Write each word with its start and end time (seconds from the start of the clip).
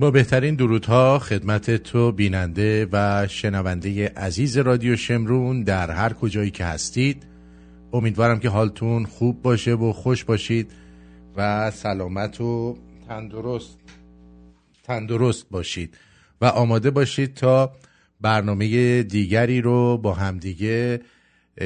با 0.00 0.10
بهترین 0.10 0.54
درودها 0.54 1.18
خدمت 1.18 1.70
تو 1.76 2.12
بیننده 2.12 2.88
و 2.92 3.26
شنونده 3.28 4.08
عزیز 4.08 4.56
رادیو 4.56 4.96
شمرون 4.96 5.62
در 5.62 5.90
هر 5.90 6.12
کجایی 6.12 6.50
که 6.50 6.64
هستید. 6.64 7.26
امیدوارم 7.92 8.38
که 8.40 8.48
حالتون 8.48 9.04
خوب 9.04 9.42
باشه 9.42 9.74
و 9.74 9.92
خوش 9.92 10.24
باشید 10.24 10.72
و 11.36 11.70
سلامت 11.70 12.40
و 12.40 12.78
تندرست 13.08 13.78
تندرست 14.84 15.50
باشید 15.50 15.96
و 16.40 16.44
آماده 16.46 16.90
باشید 16.90 17.34
تا 17.34 17.72
برنامه 18.20 19.02
دیگری 19.02 19.60
رو 19.60 19.98
با 19.98 20.14
همدیگه 20.14 21.00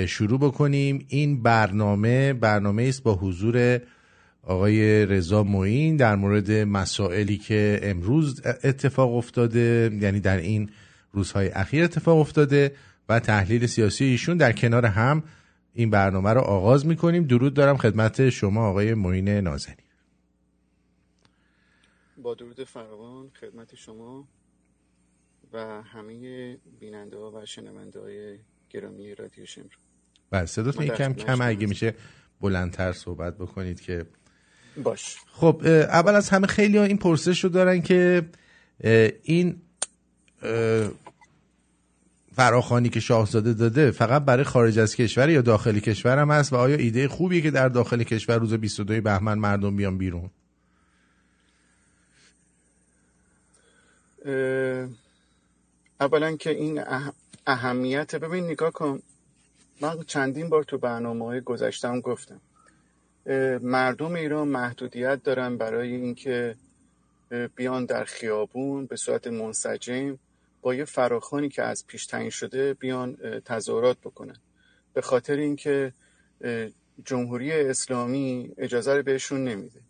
شروع 0.06 0.38
بکنیم. 0.40 1.04
این 1.08 1.42
برنامه 1.42 2.32
برنامه 2.32 2.82
است 2.82 3.02
با 3.02 3.14
حضور 3.14 3.80
آقای 4.42 5.06
رضا 5.06 5.42
معین 5.42 5.96
در 5.96 6.16
مورد 6.16 6.50
مسائلی 6.50 7.38
که 7.38 7.80
امروز 7.82 8.40
اتفاق 8.44 9.14
افتاده 9.14 9.98
یعنی 10.00 10.20
در 10.20 10.36
این 10.36 10.70
روزهای 11.12 11.48
اخیر 11.48 11.84
اتفاق 11.84 12.18
افتاده 12.18 12.74
و 13.08 13.20
تحلیل 13.20 13.66
سیاسی 13.66 14.04
ایشون 14.04 14.36
در 14.36 14.52
کنار 14.52 14.86
هم 14.86 15.22
این 15.74 15.90
برنامه 15.90 16.30
رو 16.30 16.40
آغاز 16.40 16.86
می‌کنیم. 16.86 17.24
درود 17.24 17.54
دارم 17.54 17.76
خدمت 17.76 18.28
شما 18.28 18.68
آقای 18.68 18.94
معین 18.94 19.28
نازنی 19.28 19.76
با 22.22 22.34
درود 22.34 22.64
فراوان 22.64 23.30
خدمت 23.40 23.74
شما 23.74 24.28
و 25.52 25.82
همه 25.82 26.56
بیننده 26.80 27.16
ها 27.16 27.32
و 27.34 27.46
شنونده 27.46 28.00
های 28.00 28.38
گرامی 28.70 29.14
رادیو 29.14 29.46
شمر 29.46 29.72
بله 30.30 30.46
صداتون 30.46 30.86
کم 30.86 31.12
کم 31.12 31.38
اگه 31.40 31.66
میشه 31.66 31.94
بلندتر 32.40 32.92
صحبت 32.92 33.36
بکنید 33.38 33.80
که 33.80 34.06
باش. 34.76 35.16
خب 35.32 35.62
اول 35.66 36.14
از 36.14 36.28
همه 36.28 36.46
خیلی 36.46 36.78
ها 36.78 36.84
این 36.84 36.96
پرسش 36.98 37.44
رو 37.44 37.50
دارن 37.50 37.82
که 37.82 38.22
این 39.22 39.62
فراخانی 42.36 42.88
که 42.88 43.00
شاهزاده 43.00 43.52
داده 43.52 43.90
فقط 43.90 44.24
برای 44.24 44.44
خارج 44.44 44.78
از 44.78 44.96
کشور 44.96 45.30
یا 45.30 45.42
داخل 45.42 45.78
کشور 45.78 46.18
هم 46.18 46.30
هست 46.30 46.52
و 46.52 46.56
آیا 46.56 46.76
ایده 46.76 47.08
خوبیه 47.08 47.40
که 47.40 47.50
در 47.50 47.68
داخل 47.68 48.02
کشور 48.02 48.38
روز 48.38 48.54
22 48.54 49.00
بهمن 49.00 49.38
مردم 49.38 49.76
بیان 49.76 49.98
بیرون؟ 49.98 50.30
اولا 56.00 56.36
که 56.36 56.50
این 56.50 56.80
اهمیت 57.46 58.14
ببین 58.14 58.44
نگاه 58.44 58.70
کن. 58.70 59.02
من 59.80 60.02
چندین 60.06 60.48
بار 60.48 60.62
تو 60.62 60.78
برنامه 60.78 61.24
های 61.24 61.40
گذشتم 61.40 62.00
گفتم. 62.00 62.40
مردم 63.62 64.14
ایران 64.14 64.48
محدودیت 64.48 65.22
دارن 65.22 65.56
برای 65.56 65.94
اینکه 65.94 66.54
بیان 67.56 67.84
در 67.84 68.04
خیابون 68.04 68.86
به 68.86 68.96
صورت 68.96 69.26
منسجم 69.26 70.18
با 70.62 70.74
یه 70.74 70.84
فراخانی 70.84 71.48
که 71.48 71.62
از 71.62 71.86
پیش 71.86 72.06
تعیین 72.06 72.30
شده 72.30 72.74
بیان 72.74 73.16
تظاهرات 73.44 73.98
بکنن. 73.98 74.36
به 74.94 75.00
خاطر 75.00 75.36
اینکه 75.36 75.92
جمهوری 77.04 77.52
اسلامی 77.52 78.52
اجازه 78.58 78.94
رو 78.94 79.02
بهشون 79.02 79.44
نمیده. 79.44 79.80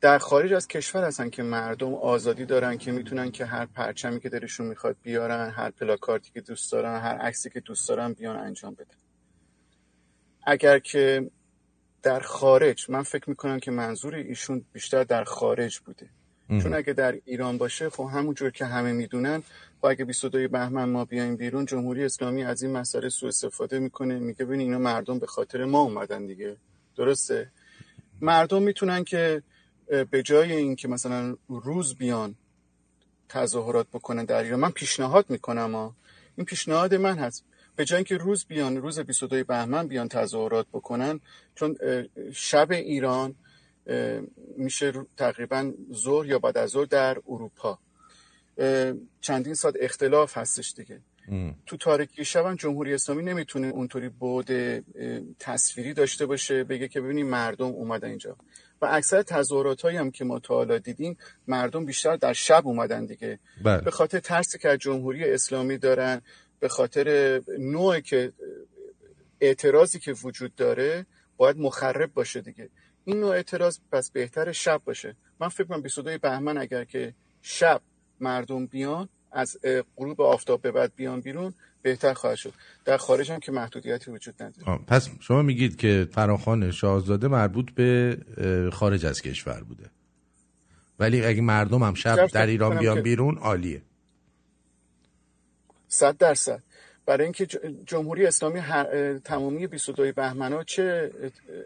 در 0.00 0.18
خارج 0.18 0.52
از 0.52 0.68
کشور 0.68 1.04
هستن 1.04 1.30
که 1.30 1.42
مردم 1.42 1.94
آزادی 1.94 2.44
دارن 2.44 2.78
که 2.78 2.92
می‌تونن 2.92 3.30
که 3.30 3.44
هر 3.44 3.66
پرچمی 3.66 4.20
که 4.20 4.28
دلشون 4.28 4.66
می‌خواد 4.66 4.96
بیارن 5.02 5.50
هر 5.50 5.70
پلاکارتی 5.70 6.30
که 6.34 6.40
دوست 6.40 6.72
دارن 6.72 7.00
هر 7.00 7.16
عکسی 7.16 7.50
که 7.50 7.60
دوست 7.60 7.88
دارن 7.88 8.12
بیان 8.12 8.36
انجام 8.36 8.74
بدن. 8.74 8.96
اگر 10.42 10.78
که 10.78 11.30
در 12.02 12.20
خارج 12.20 12.90
من 12.90 13.02
فکر 13.02 13.30
می‌کنم 13.30 13.60
که 13.60 13.70
منظور 13.70 14.14
ایشون 14.14 14.64
بیشتر 14.72 15.04
در 15.04 15.24
خارج 15.24 15.78
بوده. 15.78 16.06
چون 16.62 16.74
اگه 16.74 16.92
در 16.92 17.18
ایران 17.24 17.58
باشه 17.58 17.90
خب 17.90 18.08
همونجور 18.12 18.50
که 18.50 18.64
همه 18.64 18.92
می‌دونن 18.92 19.42
خب 19.80 19.86
اگه 19.86 20.04
22 20.04 20.48
بهمن 20.48 20.84
ما 20.84 21.04
بیایم 21.04 21.36
بیرون 21.36 21.66
جمهوری 21.66 22.04
اسلامی 22.04 22.44
از 22.44 22.62
این 22.62 22.72
مسئله 22.72 23.08
سوء 23.08 23.28
استفاده 23.28 23.78
می‌کنه 23.78 24.18
میگه 24.18 24.44
ببین 24.44 24.60
اینا 24.60 24.78
مردم 24.78 25.18
به 25.18 25.26
خاطر 25.26 25.64
ما 25.64 25.80
اومدن 25.80 26.26
دیگه. 26.26 26.56
درسته؟ 26.96 27.50
مردم 28.20 28.62
می‌تونن 28.62 29.04
که 29.04 29.42
به 30.10 30.22
جای 30.22 30.52
اینکه 30.52 30.88
مثلا 30.88 31.36
روز 31.48 31.94
بیان 31.94 32.34
تظاهرات 33.28 33.86
بکنن 33.92 34.24
در 34.24 34.42
ایران 34.42 34.60
من 34.60 34.70
پیشنهاد 34.70 35.30
می‌کنم 35.30 35.74
ها 35.74 35.94
این 36.36 36.44
پیشنهاد 36.44 36.94
من 36.94 37.18
هست. 37.18 37.44
به 37.78 37.84
جای 37.84 37.96
اینکه 37.96 38.16
روز 38.16 38.46
بیان 38.46 38.76
روز 38.76 39.00
22 39.00 39.44
بهمن 39.44 39.86
بیان 39.88 40.08
تظاهرات 40.08 40.66
بکنن 40.72 41.20
چون 41.54 41.76
شب 42.32 42.70
ایران 42.70 43.34
میشه 44.56 44.92
تقریبا 45.16 45.72
ظهر 45.92 46.26
یا 46.26 46.38
بعد 46.38 46.58
از 46.58 46.70
ظهر 46.70 46.84
در 46.84 47.18
اروپا. 47.28 47.78
چندین 49.20 49.54
ساعت 49.54 49.74
اختلاف 49.80 50.38
هستش 50.38 50.74
دیگه. 50.76 51.00
تو 51.66 51.76
تاریکی 51.76 52.24
شب 52.24 52.46
هم 52.46 52.54
جمهوری 52.54 52.94
اسلامی 52.94 53.22
نمی‌تونه 53.22 53.66
اونطوری 53.66 54.08
بود 54.08 54.50
تصویری 55.38 55.94
داشته 55.94 56.26
باشه 56.26 56.64
بگه 56.64 56.88
که 56.88 57.00
ببینیم 57.00 57.26
مردم 57.26 57.66
اومدن 57.66 58.08
اینجا. 58.08 58.36
و 58.82 58.86
اکثر 58.86 59.22
تظاهرات 59.22 59.82
هایی 59.82 59.96
هم 59.96 60.10
که 60.10 60.24
ما 60.24 60.38
تا 60.38 60.54
حالا 60.54 60.78
دیدیم 60.78 61.16
مردم 61.48 61.84
بیشتر 61.84 62.16
در 62.16 62.32
شب 62.32 62.66
اومدن 62.66 63.06
دیگه. 63.06 63.38
بله. 63.64 63.80
به 63.80 63.90
خاطر 63.90 64.18
ترسی 64.18 64.58
که 64.58 64.68
از 64.68 64.78
جمهوری 64.78 65.24
اسلامی 65.24 65.78
دارن 65.78 66.22
به 66.60 66.68
خاطر 66.68 67.40
نوعی 67.58 68.02
که 68.02 68.32
اعتراضی 69.40 69.98
که 69.98 70.12
وجود 70.12 70.54
داره 70.54 71.06
باید 71.36 71.58
مخرب 71.58 72.14
باشه 72.14 72.40
دیگه. 72.40 72.68
این 73.04 73.20
نوع 73.20 73.30
اعتراض 73.30 73.78
پس 73.92 74.10
بهتر 74.10 74.52
شب 74.52 74.82
باشه. 74.84 75.16
من 75.40 75.48
فکر 75.48 75.64
کنم 75.64 75.82
22 75.82 76.18
بهمن 76.18 76.58
اگر 76.58 76.84
که 76.84 77.14
شب 77.42 77.80
مردم 78.20 78.66
بیان 78.66 79.08
از 79.32 79.58
غروب 79.96 80.20
آفتاب 80.20 80.62
به 80.62 80.72
بعد 80.72 80.92
بیان 80.96 81.20
بیرون 81.20 81.54
بهتر 81.82 82.14
خواهد 82.14 82.36
شد. 82.36 82.52
در 82.84 82.96
خارج 82.96 83.32
هم 83.32 83.40
که 83.40 83.52
محدودیتی 83.52 84.10
وجود 84.10 84.42
نداره. 84.42 84.78
پس 84.86 85.08
شما 85.20 85.42
میگید 85.42 85.76
که 85.76 86.08
فراخان 86.12 86.70
شاهزاده 86.70 87.28
مربوط 87.28 87.70
به 87.70 88.18
خارج 88.72 89.06
از 89.06 89.22
کشور 89.22 89.60
بوده. 89.60 89.90
ولی 90.98 91.24
اگه 91.24 91.40
مردم 91.40 91.82
هم 91.82 91.94
شب 91.94 92.26
در 92.26 92.46
ایران 92.46 92.78
بیان 92.78 93.02
بیرون 93.02 93.38
عالیه. 93.38 93.82
صد 95.88 96.16
درصد. 96.16 96.62
برای 97.06 97.24
اینکه 97.24 97.46
جمهوری 97.86 98.26
اسلامی 98.26 98.60
تمامی 99.24 99.66
22 99.66 100.12
بهمن 100.12 100.64
چه 100.64 101.12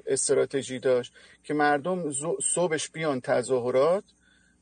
استراتژی 0.06 0.78
داشت 0.78 1.12
که 1.44 1.55
مردم 1.55 2.12
صبحش 2.55 2.91
بیان 2.91 3.21
تظاهرات 3.21 4.05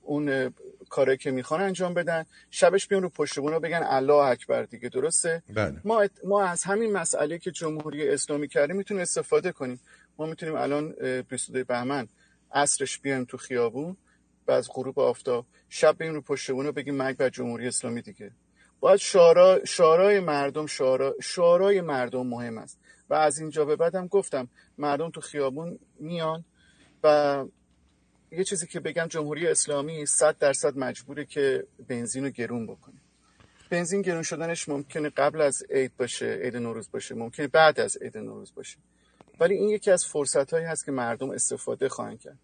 اون 0.03 0.55
کاری 0.89 1.17
که 1.17 1.31
می‌خوان 1.31 1.61
انجام 1.61 1.95
بدن 1.95 2.25
شبش 2.51 2.89
بیان 2.89 3.03
رو 3.03 3.09
پشت 3.09 3.39
بونا 3.41 3.59
بگن 3.59 3.83
الله 3.85 4.15
اکبر 4.15 4.63
دیگه 4.63 4.89
درسته؟ 4.89 5.43
بله. 5.55 5.81
ما 5.85 6.07
ما 6.25 6.43
از 6.45 6.65
همین 6.65 6.93
مسئله 6.93 7.39
که 7.39 7.51
جمهوری 7.51 8.09
اسلامی 8.09 8.49
کرده 8.49 8.73
می‌تونیم 8.73 9.03
استفاده 9.03 9.53
کنیم. 9.53 9.81
ما 10.19 10.27
می‌تونیم 10.27 10.55
الان 10.55 10.95
22 11.29 11.65
بهمن 11.65 12.09
عصرش 12.53 12.99
بیایم 12.99 13.25
تو 13.25 13.37
خیابون 13.37 13.97
و 14.49 14.53
از 14.53 14.69
غروب 14.75 14.99
آفتاب 14.99 15.47
شب 15.69 15.99
بیایم 15.99 16.15
رو 16.15 16.21
پشت 16.21 16.51
بونا 16.51 16.73
بگیم 16.73 16.95
مرگ 16.95 17.17
بر 17.17 17.29
جمهوری 17.29 17.67
اسلامی 17.67 18.03
دیگه؟ 18.03 18.31
باید 18.81 18.99
شعرا 18.99 19.65
شعرای 19.65 20.21
مردم 20.21 20.67
شعرا 20.67 21.17
شعرای 21.23 21.81
مردم 21.81 22.27
مهم 22.27 22.59
است. 22.59 22.79
و 23.11 23.15
از 23.15 23.39
اینجا 23.39 23.65
به 23.65 23.77
بعدم 23.77 24.07
گفتم 24.07 24.49
مردم 24.79 25.11
تو 25.11 25.21
خیابون 25.21 25.79
میان 25.99 26.45
و 27.05 27.45
یه 28.33 28.45
چیزی 28.45 28.67
که 28.67 28.81
بگم 28.81 29.07
جمهوری 29.07 29.47
اسلامی 29.47 30.07
صد 30.07 30.39
درصد 30.39 30.79
مجبوره 30.79 31.25
که 31.25 31.67
بنزین 31.89 32.25
رو 32.25 32.31
گرون 32.31 32.67
بکنه. 32.67 33.01
بنزین 33.71 34.03
گرون 34.03 34.23
شدنش 34.23 34.69
ممکنه 34.69 35.09
قبل 35.09 35.41
از 35.41 35.63
عید 35.71 35.97
باشه 35.97 36.39
عید 36.43 36.57
نوروز 36.57 36.91
باشه 36.91 37.15
ممکنه 37.15 37.49
بعد 37.49 37.81
از 37.81 37.97
عید 37.97 38.19
نوروز 38.19 38.55
باشه. 38.55 38.79
ولی 39.41 39.55
این 39.55 39.69
یکی 39.69 39.91
از 39.91 40.07
فرصت 40.07 40.53
هایی 40.53 40.67
هست 40.67 40.85
که 40.85 40.93
مردم 40.93 41.31
استفاده 41.31 41.89
خواهند 41.89 42.21
کرد. 42.21 42.39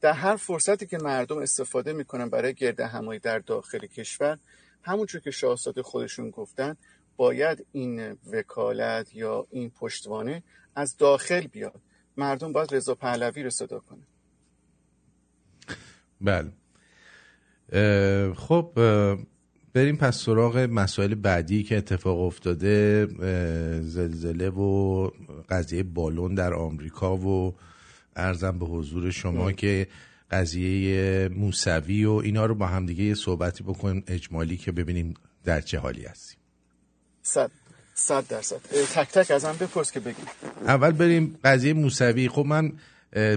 در 0.00 0.12
هر 0.12 0.36
فرصتی 0.36 0.86
که 0.86 0.98
مردم 0.98 1.38
استفاده 1.38 1.92
می‌کنن 1.92 2.28
برای 2.28 2.54
گرد 2.54 2.80
همایی 2.80 3.20
در 3.20 3.38
داخل 3.38 3.86
کشور 3.86 4.38
همونجور 4.82 5.20
که 5.20 5.30
شاهزاده 5.30 5.82
خودشون 5.82 6.30
گفتن 6.30 6.76
باید 7.16 7.66
این 7.72 8.16
وکالت 8.32 9.14
یا 9.14 9.46
این 9.50 9.70
پشتوانه 9.70 10.42
از 10.74 10.96
داخل 10.96 11.46
بیاد. 11.46 11.80
مردم 12.16 12.52
باید 12.52 12.74
رضا 12.74 12.94
پهلوی 12.94 13.42
رو 13.42 13.50
صدا 13.50 13.78
کنه 13.78 14.02
بله. 16.20 16.52
خب 18.34 18.72
بریم 19.72 19.96
پس 19.96 20.16
سراغ 20.16 20.58
مسائل 20.58 21.14
بعدی 21.14 21.62
که 21.62 21.76
اتفاق 21.76 22.20
افتاده. 22.20 23.06
زلزله 23.80 24.48
و 24.48 25.10
قضیه 25.48 25.82
بالون 25.82 26.34
در 26.34 26.54
آمریکا 26.54 27.16
و 27.16 27.54
ارزم 28.16 28.58
به 28.58 28.66
حضور 28.66 29.10
شما 29.10 29.46
ام. 29.46 29.52
که 29.52 29.86
قضیه 30.30 31.28
موسوی 31.28 32.04
و 32.04 32.12
اینا 32.12 32.46
رو 32.46 32.54
با 32.54 32.66
هم 32.66 32.86
دیگه 32.86 33.04
یه 33.04 33.14
صحبتی 33.14 33.62
بکنیم 33.62 34.04
اجمالی 34.06 34.56
که 34.56 34.72
ببینیم 34.72 35.14
در 35.44 35.60
چه 35.60 35.78
حالی 35.78 36.04
هستیم. 36.04 36.38
صد 37.22 37.50
صد 37.94 38.26
درصد. 38.26 38.60
تک 38.94 39.08
تک 39.08 39.30
ازم 39.30 39.56
بپرس 39.60 39.92
که 39.92 40.00
بگیم 40.00 40.24
اول 40.66 40.90
بریم 40.90 41.38
قضیه 41.44 41.72
موسوی. 41.72 42.28
خب 42.28 42.44
من 42.46 42.72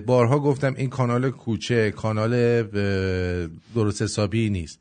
بارها 0.06 0.40
گفتم 0.40 0.74
این 0.78 0.90
کانال 0.90 1.32
کوچه 1.32 1.92
کانال 1.92 2.64
درست 3.76 4.02
حسابی 4.02 4.50
نیست. 4.50 4.80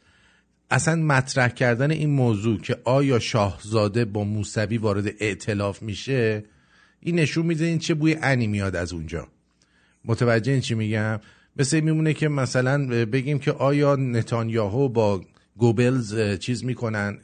اصلا 0.71 0.97
مطرح 0.97 1.49
کردن 1.49 1.91
این 1.91 2.11
موضوع 2.11 2.61
که 2.61 2.77
آیا 2.85 3.19
شاهزاده 3.19 4.05
با 4.05 4.25
موسوی 4.25 4.79
وارد 4.79 5.07
ائتلاف 5.21 5.83
میشه 5.83 6.45
این 7.01 7.19
نشون 7.19 7.47
میده 7.47 7.65
این 7.65 7.79
چه 7.79 7.95
بوی 7.95 8.17
انی 8.23 8.47
میاد 8.47 8.77
از 8.77 8.93
اونجا. 8.93 9.29
متوجه 10.05 10.53
این 10.53 10.61
چی 10.61 10.75
میگم؟ 10.75 11.21
مثل 11.57 11.81
میمونه 11.81 12.15
که 12.15 12.29
مثلا 12.29 13.05
بگیم 13.05 13.39
که 13.39 13.53
آیا 13.53 13.97
نتانیاهو 13.97 14.89
با 14.89 15.25
گوبلز 15.57 16.39
چیز 16.39 16.65
می‌کنن 16.65 17.21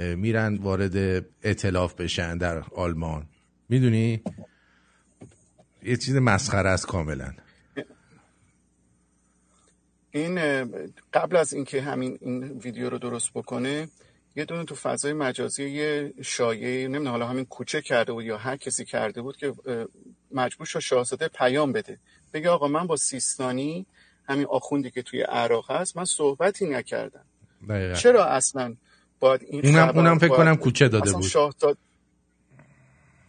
میرن 0.00 0.56
وارد 0.56 1.26
اطلاف 1.42 1.94
بشن 1.94 2.38
در 2.38 2.58
آلمان. 2.58 3.26
می‌دونی؟ 3.68 4.22
یه 5.82 5.96
چیز 5.96 6.16
مسخره 6.16 6.68
است 6.68 6.86
کاملا. 6.86 7.32
این 10.10 10.64
قبل 11.12 11.36
از 11.36 11.52
اینکه 11.52 11.82
همین 11.82 12.18
این 12.20 12.44
ویدیو 12.44 12.90
رو 12.90 12.98
درست 12.98 13.30
بکنه 13.34 13.88
یه 14.36 14.44
دونه 14.44 14.64
تو 14.64 14.74
فضای 14.74 15.12
مجازی 15.12 15.68
یه 15.68 16.14
شایعه 16.22 16.88
نمی‌دونم 16.88 17.10
حالا 17.10 17.26
همین 17.26 17.44
کوچه 17.44 17.82
کرده 17.82 18.12
بود 18.12 18.24
یا 18.24 18.36
هر 18.36 18.56
کسی 18.56 18.84
کرده 18.84 19.22
بود 19.22 19.36
که 19.36 19.54
مجبور 20.32 20.66
شد 20.66 20.78
شاهزاده 20.78 21.28
پیام 21.28 21.72
بده. 21.72 21.98
بگه 22.32 22.50
آقا 22.50 22.68
من 22.68 22.86
با 22.86 22.96
سیستانی 22.96 23.86
همین 24.28 24.46
آخوندی 24.46 24.90
که 24.90 25.02
توی 25.02 25.22
عراق 25.22 25.70
هست 25.70 25.96
من 25.96 26.04
صحبتی 26.04 26.66
نکردم. 26.66 27.24
دقیقا. 27.68 27.94
چرا 27.94 28.24
اصلا 28.24 28.76
باید 29.20 29.42
این 29.48 29.66
اونم, 29.66 29.88
اونم 29.88 30.18
فکر 30.18 30.36
کنم 30.36 30.56
کوچه 30.56 30.88
داده 30.88 31.12
بود. 31.12 31.22
شاهزاده 31.22 31.78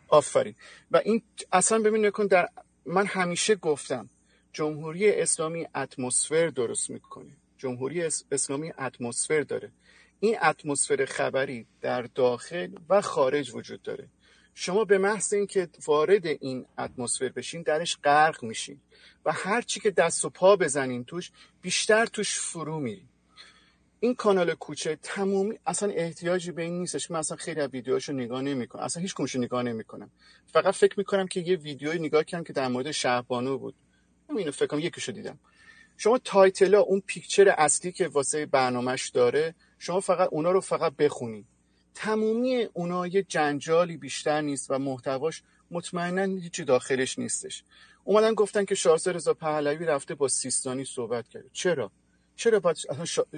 آفرین. 0.08 0.56
و 0.92 1.02
این 1.06 1.22
اصلا 1.52 1.80
ببین 1.80 2.06
نکن 2.06 2.28
در 2.28 2.50
من 2.86 3.06
همیشه 3.06 3.56
گفتم 3.56 4.10
جمهوری 4.54 5.12
اسلامی 5.12 5.68
اتمسفر 5.76 6.48
درست 6.48 6.90
می‌کنه. 6.90 7.32
جمهوری 7.58 8.04
اسلامی 8.32 8.72
اتمسفر 8.80 9.42
داره. 9.42 9.72
این 10.20 10.38
اتمسفر 10.44 11.06
خبری 11.06 11.66
در 11.82 12.02
داخل 12.02 12.68
و 12.90 13.02
خارج 13.02 13.56
وجود 13.56 13.82
داره. 13.82 14.08
شما 14.60 14.86
به 14.86 14.98
محض 14.98 15.34
اینکه 15.34 15.70
وارد 15.86 16.26
این 16.26 16.66
اتمسفر 16.78 17.30
بشین 17.30 17.62
درش 17.62 17.98
غرق 18.04 18.44
میشین 18.44 18.82
و 19.26 19.32
هر 19.32 19.62
چی 19.62 19.80
که 19.80 19.92
دست 19.92 20.26
و 20.26 20.30
پا 20.30 20.56
بزنین 20.56 21.04
توش 21.04 21.32
بیشتر 21.62 22.06
توش 22.06 22.40
فرو 22.40 22.80
میرین. 22.80 23.08
این 24.00 24.16
کانال 24.16 24.54
کوچه 24.54 24.98
تمومی 25.04 25.60
اصلا 25.66 25.90
احتیاجی 25.90 26.52
به 26.52 26.62
این 26.62 26.80
نیستش. 26.80 27.12
من 27.12 27.20
اصلا 27.20 27.38
خیلی 27.38 27.62
از 27.62 27.70
ویدیوهاشو 27.70 28.14
نگاه 28.14 28.42
نمی‌کنم. 28.42 28.84
اصلا 28.84 29.02
هیچ 29.02 29.16
کمشو 29.16 29.40
نگاه 29.40 29.64
نمی‌کنم. 29.64 30.12
فقط 30.46 30.74
فکر 30.74 30.94
می‌کنم 30.98 31.28
که 31.28 31.40
یه 31.40 31.56
ویدیوی 31.56 32.00
نگاه 32.00 32.24
کردم 32.24 32.44
که 32.44 32.54
در 32.54 32.68
مورد 32.68 32.92
شهبانو 32.92 33.58
بود. 33.58 33.76
اینو 34.30 34.52
فکر 34.52 34.68
کنم 34.68 34.80
یکیشو 34.80 35.12
دیدم. 35.12 35.40
شما 35.98 36.18
تایتلا 36.18 36.80
اون 36.80 37.04
پیکچر 37.06 37.56
اصلی 37.58 37.92
که 37.92 38.08
واسه 38.08 38.46
برنامهش 38.46 39.10
داره 39.10 39.56
شما 39.80 40.00
فقط 40.00 40.30
اونا 40.32 40.52
رو 40.52 40.62
فقط 40.62 40.96
بخونید 40.96 41.46
تمومی 42.00 42.68
اونا 42.74 43.08
یه 43.08 43.24
جنجالی 43.24 43.98
بیشتر 43.98 44.42
نیست 44.42 44.72
و 44.72 44.80
محتواش 44.80 45.44
مطمئنا 45.72 46.36
هیچی 46.42 46.64
داخلش 46.64 47.20
نیستش. 47.20 47.64
اومدن 48.04 48.34
گفتن 48.34 48.66
که 48.66 48.76
شاهزاده 48.76 49.18
رضا 49.18 49.34
پهلوی 49.34 49.86
رفته 49.86 50.16
با 50.16 50.28
سیستانی 50.28 50.86
صحبت 50.86 51.28
کرده. 51.28 51.50
چرا؟ 51.54 51.92
چرا 52.36 52.60
باید 52.60 52.78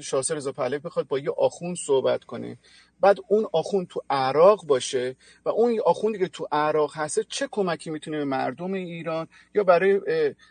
شاهزاده 0.01 0.38
رضا 0.38 0.51
پهلوی 0.51 0.79
بخواد 0.79 1.07
با 1.07 1.19
یه 1.19 1.31
آخون 1.38 1.75
صحبت 1.75 2.23
کنه؟ 2.23 2.57
بعد 3.00 3.17
اون 3.27 3.47
آخون 3.53 3.85
تو 3.85 4.01
عراق 4.09 4.65
باشه 4.65 5.15
و 5.45 5.50
اون 5.50 5.79
آخوندی 5.85 6.19
که 6.19 6.27
تو 6.27 6.47
عراق 6.51 6.91
هسته 6.95 7.23
چه 7.23 7.47
کمکی 7.51 7.89
می‌تونه 7.89 8.17
به 8.17 8.25
مردم 8.25 8.73
ایران 8.73 9.27
یا 9.56 9.63
برای 9.63 10.01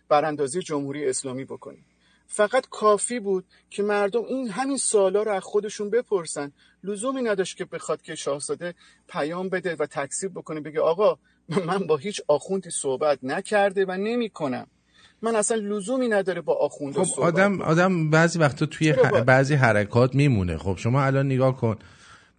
براندازی 0.09 0.63
جمهوری 0.63 1.09
اسلامی 1.09 1.45
بکنه؟ 1.45 1.79
فقط 2.27 2.67
کافی 2.71 3.21
بود 3.21 3.45
که 3.71 3.83
مردم 3.83 4.25
این 4.25 4.49
همین 4.49 4.77
سوالا 4.77 5.23
رو 5.23 5.33
از 5.33 5.43
خودشون 5.43 5.91
بپرسن 5.91 6.53
لزومی 6.85 7.23
نداشت 7.23 7.57
که 7.57 7.65
بخواد 7.65 8.03
که 8.03 8.15
شاهزاده 8.15 8.75
پیام 9.09 9.49
بده 9.49 9.77
و 9.79 9.87
تکسیب 9.87 10.33
بکنه 10.35 10.61
بگه 10.61 10.81
آقا 10.81 11.19
من 11.67 11.79
با 11.79 11.97
هیچ 11.97 12.21
آخوندی 12.29 12.71
صحبت 12.71 13.19
نکرده 13.23 13.85
و 13.89 13.93
نمی‌کنم. 13.93 14.67
من 15.23 15.37
اصلا 15.37 15.57
لزومی 15.57 16.09
نداره 16.09 16.41
با 16.41 16.55
آخوند 16.55 16.95
خب 16.95 17.05
صحبت 17.05 17.35
آدم 17.35 17.63
آدم 17.63 18.11
بعضی 18.11 18.39
وقتا 18.39 18.67
توی 18.67 18.93
بعضی 19.27 19.55
حرکات 19.55 20.15
میمونه. 20.15 20.59
خب 20.59 20.77
شما 20.79 21.03
الان 21.03 21.27
نگاه 21.27 21.57
کن. 21.57 21.77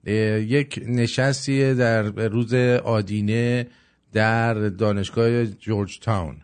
یک 0.06 0.84
نشستی 0.88 1.74
در 1.74 2.04
روز 2.04 2.54
آدینه 2.84 3.68
در 4.14 4.54
دانشگاه 4.54 5.46
جورج 5.46 6.00
تاون 6.00 6.38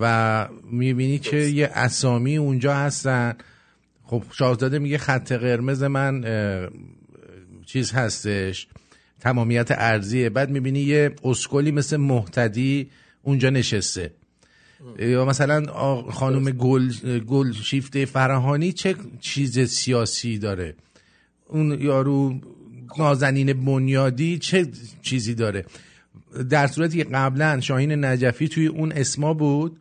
و 0.00 0.48
می‌بینی 0.64 1.18
که 1.18 1.36
یه 1.36 1.70
اسامی 1.74 2.36
اونجا 2.36 2.74
هستن. 2.74 3.34
خب 4.04 4.22
شاهزاده 4.32 4.78
میگه 4.78 4.98
خط 4.98 5.32
قرمز 5.32 5.82
من 5.82 6.24
چیز 7.72 7.92
هستش 7.92 8.66
تمامیت 9.20 9.68
ارزیه 9.70 10.30
بعد 10.30 10.50
می‌بینی 10.50 10.80
یه 10.80 11.14
اسکلی 11.24 11.70
مثل 11.70 11.96
محتدی 11.96 12.90
اونجا 13.22 13.50
نشسته. 13.50 14.10
یا 14.98 15.24
مثلا 15.24 15.66
خانم 16.10 16.50
گل, 16.50 16.92
گل 17.18 17.52
شیفته 17.52 18.04
فرهانی 18.04 18.72
چه 18.72 18.94
چیز 19.20 19.60
سیاسی 19.60 20.38
داره؟ 20.38 20.74
اون 21.48 21.80
یارو 21.80 22.40
نازنین 22.98 23.52
بنیادی 23.52 24.38
چه 24.38 24.66
چیزی 25.02 25.34
داره؟ 25.34 25.64
در 26.50 26.66
صورتی 26.66 26.98
که 26.98 27.04
قبلا 27.04 27.60
شاهین 27.60 28.04
نجفی 28.04 28.48
توی 28.48 28.66
اون 28.66 28.92
اسما 28.92 29.34
بود 29.34 29.76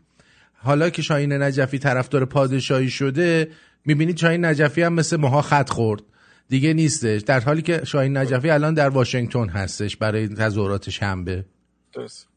حالا 0.54 0.90
که 0.90 1.02
شاهین 1.02 1.34
نجفی 1.34 1.80
طرفدار 1.80 2.26
پادشاهی 2.26 2.90
شده 2.90 3.48
می‌بینید 3.86 4.18
شاهین 4.18 4.46
نجفی 4.46 4.82
هم 4.82 4.94
مثل 4.94 5.18
ماها 5.18 5.42
خط 5.42 5.70
خورد. 5.70 6.02
دیگه 6.50 6.74
نیستش. 6.74 7.22
در 7.22 7.40
حالی 7.40 7.62
که 7.62 7.86
شاهین 7.86 8.18
نجفی 8.18 8.50
الان 8.50 8.74
در 8.74 8.90
واشنگتن 8.90 9.50
هستش 9.50 9.98
برای 9.98 10.28
تظاهرات 10.28 10.90
شنبه. 10.90 11.46
درست. 11.94 12.28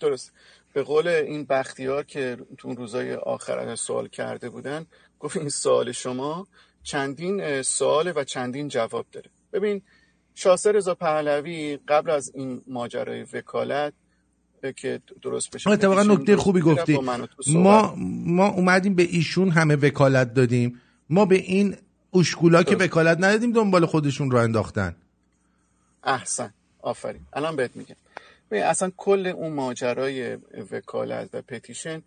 درست. 0.00 0.32
به 0.72 0.82
قول 0.82 1.08
این 1.08 1.44
بختیار 1.44 2.02
که 2.02 2.36
تو 2.58 2.74
روزای 2.74 3.14
آخر 3.14 3.74
سوال 3.74 4.08
کرده 4.08 4.50
بودن 4.50 4.86
گفت 5.18 5.36
این 5.36 5.48
سوال 5.48 5.92
شما 5.92 6.46
چندین 6.82 7.62
سوال 7.62 8.12
و 8.16 8.24
چندین 8.24 8.68
جواب 8.68 9.06
داره. 9.12 9.30
ببین 9.52 9.82
شاسر 10.34 10.72
رضا 10.72 10.94
پهلوی 10.94 11.78
قبل 11.88 12.10
از 12.10 12.32
این 12.34 12.62
ماجرای 12.66 13.22
وکالت 13.32 13.92
که 14.76 15.00
درست 15.22 15.50
بشه 15.50 15.70
اتفاقا 15.70 16.02
نکته 16.02 16.36
خوبی 16.36 16.60
گفتی. 16.60 16.98
ما 17.54 17.94
ما 18.26 18.48
اومدیم 18.48 18.94
به 18.94 19.02
ایشون 19.02 19.50
همه 19.50 19.76
وکالت 19.76 20.34
دادیم. 20.34 20.80
ما 21.10 21.24
به 21.24 21.36
این 21.36 21.76
اشکولا 22.18 22.62
که 22.62 22.76
وکالت 22.76 23.18
ندادیم 23.18 23.52
دنبال 23.52 23.86
خودشون 23.86 24.30
رو 24.30 24.38
انداختن. 24.38 24.96
احسن. 26.04 26.54
آفرین. 26.82 27.26
الان 27.32 27.56
بهت 27.56 27.76
میگم. 27.76 27.96
اصلا 28.52 28.92
کل 28.96 29.26
اون 29.26 29.52
ماجرای 29.52 30.38
وکالت 30.70 31.30
و 31.32 31.42
پتیشن 31.42 32.02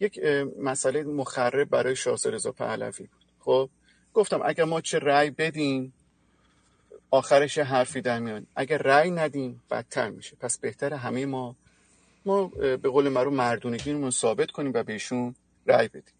یک 0.00 0.20
مسئله 0.60 1.02
مخرب 1.02 1.70
برای 1.70 1.96
شاهزاده 1.96 2.36
رضا 2.36 2.52
پهلوی 2.52 3.06
بود. 3.06 3.24
خب؟ 3.40 3.70
گفتم 4.14 4.40
اگر 4.44 4.64
ما 4.64 4.80
چه 4.80 4.98
رأی 4.98 5.30
بدیم 5.30 5.92
آخرش 7.10 7.58
حرفی 7.58 8.00
در 8.00 8.18
میان. 8.18 8.46
اگر 8.56 8.78
رأی 8.78 9.10
ندیم 9.10 9.62
بدتر 9.70 10.10
میشه. 10.10 10.36
پس 10.36 10.58
بهتر 10.58 10.94
همه 10.94 11.26
ما 11.26 11.56
ما 12.26 12.46
به 12.46 12.88
قول 12.88 13.08
مرو 13.08 13.30
مردونگی 13.30 14.10
ثابت 14.10 14.50
کنیم 14.50 14.72
و 14.74 14.82
بهشون 14.82 15.34
رأی 15.66 15.88
بدیم. 15.88 16.14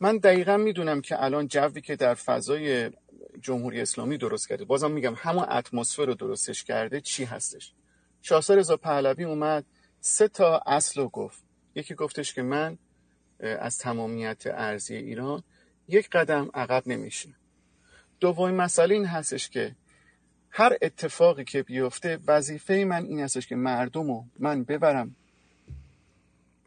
من 0.00 0.18
دقیقا 0.18 0.56
می‌دونم 0.56 1.00
که 1.00 1.24
الان 1.24 1.48
جوی 1.48 1.80
که 1.80 1.96
در 1.96 2.14
فضای 2.14 2.90
جمهوری 3.40 3.80
اسلامی 3.80 4.18
درست 4.18 4.48
کرده. 4.48 4.64
بازم 4.64 4.90
میگم 4.90 5.14
همون 5.16 5.44
اتمسفر 5.48 6.04
رو 6.04 6.14
درستش 6.14 6.64
کرده 6.64 7.00
چی 7.00 7.24
هستش؟ 7.24 7.72
شاهزاده 8.22 8.60
رضا 8.60 8.76
پهلوی 8.76 9.24
اومد 9.24 9.64
سه 10.00 10.28
تا 10.28 10.62
اصل 10.66 11.00
رو 11.00 11.08
گفت. 11.08 11.44
یکی 11.74 11.94
گفتش 11.94 12.34
که 12.34 12.42
من 12.42 12.78
از 13.40 13.78
تمامیت 13.78 14.42
ارزی 14.46 14.94
ایران 14.94 15.42
یک 15.88 16.10
قدم 16.10 16.50
عقب 16.54 16.82
نمیشه 16.86 17.28
دومین 18.20 18.56
مسئله 18.56 18.94
این 18.94 19.04
هستش 19.04 19.48
که 19.48 19.76
هر 20.50 20.76
اتفاقی 20.82 21.44
که 21.44 21.62
بیفته 21.62 22.18
وظیفه 22.26 22.84
من 22.88 23.04
این 23.04 23.20
هستش 23.20 23.46
که 23.46 23.56
مردم 23.56 24.06
رو 24.06 24.24
من 24.38 24.64
ببرم 24.64 25.16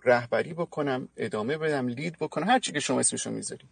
رهبری 0.03 0.53
بکنم 0.53 1.09
ادامه 1.17 1.57
بدم 1.57 1.87
لید 1.87 2.17
بکنم 2.19 2.47
هر 2.47 2.59
چی 2.59 2.71
که 2.71 2.79
شما 2.79 2.99
اسمشو 2.99 3.31
می‌ذاری. 3.31 3.65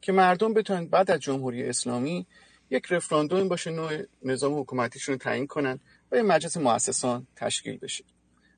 که 0.00 0.12
مردم 0.12 0.54
بتونن 0.54 0.86
بعد 0.86 1.10
از 1.10 1.20
جمهوری 1.20 1.68
اسلامی 1.68 2.26
یک 2.70 2.86
رفراندوم 2.90 3.48
باشه 3.48 3.70
نوع 3.70 4.02
نظام 4.24 4.60
حکومتیشون 4.60 5.12
رو 5.12 5.18
تعیین 5.18 5.46
کنن 5.46 5.80
و 6.12 6.16
یه 6.16 6.22
مجلس 6.22 6.56
مؤسسان 6.56 7.26
تشکیل 7.36 7.76
بشه. 7.76 8.04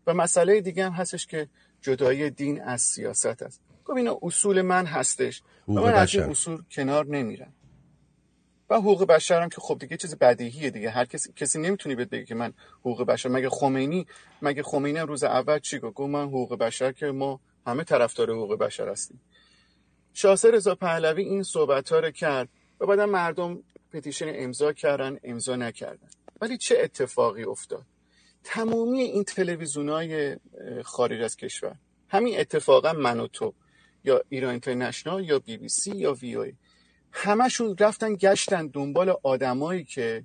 و 0.06 0.14
مسئله 0.14 0.60
دیگه 0.60 0.84
هم 0.84 0.92
هستش 0.92 1.26
که 1.26 1.48
جدایی 1.82 2.30
دین 2.30 2.62
از 2.62 2.82
سیاست 2.82 3.42
است. 3.42 3.60
گفت 3.84 3.96
اینا 3.96 4.18
اصول 4.22 4.62
من 4.62 4.86
هستش 4.86 5.42
و 5.68 5.72
من 5.72 5.92
از 5.92 6.14
این 6.14 6.24
اصول 6.24 6.62
کنار 6.70 7.06
نمیرم 7.06 7.52
حقوق 8.78 9.04
بشر 9.04 9.42
هم 9.42 9.48
که 9.48 9.60
خب 9.60 9.78
دیگه 9.78 9.96
چیز 9.96 10.18
بدیهیه 10.18 10.70
دیگه. 10.70 10.90
هر 10.90 11.04
کسی 11.04 11.32
کسی 11.32 11.58
نمی‌تونی 11.58 11.94
بگه 11.94 12.24
که 12.24 12.34
من 12.34 12.52
حقوق 12.80 13.02
بشر 13.02 13.28
مگه 13.28 13.48
خمینی 13.50 14.06
مگه 14.42 14.62
خمینی 14.62 14.98
روز 14.98 15.24
اول 15.24 15.58
چی 15.58 15.78
گفت؟ 15.78 16.00
من 16.00 16.24
حقوق 16.24 16.58
بشر 16.58 16.92
که 16.92 17.06
ما 17.06 17.40
همه 17.66 17.84
طرفدار 17.84 18.30
حقوق 18.30 18.58
بشر 18.58 18.88
هستیم. 18.88 19.20
شاهزاده 20.14 20.56
رضا 20.56 20.74
پهلوی 20.74 21.22
این 21.22 21.42
صحبت 21.42 21.92
ها 21.92 21.98
رو 21.98 22.10
کرد 22.10 22.48
و 22.80 22.86
بعدا 22.86 23.06
مردم 23.06 23.62
پتیشن 23.92 24.32
امضا 24.34 24.72
کردن 24.72 25.18
امضا 25.24 25.56
نکردن. 25.56 26.08
ولی 26.40 26.58
چه 26.58 26.76
اتفاقی 26.80 27.44
افتاد؟ 27.44 27.86
تمامی 28.44 29.00
این 29.00 29.24
تلویزیون 29.24 29.88
های 29.88 30.36
خارج 30.84 31.20
از 31.20 31.36
کشور. 31.36 31.76
همین 32.08 32.40
اتفاقا 32.40 32.92
من 32.92 33.20
و 33.20 33.26
تو 33.26 33.54
یا 34.04 34.22
ایران 34.28 34.50
اینترنشنال 34.50 35.24
یا 35.24 35.38
بی 35.38 35.56
بی 35.56 35.68
سی 35.68 35.96
یا 35.96 36.12
وی 36.12 36.34
او 36.34 36.52
همشون 37.16 37.76
رفتن 37.80 38.14
گشتن 38.14 38.66
دنبال 38.66 39.14
آدمایی 39.22 39.84
که 39.84 40.24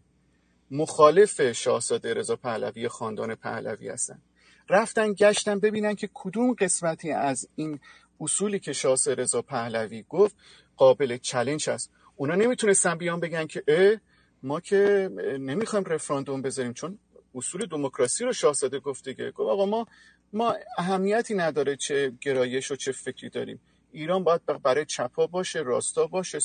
مخالف 0.72 1.52
شاهزاده 1.52 2.14
رضا 2.14 2.36
پهلوی 2.36 2.88
خاندان 2.88 3.36
پهلوی 3.36 3.90
هستن. 3.90 4.22
رفتن 4.70 5.14
گشتن 5.14 5.60
ببینن 5.60 5.96
که 5.96 6.10
کدوم 6.14 6.54
قسمتی 6.54 7.12
از 7.12 7.48
این 7.56 7.80
اصولی 8.22 8.60
که 8.60 8.74
شاهزاده 8.74 9.22
رضا 9.22 9.42
پهلوی 9.42 10.06
گفت 10.10 10.36
قابل 10.78 11.18
چلنج 11.18 11.70
است. 11.70 11.92
اونا 12.16 12.36
نمی‌تونستن 12.36 12.96
بیان 12.96 13.20
بگن 13.20 13.48
که 13.48 13.64
اه 13.68 13.98
ما 14.44 14.60
که 14.60 15.10
نمی‌خوایم 15.40 15.86
رفراندوم 15.86 16.42
بذاریم 16.42 16.74
چون 16.74 17.00
اصول 17.36 17.66
دموکراسی 17.66 18.24
رو 18.24 18.34
شاهزاده 18.34 18.80
گفت 18.80 19.10
دیگه. 19.10 19.32
گفت 19.32 19.50
آقا 19.50 19.66
ما 19.66 19.88
ما 20.34 20.56
اهمیتی 20.78 21.34
نداره 21.36 21.76
چه 21.76 22.14
گرایش 22.22 22.72
و 22.72 22.76
چه 22.76 22.92
فکری 22.92 23.30
داریم. 23.30 23.60
ایران 23.92 24.24
باید 24.24 24.46
برای 24.46 24.86
چپا 24.86 25.28
باشه 25.28 25.60
راستا 25.60 26.08
باشه 26.08 26.40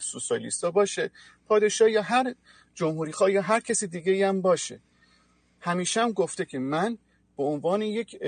سوسیالیستا 0.00 0.70
باشه 0.70 1.10
پادشاه 1.46 1.90
یا 1.90 2.02
هر 2.02 2.34
جمهوری 2.74 3.12
یا 3.28 3.42
هر 3.42 3.60
کسی 3.60 3.86
دیگه 3.86 4.28
هم 4.28 4.42
باشه. 4.42 4.80
همیشه 5.60 6.02
هم 6.02 6.12
گفته 6.12 6.44
که 6.44 6.58
من 6.58 6.98
به 7.36 7.42
عنوان 7.42 7.82
یک 7.82 8.18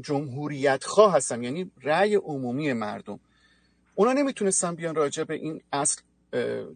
جمهوریت 0.00 0.84
خواه 0.84 1.16
هستم 1.16 1.42
یعنی 1.42 1.70
رأی 1.82 2.14
عمومی 2.14 2.72
مردم. 2.72 3.20
اونا 3.94 4.12
نمی‌تونستن 4.12 4.74
بیان 4.74 4.94
راجع 4.94 5.24
به 5.24 5.34
این 5.34 5.62
اصل 5.72 6.02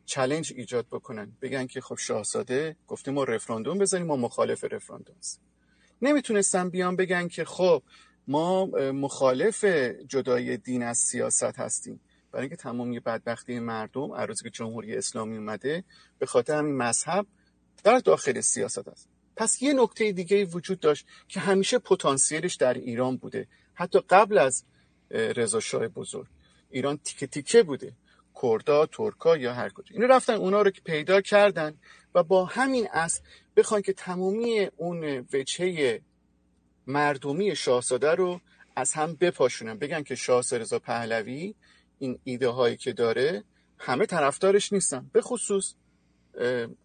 چلنج 0.04 0.52
ایجاد 0.56 0.86
بکنن. 0.86 1.36
بگن 1.42 1.66
که 1.66 1.80
خب 1.80 1.98
شاهزاده 1.98 2.76
گفته 2.88 3.10
ما 3.10 3.24
رفراندوم 3.24 3.78
بذاریم 3.78 4.06
ما 4.06 4.16
مخالف 4.16 4.64
رفراندوم 4.64 5.16
هستیم. 5.18 5.44
نمی‌تونستن 6.02 6.68
بیان 6.68 6.96
بگن 6.96 7.28
که 7.28 7.44
خب 7.44 7.82
ما 8.28 8.66
مخالف 8.92 9.64
جدای 10.08 10.56
دین 10.56 10.82
از 10.82 10.98
سیاست 10.98 11.58
هستیم. 11.58 12.00
برای 12.32 12.42
اینکه 12.42 12.56
تمامی 12.56 13.00
بدبختی 13.00 13.58
مردم 13.58 14.12
عروضی 14.12 14.44
که 14.44 14.50
جمهوری 14.50 14.96
اسلامی 14.96 15.36
اومده 15.36 15.84
به 16.18 16.26
خاطر 16.26 16.54
همین 16.58 16.76
مذهب 16.76 17.26
در 17.84 17.98
داخل 17.98 18.40
سیاست 18.40 18.88
است. 18.88 19.08
پس 19.36 19.62
یه 19.62 19.72
نکته 19.72 20.12
دیگه 20.12 20.44
وجود 20.44 20.80
داشت 20.80 21.06
که 21.28 21.40
همیشه 21.40 21.78
پتانسیلش 21.78 22.54
در 22.54 22.74
ایران 22.74 23.16
بوده. 23.16 23.46
حتی 23.74 24.00
قبل 24.00 24.38
از 24.38 24.64
رضا 25.10 25.60
شاه 25.60 25.88
بزرگ. 25.88 26.26
ایران 26.70 26.96
تیکه 26.96 27.26
تیکه 27.26 27.62
بوده. 27.62 27.92
کردا 28.42 28.86
ترکا 28.86 29.36
یا 29.36 29.54
هر 29.54 29.68
کجا. 29.68 29.94
اینو 29.94 30.06
رفتن 30.06 30.32
اونا 30.32 30.62
رو 30.62 30.70
که 30.70 30.80
پیدا 30.80 31.20
کردن 31.20 31.74
و 32.14 32.22
با 32.22 32.44
همین 32.44 32.88
اصل 32.92 33.20
بخوان 33.56 33.82
که 33.82 33.92
تمامی 33.92 34.70
اون 34.76 35.26
وجهه 35.32 36.00
مردمی 36.86 37.56
شاهزاده 37.56 38.10
رو 38.10 38.40
از 38.76 38.92
هم 38.92 39.14
بپاشونن. 39.14 39.78
بگن 39.78 40.02
که 40.02 40.14
شاهزاده 40.14 40.62
رضا 40.62 40.78
پهلوی 40.78 41.54
این 41.98 42.18
ایده 42.24 42.48
هایی 42.48 42.76
که 42.76 42.92
داره 42.92 43.44
همه 43.78 44.06
طرفدارش 44.06 44.72
نیستن. 44.72 45.10
به 45.12 45.20
خصوص 45.20 45.74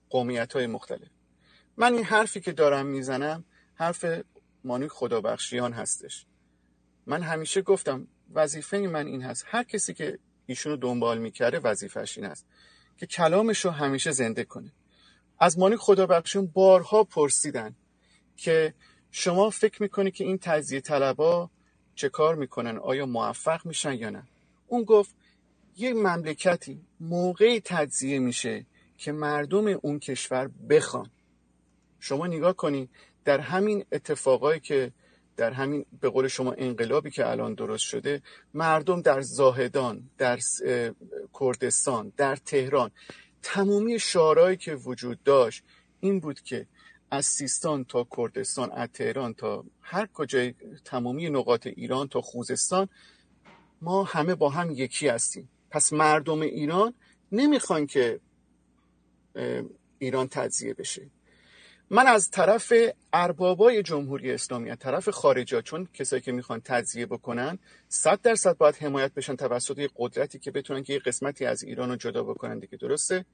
قومیت 0.10 0.53
های 0.53 0.68
مختلف. 0.68 1.08
من 1.77 1.94
این 1.94 2.03
حرفی 2.03 2.39
که 2.39 2.51
دارم 2.51 2.86
می‌زنم 2.86 3.44
حرف 3.75 4.06
مانی 4.63 4.88
خدابخشیان 4.88 5.74
هستش. 5.74 6.25
من 7.06 7.22
همیشه 7.22 7.62
گفتم 7.62 8.08
وظیفه 8.34 8.77
من 8.77 9.08
این 9.08 9.22
هست. 9.22 9.46
هر 9.48 9.63
کسی 9.63 9.94
که 9.94 10.20
ایشونو 10.46 10.77
دنبال 10.77 11.18
می‌کرده 11.18 11.60
وظیفش 11.60 12.18
این 12.18 12.27
هست 12.27 12.46
که 12.98 13.06
کلامش 13.06 13.65
رو 13.65 13.72
همیشه 13.72 14.12
زنده 14.12 14.44
کنه. 14.44 14.72
از 15.39 15.60
مانی 15.60 15.75
خدابخشیان 15.75 16.48
بارها 16.48 17.03
پرسیدن 17.03 17.75
که 18.36 18.74
شما 19.11 19.49
فکر 19.49 19.81
می‌کنی 19.81 20.11
که 20.11 20.23
این 20.23 20.37
تجزیه 20.37 20.81
طلبا 20.81 21.49
چه 21.95 22.09
کار 22.09 22.35
می‌کنن؟ 22.35 22.77
آیا 22.77 23.05
موفق 23.05 23.65
میشن 23.65 23.93
یا 23.93 24.09
نه؟ 24.09 24.27
اون 24.67 24.83
گفت 24.83 25.15
یه 25.77 25.93
مملکتی 25.93 26.81
موقعی 26.99 27.59
تجزیه 27.59 28.19
میشه 28.19 28.65
که 28.97 29.11
مردم 29.11 29.67
اون 29.67 29.99
کشور 29.99 30.49
بخوان. 30.69 31.09
شما 31.99 32.27
نگاه 32.27 32.53
کنید 32.53 32.89
در 33.25 33.39
همین 33.39 33.85
اتفاقایی 33.91 34.59
که 34.59 34.91
در 35.37 35.51
همین 35.51 35.85
به 36.01 36.09
قول 36.09 36.27
شما 36.27 36.51
انقلابی 36.57 37.11
که 37.11 37.29
الان 37.29 37.53
درست 37.53 37.83
شده 37.83 38.21
مردم 38.53 39.01
در 39.01 39.21
زاهدان 39.21 40.09
در 40.17 40.39
کردستان 41.39 42.13
در 42.17 42.35
تهران 42.35 42.91
تمامی 43.41 43.99
شعارهایی 43.99 44.57
که 44.57 44.75
وجود 44.75 45.23
داشت 45.23 45.63
این 45.99 46.19
بود 46.19 46.41
که 46.41 46.67
از 47.11 47.25
سیستان 47.25 47.83
تا 47.83 48.07
کردستان 48.17 48.71
از 48.71 48.89
تهران 48.93 49.33
تا 49.33 49.65
هر 49.81 50.05
کجای 50.13 50.53
تمامی 50.85 51.29
نقاط 51.29 51.67
ایران 51.67 52.07
تا 52.07 52.21
خوزستان 52.21 52.89
ما 53.81 54.03
همه 54.03 54.35
با 54.35 54.49
هم 54.49 54.71
یکی 54.71 55.07
هستیم. 55.07 55.49
پس 55.71 55.93
مردم 55.93 56.41
ایران 56.41 56.93
نمی‌خوان 57.31 57.87
که 57.87 58.19
ایران 59.99 60.27
تجزیه 60.27 60.73
بشه. 60.73 61.09
من 61.89 62.07
از 62.07 62.31
طرف 62.31 62.73
اربابای 63.13 63.83
جمهوری 63.83 64.31
اسلامی 64.31 64.69
از 64.69 64.77
طرف 64.77 65.09
خارجا 65.09 65.61
چون 65.61 65.87
کسایی 65.93 66.21
که 66.21 66.31
می‌خوان 66.31 66.61
تجزیه 66.65 67.05
بکنن 67.05 67.59
صد 67.87 68.21
درصد 68.21 68.57
باید 68.57 68.75
حمایت 68.75 69.13
بشن 69.13 69.35
توسط 69.35 69.89
قدرتی 69.95 70.39
که 70.39 70.51
بتونن 70.51 70.83
که 70.83 70.93
یه 70.93 70.99
قسمتی 70.99 71.45
از 71.45 71.63
ایران 71.63 71.89
رو 71.89 71.95
جدا 71.95 72.23
بکنن. 72.23 72.59
دیگه 72.59 72.77
درسته؟ 72.77 73.25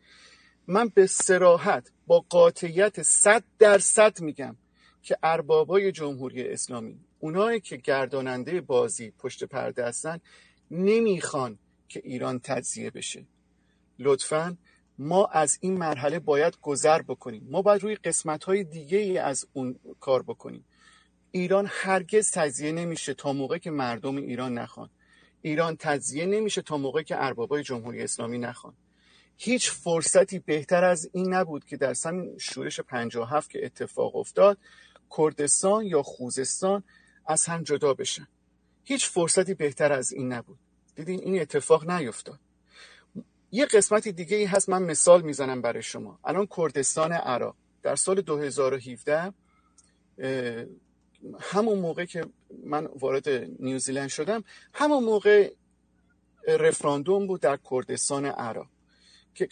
من 0.68 0.88
به 0.90 1.08
سراحت 1.08 1.92
با 2.08 2.26
قاطعیت 2.30 3.02
صد 3.02 3.44
درصد 3.60 4.22
میگم 4.22 4.56
که 5.02 5.18
اربابای 5.24 5.92
جمهوری 5.92 6.50
اسلامی 6.50 7.00
اونایی 7.20 7.60
که 7.60 7.78
گرداننده 7.78 8.62
بازی 8.62 9.12
پشت 9.12 9.44
پرده 9.44 9.86
هستن 9.86 10.20
نمی‌خوان 10.72 11.60
که 11.88 12.02
ایران 12.04 12.40
تجزیه 12.40 12.90
بشه. 12.90 13.26
لطفا 14.00 14.58
ما 14.98 15.26
از 15.26 15.58
این 15.62 15.78
مرحله 15.78 16.20
باید 16.20 16.58
گذر 16.62 17.02
بکنیم. 17.02 17.48
ما 17.50 17.62
باید 17.62 17.84
روی 17.84 17.96
قسمت 17.96 18.44
های 18.44 18.64
دیگه 18.64 18.98
ای 18.98 19.18
از 19.18 19.48
اون 19.54 19.80
کار 20.00 20.24
بکنیم. 20.24 20.66
ایران 21.32 21.68
هرگز 21.70 22.32
تجزیه 22.32 22.72
نمیشه 22.72 23.14
تا 23.14 23.34
موقع 23.34 23.58
که 23.58 23.72
مردم 23.72 24.16
ایران 24.16 24.58
نخوان. 24.58 24.90
ایران 25.42 25.76
تجزیه 25.80 26.26
نمیشه 26.26 26.62
تا 26.62 26.78
موقعی 26.78 27.04
که 27.04 27.24
اربابای 27.24 27.64
جمهوری 27.64 28.04
اسلامی 28.04 28.38
نخوان. 28.38 28.74
هیچ 29.38 29.72
فرصتی 29.72 30.40
بهتر 30.40 30.84
از 30.84 31.10
این 31.14 31.34
نبود 31.34 31.66
که 31.66 31.78
در 31.78 31.94
سن 31.94 32.38
شورش 32.38 32.80
57 32.80 33.50
که 33.50 33.66
اتفاق 33.66 34.16
افتاد 34.16 34.58
کردستان 35.18 35.86
یا 35.86 36.04
خوزستان 36.04 36.84
از 37.28 37.46
هم 37.46 37.64
جدا 37.64 37.94
بشن. 37.94 38.28
هیچ 38.84 39.10
فرصتی 39.10 39.54
بهتر 39.54 39.94
از 39.94 40.12
این 40.12 40.34
نبود. 40.34 40.60
دیدین 40.96 41.20
این 41.20 41.42
اتفاق 41.42 41.90
نیفتاد. 41.92 42.40
یه 43.52 43.66
قسمتی 43.66 44.12
دیگه 44.12 44.38
ای 44.38 44.46
هست 44.46 44.70
من 44.70 44.84
مثال 44.84 45.22
می‌زنم 45.22 45.62
برای 45.62 45.84
شما. 45.84 46.20
الان 46.24 46.48
کردستان 46.58 47.12
عراق 47.12 47.56
در 47.84 47.96
سال 47.96 48.22
2017 48.22 49.34
همون 51.40 51.80
موقع 51.80 52.06
که 52.06 52.26
من 52.64 52.86
وارد 52.86 53.30
نیوزیلند 53.60 54.10
شدم 54.10 54.44
همون 54.74 55.04
موقع 55.04 55.54
رفراندوم 56.48 57.28
بود 57.28 57.42
در 57.42 57.60
کردستان 57.72 58.26
عراق. 58.26 58.68
که 59.36 59.50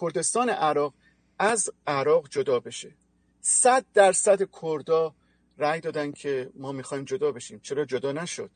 کردستان 0.00 0.48
عراق 0.48 0.94
از 1.38 1.70
عراق 1.86 2.28
جدا 2.28 2.60
بشه. 2.60 2.94
صد 3.40 3.84
درصد 3.94 4.48
کردا 4.62 5.14
رأی 5.58 5.80
دادن 5.80 6.12
که 6.12 6.50
ما 6.54 6.72
می‌خوایم 6.72 7.04
جدا 7.04 7.32
بشیم. 7.32 7.60
چرا 7.62 7.84
جدا 7.84 8.12
نشد؟ 8.12 8.50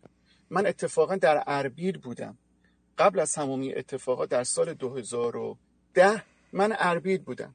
من 0.50 0.66
اتفاقا 0.66 1.16
در 1.16 1.42
اربیل 1.46 1.98
بودم. 1.98 2.38
قبل 2.98 3.18
از 3.18 3.32
تمامی 3.32 3.74
اتفاقات 3.74 4.28
در 4.28 4.44
سال 4.44 4.74
2010 4.74 6.22
من 6.52 6.76
اربیل 6.78 7.18
بودم. 7.18 7.54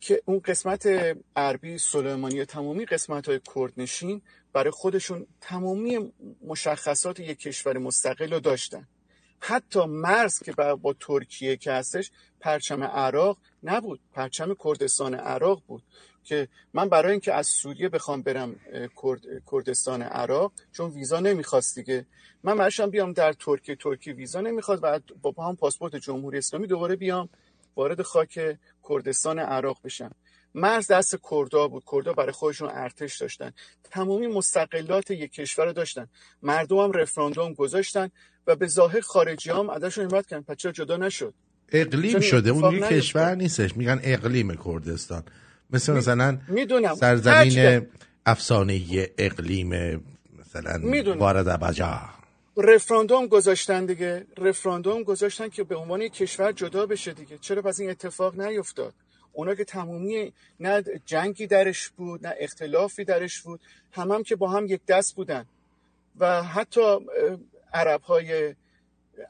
که 0.00 0.22
اون 0.24 0.38
قسمت 0.38 0.88
اربیل 1.36 1.76
سلیمانی 1.76 2.44
تمامی 2.44 2.84
قسمت 2.84 3.28
های 3.28 3.40
کردنشین 3.54 4.22
برای 4.52 4.70
خودشون 4.70 5.26
تمامی 5.40 6.12
مشخصات 6.42 7.20
یک 7.20 7.38
کشور 7.38 7.78
مستقل 7.78 8.32
رو 8.32 8.40
داشتن. 8.40 8.88
حتی 9.40 9.84
مرز 9.84 10.42
که 10.42 10.52
با 10.52 10.94
ترکیه 11.00 11.56
که 11.56 11.72
هستش 11.72 12.10
پرچم 12.40 12.82
عراق 12.82 13.38
نبود. 13.62 14.00
پرچم 14.12 14.56
کردستان 14.64 15.14
عراق 15.14 15.62
بود. 15.66 15.82
که 16.24 16.48
من 16.74 16.88
برای 16.88 17.10
اینکه 17.10 17.34
از 17.34 17.46
سوریه 17.46 17.88
بخوام 17.88 18.22
برم 18.22 18.56
کردستان 19.50 20.02
عراق 20.02 20.52
چون 20.72 20.90
ویزا 20.90 21.20
نمی‌خواست 21.20 21.74
دیگه. 21.74 22.06
من 22.42 22.56
برشم 22.56 22.90
بیام 22.90 23.12
در 23.12 23.32
ترکیه. 23.32 23.76
ترکیه 23.76 24.14
ویزا 24.14 24.40
نمی‌خواد 24.40 24.84
و 24.84 25.00
با 25.32 25.44
هم 25.44 25.56
پاسپورت 25.56 25.96
جمهوری 25.96 26.38
اسلامی 26.38 26.66
دوباره 26.66 26.96
بیام 26.96 27.28
وارد 27.76 28.02
خاک 28.02 28.58
کردستان 28.88 29.38
عراق 29.38 29.78
بشم. 29.84 30.10
مرز 30.54 30.90
دست 30.90 31.16
کردا 31.30 31.68
بود. 31.68 31.84
کردا 31.92 32.12
برای 32.12 32.32
خودشون 32.32 32.68
ارتش 32.72 33.20
داشتن. 33.20 33.52
تمامی 33.90 34.26
مستقلات 34.26 35.10
یک 35.10 35.32
کشور 35.32 35.72
داشتن. 35.72 36.08
مردم 36.42 36.78
هم 36.78 36.92
رفراندوم 36.92 37.54
گذاشتن. 37.54 38.10
و 38.46 38.56
به 38.56 38.66
ظاهر 38.66 39.00
خارجی 39.00 39.50
هم 39.50 39.70
ازشون 39.70 40.04
حمایت 40.04 40.26
کردن. 40.26 40.42
پس 40.42 40.56
چرا 40.56 40.72
جدا 40.72 40.96
نشد؟ 40.96 41.34
اقلیم 41.72 42.20
شده؟ 42.20 42.50
اون 42.50 42.74
یه 42.74 42.80
کشور 42.80 43.34
نیستش. 43.34 43.76
میگن 43.76 44.00
اقلیم 44.02 44.58
کردستان. 44.64 45.22
مثل 45.70 45.92
مثلا 45.92 46.38
می‌دونم. 46.48 46.94
سرزمین 46.94 47.86
افسانه 48.26 49.08
اقلیم 49.18 50.02
مثلا 50.40 50.80
وارد 51.18 51.60
بجا 51.60 52.00
رفراندوم 52.56 53.26
گذاشتن 53.26 53.86
دیگه. 53.86 54.26
رفراندوم 54.38 55.02
گذاشتن 55.02 55.48
که 55.48 55.64
به 55.64 55.76
عنوان 55.76 56.08
کشور 56.08 56.52
جدا 56.52 56.86
بشه 56.86 57.12
دیگه. 57.12 57.38
چرا 57.38 57.62
پس 57.62 57.80
این 57.80 57.90
اتفاق 57.90 58.40
نیفتاد؟ 58.40 58.94
اونا 59.32 59.54
که 59.54 59.64
تمامی 59.64 60.32
نه 60.60 60.82
جنگی 61.06 61.46
درش 61.46 61.88
بود 61.88 62.26
نه 62.26 62.34
اختلافی 62.40 63.04
درش 63.04 63.40
بود. 63.40 63.60
هم 63.92 64.10
هم 64.10 64.22
که 64.22 64.36
با 64.36 64.50
هم 64.50 64.66
یک 64.66 64.80
دست 64.88 65.16
بودن. 65.16 65.44
و 66.18 66.42
حتی 66.42 66.80
عرب 67.72 68.02
های 68.02 68.54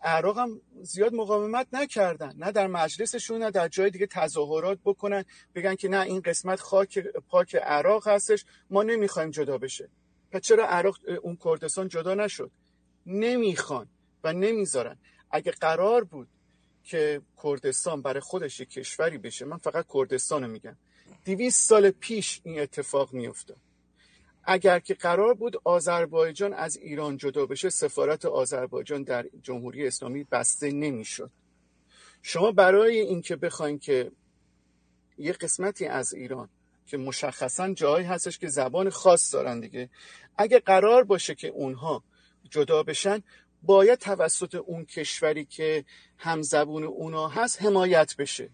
عراق 0.02 0.38
هم 0.38 0.61
زیاد 0.82 1.14
مقاومت 1.14 1.66
نکردن. 1.73 2.35
نه 2.37 2.52
در 2.52 2.66
مجلسشون 2.66 3.42
نه 3.42 3.50
در 3.50 3.68
جای 3.68 3.90
دیگه 3.90 4.06
تظاهرات 4.06 4.78
بکنن. 4.85 5.25
بگن 5.54 5.75
که 5.75 5.88
نه 5.88 6.00
این 6.00 6.20
قسمت 6.20 6.61
خاک 6.61 6.99
پاک 7.28 7.54
عراق 7.54 8.09
هستش. 8.09 8.44
ما 8.70 8.82
نمی‌خوایم 8.82 9.30
جدا 9.30 9.59
بشه. 9.59 9.88
پس 10.30 10.40
چرا 10.40 10.66
عراق 10.66 10.99
اون 11.23 11.38
کردستان 11.44 11.88
جدا 11.88 12.14
نشد؟ 12.14 12.50
نمی‌خوان 13.06 13.87
و 14.25 14.32
نمی‌ذارن. 14.32 14.97
اگه 15.30 15.52
قرار 15.52 16.04
بود 16.04 16.28
که 16.85 17.23
کردستان 17.42 18.02
برای 18.02 18.20
خودش 18.20 18.61
یک 18.61 18.70
کشوری 18.70 19.18
بشه 19.18 19.44
من 19.44 19.56
فقط 19.56 19.87
کردستان 19.94 20.44
رو 20.44 20.50
میگم. 20.50 20.76
دیویست 21.25 21.68
سال 21.68 21.90
پیش 21.90 22.40
این 22.44 22.61
اتفاق 22.61 23.12
میافتاد. 23.12 23.56
اگر 24.44 24.78
که 24.78 24.94
قرار 24.94 25.35
بود 25.35 25.56
آذربایجان 25.64 26.52
از 26.52 26.76
ایران 26.76 27.16
جدا 27.16 27.47
بشه 27.47 27.70
سفارت 27.70 28.25
آذربایجان 28.25 29.02
در 29.02 29.26
جمهوری 29.42 29.87
اسلامی 29.87 30.25
بسته 30.25 30.73
نمی‌شد. 30.73 31.30
شما 32.23 32.52
برای 32.52 33.00
اینکه 33.00 33.37
بخواین 33.37 33.78
که 33.78 34.12
یه 35.18 35.32
قسمتی 35.32 35.87
از 35.87 36.14
ایران 36.14 36.49
که 36.87 36.97
مشخصا 36.97 37.75
جایی 37.75 38.06
هستش 38.06 38.38
که 38.38 38.49
زبان 38.49 38.90
خاص 38.90 39.35
دارن 39.35 39.61
دیگه 39.61 39.90
اگه 40.37 40.59
قرار 40.59 41.04
باشه 41.04 41.35
که 41.35 41.49
اونها 41.49 42.04
جدا 42.50 42.82
بشن 42.82 43.23
باید 43.62 43.99
توسط 43.99 44.54
اون 44.54 44.85
کشوری 44.85 45.44
که 45.44 45.85
همزبون 46.18 46.85
اونا 46.85 47.28
هست 47.28 47.62
حمایت 47.62 48.16
بشه. 48.16 48.50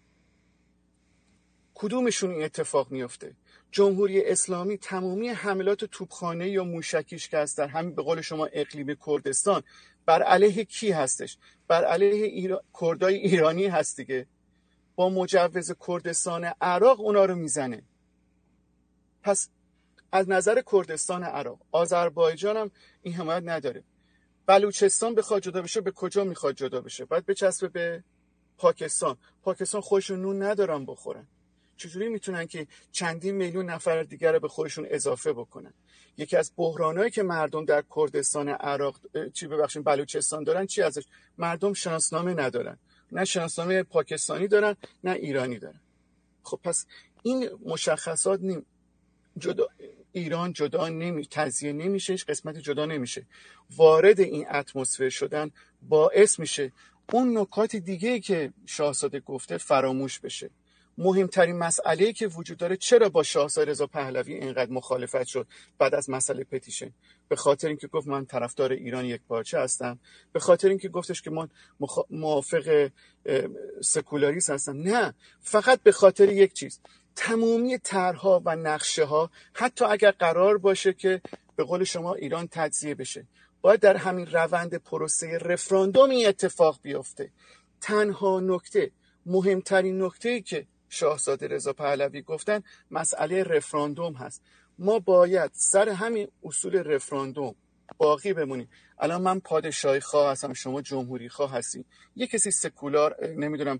کدومشون 1.73 2.31
این 2.31 2.43
اتفاق 2.43 2.91
میفته 2.91 3.35
جمهوری 3.77 4.25
اسلامی 4.25 4.77
تمامی 4.77 5.29
حملات 5.29 5.85
توپخانه 5.85 6.49
یا 6.49 6.63
موشکیش 6.63 7.29
که 7.29 7.37
هست 7.37 7.57
در 7.57 7.67
همین 7.67 7.95
به 7.95 8.01
قول 8.01 8.21
شما 8.21 8.45
اقلیم 8.45 8.97
کردستان 9.05 9.63
بر 10.05 10.23
علیه 10.23 10.65
کی 10.65 10.91
هستش؟ 10.91 11.37
بر 11.67 11.85
علیه 11.85 12.25
ایرا... 12.25 12.63
کردای 12.81 13.15
ایرانی 13.15 13.67
هست 13.67 13.97
دیگه. 13.97 14.27
با 14.95 15.09
مجوز 15.09 15.75
کردستان 15.87 16.43
عراق 16.61 17.01
اونا 17.01 17.25
رو 17.25 17.35
می‌زنه. 17.35 17.83
پس 19.23 19.49
از 20.11 20.29
نظر 20.29 20.61
کردستان 20.71 21.23
عراق 21.23 21.59
آذربایجان 21.71 22.57
هم 22.57 22.71
این 23.01 23.13
حمایت 23.13 23.43
نداره. 23.45 23.83
بلوچستان 24.45 25.15
بخواد 25.15 25.41
جدا 25.41 25.61
بشه 25.61 25.81
به 25.81 25.91
کجا 25.91 26.23
می‌خواد 26.23 26.55
جدا 26.55 26.81
بشه؟ 26.81 27.05
باید 27.05 27.25
بچسبه 27.25 27.67
به 27.67 28.03
پاکستان. 28.57 29.17
پاکستان 29.43 29.81
خودشون 29.81 30.21
نون 30.21 30.43
ندارن 30.43 30.85
بخورن. 30.85 31.27
چجوری 31.77 32.09
می‌تونن 32.09 32.47
که 32.47 32.67
چندین 32.91 33.35
میلیون 33.35 33.69
نفر 33.69 34.03
دیگر 34.03 34.31
رو 34.33 34.39
به 34.39 34.47
خودشون 34.47 34.87
اضافه 34.89 35.33
بکنن؟ 35.33 35.73
یکی 36.17 36.37
از 36.37 36.51
بحرانهایی 36.57 37.11
که 37.11 37.23
مردم 37.23 37.65
در 37.65 37.83
کردستان 37.95 38.49
عراق 38.49 38.99
چی 39.33 39.47
ببخشید 39.47 39.83
بلوچستان 39.83 40.43
دارن 40.43 40.65
چی 40.65 40.81
ازش؟ 40.81 41.03
مردم 41.37 41.73
شناسنامه 41.73 42.33
ندارن. 42.33 42.77
نه 43.11 43.25
شناسنامه 43.25 43.83
پاکستانی 43.83 44.47
دارن 44.47 44.75
نه 45.03 45.11
ایرانی 45.11 45.59
دارن. 45.59 45.81
خب 46.43 46.59
پس 46.63 46.85
این 47.23 47.49
مشخصات 47.65 48.41
نیم. 48.41 48.65
جدا 49.37 49.67
ایران 50.11 50.53
جدا 50.53 50.89
نمی 50.89 51.27
تزیه 51.31 51.73
نمیشه 51.73 52.15
قسمت 52.15 52.57
جدا 52.57 52.85
نمیشه. 52.85 53.25
وارد 53.75 54.19
این 54.19 54.45
اتمسفر 54.49 55.09
شدن 55.09 55.51
باعث 55.81 56.39
میشه 56.39 56.71
اون 57.13 57.37
نکات 57.37 57.75
دیگه 57.75 58.19
که 58.19 58.53
شاهزاده 58.65 59.19
گفته 59.19 59.57
فراموش 59.57 60.19
بشه. 60.19 60.49
مهمترین 60.97 61.57
مسئله 61.57 62.13
که 62.13 62.27
وجود 62.27 62.57
داره 62.57 62.77
چرا 62.77 63.09
با 63.09 63.23
شاهزاده 63.23 63.71
رضا 63.71 63.87
پهلوی 63.87 64.33
اینقدر 64.33 64.71
مخالفت 64.71 65.23
شد 65.23 65.47
بعد 65.77 65.95
از 65.95 66.09
مسئله 66.09 66.43
پتیشن؟ 66.43 66.91
به 67.27 67.35
خاطر 67.35 67.67
اینکه 67.67 67.87
گفت 67.87 68.07
من 68.07 68.25
طرفدار 68.25 68.71
ایران 68.71 69.05
یک 69.05 69.21
پارچه 69.27 69.59
هستم. 69.59 69.99
به 70.33 70.39
خاطر 70.39 70.69
اینکه 70.69 70.89
گفتش 70.89 71.21
که 71.21 71.31
من 71.31 71.49
موافق 72.09 72.89
سکولاریسم 73.81 74.53
هستم. 74.53 74.77
نه 74.77 75.13
فقط 75.41 75.81
به 75.81 75.91
خاطر 75.91 76.29
یک 76.29 76.53
چیز. 76.53 76.79
تمامی 77.15 77.77
طرحها 77.77 78.41
و 78.45 78.55
نقشه 78.55 79.03
ها 79.03 79.31
حتی 79.53 79.85
اگر 79.85 80.11
قرار 80.11 80.57
باشه 80.57 80.93
که 80.93 81.21
به 81.55 81.63
قول 81.63 81.83
شما 81.83 82.13
ایران 82.13 82.47
تجزیه 82.51 82.95
بشه 82.95 83.25
باید 83.61 83.79
در 83.79 83.97
همین 83.97 84.27
روند 84.27 84.75
پروسه 84.75 85.37
رفراندوم 85.37 86.09
این 86.09 86.27
اتفاق 86.27 86.79
بیفته. 86.81 87.31
تنها 87.81 88.39
نکته 88.39 88.91
مهمترین 89.25 90.03
نکته 90.03 90.41
که 90.41 90.67
شاهزاده 90.89 91.47
رضا 91.47 91.73
پهلوی 91.73 92.21
گفتن 92.21 92.63
مسئله 92.91 93.43
رفراندوم 93.43 94.13
هست. 94.13 94.41
ما 94.79 94.99
باید 94.99 95.51
سر 95.53 95.89
همین 95.89 96.27
اصول 96.43 96.75
رفراندوم 96.75 97.55
باقی 97.97 98.33
بمونیم. 98.33 98.69
الان 98.99 99.21
من 99.21 99.39
پادشاهی 99.39 99.99
خواه 99.99 100.31
هستم 100.31 100.53
شما 100.53 100.81
جمهوری 100.81 101.29
خواه 101.29 101.51
هستی. 101.51 101.85
یه 102.15 102.27
کسی 102.27 102.51
سکولار 102.51 103.25
نمی‌دونم 103.25 103.79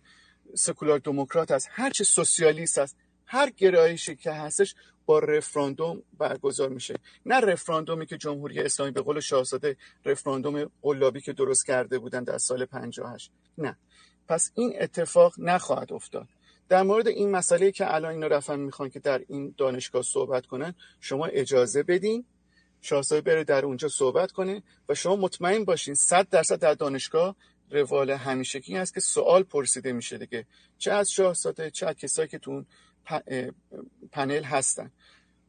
سکولار 0.56 1.00
دموکرات 1.00 1.52
هست 1.52 1.68
هر 1.72 1.90
چه 1.90 2.04
سوسیالیست 2.04 2.78
هست 2.78 2.98
هر 3.26 3.50
گرایشی 3.50 4.16
که 4.16 4.32
هستش 4.32 4.76
با 5.06 5.20
رفراندوم 5.20 6.04
برگزار 6.18 6.70
میشه. 6.70 6.96
نه 7.26 7.40
رفراندومی 7.40 8.06
که 8.06 8.18
جمهوری 8.18 8.60
اسلامی 8.60 8.92
به 8.92 9.02
قول 9.02 9.20
شاهزاده 9.20 9.78
رفراندوم 10.06 10.72
قلابی 10.82 11.22
که 11.22 11.34
درست 11.34 11.66
کرده 11.66 12.00
بودن 12.00 12.24
در 12.24 12.38
سال 12.38 12.66
58 12.66 13.32
نه. 13.58 13.78
پس 14.28 14.52
این 14.56 14.74
اتفاق 14.82 15.34
نخواهد 15.38 15.94
افتاد. 15.94 16.28
در 16.70 16.84
مورد 16.84 17.08
این 17.08 17.32
مسئله 17.32 17.72
که 17.72 17.94
الان 17.96 18.12
اینا 18.12 18.28
رفتن 18.28 18.60
می‌خوان 18.60 18.90
که 18.90 19.00
در 19.00 19.22
این 19.28 19.54
دانشگاه 19.58 20.02
صحبت 20.02 20.46
کنن 20.46 20.76
شما 21.00 21.26
اجازه 21.26 21.84
بدین 21.84 22.26
شاهزاده 22.82 23.22
بره 23.22 23.44
در 23.44 23.66
اونجا 23.66 23.88
صحبت 23.88 24.32
کنه 24.32 24.64
و 24.90 24.96
شما 24.96 25.16
مطمئن 25.16 25.66
باشین 25.66 25.94
صد 25.94 26.30
درصد 26.30 26.60
در 26.60 26.74
دانشگاه 26.74 27.36
روال 27.72 28.12
همیشگی 28.12 28.76
هست 28.76 28.94
که 28.94 29.00
سوال 29.00 29.44
پرسیده 29.44 29.94
میشه 29.94 30.18
دیگه. 30.18 30.46
چه 30.78 30.92
از 30.92 31.12
شاهزاده 31.12 31.72
چه 31.72 31.88
از 31.88 31.96
کسایی 31.96 32.28
که 32.28 32.40
تو 32.40 32.66
پنل 34.12 34.44
هستن. 34.44 34.92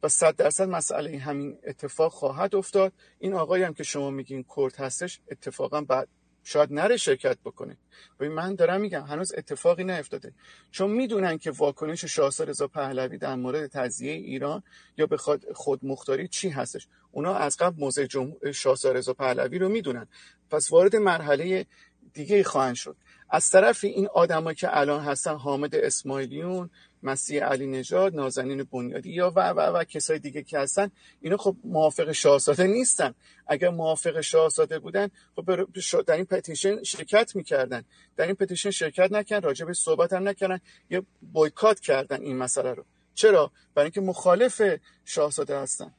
و 0.03 0.07
صد 0.07 0.35
درصد 0.35 0.69
مسئله 0.69 1.17
همین 1.17 1.57
اتفاق 1.63 2.11
خواهد 2.11 2.55
افتاد. 2.55 2.93
این 3.19 3.33
آقایی 3.33 3.63
هم 3.63 3.73
که 3.73 3.83
شما 3.83 4.09
میگین 4.09 4.45
کرد 4.55 4.75
هستش 4.75 5.19
اتفاقا 5.31 5.81
بعد 5.81 6.07
شاید 6.43 6.73
نره 6.73 6.97
شرکت 6.97 7.37
بکنه. 7.45 7.77
و 8.19 8.25
من 8.25 8.55
دارم 8.55 8.81
میگم 8.81 9.01
هنوز 9.01 9.33
اتفاقی 9.37 9.83
نیفتاده. 9.83 10.33
چون 10.71 10.91
می‌دونن 10.91 11.37
که 11.37 11.51
واکنش 11.51 12.05
شاهزاده 12.05 12.51
رضا 12.51 12.67
پهلوی 12.67 13.17
در 13.17 13.35
مورد 13.35 13.67
تزیه 13.67 14.11
ایران 14.11 14.63
یا 14.97 15.05
به 15.05 15.17
خود 15.53 15.79
مختاری 15.83 16.27
چی 16.27 16.49
هستش. 16.49 16.87
اونا 17.11 17.35
از 17.35 17.57
قبل 17.57 17.79
موضع 17.79 18.07
شاهزاده 18.51 18.99
رضا 18.99 19.13
پهلوی 19.13 19.59
رو 19.59 19.69
می‌دونن. 19.69 20.07
پس 20.51 20.71
وارد 20.71 20.95
مرحله 20.95 21.65
دیگه 22.13 22.43
خواهند 22.43 22.75
شد. 22.75 22.95
از 23.29 23.49
طرف 23.49 23.83
این 23.83 24.07
آدمایی 24.13 24.55
که 24.55 24.77
الان 24.77 25.01
هستن 25.01 25.35
حامد 25.35 25.75
اسماعیلیون 25.75 26.69
مسیح 27.03 27.43
علی 27.43 27.67
نژاد 27.67 28.15
نازنین 28.15 28.63
بنیادی 28.63 29.09
یا 29.09 29.31
و 29.35 29.49
و 29.49 29.59
و 29.59 29.83
کسای 29.83 30.19
دیگه 30.19 30.43
که 30.43 30.59
هستن 30.59 30.91
اینا 31.21 31.37
خب 31.37 31.55
موافق 31.63 32.11
شاهزاده 32.11 32.67
نیستن. 32.67 33.15
اگر 33.47 33.69
موافق 33.69 34.21
شاهزاده 34.21 34.79
بودن 34.79 35.09
خب 35.35 35.67
در 36.07 36.15
این 36.15 36.25
پتیشن 36.25 36.83
شرکت 36.83 37.35
می‌کردن. 37.35 37.83
در 38.15 38.25
این 38.25 38.35
پتیشن 38.35 38.71
شرکت 38.71 39.11
نکردن 39.11 39.47
راجع 39.47 39.65
به 39.65 39.73
صحبت 39.73 40.13
هم 40.13 40.27
نکردن. 40.27 40.59
یا 40.89 41.03
بایکات 41.21 41.79
کردن 41.79 42.21
این 42.21 42.37
مسئله 42.37 42.73
رو. 42.73 42.85
چرا؟ 43.13 43.51
برای 43.75 43.85
اینکه 43.85 44.01
مخالف 44.01 44.61
شاهزاده 45.05 45.59
هستن. 45.59 45.93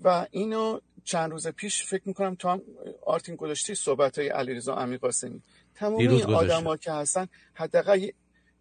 و 0.00 0.26
اینو 0.30 0.80
چند 1.04 1.30
روز 1.30 1.48
پیش 1.48 1.84
فکر 1.84 2.02
می‌کنم 2.04 2.34
تو 2.34 2.48
هم 2.48 2.62
آرتین 3.06 3.36
گذاشتی 3.36 3.74
صحبت 3.74 4.18
های 4.18 4.28
علیرضا 4.28 4.74
امیرقاسمی. 4.74 5.42
تمام 5.74 5.96
این 5.98 6.22
آدما 6.22 6.76
که 6.76 6.92
هستن 6.92 7.28
حداقل 7.54 8.08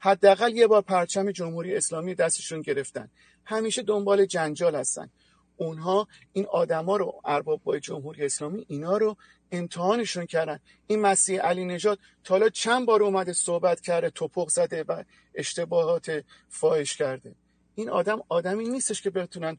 حداقل 0.03 0.55
یه 0.55 0.67
بار 0.67 0.81
پرچم 0.81 1.31
جمهوری 1.31 1.75
اسلامی 1.75 2.15
دستشون 2.15 2.61
گرفتن. 2.61 3.09
همیشه 3.45 3.83
دنبال 3.83 4.25
جنجال 4.25 4.75
هستن. 4.75 5.09
اونها 5.57 6.07
این 6.33 6.45
آدما 6.45 6.97
رو 6.97 7.21
ارباب 7.25 7.63
با 7.63 7.79
جمهوری 7.79 8.25
اسلامی 8.25 8.65
اینا 8.67 8.97
رو 8.97 9.17
امتحانشون 9.51 10.25
کردن. 10.25 10.59
این 10.87 11.01
مسیح 11.01 11.41
علی 11.41 11.65
نژاد 11.65 11.99
تا 12.23 12.49
چند 12.49 12.85
بار 12.85 13.03
اومده 13.03 13.33
صحبت 13.33 13.81
کرده 13.81 14.09
توپق 14.09 14.49
زده 14.49 14.83
و 14.83 15.03
اشتباهات 15.35 16.23
فاحش 16.49 16.97
کرده. 16.97 17.35
این 17.75 17.89
آدم 17.89 18.21
آدمی 18.29 18.69
نیستش 18.69 19.01
که 19.01 19.09
بتونن 19.09 19.57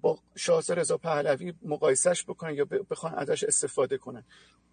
با 0.00 0.18
شاهزاده 0.36 0.80
رضا 0.80 0.96
پهلوی 0.96 1.54
مقایسش 1.62 2.24
بکنن 2.24 2.54
یا 2.54 2.64
بخوان 2.64 3.14
ازش 3.14 3.44
استفاده 3.44 3.98
کنن. 3.98 4.24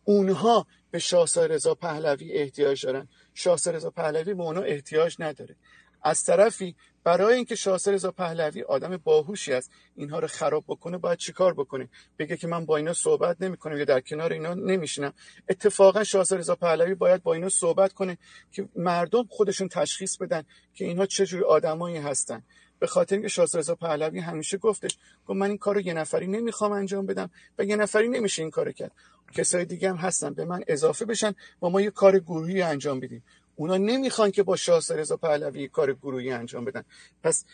اونها 0.03 0.67
به 0.91 0.99
شاهزاده 0.99 1.53
رضا 1.53 1.75
پهلوی 1.75 2.31
احتیاج 2.31 2.85
دارن. 2.85 3.07
شاهزاده 3.33 3.77
رضا 3.77 3.89
پهلوی 3.89 4.33
به 4.33 4.43
اونها 4.43 4.63
احتیاج 4.63 5.15
نداره. 5.19 5.55
از 6.03 6.23
طرفی 6.23 6.75
برای 7.03 7.35
اینکه 7.35 7.55
شاهزاده 7.55 7.95
رضا 7.95 8.11
پهلوی 8.11 8.63
آدم 8.63 8.97
باهوشی 8.97 9.53
است 9.53 9.71
اینها 9.95 10.19
رو 10.19 10.27
خراب 10.27 10.63
بکنه 10.67 10.97
باید 10.97 11.17
چیکار 11.17 11.53
بکنه؟ 11.53 11.89
بگه 12.19 12.37
که 12.37 12.47
من 12.47 12.65
با 12.65 12.77
اینا 12.77 12.93
صحبت 12.93 13.41
نمی‌کنم 13.41 13.77
یا 13.77 13.85
در 13.85 13.99
کنار 13.99 14.33
اینا 14.33 14.53
نمیشینم. 14.53 15.13
اتفاقا 15.49 16.03
شاهزاده 16.03 16.39
رضا 16.39 16.55
پهلوی 16.55 16.95
باید 16.95 17.23
با 17.23 17.33
اینا 17.33 17.49
صحبت 17.49 17.93
کنه 17.93 18.17
که 18.51 18.69
مردم 18.75 19.23
خودشون 19.29 19.67
تشخیص 19.67 20.17
بدن 20.17 20.43
که 20.73 20.85
اینها 20.85 21.05
چه 21.05 21.25
جور 21.25 21.45
آدمایی 21.45 21.97
هستن. 21.97 22.43
به 22.81 22.87
خاطر 22.87 23.15
اینکه 23.15 23.27
شاهزاده 23.27 23.59
رضا 23.59 23.75
پهلوی 23.75 24.19
همیشه 24.19 24.57
گفتش 24.57 24.97
گفت 25.27 25.37
من 25.37 25.47
این 25.47 25.57
کارو 25.57 25.81
یه 25.81 25.93
نفری 25.93 26.27
نمی‌خوام 26.27 26.71
انجام 26.71 27.05
بدم 27.05 27.29
و 27.57 27.63
یه 27.63 27.75
نفری 27.75 28.09
نمیشه 28.09 28.41
این 28.41 28.51
کارو 28.51 28.71
کرد. 28.71 28.91
کسای 29.33 29.65
دیگه 29.65 29.89
هم 29.89 29.95
هستن 29.95 30.33
به 30.33 30.45
من 30.45 30.63
اضافه 30.67 31.05
بشن 31.05 31.35
و 31.61 31.69
ما 31.69 31.81
یه 31.81 31.91
کار 31.91 32.19
گروهی 32.19 32.61
انجام 32.61 32.99
بدیم. 32.99 33.23
اونا 33.55 33.77
نمی‌خوان 33.77 34.31
که 34.31 34.43
با 34.43 34.55
شاه 34.55 34.81
رضا 34.89 35.17
پهلوی 35.17 35.67
کار 35.67 35.93
گروهی 35.93 36.31
انجام 36.31 36.65
بدن. 36.65 36.83
پس 37.23 37.45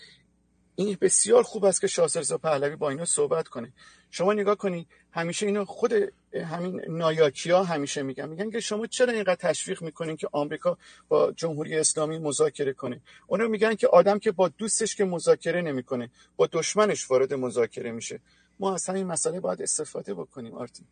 این 0.76 0.98
بسیار 1.02 1.44
خوب 1.44 1.66
است 1.66 1.82
که 1.82 1.88
شاه 1.88 2.06
رضا 2.06 2.38
پهلوی 2.38 2.76
با 2.76 2.90
اینا 2.90 3.06
صحبت 3.06 3.48
کنه. 3.48 3.74
شما 4.12 4.34
نگاه 4.34 4.56
کنید 4.56 4.88
همیشه 5.12 5.46
اینو 5.46 5.66
خود 5.66 5.94
همین 6.34 6.82
نایاکیا 6.90 7.64
همیشه 7.64 8.04
میگن. 8.04 8.30
میگن 8.30 8.52
که 8.52 8.60
شما 8.60 8.88
چرا 8.88 9.14
اینقدر 9.14 9.36
تشویق 9.36 9.84
می‌کنین 9.84 10.16
که 10.16 10.30
آمریکا 10.32 10.78
با 11.08 11.32
جمهوری 11.32 11.76
اسلامی 11.76 12.18
مذاکره 12.18 12.74
کنه؟ 12.74 13.02
اونا 13.28 13.48
میگن 13.48 13.76
که 13.76 13.88
آدم 13.88 14.20
که 14.20 14.32
با 14.32 14.48
دوستش 14.48 14.96
که 14.96 15.06
مذاکره 15.06 15.62
نمی‌کنه 15.62 16.10
با 16.36 16.50
دشمنش 16.52 17.12
وارد 17.12 17.34
مذاکره 17.34 17.92
میشه. 17.92 18.20
ما 18.60 18.74
از 18.74 18.90
همین 18.90 19.08
مسئله 19.08 19.40
باید 19.40 19.62
استفاده 19.62 20.14
بکنیم 20.14 20.54
آرتین. 20.54 20.86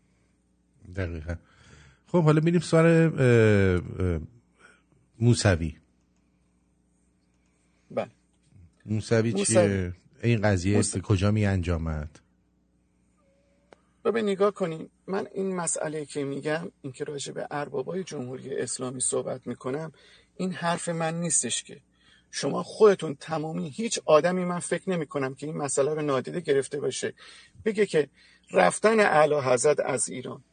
دقیقا. 0.95 1.35
خب 2.07 2.23
حالا 2.23 2.41
میریم 2.41 2.59
سوال 2.59 3.09
موسوی. 5.19 5.77
بله. 7.91 8.11
موسوی 8.85 9.33
چیه؟ 9.33 9.93
این 10.23 10.41
قضیه 10.41 10.75
موسوی. 10.75 11.01
کجا 11.03 11.31
می 11.31 11.45
انجامد؟ 11.45 12.19
ببین 14.05 14.25
نگاه 14.25 14.51
کنیم 14.51 14.89
من 15.07 15.27
این 15.33 15.55
مسئله 15.55 16.05
که 16.05 16.23
میگم 16.23 16.71
این 16.81 16.93
که 16.93 17.03
راجع 17.03 17.33
به 17.33 17.47
اربابای 17.51 18.03
جمهوری 18.03 18.55
اسلامی 18.55 18.99
صحبت 18.99 19.47
می‌کنم 19.47 19.91
این 20.37 20.51
حرف 20.51 20.89
من 20.89 21.19
نیستش 21.19 21.63
که. 21.63 21.81
شما 22.31 22.63
خودتون 22.63 23.15
تمامی 23.15 23.69
هیچ 23.69 23.99
آدمی 24.05 24.45
من 24.45 24.59
فکر 24.59 24.89
نمی 24.89 25.07
کنم 25.07 25.35
که 25.35 25.45
این 25.47 25.57
مسئله 25.57 25.93
رو 25.93 26.01
نادیده 26.01 26.39
گرفته 26.39 26.79
باشه. 26.79 27.13
بگه 27.65 27.85
که 27.85 28.09
رفتن 28.51 28.99
اعلی 28.99 29.35
حضرت 29.35 29.79
از 29.79 30.09
ایران 30.09 30.43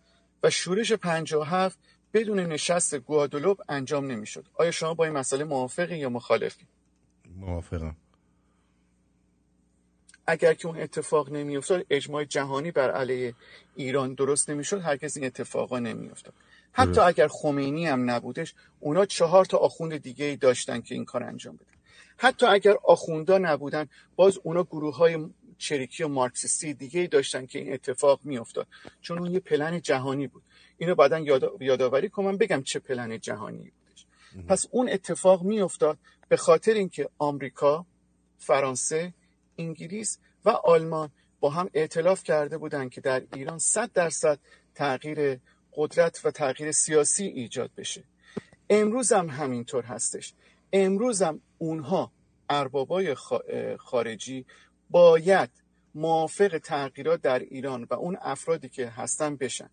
و 0.43 0.51
شورش 0.51 0.93
57 0.93 1.79
بدون 2.15 2.41
نشست 2.41 2.95
گوادلوب 2.95 3.61
انجام 3.69 4.07
نمی‌شد. 4.07 4.45
آیا 4.55 4.71
شما 4.71 4.95
با 4.95 5.05
این 5.05 5.15
مسئله 5.15 5.45
موافقی 5.45 5.99
یا 5.99 6.09
مخالفی؟ 6.09 6.67
موافقم. 7.37 7.97
اگر 10.27 10.55
که 10.55 10.69
اون 10.69 10.81
اتفاق 10.81 11.33
نمیافتاد 11.33 11.87
اجماع 11.91 12.25
جهانی 12.25 12.71
بر 12.71 12.91
علیه 12.91 13.35
ایران 13.75 14.15
درست 14.15 14.51
نمی‌شد 14.51 14.81
هرگز 14.81 15.17
این 15.17 15.27
اتفاقا 15.27 15.79
نمیافتاد. 15.79 16.35
حتی 16.73 17.01
اگر 17.01 17.29
خمینی 17.29 17.87
هم 17.87 18.11
نبودش 18.11 18.55
اونا 18.81 19.07
چهار 19.07 19.45
تا 19.45 19.59
آخوند 19.59 19.97
دیگه 19.97 20.25
ای 20.25 20.37
داشتن 20.37 20.81
که 20.81 20.95
این 20.95 21.05
کار 21.05 21.23
انجام 21.23 21.57
بدن. 21.57 21.67
حتی 22.17 22.47
اگر 22.47 22.77
آخوندا 22.85 23.39
نبودن 23.39 23.89
باز 24.17 24.39
اونا 24.43 24.63
گروه 24.63 24.97
های 24.97 25.27
چریکی 25.59 26.03
و 26.03 26.09
مارکسیستی 26.09 26.75
دیگه 26.75 27.01
ای 27.01 27.07
داشتن 27.07 27.47
که 27.47 27.59
این 27.59 27.73
اتفاق 27.73 28.21
میافتاد. 28.25 28.67
چون 29.01 29.19
اون 29.19 29.31
یه 29.31 29.41
پلن 29.41 29.81
جهانی 29.81 30.27
بود. 30.27 30.43
اینو 30.79 30.95
بعدا 30.95 31.19
یاد... 31.19 31.63
یادآوری 31.63 32.09
کنم 32.09 32.37
بگم 32.37 32.63
چه 32.63 32.79
پلن 32.79 33.19
جهانی 33.19 33.59
بودش. 33.59 34.07
پس 34.49 34.67
اون 34.71 34.89
اتفاق 34.89 35.43
میافتاد 35.43 35.99
به 36.29 36.37
خاطر 36.37 36.73
اینکه 36.73 37.09
آمریکا 37.19 37.87
فرانسه 38.39 39.15
انگلیس 39.63 40.19
و 40.45 40.51
آلمان 40.51 41.11
با 41.41 41.51
هم 41.51 41.71
ائتلاف 41.75 42.23
کرده 42.23 42.59
بودند 42.59 42.91
که 42.91 43.01
در 43.01 43.23
ایران 43.35 43.59
صد 43.59 43.93
درصد 43.93 44.39
تغییر 44.75 45.41
قدرت 45.77 46.21
و 46.25 46.31
تغییر 46.31 46.73
سیاسی 46.73 47.25
ایجاد 47.25 47.71
بشه. 47.77 48.05
امروز 48.71 49.13
هم 49.13 49.29
همینطور 49.29 49.85
هستش. 49.85 50.35
امروز 50.73 51.23
هم 51.23 51.41
اونها 51.59 52.13
اربابای 52.51 53.15
خارجی 53.79 54.47
باید 54.91 55.51
موافق 55.95 56.59
تغییرات 56.59 57.23
در 57.23 57.39
ایران 57.39 57.87
و 57.91 57.95
اون 57.95 58.17
افرادی 58.21 58.69
که 58.69 58.89
هستن 58.89 59.37
بشن. 59.37 59.71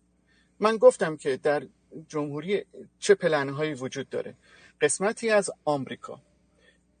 من 0.60 0.76
گفتم 0.76 1.16
که 1.16 1.36
در 1.36 1.66
جمهوری 2.08 2.64
چه 2.98 3.14
پلنهایی 3.14 3.74
وجود 3.74 4.08
داره. 4.08 4.34
قسمتی 4.80 5.30
از 5.30 5.50
آمریکا 5.64 6.20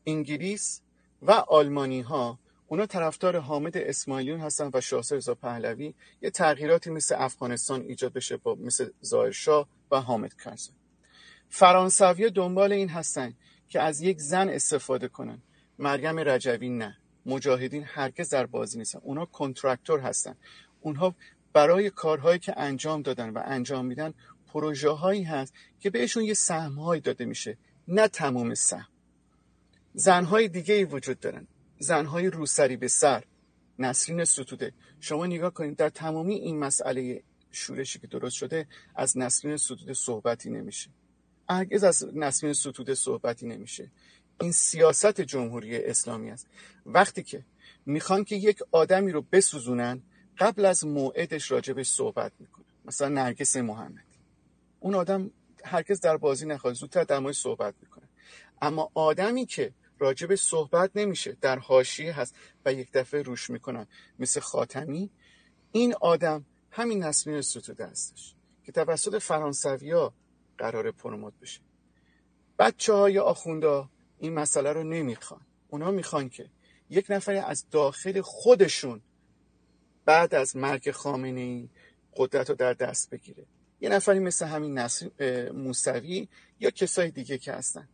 انگلیس 0.06 0.80
و 1.22 1.30
آلمانی 1.30 2.00
ها 2.00 2.38
اونا 2.72 2.86
طرفدار 2.86 3.38
حامد 3.38 3.76
اسماعیلیون 3.76 4.40
هستن 4.40 4.70
و 4.74 4.80
شاهزاده 4.80 5.16
رضا 5.16 5.34
پهلوی. 5.34 5.94
یه 6.22 6.30
تغییراتی 6.30 6.90
مثل 6.90 7.14
افغانستان 7.18 7.82
ایجاد 7.82 8.12
بشه 8.12 8.36
با 8.36 8.54
مثل 8.54 8.90
ظاهرشاه 9.04 9.68
و 9.90 10.00
حامد 10.00 10.34
کرزی. 10.44 10.70
فرانسوی 11.48 12.30
دنبال 12.30 12.72
این 12.72 12.88
هستن 12.88 13.34
که 13.68 13.80
از 13.80 14.00
یک 14.00 14.20
زن 14.20 14.48
استفاده 14.48 15.08
کنن. 15.08 15.42
مریم 15.78 16.18
رجوی 16.18 16.68
نه. 16.68 16.96
مجاهدین 17.26 17.84
هرگز 17.86 18.30
در 18.30 18.46
بازی 18.46 18.78
نیستن. 18.78 18.98
اونا 19.02 19.24
کنترکتور 19.24 20.00
هستن. 20.00 20.36
اونها 20.80 21.14
برای 21.52 21.90
کارهایی 21.90 22.38
که 22.38 22.54
انجام 22.56 23.02
دادن 23.02 23.30
و 23.30 23.42
انجام 23.44 23.86
میدن 23.86 24.14
پروژه 24.46 24.90
هایی 24.90 25.22
هست 25.22 25.54
که 25.80 25.90
بهشون 25.90 26.24
یه 26.24 26.34
سهم 26.34 26.72
هایی 26.72 27.00
داده 27.00 27.24
میشه. 27.24 27.58
نه 27.88 28.08
تمام 28.08 28.54
سهم. 28.54 28.88
زنهای 29.94 30.48
دیگه 30.48 30.74
ای 30.74 30.84
وجود 30.84 31.20
دارن. 31.20 31.46
زنهای 31.82 32.30
روسری 32.30 32.76
به 32.76 32.88
سر. 32.88 33.24
نسرین 33.78 34.24
ستوده. 34.24 34.72
شما 35.00 35.26
نگاه 35.26 35.54
کنید 35.54 35.76
در 35.76 35.88
تمامی 35.88 36.34
این 36.34 36.58
مسئله 36.58 37.22
شورشی 37.50 37.98
که 37.98 38.06
درست 38.06 38.36
شده 38.36 38.66
از 38.94 39.18
نسرین 39.18 39.56
ستوده 39.56 39.94
صحبتی 39.94 40.50
نمیشه. 40.50 40.90
هرگز 41.48 41.84
از 41.84 42.06
نسرین 42.14 42.52
ستوده 42.52 42.94
صحبتی 42.94 43.46
نمیشه. 43.46 43.90
این 44.40 44.52
سیاست 44.52 45.20
جمهوری 45.20 45.84
اسلامی 45.84 46.30
است. 46.30 46.46
وقتی 46.86 47.22
که 47.22 47.44
می‌خوان 47.86 48.24
که 48.24 48.36
یک 48.36 48.58
آدمی 48.70 49.12
رو 49.12 49.22
بسوزونن 49.32 50.02
قبل 50.38 50.64
از 50.64 50.86
موعدش 50.86 51.50
راجبش 51.50 51.88
صحبت 51.88 52.32
می‌کنه 52.38 52.64
مثلا 52.84 53.08
نرگس 53.08 53.56
محمدی. 53.56 54.18
اون 54.80 54.94
آدم 54.94 55.30
هرگز 55.64 56.00
در 56.00 56.16
بازی 56.16 56.46
نخواهد 56.46 56.76
زودتر 56.76 57.04
در 57.04 57.32
صحبت 57.32 57.74
می‌کنه. 57.82 58.08
اما 58.62 58.90
آدمی 58.94 59.46
که 59.46 59.72
راجب 60.00 60.34
صحبت 60.34 60.90
نمیشه. 60.94 61.36
در 61.40 61.58
حاشیه 61.58 62.12
هست 62.12 62.34
و 62.64 62.72
یک 62.72 62.92
دفعه 62.92 63.22
روش 63.22 63.50
می‌کنن. 63.50 63.86
مثل 64.18 64.40
خاتمی. 64.40 65.10
این 65.72 65.94
آدم 66.00 66.46
همین 66.70 67.04
نسلین 67.04 67.40
ستوده 67.40 67.86
هستش 67.86 68.34
که 68.64 68.72
توسط 68.72 69.18
فرانسوی 69.18 70.10
قرار 70.58 70.90
پروموت 70.90 71.34
بشه. 71.42 71.60
بچه 72.58 72.92
های 72.92 73.18
آخوندا 73.18 73.90
این 74.18 74.34
مسئله 74.34 74.72
رو 74.72 74.82
نمی‌خوان. 74.82 75.40
اونا 75.68 75.90
می‌خوان 75.90 76.28
که 76.28 76.50
یک 76.90 77.06
نفری 77.08 77.38
از 77.38 77.66
داخل 77.70 78.20
خودشون 78.20 79.00
بعد 80.04 80.34
از 80.34 80.56
مرگ 80.56 80.90
خامنه 80.90 81.40
ای 81.40 81.68
قدرت 82.16 82.50
رو 82.50 82.56
در 82.56 82.72
دست 82.72 83.10
بگیره. 83.10 83.46
یه 83.80 83.88
نفری 83.88 84.18
مثل 84.18 84.46
همین 84.46 84.78
نصر 84.78 85.10
موسوی 85.52 86.28
یا 86.60 86.70
کسای 86.70 87.10
دیگه 87.10 87.38
که 87.38 87.52
هستن. 87.52 87.88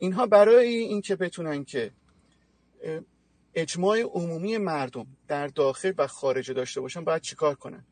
اینها 0.00 0.26
برای 0.26 0.68
اینکه 0.68 1.16
بتونن 1.16 1.64
که 1.64 1.90
اجماع 3.54 4.00
عمومی 4.00 4.58
مردم 4.58 5.06
در 5.28 5.46
داخل 5.46 5.92
و 5.98 6.06
خارج 6.06 6.50
داشته 6.50 6.80
باشن 6.80 7.04
باید 7.04 7.22
چیکار 7.22 7.54
کنن؟ 7.54 7.84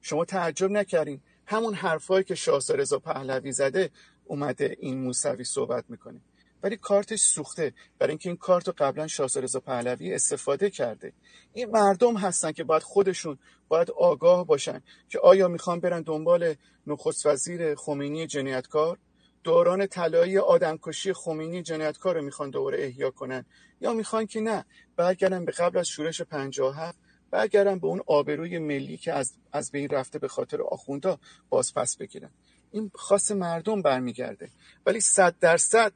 شما 0.00 0.24
تعجب 0.24 0.70
نکردین؟ 0.70 1.20
همون 1.46 1.74
حرفایی 1.74 2.24
که 2.24 2.34
شاهزاده 2.34 2.82
رضا 2.82 2.98
پهلوی 2.98 3.52
زده 3.52 3.90
اومده 4.24 4.76
این 4.80 4.98
موسوی 4.98 5.44
صحبت 5.44 5.84
می‌کنه. 5.88 6.20
ولی 6.62 6.76
کارتش 6.76 7.20
سوخته. 7.20 7.74
برای 7.98 8.10
اینکه 8.10 8.28
این 8.28 8.36
کارت 8.36 8.66
رو 8.66 8.74
قبلا 8.78 9.06
شاهزاده 9.06 9.44
رضا 9.44 9.60
پهلوی 9.60 10.14
استفاده 10.14 10.70
کرده. 10.70 11.12
این 11.52 11.70
مردم 11.70 12.16
هستن 12.16 12.52
که 12.52 12.64
باید 12.64 12.82
خودشون 12.82 13.38
باید 13.68 13.90
آگاه 13.90 14.46
باشن 14.46 14.82
که 15.08 15.18
آیا 15.18 15.48
می‌خوان 15.48 15.80
برن 15.80 16.02
دنبال 16.02 16.54
نخست 16.86 17.26
وزیر 17.26 17.74
خمینی 17.74 18.26
جنایتکار؟ 18.26 18.98
دوران 19.46 19.86
طلایی 19.86 20.38
آدمکشی 20.38 21.12
خمینی 21.12 21.62
جنایتکار 21.62 22.14
رو 22.14 22.22
می‌خوان 22.22 22.50
دوباره 22.50 22.84
احیا 22.84 23.10
کنن. 23.10 23.44
یا 23.80 23.92
می‌خوان 23.92 24.26
که 24.26 24.40
نه 24.40 24.64
برگردن 24.96 25.44
به 25.44 25.52
قبل 25.52 25.78
از 25.78 25.88
شورش 25.88 26.22
57 26.22 26.98
برگردن 27.30 27.78
به 27.78 27.86
اون 27.86 28.00
آبروی 28.06 28.58
ملی 28.58 28.96
که 28.96 29.12
از 29.12 29.32
از 29.52 29.70
بین 29.70 29.88
رفته 29.88 30.18
به 30.18 30.28
خاطر 30.28 30.62
آخوندا 30.62 31.18
باز 31.48 31.74
پس 31.74 31.96
بگیرن. 31.96 32.30
این 32.72 32.90
خاص 32.94 33.30
مردم 33.30 33.82
برمیگرده. 33.82 34.50
ولی 34.86 35.00
صد 35.00 35.34
درصد 35.40 35.92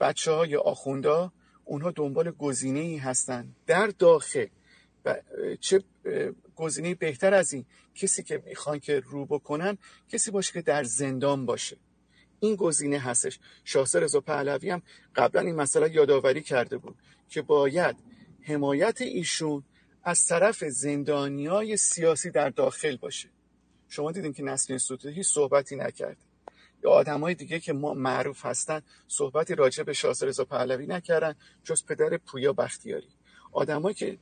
بچه 0.00 0.32
های 0.32 0.56
آخوندا 0.56 1.32
اونها 1.64 1.90
دنبال 1.90 2.30
گزینه 2.30 2.80
ای 2.80 2.96
هستن. 2.96 3.48
در 3.66 3.86
داخل. 3.86 4.46
و 5.04 5.16
چه 5.60 5.82
گزینه 6.56 6.94
بهتر 6.94 7.34
از 7.34 7.52
این. 7.52 7.64
کسی 7.94 8.22
که 8.22 8.42
می‌خوان 8.46 8.78
که 8.78 9.00
رو 9.00 9.26
بکنن 9.26 9.78
کسی 10.08 10.30
باشه 10.30 10.52
که 10.52 10.62
در 10.62 10.84
زندان 10.84 11.46
باشه. 11.46 11.76
این 12.40 12.56
گزینه 12.56 12.98
هستش. 12.98 13.38
شاهزاده 13.64 14.04
رضا 14.04 14.20
پهلوی 14.20 14.70
هم 14.70 14.82
قبلا 15.14 15.40
این 15.40 15.54
مسئله 15.54 15.94
یادآوری 15.94 16.42
کرده 16.42 16.78
بود 16.78 16.96
که 17.28 17.42
باید 17.42 17.96
حمایت 18.42 19.00
ایشون 19.00 19.64
از 20.02 20.26
طرف 20.26 20.62
های 21.48 21.76
سیاسی 21.76 22.30
در 22.30 22.50
داخل 22.50 22.96
باشه. 22.96 23.28
شما 23.88 24.12
دیدین 24.12 24.32
که 24.32 24.42
نسرین 24.42 24.80
هیچ 25.04 25.26
صحبتی 25.26 25.76
نکرد. 25.76 26.16
یا 26.84 26.90
آدم 26.90 27.20
های 27.20 27.34
دیگه 27.34 27.60
که 27.60 27.72
ما 27.72 27.94
معروف 27.94 28.46
هستن 28.46 28.82
صحبتی 29.08 29.54
راجع 29.54 29.82
به 29.82 29.92
شاهزاده 29.92 30.30
رضا 30.30 30.44
پهلوی 30.44 30.86
نکردن 30.86 31.34
جز 31.64 31.84
پدر 31.84 32.16
پویا 32.16 32.52
بختیاری. 32.52 33.08
آدمایی 33.52 33.94
که 33.94 34.18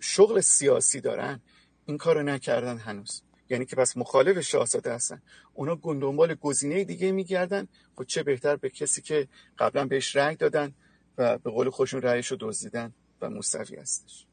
شغل 0.00 0.40
سیاسی 0.40 1.00
دارن 1.00 1.40
این 1.86 1.98
کارو 1.98 2.22
نکردن 2.22 2.78
هنوز. 2.78 3.22
یعنی 3.50 3.64
که 3.64 3.76
پس 3.76 3.96
مخالف 3.96 4.40
شاهزاده 4.40 4.94
هستن. 4.94 5.22
اونا 5.54 5.74
دنبال 5.84 6.34
گزینه 6.34 6.84
دیگه 6.84 7.12
میگردن. 7.12 7.68
خب 7.96 8.04
چه 8.04 8.22
بهتر 8.22 8.56
به 8.56 8.70
کسی 8.70 9.02
که 9.02 9.28
قبلا 9.58 9.84
بهش 9.86 10.16
رأی 10.16 10.36
دادن 10.36 10.72
و 11.18 11.38
به 11.38 11.50
قول 11.50 11.70
خودشون 11.70 12.02
رأیش 12.02 12.26
رو 12.26 12.36
دزدیدن 12.40 12.92
و 13.20 13.30
مستوی 13.30 13.76
هستش. 13.76 14.26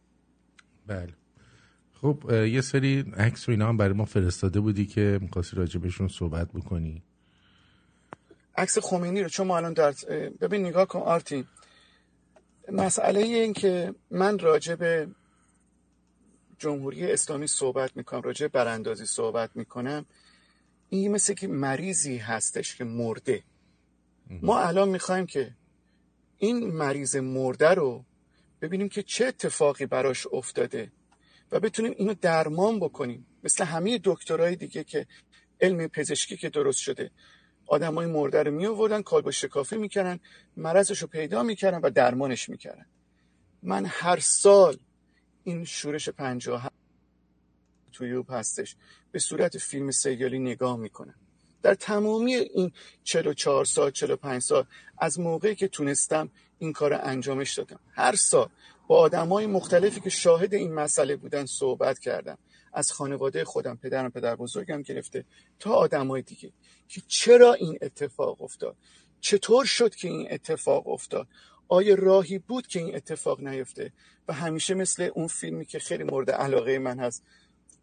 بله. 0.88 1.14
خب 2.02 2.32
یه 2.32 2.62
سری 2.62 3.14
عکس 3.18 3.50
و 3.50 3.52
اینا 3.52 3.68
هم 3.68 3.78
برای 3.78 3.94
ما 3.94 4.06
فرستاده 4.06 4.60
بودی 4.60 4.86
که 4.86 5.20
می‌خواستی 5.22 5.56
راجع 5.56 5.80
بهشون 5.80 6.08
صحبت 6.08 6.52
بکنی. 6.52 7.04
عکس 8.58 8.80
خمینی 8.80 9.24
رو 9.24 9.30
چون 9.30 9.48
ما 9.48 9.58
الان 9.58 9.74
در 9.74 9.94
ببین 10.42 10.66
نگاه 10.66 10.86
کن 10.86 11.00
آرتین. 11.00 11.46
مسئله 12.72 13.20
این 13.20 13.54
که 13.54 13.96
من 14.12 14.40
راجع 14.40 14.76
به 14.76 15.08
جمهوری 16.58 17.12
اسلامی 17.12 17.48
صحبت 17.48 17.98
می‌کنم 17.98 18.22
راجع 18.22 18.48
براندازی 18.48 19.06
صحبت 19.06 19.50
می‌کنم. 19.56 20.06
این 20.90 21.12
مثل 21.12 21.34
که 21.34 21.48
مریضی 21.48 22.18
هستش 22.18 22.76
که 22.76 22.84
مرده. 22.84 23.44
ما 24.30 24.60
الان 24.60 24.90
می‌خوایم 24.90 25.26
که 25.26 25.52
این 26.38 26.72
مریض 26.72 27.16
مرده 27.16 27.70
رو 27.70 28.06
ببینیم 28.62 28.90
که 28.90 29.04
چه 29.04 29.26
اتفاقی 29.26 29.86
براش 29.86 30.28
افتاده 30.32 30.92
و 31.52 31.60
بتونیم 31.60 31.94
اینو 31.98 32.14
درمان 32.14 32.80
بکنیم. 32.80 33.26
مثل 33.44 33.64
همه 33.64 34.00
دکترهای 34.04 34.56
دیگه 34.56 34.84
که 34.84 35.08
علم 35.62 35.88
پزشکی 35.88 36.38
که 36.38 36.50
درست 36.50 36.80
شده. 36.80 37.12
آدمای 37.68 38.08
مرده 38.08 38.44
رو 38.44 38.52
می 38.52 38.66
آوردن 38.66 39.02
کالبد 39.02 39.30
شکافی 39.30 39.78
می‌کردن 39.78 40.20
مرضش 40.58 41.02
رو 41.02 41.08
پیدا 41.08 41.44
می‌کردن 41.44 41.80
و 41.80 41.90
درمانش 41.90 42.50
می‌کردن. 42.50 42.86
من 43.64 43.86
هر 43.86 44.20
سال 44.20 44.78
این 45.46 45.66
شورش 45.66 46.10
پنجاه 46.10 46.72
تویوب 47.94 48.26
هستش. 48.30 48.76
به 49.12 49.20
صورت 49.20 49.58
فیلم 49.58 49.92
سریالی 49.92 50.40
نگاه 50.40 50.78
می‌کنم 50.78 51.16
در 51.62 51.74
تمامی 51.74 52.36
این 52.36 52.72
44 53.04 53.66
سال 53.66 53.92
45 53.92 54.42
سال 54.42 54.66
از 54.98 55.20
موقعی 55.20 55.56
که 55.56 55.68
تونستم 55.68 56.30
این 56.60 56.74
کار 56.74 56.94
انجامش 56.94 57.54
دادم. 57.54 57.80
هر 57.92 58.16
سال 58.16 58.50
با 58.88 59.00
آدم 59.00 59.28
های 59.28 59.46
مختلفی 59.46 60.00
که 60.00 60.10
شاهد 60.10 60.54
این 60.54 60.74
مسئله 60.74 61.16
بودن 61.16 61.46
صحبت 61.46 62.00
کردم. 62.00 62.38
از 62.74 62.92
خانواده 62.92 63.46
خودم 63.46 63.76
پدرم 63.84 64.12
پدر 64.12 64.36
بزرگم 64.36 64.82
گرفته 64.82 65.26
تا 65.60 65.74
آدم 65.74 66.08
های 66.08 66.22
دیگه. 66.22 66.52
که 66.88 67.02
چرا 67.08 67.54
این 67.54 67.78
اتفاق 67.82 68.42
افتاد؟ 68.42 68.76
چطور 69.20 69.66
شد 69.66 69.96
که 69.96 70.08
این 70.08 70.28
اتفاق 70.32 70.88
افتاد؟ 70.88 71.28
آیا 71.68 71.96
راهی 71.96 72.38
بود 72.38 72.68
که 72.68 72.80
این 72.80 72.96
اتفاق 72.96 73.42
نیفته؟ 73.42 73.92
و 74.28 74.34
همیشه 74.34 74.74
مثل 74.74 75.10
اون 75.16 75.28
فیلمی 75.28 75.66
که 75.66 75.80
خیلی 75.80 76.04
مورد 76.04 76.32
علاقه 76.32 76.80
من 76.80 77.00
هست 77.00 77.24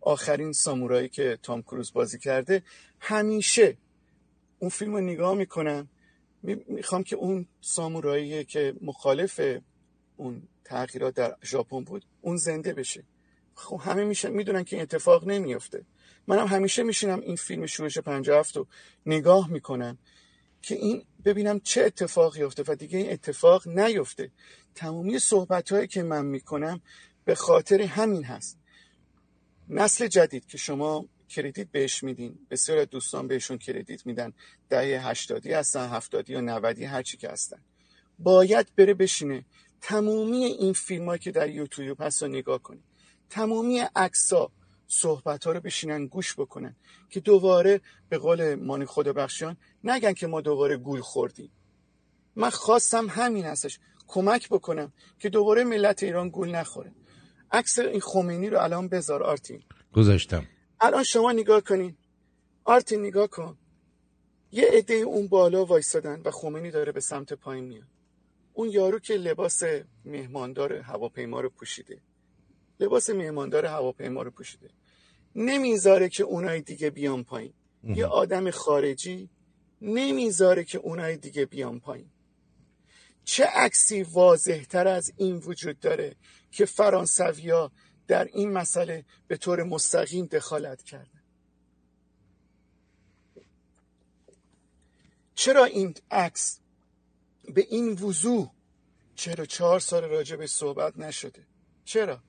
آخرین 0.01 0.53
سامورایی 0.53 1.09
که 1.09 1.39
تام 1.43 1.63
کروز 1.63 1.93
بازی 1.93 2.19
کرده 2.19 2.63
همیشه 3.01 3.77
اون 4.59 4.69
فیلم 4.71 4.95
رو 4.95 5.01
نگاه 5.01 5.35
می‌کنم. 5.35 5.89
می‌خوام 6.43 7.03
که 7.03 7.17
اون 7.17 7.47
سامورایی 7.61 8.45
که 8.45 8.75
مخالف 8.81 9.41
اون 10.17 10.43
تغییرات 10.65 11.15
در 11.15 11.37
ژاپن 11.45 11.85
بود 11.85 12.05
اون 12.21 12.37
زنده 12.37 12.73
بشه. 12.73 13.05
خب 13.55 13.81
همه 13.85 14.05
میشن 14.05 14.31
می‌دونن 14.31 14.65
که 14.65 14.77
این 14.77 14.83
اتفاق 14.83 15.29
نمیفته 15.29 15.85
منم 16.27 16.47
همیشه 16.47 16.83
میشینم 16.83 17.21
این 17.21 17.37
فیلم 17.37 17.67
شورش 17.67 17.99
57 17.99 18.57
رو 18.57 18.67
نگاه 19.07 19.51
می‌کنم. 19.51 19.99
که 20.63 20.75
این 20.75 21.05
ببینم 21.25 21.61
چه 21.61 21.83
اتفاقی 21.83 22.43
افته 22.43 22.65
و 22.69 22.75
دیگه 22.75 22.99
این 22.99 23.13
اتفاق 23.13 23.69
نیفته. 23.69 24.31
تمامی 24.75 25.19
صحبت 25.19 25.73
هایی 25.73 25.87
که 25.87 26.03
من 26.03 26.27
می‌کنم 26.27 26.81
به 27.25 27.35
خاطر 27.35 27.83
همین 27.83 28.25
هست. 28.25 28.59
نسل 29.69 30.07
جدید 30.07 30.47
که 30.47 30.59
شما 30.59 31.07
کردیت 31.29 31.69
بهش 31.69 32.03
میدین 32.03 32.39
بسیار 32.51 32.85
دوستان 32.85 33.29
بهشون 33.29 33.59
کردیت 33.59 34.07
میدن. 34.07 34.33
دهه 34.69 35.09
هشتادی 35.09 35.53
هستن 35.53 35.89
هفتادی 35.89 36.33
یا 36.33 36.41
نودی 36.41 36.85
هرچی 36.85 37.17
که 37.17 37.29
هستن. 37.29 37.63
باید 38.19 38.75
بره 38.77 38.95
بشینه. 38.95 39.45
تمامی 39.81 40.45
این 40.45 40.73
فیلم 40.73 41.17
که 41.17 41.31
در 41.31 41.51
یوتیوب 41.51 42.01
هست 42.01 42.23
رو 42.23 42.29
نگاه 42.29 42.63
کنید 42.63 42.85
تمامی 43.31 43.79
عکس 43.97 44.33
ها 44.33 44.53
صحبت 44.93 45.45
ها 45.45 45.53
رو 45.53 45.61
بشینن 45.61 46.07
گوش 46.07 46.35
بکنن 46.35 46.77
که 47.11 47.21
دوباره 47.21 47.81
به 48.09 48.19
قول 48.19 48.55
مانی 48.55 48.85
خدا 48.85 49.13
بخشیان 49.13 49.57
نگن 49.85 50.13
که 50.13 50.27
ما 50.27 50.41
دوباره 50.41 50.77
گول 50.77 51.01
خوردیم. 51.01 51.51
من 52.37 52.51
خواستم 52.51 53.07
همین 53.09 53.45
هستش 53.45 53.79
کمک 54.07 54.49
بکنم 54.49 54.93
که 55.19 55.29
دوباره 55.29 55.65
ملت 55.65 56.03
ایران 56.03 56.29
گول 56.29 56.55
نخوره. 56.55 56.93
عکس 57.53 57.79
این 57.79 58.01
خمینی 58.01 58.51
رو 58.51 58.59
الان 58.61 58.89
بذار 58.89 59.23
آرتین. 59.23 59.63
گذاشتم. 59.93 60.45
الان 60.81 61.05
شما 61.05 61.33
نگاه 61.33 61.61
کنین. 61.61 61.97
آرتین 62.65 63.01
نگاه 63.01 63.27
کن. 63.27 63.59
یه 64.51 64.69
عده 64.73 64.95
اون 64.95 65.29
بالا 65.29 65.65
وایستادن 65.65 66.23
و 66.25 66.31
خمینی 66.31 66.71
داره 66.71 66.93
به 66.93 67.01
سمت 67.01 67.33
پایین 67.33 67.65
میاد. 67.65 67.89
اون 68.53 68.69
یارو 68.69 68.99
که 68.99 69.15
لباس 69.15 69.63
مهماندار 70.05 70.73
هواپیما 70.73 71.41
رو 71.41 71.51
پوشیده. 71.51 71.99
لباس 72.81 73.11
مهماندار 73.11 73.67
هواپیما 73.67 74.23
رو 74.23 74.31
پوشیده. 74.31 74.71
نمی‌ذاره 75.37 76.09
که 76.09 76.25
اونای 76.25 76.61
دیگه 76.61 76.91
بیان 76.91 77.25
پایین. 77.25 77.53
یه 77.85 78.07
آدم 78.07 78.51
خارجی 78.51 79.29
نمی‌ذاره 79.81 80.65
که 80.65 80.79
اونای 80.79 81.17
دیگه 81.17 81.47
بیان 81.47 81.81
پایین. 81.81 82.11
چه 83.25 83.45
عکسی 83.45 84.03
واضح 84.03 84.65
تر 84.65 84.89
از 84.89 85.13
این 85.17 85.37
وجود 85.37 85.81
داره 85.81 86.17
که 86.51 86.65
فرانسویا 86.65 87.73
در 88.07 88.25
این 88.25 88.53
مسئله 88.53 89.05
به 89.29 89.37
طور 89.37 89.63
مستقیم 89.63 90.27
دخالت 90.27 90.83
کردن؟ 90.83 91.23
چرا 95.35 95.65
این 95.65 95.95
عکس 96.11 96.61
به 97.55 97.67
این 97.71 97.93
وضوح 97.93 98.51
چرا 99.15 99.45
چهار 99.45 99.81
سال 99.81 100.05
راجع 100.05 100.37
به 100.37 100.47
صحبت 100.47 100.99
نشده؟ 100.99 101.47
چرا؟ 101.85 102.23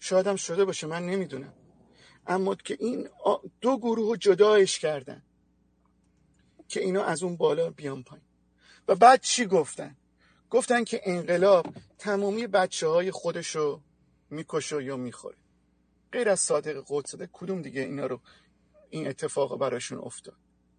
شاید 0.00 0.26
هم 0.26 0.36
شده 0.36 0.64
باشه 0.64 0.86
من 0.86 1.06
نمی‌دونم. 1.06 1.52
اما 2.26 2.54
که 2.54 2.76
این 2.80 3.08
دو 3.60 3.78
گروه 3.78 4.16
جدایش 4.16 4.78
کردن 4.78 5.22
که 6.68 6.80
اینا 6.80 7.04
از 7.04 7.22
اون 7.22 7.36
بالا 7.36 7.70
بیان 7.70 8.02
پایین. 8.02 8.26
و 8.88 8.94
بعد 8.94 9.20
چی 9.20 9.46
گفتن؟ 9.46 9.96
گفتن 10.50 10.84
که 10.84 11.00
انقلاب 11.04 11.66
تمامی 11.98 12.46
بچه 12.46 12.88
های 12.88 13.10
خودشو 13.10 13.80
می‌کشه 14.30 14.84
یا 14.84 14.96
می‌خوره. 14.96 15.36
غیر 16.12 16.28
از 16.28 16.40
صادق 16.40 16.84
قدسده 16.88 17.28
کدوم 17.32 17.62
دیگه 17.62 17.80
اینا 17.80 18.06
رو 18.06 18.20
این 18.90 19.08
اتفاق 19.08 19.58
براشون 19.58 19.98
افتاد؟ 19.98 20.36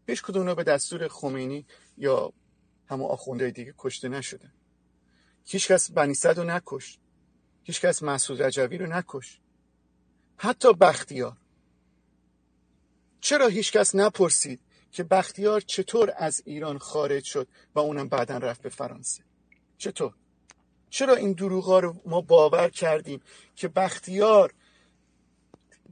هیچ 0.08 0.22
کدوم 0.22 0.46
رو 0.48 0.56
به 0.56 0.64
دستور 0.64 1.08
خمینی 1.08 1.66
یا 1.98 2.34
همه 2.88 3.06
آخونده 3.06 3.52
دیگه 3.52 3.74
کشته 3.78 4.10
نشدن. 4.10 4.54
هیچ 5.46 5.72
کس 5.72 5.92
بنی 5.92 6.16
رو 6.36 6.44
نکشت. 6.44 7.00
هیچ 7.64 7.82
کس 7.82 8.04
مسعود 8.04 8.42
رجوی 8.42 8.78
رو 8.78 8.88
نکش. 8.88 9.40
حتی 10.38 10.74
بختیار. 10.74 11.38
چرا 13.22 13.48
هیچ 13.48 13.72
کس 13.72 13.96
نپرسید 13.96 14.60
که 14.92 15.04
بختیار 15.04 15.62
چطور 15.62 16.14
از 16.18 16.42
ایران 16.46 16.78
خارج 16.78 17.24
شد 17.24 17.48
و 17.76 17.80
اونم 17.80 18.08
بعدا 18.08 18.38
رفت 18.38 18.62
به 18.62 18.70
فرانسه؟ 18.70 19.24
چطور؟ 19.78 20.14
چرا 20.90 21.16
این 21.16 21.34
دروغا 21.34 21.80
رو 21.80 22.02
ما 22.06 22.22
باور 22.22 22.70
کردیم 22.70 23.22
که 23.56 23.68
بختیار 23.68 24.54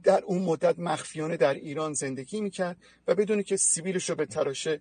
در 0.02 0.22
اون 0.24 0.42
مدت 0.42 0.78
مخفیانه 0.78 1.36
در 1.36 1.54
ایران 1.54 1.92
زندگی 1.92 2.40
می‌کرد 2.40 2.76
و 3.06 3.14
بدونی 3.14 3.42
که 3.42 3.56
سیبیلش 3.56 4.10
رو 4.10 4.16
به 4.16 4.26
تراشه 4.26 4.80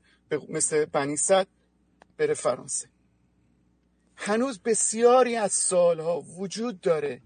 مثل 0.49 0.85
بنی 0.85 1.15
بره 2.17 2.33
فرانسه؟ 2.33 2.89
هنوز 4.17 4.59
بسیاری 4.59 5.35
از 5.35 5.51
سالها 5.51 6.21
وجود 6.21 6.81
داره 6.81 7.21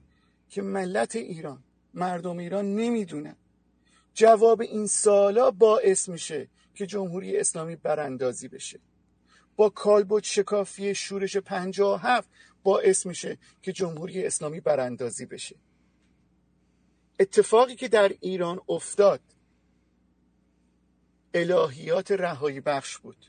که 0.50 0.62
ملت 0.62 1.16
ایران 1.16 1.64
مردم 1.94 2.38
ایران 2.38 2.76
نمی‌دونن. 2.76 3.36
جواب 4.14 4.62
این 4.62 4.88
سالا 4.88 5.52
باعث 5.52 6.10
میشه 6.10 6.50
که 6.76 6.86
جمهوری 6.86 7.38
اسلامی 7.38 7.76
براندازی 7.76 8.48
بشه. 8.48 8.80
با 9.56 9.70
کالبد 9.70 10.24
شکافی 10.24 10.96
شورش 10.96 11.38
57 11.38 12.30
باعث 12.64 13.06
میشه 13.06 13.38
که 13.62 13.72
جمهوری 13.72 14.26
اسلامی 14.26 14.60
براندازی 14.60 15.26
بشه. 15.26 15.56
اتفاقی 17.20 17.76
که 17.76 17.88
در 17.88 18.12
ایران 18.20 18.62
افتاد 18.70 19.22
الهیات 21.34 22.12
رهایی 22.12 22.60
بخش 22.60 22.98
بود. 22.98 23.26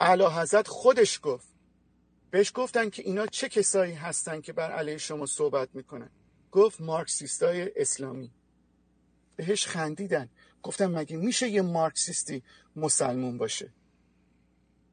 اعلی 0.00 0.24
خودش 0.66 1.20
گفت 1.22 1.49
بهش 2.30 2.52
گفتن 2.54 2.90
که 2.90 3.02
اینا 3.02 3.26
چه 3.26 3.48
کسایی 3.48 3.94
هستن 3.94 4.40
که 4.40 4.52
بر 4.52 4.70
علیه 4.70 4.98
شما 4.98 5.26
صحبت 5.26 5.68
می‌کنن. 5.74 6.10
گفت 6.52 6.80
مارکسیستای 6.80 7.70
اسلامی. 7.76 8.30
بهش 9.36 9.66
خندیدن. 9.66 10.28
گفتم 10.62 10.90
مگه 10.90 11.16
میشه 11.16 11.48
یه 11.48 11.62
مارکسیستی 11.62 12.42
مسلمون 12.76 13.38
باشه؟ 13.38 13.72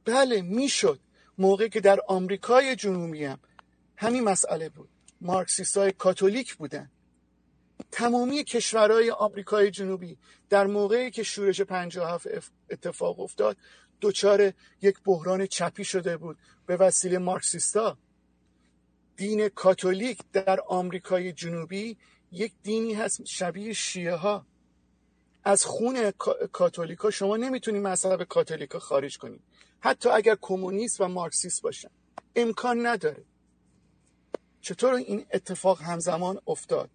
بله 0.05 0.41
می‌شد. 0.41 0.99
موقعی 1.37 1.69
که 1.69 1.81
در 1.81 1.99
آمریکای 2.07 2.75
جنوبی 2.75 3.23
هم 3.23 3.39
همین 3.95 4.23
مسئله 4.23 4.69
بود. 4.69 4.89
مارکسیست 5.21 5.77
های 5.77 5.91
کاتولیک 5.91 6.55
بودن. 6.55 6.91
تمامی 7.91 8.43
کشورهای 8.43 9.11
آمریکای 9.11 9.71
جنوبی 9.71 10.17
در 10.49 10.67
موقعی 10.67 11.11
که 11.11 11.23
شورش 11.23 11.61
57 11.61 12.27
اتفاق 12.69 13.19
افتاد 13.19 13.57
دچار 14.01 14.53
یک 14.81 14.97
بحران 15.05 15.45
چپی 15.45 15.83
شده 15.83 16.17
بود. 16.17 16.37
به 16.65 16.75
وسیله 16.77 17.17
مارکسیستا. 17.17 17.97
دین 19.17 19.49
کاتولیک 19.49 20.19
در 20.33 20.59
آمریکای 20.67 21.33
جنوبی 21.33 21.97
یک 22.31 22.53
دینی 22.63 22.93
هست 22.93 23.25
شبیه 23.25 23.73
شیعه 23.73 24.15
ها 24.15 24.45
از 25.43 25.65
خون 25.65 26.11
کاتولیکا 26.51 27.11
شما 27.11 27.37
نمی‌تونی 27.37 27.79
مذهب 27.79 28.23
کاتولیکا 28.23 28.79
خارج 28.79 29.17
کنی 29.17 29.39
حتی 29.79 30.09
اگر 30.09 30.37
کمونیست 30.41 31.01
و 31.01 31.07
مارکسیست 31.07 31.61
باشن. 31.61 31.89
امکان 32.35 32.85
نداره. 32.85 33.23
چطور 34.61 34.93
این 34.93 35.25
اتفاق 35.33 35.81
همزمان 35.81 36.41
افتاد؟ 36.47 36.89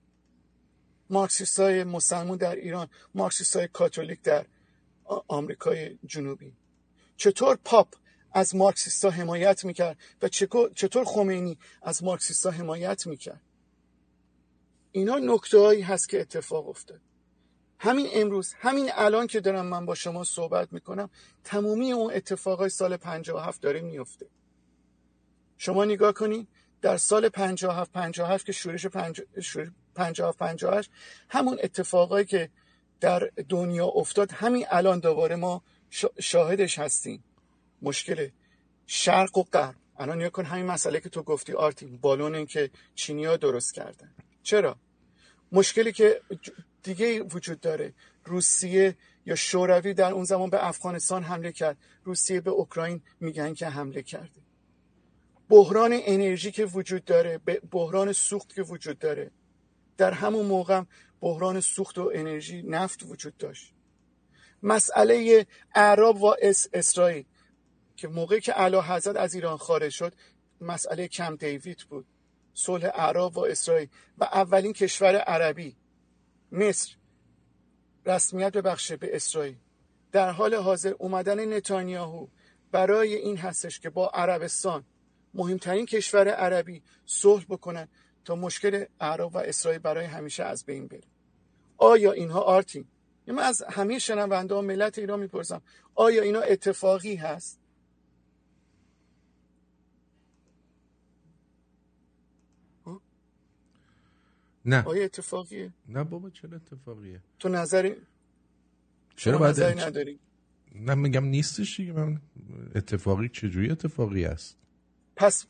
مارکسیست 1.10 1.60
های 1.60 1.84
مسلمون 1.84 2.38
در 2.38 2.56
ایران 2.56 2.88
مارکسیست 3.14 3.56
های 3.56 3.68
کاتولیک 3.68 4.22
در 4.22 4.46
آمریکای 5.28 5.98
جنوبی. 6.06 6.52
چطور 7.16 7.58
پاپ 7.64 7.94
از 8.32 8.56
مارکسیستا 8.56 9.10
حمایت 9.10 9.64
می‌کرد 9.64 9.96
و 10.22 10.28
چطور 10.74 11.04
خمینی 11.04 11.58
از 11.82 12.04
مارکسیستا 12.04 12.50
حمایت 12.50 13.06
می‌کرد؟ 13.06 13.40
اینا 14.92 15.18
نکته 15.18 15.58
هایی 15.58 15.82
هست 15.82 16.08
که 16.08 16.20
اتفاق 16.20 16.68
افتاد. 16.68 17.00
همین 17.78 18.08
امروز 18.12 18.52
همین 18.58 18.90
الان 18.94 19.26
که 19.26 19.40
دارم 19.40 19.66
من 19.66 19.86
با 19.86 19.94
شما 19.94 20.24
صحبت 20.24 20.72
می‌کنم 20.72 21.10
تمومی 21.44 21.92
اون 21.92 22.14
اتفاقای 22.14 22.68
سال 22.68 22.96
57 22.96 23.62
داره 23.62 23.80
میفته 23.80 24.26
شما 25.56 25.84
نگاه 25.84 26.12
کنید 26.12 26.48
در 26.82 26.96
سال 26.96 27.28
57 27.28 27.92
57 27.92 28.46
که 28.46 28.52
شورش 28.52 28.86
57 28.86 30.38
58 30.38 30.90
همون 31.28 31.58
اتفاقایی 31.62 32.24
که 32.26 32.50
در 33.00 33.30
دنیا 33.48 33.86
افتاد 33.86 34.32
همین 34.32 34.66
الان 34.70 34.98
دوباره 34.98 35.36
ما 35.36 35.62
شاهدش 36.20 36.78
هستیم. 36.78 37.24
مشکل 37.82 38.28
شرق 38.86 39.38
و 39.38 39.42
غرب. 39.42 39.74
الان 39.98 40.18
نیا 40.18 40.30
کن 40.30 40.44
همین 40.44 40.66
مسئله 40.66 41.00
که 41.00 41.08
تو 41.08 41.22
گفتی 41.22 41.52
آرتی 41.52 41.86
بالون 41.86 42.46
که 42.46 42.70
چینیا 42.94 43.36
درست 43.36 43.74
کردن. 43.74 44.14
چرا؟ 44.42 44.76
مشکلی 45.52 45.92
که 45.92 46.20
دیگه 46.82 47.22
وجود 47.22 47.60
داره. 47.60 47.94
روسیه 48.24 48.96
یا 49.26 49.34
شوروی 49.34 49.94
در 49.94 50.12
اون 50.12 50.24
زمان 50.24 50.50
به 50.50 50.66
افغانستان 50.66 51.22
حمله 51.22 51.52
کرد. 51.52 51.76
روسیه 52.04 52.40
به 52.40 52.50
اوکراین 52.50 53.02
میگن 53.20 53.54
که 53.54 53.68
حمله 53.68 54.02
کرده. 54.02 54.40
بحران 55.48 55.90
انرژی 55.92 56.50
که 56.50 56.64
وجود 56.64 57.04
داره 57.04 57.38
بحران 57.70 58.12
سوخت 58.12 58.54
که 58.54 58.62
وجود 58.62 58.98
داره. 58.98 59.30
در 59.96 60.12
همون 60.12 60.46
موقع 60.46 60.82
بحران 61.20 61.60
سوخت 61.60 61.98
و 61.98 62.10
انرژی 62.14 62.62
نفت 62.62 63.02
وجود 63.02 63.36
داشت. 63.36 63.74
مسئله 64.62 65.46
اعراب 65.74 66.22
و 66.22 66.34
اسرائیل. 66.72 67.24
که 67.96 68.08
موقعی 68.08 68.40
که 68.40 68.60
اعلی 68.60 68.76
حضرت 68.76 69.16
از 69.16 69.34
ایران 69.34 69.56
خارج 69.56 69.92
شد 69.92 70.14
مسئله 70.60 71.08
کم 71.08 71.36
دیوید 71.36 71.86
بود. 71.88 72.06
صلح 72.54 72.90
اعراب 72.94 73.36
و 73.36 73.40
اسرائیل 73.40 73.88
و 74.18 74.24
اولین 74.24 74.72
کشور 74.72 75.16
عربی 75.16 75.76
مصر. 76.52 76.96
رسمیت 78.06 78.52
ببخشه 78.52 78.96
به 78.96 79.16
اسرائیل. 79.16 79.56
در 80.12 80.30
حال 80.30 80.54
حاضر 80.54 80.94
اومدن 80.98 81.54
نتانیاهو 81.54 82.26
برای 82.72 83.14
این 83.14 83.36
هستش 83.36 83.80
که 83.80 83.90
با 83.90 84.08
عربستان 84.08 84.84
مهمترین 85.34 85.86
کشور 85.86 86.28
عربی 86.28 86.82
صلح 87.06 87.44
بکنن 87.48 87.88
تا 88.24 88.34
مشکل 88.34 88.84
اعراب 89.00 89.34
و 89.34 89.38
اسرائیل 89.38 89.80
برای 89.80 90.04
همیشه 90.04 90.44
از 90.44 90.64
بین 90.64 90.86
بره. 90.86 91.04
آیا 91.76 92.12
اینها 92.12 92.40
آرتین؟ 92.40 92.84
من 93.26 93.42
از 93.42 93.62
همه 93.62 93.98
شنونده 93.98 94.54
ها 94.54 94.62
ملت 94.62 94.98
ایران 94.98 95.20
می‌پرسم 95.20 95.62
آیا 95.94 96.22
اینا 96.22 96.40
اتفاقی 96.40 97.14
هست؟ 97.14 97.62
نه. 104.64 104.84
آیا 104.84 105.04
اتفاقیه؟ 105.04 105.72
نه 105.88 106.04
بابا 106.04 106.30
چرا 106.30 106.56
اتفاقیه؟ 106.56 107.20
تو 107.38 107.48
نظری؟ 107.48 107.96
چرا 109.16 109.38
باید 109.38 109.56
باید 109.56 109.80
نداری؟ 109.80 110.18
نه 110.74 110.94
میگم 110.94 111.24
نیستش 111.24 111.76
دیگه. 111.76 111.92
من 111.92 112.20
اتفاقی 112.74 113.28
چجوری 113.28 113.70
اتفاقی 113.70 114.24
است 114.24 114.56
پس 115.16 115.46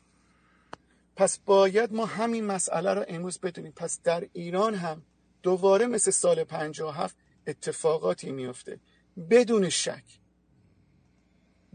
پس 1.15 1.39
باید 1.39 1.93
ما 1.93 2.05
همین 2.05 2.45
مسئله 2.45 2.93
رو 2.93 3.05
امروز 3.07 3.39
بدونیم. 3.39 3.71
پس 3.71 4.01
در 4.01 4.27
ایران 4.33 4.75
هم 4.75 5.01
دوباره 5.43 5.87
مثل 5.87 6.11
سال 6.11 6.43
57 6.43 7.15
اتفاقاتی 7.47 8.31
میفته 8.31 8.79
بدون 9.29 9.69
شک. 9.69 10.03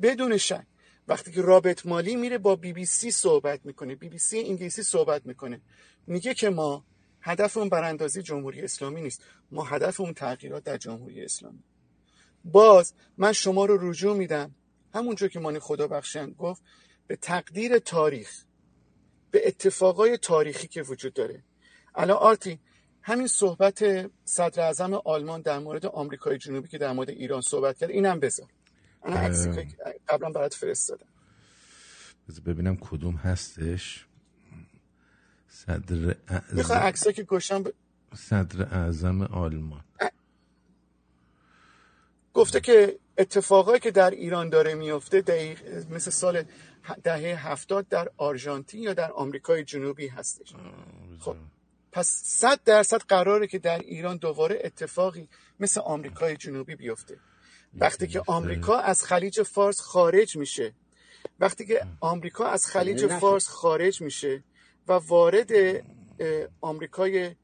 بدون 0.03 0.37
شک. 0.37 0.67
وقتی 1.09 1.33
که 1.33 1.43
رابط 1.43 1.87
مالی 1.87 2.17
میره 2.17 2.39
با 2.39 2.57
بی 2.57 2.73
بی 2.73 2.85
سی 2.85 3.11
صحبت 3.11 3.67
می‌کنه. 3.67 3.95
بی 3.95 4.09
بی 4.09 4.19
سی 4.19 4.39
انگلیسی 4.39 4.83
صحبت 4.83 5.27
می‌کنه. 5.27 5.61
میگه 6.07 6.35
که 6.35 6.51
ما 6.51 6.85
هدف 7.21 7.57
اون 7.57 7.69
براندازی 7.69 8.23
جمهوری 8.23 8.63
اسلامی 8.63 9.03
نیست. 9.03 9.25
ما 9.51 9.65
هدف 9.65 10.01
اون 10.01 10.15
تغییرات 10.15 10.65
در 10.65 10.77
جمهوری 10.77 11.25
اسلامی. 11.25 11.65
باز 12.45 12.95
من 13.17 13.33
شما 13.33 13.65
رو 13.65 13.91
رجوع 13.91 14.17
میدم. 14.17 14.55
همونجور 14.95 15.29
که 15.29 15.41
مانی 15.41 15.59
خدا 15.59 15.89
بخشن 15.89 16.31
گفت 16.31 16.63
به 17.07 17.17
تقدیر 17.17 17.79
تاریخ 17.79 18.45
به 19.31 19.49
اتفاقای 19.49 20.17
تاریخی 20.17 20.69
که 20.69 20.83
وجود 20.83 21.13
داره. 21.13 21.45
الان 21.95 22.17
آرتی 22.17 22.61
همین 23.03 23.27
صحبت 23.27 23.85
صدر 24.25 24.63
اعظم 24.63 24.95
آلمان 24.95 25.41
در 25.41 25.59
مورد 25.59 25.87
آمریکای 25.87 26.39
جنوبی 26.39 26.69
که 26.69 26.79
در 26.79 26.93
مورد 26.93 27.11
ایران 27.11 27.41
صحبت 27.41 27.79
کرد 27.79 27.91
اینم 27.91 28.21
بذار. 28.21 28.49
انا 29.03 29.17
عکسی 29.17 29.53
که 29.53 29.67
قبلا 30.09 30.31
برات 30.31 30.55
فرستادم. 30.55 31.07
بذار 32.29 32.41
ببینم 32.41 32.77
کدوم 32.77 33.15
هستش. 33.15 34.07
صدر 35.49 36.17
می‌خوای 36.53 36.79
اعظم 36.79 36.89
عکسایی 36.89 37.15
که 37.15 37.23
گوشم 37.23 37.63
ب... 37.63 37.69
صدر 38.17 38.63
اعظم 38.63 39.23
آلمان. 39.23 39.85
گفته 42.35 42.61
که 42.61 42.99
اتفاقایی 43.19 43.81
که 43.81 43.91
در 43.91 44.11
ایران 44.11 44.49
داره 44.49 44.75
میفته 44.75 45.21
دقیق 45.21 45.87
مثل 45.91 46.11
سال 46.11 46.45
دهه 47.05 47.49
هفتاد 47.49 47.89
در 47.89 48.11
آرژانتین 48.17 48.83
یا 48.83 48.95
در 48.95 49.13
آمریکای 49.13 49.65
جنوبی 49.65 50.09
هستش. 50.09 50.55
خب. 51.19 51.37
پس 51.93 52.07
صد 52.25 52.61
درصد 52.65 53.03
قراره 53.03 53.47
که 53.47 53.59
در 53.59 53.79
ایران 53.79 54.17
دوباره 54.17 54.61
اتفاقی 54.65 55.29
مثل 55.61 55.81
آمریکای 55.81 56.37
جنوبی 56.37 56.77
بیفته. 56.77 57.19
وقتی 57.75 58.07
که 58.07 58.23
آمریکا 58.27 58.79
از 58.79 59.05
خلیج 59.05 59.43
فارس 59.43 59.81
خارج 59.81 60.37
میشه. 60.37 60.75
وقتی 61.41 61.67
که 61.67 61.87
آمریکا 62.01 62.47
از 62.47 62.67
خلیج 62.67 63.07
فارس 63.07 63.49
خارج 63.49 64.01
میشه 64.03 64.45
و 64.89 64.93
وارد 64.93 65.51
آمریکای 66.61 67.35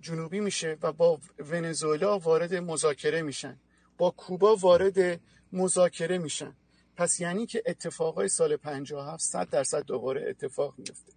جنوبی 0.00 0.40
میشه 0.40 0.78
و 0.82 0.92
با 0.92 1.20
ونزوئلا 1.38 2.18
وارد 2.18 2.54
مذاکره 2.54 3.22
میشن. 3.22 3.60
با 3.98 4.10
کوبا 4.10 4.56
وارد 4.56 5.20
مذاکره 5.52 6.18
میشن. 6.18 6.56
پس 6.96 7.20
یعنی 7.20 7.46
که 7.46 7.62
اتفاقای 7.66 8.28
سال 8.28 8.56
57 8.56 9.24
صد 9.24 9.50
درصد 9.50 9.84
دوباره 9.84 10.30
اتفاق 10.30 10.74
میفته. 10.78 11.12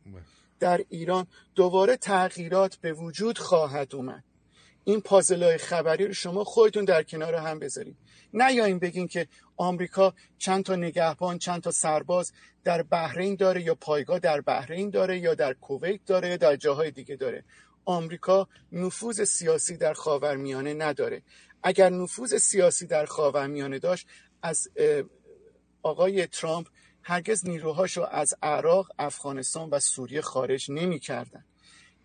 در 0.59 0.85
ایران 0.89 1.27
دوباره 1.55 1.97
تغییرات 1.97 2.75
به 2.75 2.93
وجود 2.93 3.37
خواهد 3.37 3.95
اومد. 3.95 4.23
این 4.83 5.01
پازلای 5.01 5.57
خبری 5.57 6.07
رو 6.07 6.13
شما 6.13 6.43
خودتون 6.43 6.85
در 6.85 7.03
کنار 7.03 7.35
هم 7.35 7.59
بذارید. 7.59 7.97
نیاین 8.33 8.79
بگین 8.79 9.07
که 9.07 9.27
آمریکا 9.57 10.13
چند 10.37 10.63
تا 10.63 10.75
نگهبان 10.75 11.37
چند 11.37 11.61
تا 11.61 11.71
سرباز 11.71 12.31
در 12.63 12.83
بحرین 12.83 13.35
داره 13.35 13.63
یا 13.63 13.75
پایگاه 13.75 14.19
در 14.19 14.41
بحرین 14.41 14.89
داره 14.89 15.19
یا 15.19 15.35
در 15.35 15.53
کویت 15.53 16.05
داره 16.05 16.29
یا 16.29 16.37
در 16.37 16.55
جاهای 16.55 16.91
دیگه 16.91 17.15
داره. 17.15 17.43
آمریکا 17.85 18.47
نفوذ 18.71 19.23
سیاسی 19.23 19.77
در 19.77 19.93
خاورمیانه 19.93 20.73
نداره. 20.73 21.21
اگر 21.63 21.89
نفوذ 21.89 22.35
سیاسی 22.35 22.87
در 22.87 23.05
خاورمیانه 23.05 23.79
داشت 23.79 24.07
از 24.41 24.67
آقای 25.83 26.27
ترامپ 26.27 26.67
هرگز 27.03 27.47
نیروهاشو 27.47 28.03
از 28.11 28.33
عراق، 28.43 28.91
افغانستان 28.99 29.69
و 29.69 29.79
سوریه 29.79 30.21
خارج 30.21 30.71
نمی‌کردن. 30.71 31.45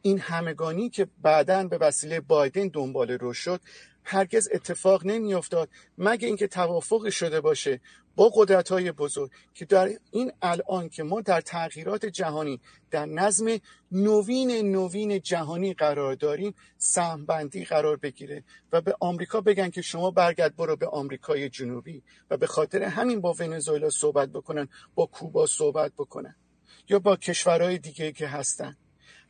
این 0.02 0.18
همگانی 0.18 0.90
که 0.90 1.08
بعدا 1.22 1.64
به 1.64 1.78
وسیله 1.78 2.20
بایدن 2.20 2.68
دنبال 2.68 3.10
رو 3.10 3.32
شد 3.32 3.60
هرگز 4.04 4.48
اتفاق 4.52 5.06
نمیافتاد 5.06 5.68
مگه 5.98 6.26
اینکه 6.28 6.46
توافق 6.46 7.08
شده 7.10 7.40
باشه 7.40 7.80
با 8.18 8.32
قدرت 8.34 8.68
های 8.68 8.92
بزرگ 8.92 9.30
که 9.54 9.64
در 9.64 9.90
این 10.10 10.32
الان 10.42 10.88
که 10.88 11.02
ما 11.02 11.20
در 11.20 11.40
تغییرات 11.40 12.06
جهانی 12.06 12.60
در 12.90 13.06
نظم 13.06 13.58
نوین 13.92 14.50
نوین 14.50 15.20
جهانی 15.20 15.74
قرار 15.74 16.14
داریم 16.14 16.54
سهمبندی 16.78 17.64
قرار 17.64 17.96
بگیره 17.96 18.44
و 18.72 18.80
به 18.80 18.96
آمریکا 19.00 19.40
بگن 19.40 19.70
که 19.70 19.82
شما 19.82 20.10
برگرد 20.10 20.56
برو 20.56 20.76
به 20.76 20.86
آمریکای 20.88 21.48
جنوبی 21.48 22.02
و 22.30 22.36
به 22.36 22.46
خاطر 22.46 22.82
همین 22.82 23.20
با 23.20 23.32
ونزوئلا 23.38 23.90
صحبت 23.90 24.28
بکنن 24.28 24.68
با 24.94 25.06
کوبا 25.06 25.46
صحبت 25.46 25.92
بکنن 25.92 26.36
یا 26.88 26.98
با 26.98 27.16
کشورهای 27.16 27.78
دیگه 27.78 28.12
که 28.12 28.26
هستن. 28.28 28.76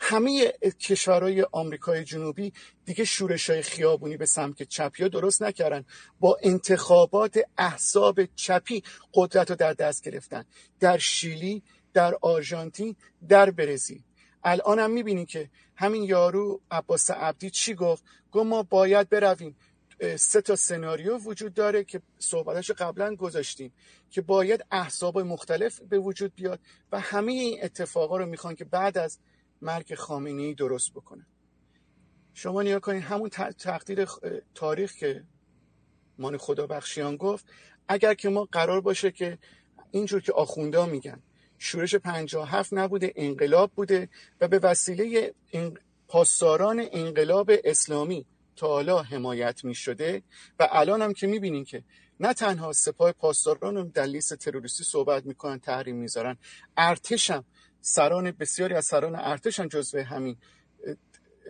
همه 0.01 0.53
کشورهای 0.81 1.47
آمریکای 1.53 2.05
جنوبی 2.05 2.53
دیگه 2.85 3.05
شورش 3.05 3.51
های 3.51 3.63
خیابونی 3.63 4.17
به 4.17 4.27
سمت 4.27 4.63
چپی 4.63 5.09
درست 5.09 5.43
نکردن. 5.43 5.85
با 6.21 6.39
انتخابات 6.43 7.39
احزاب 7.59 8.25
چپی 8.25 8.83
قدرت 9.15 9.51
رو 9.51 9.57
در 9.57 9.73
دست 9.73 10.05
گرفتن. 10.05 10.45
در 10.81 10.99
شیلی 10.99 11.63
در 11.93 12.15
آرژانتین 12.21 12.97
در 13.29 13.51
برزیل. 13.51 14.03
الان 14.45 14.79
هم 14.79 14.91
می‌بینیم 14.91 15.27
که 15.27 15.51
همین 15.77 16.03
یارو 16.03 16.61
عباس 16.71 17.11
عبدی 17.11 17.51
چی 17.51 17.75
گفت؟ 17.75 18.05
گفت 18.33 18.47
ما 18.47 18.63
باید 18.63 19.09
برویم. 19.09 19.57
سه 20.17 20.41
تا 20.41 20.57
سناریو 20.57 21.19
وجود 21.19 21.55
داره 21.55 21.85
که 21.85 22.03
صحبتش 22.19 22.71
قبلا 22.71 23.15
گذاشتیم 23.15 23.73
که 24.11 24.21
باید 24.21 24.65
احزاب 24.71 25.19
مختلف 25.19 25.81
به 25.81 25.99
وجود 25.99 26.35
بیاد 26.35 26.61
و 26.93 27.01
همه 27.01 27.33
این 27.33 27.59
اتفاقا 27.63 28.17
رو 28.17 28.27
می‌خوان 28.27 28.55
که 28.55 28.65
بعد 28.65 28.99
از 28.99 29.19
مرگ 29.63 29.95
خامنه 29.95 30.55
درست 30.55 30.93
بکنه. 30.93 31.27
شما 32.35 32.63
نیا 32.63 32.81
کنید 32.81 33.03
همون 33.03 33.29
تقدیر 33.59 34.09
تاریخ 34.55 34.93
که 34.93 35.25
مان 36.19 36.37
خدا 36.37 36.67
بخشیان 36.67 37.17
گفت 37.17 37.47
اگر 37.89 38.15
که 38.15 38.29
ما 38.29 38.49
قرار 38.53 38.81
باشه 38.81 39.11
که 39.11 39.39
اینجور 39.91 40.21
که 40.21 40.33
آخوندا 40.33 40.87
میگن 40.87 41.23
شورش 41.59 41.95
هفت 42.47 42.73
نبوده 42.73 43.13
انقلاب 43.17 43.73
بوده 43.75 44.09
و 44.41 44.49
به 44.49 44.59
وسیله 44.59 45.35
پاسداران 46.09 46.89
انقلاب 46.93 47.51
اسلامی 47.65 48.27
تا 48.57 48.67
حالا 48.67 49.03
حمایت 49.03 49.65
می 49.65 49.75
شده 49.75 50.23
و 50.59 50.69
الان 50.71 51.03
هم 51.03 51.13
که 51.13 51.27
می 51.27 51.39
بینین 51.39 51.65
که 51.65 51.85
نه 52.21 52.35
تنها 52.35 52.73
سپاه 52.73 53.13
پاسداران 53.13 53.89
در 53.89 54.05
لیست 54.05 54.35
تروریستی 54.35 54.85
صحبت 54.85 55.27
می‌کنن 55.27 55.59
تحریم 55.59 55.97
می‌ذارن 55.97 56.37
ارتش 56.77 57.31
هم 57.31 57.45
سران 57.81 58.31
بسیاری 58.31 58.75
از 58.75 58.87
سران 58.87 59.15
ارتش 59.15 59.61
هم 59.61 59.69
جزو 59.69 59.99
همین 59.99 60.37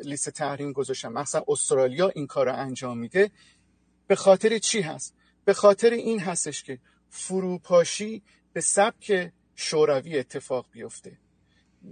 لیست 0.05 0.31
تحریم 0.31 0.73
گذاشتن. 0.73 1.09
مثلا 1.09 1.45
استرالیا 1.49 2.09
این 2.09 2.27
کار 2.27 2.47
رو 2.47 2.57
انجام 2.57 2.99
میده. 2.99 3.31
به 4.07 4.17
خاطر 4.17 4.59
چی 4.59 4.81
هست؟ 4.81 5.15
به 5.45 5.55
خاطر 5.55 5.91
این 5.91 6.21
هستش 6.21 6.63
که 6.63 6.79
فروپاشی 7.11 8.23
به 8.53 8.61
سبک 8.61 9.33
شوروی 9.55 10.19
اتفاق 10.19 10.67
بیفته. 10.73 11.19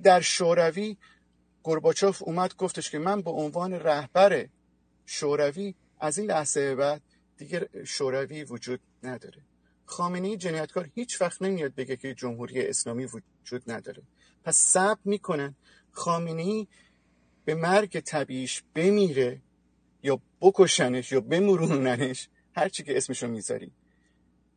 در 0.03 0.21
شوروی 0.21 0.97
گرباچوف 1.65 2.23
اومد 2.23 2.57
گفتش 2.57 2.91
که 2.91 2.99
من 2.99 3.23
به 3.23 3.31
عنوان 3.31 3.73
رهبر 3.73 4.47
شوروی 5.07 5.75
از 6.01 6.19
این 6.19 6.31
لحظه 6.31 6.75
بعد 6.75 7.03
دیگه 7.37 7.69
شوروی 7.85 8.45
وجود 8.45 8.81
نداره. 9.03 9.43
خامنه 9.85 10.37
جنایتکار 10.37 10.89
هیچ 10.95 11.21
وقت 11.21 11.43
نمیاد 11.43 11.75
بگه 11.75 11.97
که 11.97 12.15
جمهوری 12.15 12.67
اسلامی 12.67 13.07
وجود 13.07 13.71
نداره. 13.71 14.03
پس 14.47 14.57
صبر 14.57 15.01
می‌کنن. 15.05 15.55
خامنه 15.91 16.67
به 17.45 17.55
مرگ 17.55 18.01
طبیعیش 18.01 18.63
بمیره 18.75 19.41
یا 20.03 20.21
بکشنش 20.41 21.13
یا 21.13 21.21
بمروننش. 21.21 22.29
هرچی 22.55 22.83
که 22.83 22.97
اسمشو 22.97 23.29
می‌ذاری. 23.29 23.73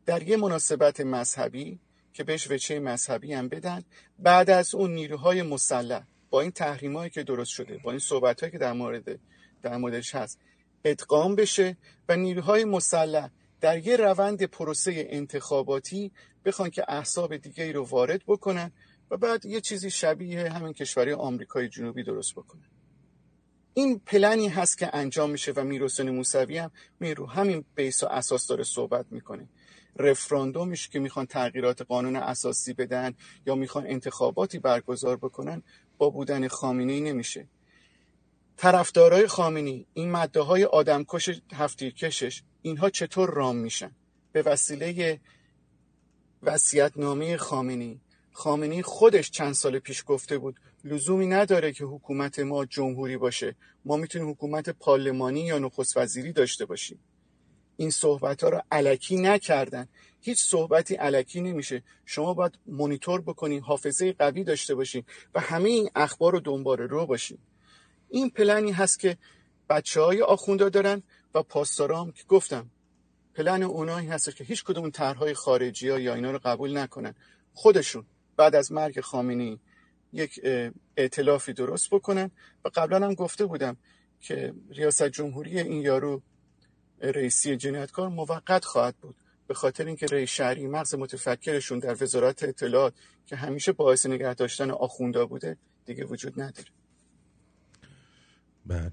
در 0.06 0.22
یه 0.22 0.36
مناسبت 0.36 1.00
مذهبی 1.00 1.78
که 2.12 2.24
بهش 2.24 2.50
وچه 2.50 2.80
مذهبی 2.80 3.32
هم 3.32 3.48
بدن 3.48 3.82
بعد 4.18 4.50
از 4.50 4.74
اون 4.74 4.94
نیروهای 4.94 5.42
مسلح 5.42 6.02
با 6.30 6.40
این 6.40 6.50
تحریمایی 6.50 7.10
که 7.10 7.22
درست 7.22 7.50
شده 7.50 7.78
با 7.78 7.90
این 7.90 8.00
صحبت 8.00 8.50
که 8.50 8.58
در 8.58 8.72
مورد 8.72 9.18
در 9.62 9.76
موردش 9.76 10.14
هست 10.14 10.38
ادغام 10.84 11.34
بشه 11.34 11.76
و 12.08 12.16
نیروهای 12.16 12.64
مسلح 12.64 13.30
در 13.60 13.86
یه 13.86 13.96
روند 13.96 14.42
پروسه 14.42 15.06
انتخاباتی 15.10 16.12
بخوان 16.44 16.70
که 16.70 16.84
احساب 16.88 17.36
دیگه 17.36 17.64
ای 17.64 17.72
رو 17.72 17.84
وارد 17.84 18.22
بکنن 18.26 18.72
و 19.10 19.16
بعد 19.16 19.44
یه 19.46 19.60
چیزی 19.60 19.90
شبیه 19.90 20.50
همین 20.50 20.72
کشوری 20.72 21.12
آمریکای 21.12 21.68
جنوبی 21.68 22.02
درست 22.02 22.32
بکنن 22.34 22.70
این 23.74 23.98
پلنی 23.98 24.48
هست 24.48 24.78
که 24.78 24.96
انجام 24.96 25.30
میشه 25.30 25.52
و 25.56 25.64
میروسن 25.64 26.10
موسوی 26.10 26.58
هم 26.58 26.70
میرو 27.00 27.26
همین 27.26 27.64
بیس 27.74 28.02
و 28.02 28.06
اساس 28.06 28.46
داره 28.46 28.64
صحبت 28.64 29.06
می‌کنه. 29.10 29.48
رفراندومش 29.96 30.88
که 30.88 30.98
می‌خوان 30.98 31.26
تغییرات 31.26 31.82
قانون 31.82 32.16
اساسی 32.16 32.72
بدن 32.72 33.14
یا 33.46 33.54
می‌خوان 33.54 33.86
انتخاباتی 33.86 34.58
برگزار 34.58 35.16
بکنن 35.16 35.62
با 35.98 36.10
بودن 36.10 36.48
خامنه 36.48 37.00
نمیشه. 37.00 37.48
طرفدارای 38.56 39.26
خامنی 39.26 39.86
این 39.94 40.10
ماده 40.10 40.40
های 40.40 40.64
آدمکش 40.64 41.40
هفتی 41.52 41.92
کشش 41.92 42.42
اینها 42.62 42.90
چطور 42.90 43.30
رام 43.30 43.56
میشن؟ 43.56 43.90
به 44.32 44.42
وسیله 44.42 45.20
وصیت‌نامه 46.42 47.36
خامنی 47.36 48.00
خامنی 48.32 48.82
خودش 48.82 49.30
چند 49.30 49.52
سال 49.52 49.78
پیش 49.78 50.04
گفته 50.06 50.38
بود 50.38 50.60
لزومی 50.84 51.26
نداره 51.26 51.72
که 51.72 51.84
حکومت 51.84 52.38
ما 52.38 52.64
جمهوری 52.64 53.16
باشه. 53.16 53.56
ما 53.84 53.96
می‌تونیم 53.96 54.30
حکومت 54.30 54.68
پارلمانی 54.68 55.40
یا 55.40 55.58
نخست 55.58 55.96
وزیری 55.96 56.32
داشته 56.32 56.64
باشیم. 56.64 56.98
این 57.76 57.90
صحبت 57.90 58.44
ها 58.44 58.48
رو 58.48 58.62
علکی 58.70 59.16
نکردن. 59.16 59.88
هیچ 60.20 60.44
صحبتی 60.44 60.94
علکی 60.94 61.40
نمیشه. 61.40 61.82
شما 62.04 62.34
باید 62.34 62.58
مونیتور 62.66 63.20
بکنی 63.20 63.58
حافظه 63.58 64.12
قوی 64.12 64.44
داشته 64.44 64.74
باشین 64.74 65.04
و 65.34 65.40
همه 65.40 65.68
این 65.68 65.90
اخبار 65.94 66.32
رو 66.32 66.40
دنبال 66.40 66.78
رو 66.78 67.06
باشین. 67.06 67.38
این 68.08 68.30
پلنی 68.30 68.72
هست 68.72 69.00
که 69.00 69.16
بچه 69.68 70.00
های 70.00 70.22
آخونده 70.22 70.68
دارن 70.68 71.02
و 71.34 71.42
پاسدارام 71.42 72.12
که 72.12 72.24
گفتم 72.28 72.70
پلن 73.34 73.62
اونایی 73.62 74.08
هست 74.08 74.36
که 74.36 74.44
هیچ 74.44 74.64
کدوم 74.64 74.90
طرحهای 74.90 75.34
خارجی 75.34 75.88
ها 75.88 75.98
یا 75.98 76.14
اینا 76.14 76.30
رو 76.30 76.38
قبول 76.44 76.78
نکنن. 76.78 77.14
خودشون. 77.54 78.06
بعد 78.40 78.54
از 78.54 78.72
مرگ 78.72 79.00
خامنی 79.00 79.60
یک 80.12 80.40
ائتلافی 80.96 81.52
درست 81.52 81.90
بکنن 81.90 82.30
و 82.64 82.70
قبلا 82.74 83.06
هم 83.06 83.14
گفته 83.14 83.44
بودم 83.46 83.76
که 84.20 84.54
ریاست 84.70 85.08
جمهوری 85.08 85.60
این 85.60 85.82
یارو 85.82 86.22
رئیسی 87.00 87.56
جنایتکار 87.56 88.08
موقت 88.08 88.64
خواهد 88.64 88.96
بود. 88.96 89.16
به 89.46 89.54
خاطر 89.54 89.86
اینکه 89.86 90.06
رئیس 90.06 90.30
شهری 90.30 90.66
مغز 90.66 90.94
متفکرشون 90.94 91.78
در 91.78 92.02
وزارت 92.02 92.42
اطلاعات 92.42 92.94
که 93.26 93.36
همیشه 93.36 93.72
باعث 93.72 94.06
نگه 94.06 94.34
داشتن 94.34 94.70
آخوندا 94.70 95.26
بوده 95.26 95.56
دیگه 95.86 96.04
وجود 96.04 96.40
نداره. 96.40 96.68
بله 98.66 98.92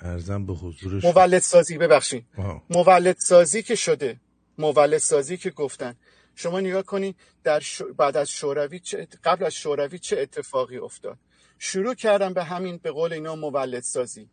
ارزم 0.00 0.46
به 0.46 0.52
حضورش 0.52 1.04
مولد 1.04 1.38
سازی 1.38 1.78
ببخشید. 1.78 2.24
مولد 2.70 3.16
سازی 3.18 3.62
که 3.62 3.74
شده 3.74 4.20
مولد 4.58 4.98
سازی 4.98 5.36
که 5.36 5.50
گفتن. 5.50 5.94
شما 6.40 6.60
نگاه 6.60 6.82
کنید 6.82 7.16
در 7.44 7.62
بعد 7.96 8.16
از 8.16 8.30
شوروی 8.30 8.78
چه... 8.80 9.08
قبل 9.24 9.44
از 9.44 9.54
شوروی 9.54 9.98
چه 9.98 10.20
اتفاقی 10.20 10.78
افتاد؟ 10.78 11.18
شروع 11.58 11.94
کردن 11.94 12.32
به 12.32 12.44
همین 12.44 12.76
به 12.82 12.90
قول 12.90 13.12
اینا 13.12 13.34
مولد 13.36 13.82
سازی. 13.82 14.28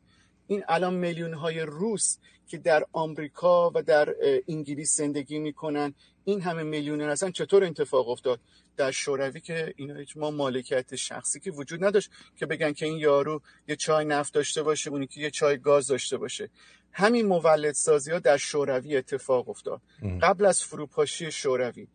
این 0.48 0.64
الان 0.68 0.94
میلیون 0.94 1.34
های 1.34 1.60
روس 1.60 2.18
که 2.48 2.58
در 2.58 2.86
آمریکا 2.92 3.72
و 3.76 3.82
در 3.84 4.16
انگلیس 4.48 4.96
زندگی 4.98 5.40
می‌کنن 5.40 5.94
این 6.28 6.42
همه 6.42 6.64
میلیون 6.64 7.02
هستن 7.02 7.32
چطور 7.32 7.64
اتفاق 7.64 8.10
افتاد 8.10 8.40
در 8.78 8.92
شوروی 8.92 9.42
که 9.42 9.74
اینا 9.78 9.96
هیچ 9.96 10.18
ما 10.18 10.32
مالکیت 10.32 10.96
شخصی 10.96 11.40
که 11.40 11.52
وجود 11.52 11.84
نداشت 11.84 12.12
که 12.36 12.46
بگن 12.46 12.74
که 12.74 12.86
این 12.86 12.98
یارو 12.98 13.42
یه 13.68 13.76
چای 13.76 14.06
نفت 14.06 14.34
داشته 14.34 14.64
باشه 14.64 14.90
اونی 14.90 15.08
که 15.08 15.22
یه 15.22 15.32
چای 15.32 15.58
گاز 15.58 15.88
داشته 15.88 16.18
باشه. 16.18 16.50
همین 16.92 17.26
مولد 17.26 17.72
سازی 17.72 18.12
ها 18.12 18.20
در 18.20 18.38
شوروی 18.38 18.98
اتفاق 18.98 19.50
افتاد. 19.50 19.82
قبل 20.22 20.46
از 20.46 20.64
فروپاشی 20.64 21.32
شوروی. 21.32 21.88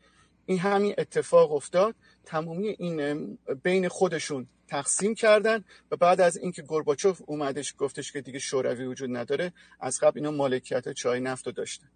این 0.47 0.59
همین 0.59 0.95
اتفاق 0.99 1.53
افتاد. 1.53 1.95
تمامی 2.25 2.69
این 2.69 3.39
بین 3.63 3.89
خودشون 3.89 4.47
تقسیم 4.69 5.15
کردن 5.15 5.65
و 5.91 5.97
بعد 5.97 6.21
از 6.21 6.37
اینکه 6.37 6.63
گورباچوف 6.63 7.23
اومدش 7.27 7.75
گفتش 7.79 8.13
که 8.13 8.21
دیگه 8.21 8.39
شوروی 8.39 8.85
وجود 8.85 9.17
نداره 9.17 9.53
از 9.81 10.01
قبل 10.01 10.19
اینا 10.19 10.31
مالکیت 10.31 10.93
چای 10.93 11.21
نفت 11.21 11.47
رو 11.47 11.53
داشتن. 11.53 11.89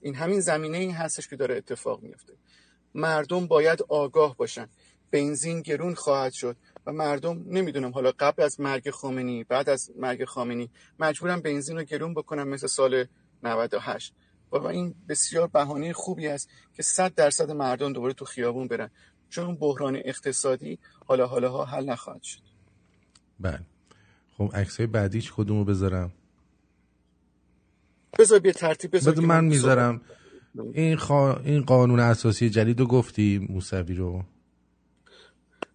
این 0.00 0.14
همین 0.14 0.40
زمینه 0.40 0.78
این 0.78 0.94
هستش 0.94 1.28
که 1.28 1.36
داره 1.36 1.56
اتفاق 1.56 2.02
میفته. 2.02 2.32
مردم 2.94 3.46
باید 3.46 3.82
آگاه 3.88 4.36
باشن. 4.36 4.68
بنزین 5.10 5.60
گرون 5.62 5.94
خواهد 5.94 6.32
شد 6.32 6.56
و 6.86 6.92
مردم 6.92 7.44
نمی‌دونم 7.46 7.90
حالا 7.90 8.12
قبل 8.18 8.42
از 8.42 8.60
مرگ 8.60 8.90
خامنی 8.90 9.44
بعد 9.44 9.68
از 9.68 9.90
مرگ 9.96 10.24
خامنی 10.24 10.70
مجبورم 10.98 11.40
بنزین 11.40 11.76
رو 11.76 11.82
گرون 11.84 12.14
بکنم 12.14 12.48
مثل 12.48 12.66
سال 12.66 13.04
98 13.42 14.14
و 14.52 14.66
این 14.66 14.94
بسیار 15.08 15.46
بهانه 15.46 15.92
خوبی 15.92 16.28
است 16.28 16.48
که 16.74 16.82
صد 16.82 17.14
درصد 17.14 17.50
مردم 17.50 17.92
دوباره 17.92 18.12
تو 18.12 18.24
خیابون 18.24 18.68
برن. 18.68 18.90
چون 19.28 19.56
بحران 19.56 19.96
اقتصادی 20.04 20.78
حالا 21.06 21.26
حالا 21.26 21.50
ها 21.50 21.64
حل 21.64 21.84
نخواهد 21.84 22.22
شد. 22.22 22.40
بله. 23.40 23.60
خب 24.38 24.50
عکسای 24.54 24.86
بعدیش 24.86 25.32
کدومو 25.36 25.64
بذارم. 25.64 26.12
بذار 28.18 28.38
بیا 28.38 28.52
ترتیب 28.52 28.96
بذار 28.96 29.20
من 29.20 29.44
می‌ذارم. 29.44 30.00
این, 30.72 30.98
این 31.44 31.62
قانون 31.64 32.00
اساسی 32.00 32.50
جدید 32.50 32.80
رو 32.80 32.86
گفتی 32.86 33.46
موسوی 33.50 33.94
رو. 33.94 34.22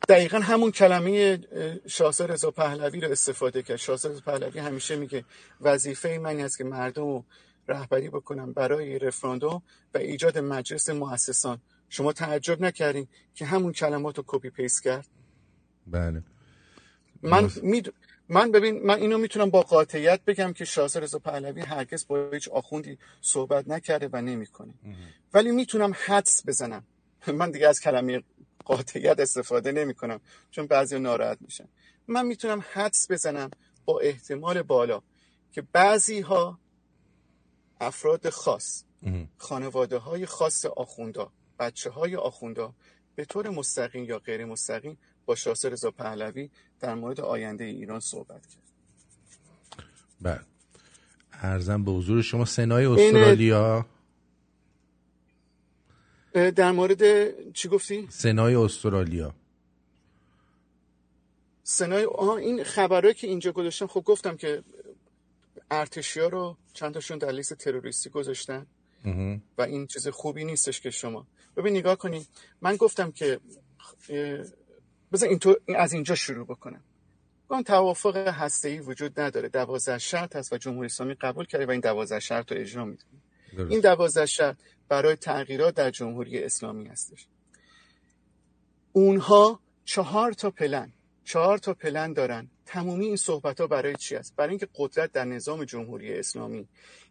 دقیقا 0.09 0.39
همون 0.39 0.71
کلمه 0.71 1.39
شاهزاده 1.87 2.33
رضا 2.33 2.51
پهلوی 2.51 3.01
رو 3.01 3.11
استفاده 3.11 3.63
کرد. 3.63 3.77
شاهزاده 3.77 4.15
رضا 4.15 4.23
پهلوی 4.25 4.59
همیشه 4.59 4.95
میگه 4.95 5.25
وظیفه 5.61 6.19
من 6.23 6.39
است 6.39 6.57
که 6.57 6.63
مردم 6.63 7.03
رو 7.03 7.25
رهبری 7.67 8.09
بکنم 8.09 8.53
برای 8.53 8.99
رفراندوم 8.99 9.61
و 9.93 9.97
ایجاد 9.97 10.37
مجلس 10.37 10.89
مؤسسان. 10.89 11.57
شما 11.89 12.13
تعجب 12.13 12.61
نکردین 12.61 13.07
که 13.35 13.45
همون 13.45 13.71
کلمات 13.73 14.17
رو 14.17 14.23
کپی 14.27 14.49
پیست 14.49 14.83
کرد؟ 14.83 15.07
بله. 15.87 16.23
من 17.21 17.49
می... 17.63 17.83
من 18.31 18.51
ببین 18.51 18.83
من 18.85 18.99
اینو 18.99 19.17
می‌تونم 19.17 19.49
با 19.49 19.61
قاطعیت 19.61 20.21
بگم 20.25 20.53
که 20.53 20.65
شاهزاده 20.65 21.03
رضا 21.05 21.19
پهلوی 21.19 21.61
هرگز 21.61 22.07
با 22.07 22.29
هیچ 22.33 22.47
آخوندی 22.49 22.97
صحبت 23.21 23.67
نکرده 23.67 24.09
و 24.13 24.21
نمی‌کنه. 24.21 24.73
ولی 25.33 25.51
می‌تونم 25.51 25.95
حدس 26.05 26.45
بزنم. 26.47 26.83
من 27.39 27.51
دیگه 27.51 27.67
از 27.67 27.81
کلمه 27.81 28.23
قاطعیت 28.65 29.19
استفاده 29.19 29.71
نمی 29.71 29.93
کنم 29.93 30.21
چون 30.51 30.67
بعضی 30.67 30.99
ناراحت 30.99 31.37
میشن. 31.41 31.67
من 32.07 32.25
می‌تونم 32.25 32.63
حدس 32.73 33.11
بزنم 33.11 33.51
با 33.85 33.99
احتمال 33.99 34.61
بالا 34.61 35.01
که 35.51 35.61
بعضی 35.61 36.19
ها 36.19 36.59
افراد 37.81 38.29
خاص 38.29 38.83
خانواده 39.37 39.97
های 39.97 40.25
خاص 40.25 40.65
آخوندا 40.65 41.31
بچه 41.59 41.89
های 41.89 42.15
آخوندا 42.15 42.73
به 43.15 43.25
طور 43.25 43.49
مستقیم 43.49 44.05
یا 44.05 44.19
غیر 44.19 44.45
مستقیم 44.45 44.97
با 45.25 45.35
شاسر 45.35 45.69
رضا 45.69 45.91
پهلوی 45.91 46.49
در 46.79 46.95
مورد 46.95 47.19
آینده 47.19 47.63
ایران 47.63 47.99
صحبت 47.99 48.47
کرد. 48.47 48.61
بله. 50.21 50.39
ارزم 51.33 51.83
به 51.83 51.91
حضور 51.91 52.21
شما 52.21 52.45
سنای 52.45 52.85
استرالیا. 52.85 53.85
در 56.33 56.71
مورد 56.71 57.03
چی 57.53 57.69
گفتی؟ 57.69 58.07
سنای 58.09 58.55
استرالیا. 58.55 59.33
سنای 61.63 62.05
آه 62.05 62.29
این 62.29 62.63
خبرهایی 62.63 63.13
که 63.13 63.27
اینجا 63.27 63.51
گذاشتم 63.51 63.87
خب 63.87 64.01
گفتم 64.01 64.37
که 64.37 64.63
ارتشیا 65.71 66.27
رو 66.27 66.57
چند 66.73 66.93
تاشون 66.93 67.17
در 67.17 67.31
لیست 67.31 67.53
تروریستی 67.53 68.09
گذاشتن 68.09 68.65
و 69.57 69.61
این 69.61 69.87
چیز 69.87 70.07
خوبی 70.07 70.45
نیستش 70.45 70.81
که 70.81 70.89
شما. 70.89 71.27
ببین 71.57 71.77
نگاه 71.77 71.95
کنید 71.95 72.27
من 72.61 72.75
گفتم 72.75 73.11
که 73.11 73.39
بذار 75.11 75.29
این 75.29 75.39
تو 75.39 75.55
از 75.75 75.93
اینجا 75.93 76.15
شروع 76.15 76.45
بکنم. 76.45 76.83
اون 77.47 77.63
توافق 77.63 78.17
هسته 78.17 78.81
وجود 78.81 79.19
نداره. 79.19 79.49
دوازده 79.49 79.97
شرط 79.97 80.35
هست 80.35 80.53
و 80.53 80.57
جمهوری 80.57 80.85
اسلامی 80.85 81.13
قبول 81.13 81.45
کرده 81.45 81.65
و 81.65 81.71
این 81.71 81.79
دوازده 81.79 82.19
شرط 82.19 82.51
رو 82.51 82.57
اجرا 82.57 82.85
میده 82.85 83.03
این 83.69 83.79
دوازده 83.79 84.25
شرط 84.25 84.57
برای 84.89 85.15
تغییرات 85.15 85.75
در 85.75 85.89
جمهوری 85.89 86.43
اسلامی 86.43 86.87
هستش. 86.87 87.27
اونها 88.93 89.59
چهار 89.85 90.33
تا 90.33 90.51
پلن 90.51 90.93
چهار 91.23 91.57
تا 91.57 91.73
پلن 91.73 92.13
دارن. 92.13 92.49
تمامی 92.65 93.05
این 93.05 93.15
صحبت 93.15 93.61
ها 93.61 93.67
برای 93.67 93.95
چی 93.95 94.15
است 94.15 94.35
برای 94.35 94.49
اینکه 94.49 94.67
قدرت 94.75 95.11
در 95.11 95.25
نظام 95.25 95.63
جمهوری 95.63 96.19
اسلامی 96.19 96.67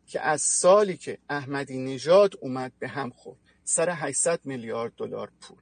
که 0.07 0.21
از 0.21 0.43
سالی 0.43 0.97
که 0.97 1.19
احمدی 1.29 1.79
نژاد 1.79 2.35
اومد 2.41 2.73
به 2.79 2.89
هم 2.89 3.11
خورد 3.11 3.39
سر 3.65 3.91
800 3.91 4.41
میلیارد 4.45 4.93
دلار 4.97 5.31
پول. 5.41 5.59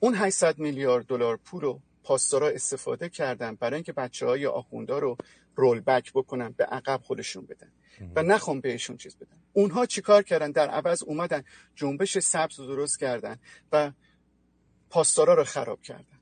اون 0.00 0.14
800 0.14 0.58
میلیارد 0.58 1.06
دلار 1.06 1.36
پول 1.36 1.62
رو 1.62 1.80
پاسدارا 2.02 2.48
استفاده 2.48 3.08
کردن 3.08 3.54
برای 3.54 3.74
اینکه 3.74 3.92
بچه 3.92 4.26
های 4.26 4.46
آخوندا 4.46 4.98
رو 4.98 5.16
رول 5.56 5.80
بک 5.80 6.12
بکنن 6.12 6.54
به 6.56 6.64
عقب 6.64 7.00
خودشون 7.02 7.46
بدن 7.46 7.72
و 8.16 8.22
نخوام 8.22 8.60
بهشون 8.60 8.96
چیز 8.96 9.16
بدن. 9.16 9.36
اونها 9.52 9.86
چیکار 9.86 10.22
کردن؟ 10.22 10.50
در 10.50 10.68
عوض 10.68 11.02
اومدن 11.02 11.44
جنبش 11.74 12.18
سبز 12.18 12.60
رو 12.60 12.66
درست 12.66 13.00
کردن 13.00 13.38
و 13.72 13.92
پاسدارا 14.90 15.34
رو 15.34 15.44
خراب 15.44 15.82
کردن. 15.82 16.20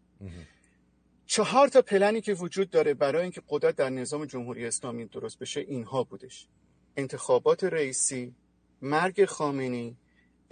چهار 1.27 1.69
تا 1.69 1.83
پلنی 1.83 2.21
که 2.21 2.35
وجود 2.35 2.71
داره 2.71 2.95
برای 2.95 3.23
اینکه 3.23 3.43
قدرت 3.49 3.77
در 3.77 3.91
نظام 3.91 4.25
جمهوری 4.25 4.67
اسلامی 4.67 5.07
درست 5.07 5.39
بشه 5.39 5.61
اینها 5.61 6.05
بودش. 6.05 6.49
انتخابات 6.97 7.65
رئیسی 7.65 8.35
مرگ 8.83 9.25
خامنی 9.25 9.97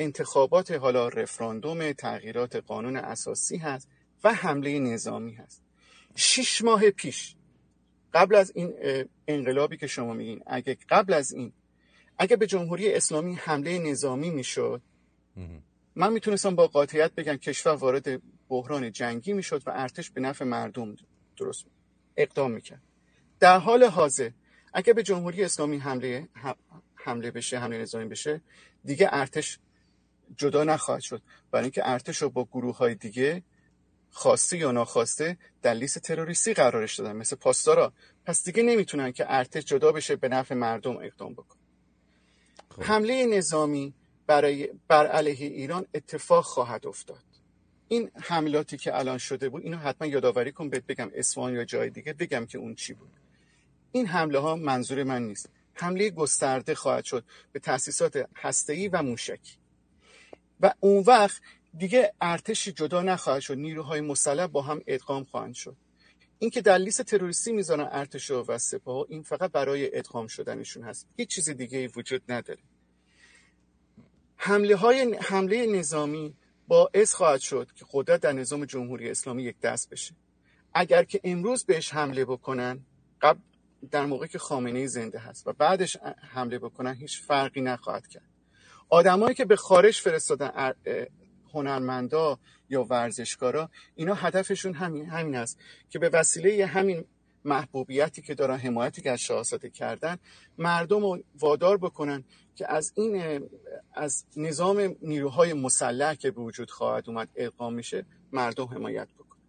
انتخابات 0.00 0.70
حالا 0.70 1.08
رفراندوم 1.08 1.92
تغییرات 1.92 2.56
قانون 2.56 2.96
اساسی 2.96 3.56
هست 3.56 3.88
و 4.24 4.34
حمله 4.34 4.78
نظامی 4.78 5.32
هست. 5.32 5.62
شش 6.16 6.64
ماه 6.64 6.90
پیش 6.90 7.36
قبل 8.12 8.34
از 8.34 8.52
این 8.54 8.74
انقلابی 9.28 9.76
که 9.76 9.86
شما 9.86 10.12
میگین 10.12 10.42
اگه 10.46 10.76
قبل 10.88 11.12
از 11.12 11.32
این 11.32 11.52
اگه 12.18 12.36
به 12.36 12.46
جمهوری 12.46 12.94
اسلامی 12.94 13.34
حمله 13.34 13.78
نظامی 13.78 14.30
می‌شد 14.30 14.82
من 15.94 16.12
می‌تونستم 16.12 16.54
با 16.54 16.66
قاطعیت 16.66 17.14
بگم 17.14 17.36
کشور 17.36 17.74
وارد 17.74 18.22
بحران 18.48 18.92
جنگی 18.92 19.32
می‌شد 19.32 19.62
و 19.66 19.70
ارتش 19.74 20.10
به 20.10 20.20
نفع 20.20 20.44
مردم 20.44 20.96
درست 21.36 21.66
اقدام 22.16 22.50
می‌کرد. 22.50 22.82
در 23.40 23.58
حال 23.58 23.84
حاضر 23.84 24.30
اگه 24.72 24.92
به 24.92 25.02
جمهوری 25.02 25.44
اسلامی 25.44 25.78
حمله 25.78 26.28
حمله 26.94 27.30
بشه 27.30 27.58
حمله 27.58 27.78
نظامی 27.78 28.04
بشه 28.04 28.40
دیگه 28.84 29.08
ارتش 29.12 29.58
جدا 30.36 30.64
نخواهد 30.64 31.00
شد. 31.00 31.22
برای 31.50 31.64
اینکه 31.64 31.88
ارتش 31.88 32.22
رو 32.22 32.30
با 32.30 32.44
گروه 32.44 32.76
های 32.76 32.94
دیگه 32.94 33.42
خواسته 34.10 34.58
یا 34.58 34.72
ناخواسته 34.72 35.38
در 35.62 35.74
لیست 35.74 35.98
تروریستی 35.98 36.54
قرارش 36.54 37.00
دادن. 37.00 37.16
مثل 37.16 37.36
پاسدارا. 37.36 37.92
پس 38.24 38.44
دیگه 38.44 38.62
نمی‌تونن 38.62 39.12
که 39.12 39.24
ارتش 39.28 39.64
جدا 39.64 39.92
بشه 39.92 40.16
به 40.16 40.28
نفع 40.28 40.54
مردم 40.54 40.96
اقدام 40.96 41.32
بکن 41.32 41.56
خب. 42.70 42.82
حمله 42.82 43.26
نظامی 43.26 43.94
برای 44.26 44.68
بر 44.88 45.06
علیه 45.06 45.46
ایران 45.46 45.86
اتفاق 45.94 46.44
خواهد 46.44 46.86
افتاد. 46.86 47.22
این 47.88 48.10
حملاتی 48.22 48.76
که 48.76 48.98
الان 48.98 49.18
شده 49.18 49.48
بود 49.48 49.62
اینو 49.62 49.76
حتما 49.76 50.06
یادآوری 50.06 50.52
کن 50.52 50.68
بهت 50.68 50.86
بگم 50.86 51.10
اسوان 51.14 51.54
یا 51.54 51.64
جای 51.64 51.90
دیگه 51.90 52.12
بگم 52.12 52.46
که 52.46 52.58
اون 52.58 52.74
چی 52.74 52.92
بود. 52.94 53.10
این 53.92 54.06
حمله 54.06 54.38
ها 54.38 54.56
منظور 54.56 55.02
من 55.02 55.22
نیست. 55.22 55.48
حمله 55.74 56.10
گسترده 56.10 56.74
خواهد 56.74 57.04
شد 57.04 57.24
به 57.52 57.58
تاسیسات 57.58 58.28
هسته‌ای 58.36 58.88
و 58.88 59.02
موشکی. 59.02 59.59
و 60.60 60.74
اون 60.80 61.04
وقت 61.06 61.40
دیگه 61.78 62.12
ارتشی 62.20 62.72
جدا 62.72 63.02
نخواهد 63.02 63.40
شد. 63.40 63.56
نیروهای 63.58 64.00
مسلح 64.00 64.46
با 64.46 64.62
هم 64.62 64.80
ادغام 64.86 65.24
خواهند 65.24 65.54
شد. 65.54 65.76
اینکه 66.38 66.60
در 66.60 66.78
لیست 66.78 67.02
تروریستی 67.02 67.52
می‌ذارن 67.52 67.88
ارتش 67.92 68.30
و 68.30 68.58
سپاه 68.58 69.06
این 69.08 69.22
فقط 69.22 69.52
برای 69.52 69.98
ادغام 69.98 70.26
شدنشون 70.26 70.82
هست. 70.84 71.06
هیچ 71.16 71.28
چیز 71.28 71.50
دیگه 71.50 71.78
ای 71.78 71.86
وجود 71.86 72.22
نداره. 72.28 72.60
حمله 74.36 74.76
های 74.76 75.16
حمله 75.20 75.66
نظامی 75.66 76.34
باعث 76.68 77.14
خواهد 77.14 77.40
شد 77.40 77.68
که 77.74 77.84
قدرت 77.92 78.20
در 78.20 78.32
نظام 78.32 78.64
جمهوری 78.64 79.10
اسلامی 79.10 79.42
یک 79.42 79.60
دست 79.60 79.90
بشه. 79.90 80.14
اگر 80.74 81.04
که 81.04 81.20
امروز 81.24 81.64
بهش 81.64 81.94
حمله 81.94 82.24
بکنن 82.24 82.80
قبل 83.22 83.40
در 83.90 84.06
موقع 84.06 84.26
که 84.26 84.38
خامنه 84.38 84.86
زنده 84.86 85.18
هست 85.18 85.46
و 85.46 85.52
بعدش 85.52 85.96
حمله 86.32 86.58
بکنن 86.58 86.94
هیچ 86.94 87.22
فرقی 87.22 87.60
نخواهد 87.60 88.06
کرد. 88.06 88.29
آدمایی 88.90 89.34
که 89.34 89.44
به 89.44 89.56
خارج 89.56 90.00
فرستادن 90.00 90.74
هنرمندا 91.54 92.38
یا 92.68 92.84
ورزشکارا 92.84 93.70
اینا 93.94 94.14
هدفشون 94.14 94.74
همین 94.74 95.06
همین 95.06 95.34
است 95.34 95.58
که 95.90 95.98
به 95.98 96.08
وسیله 96.08 96.66
همین 96.66 97.04
محبوبیتی 97.44 98.22
که 98.22 98.34
دارن 98.34 98.56
حمایتی 98.56 99.02
که 99.02 99.10
از 99.10 99.20
شاهزاده 99.20 99.70
کردن 99.70 100.16
مردم 100.58 101.00
رو 101.00 101.22
وادار 101.38 101.76
بکنن 101.76 102.24
که 102.54 102.72
از 102.72 102.92
این 102.96 103.48
از 103.94 104.24
نظام 104.36 104.96
نیروهای 105.02 105.52
مسلح 105.52 106.14
که 106.14 106.30
به 106.30 106.40
وجود 106.40 106.70
خواهد 106.70 107.08
اومد 107.08 107.28
اقام 107.36 107.74
میشه 107.74 108.06
مردم 108.32 108.64
حمایت 108.64 109.08
بکنن. 109.18 109.40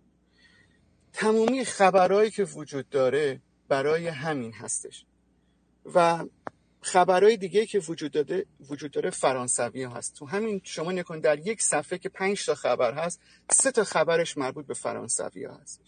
تمامی 1.14 1.66
خبرهایی 1.66 2.32
که 2.32 2.44
وجود 2.44 2.90
داره 2.90 3.42
برای 3.68 4.08
همین 4.08 4.54
هستش. 4.54 5.06
و 5.96 6.26
خبرهای 6.82 7.38
دیگه 7.38 7.66
که 7.66 7.80
وجود 7.80 8.12
داده 8.12 8.46
وجود 8.70 8.92
داره 8.92 9.10
فرانسوی 9.10 9.84
هست. 9.84 10.16
تو 10.16 10.26
همین 10.26 10.62
شما 10.64 10.92
نکن 10.92 11.20
در 11.20 11.40
یک 11.40 11.62
صفحه 11.62 11.98
که 11.98 12.10
پنج 12.10 12.46
تا 12.46 12.56
خبر 12.56 12.94
هست 12.94 13.22
سه 13.52 13.72
تا 13.72 13.84
خبرش 13.84 14.38
مربوط 14.38 14.66
به 14.66 14.74
فرانسوی 14.74 15.46
هست. 15.46 15.82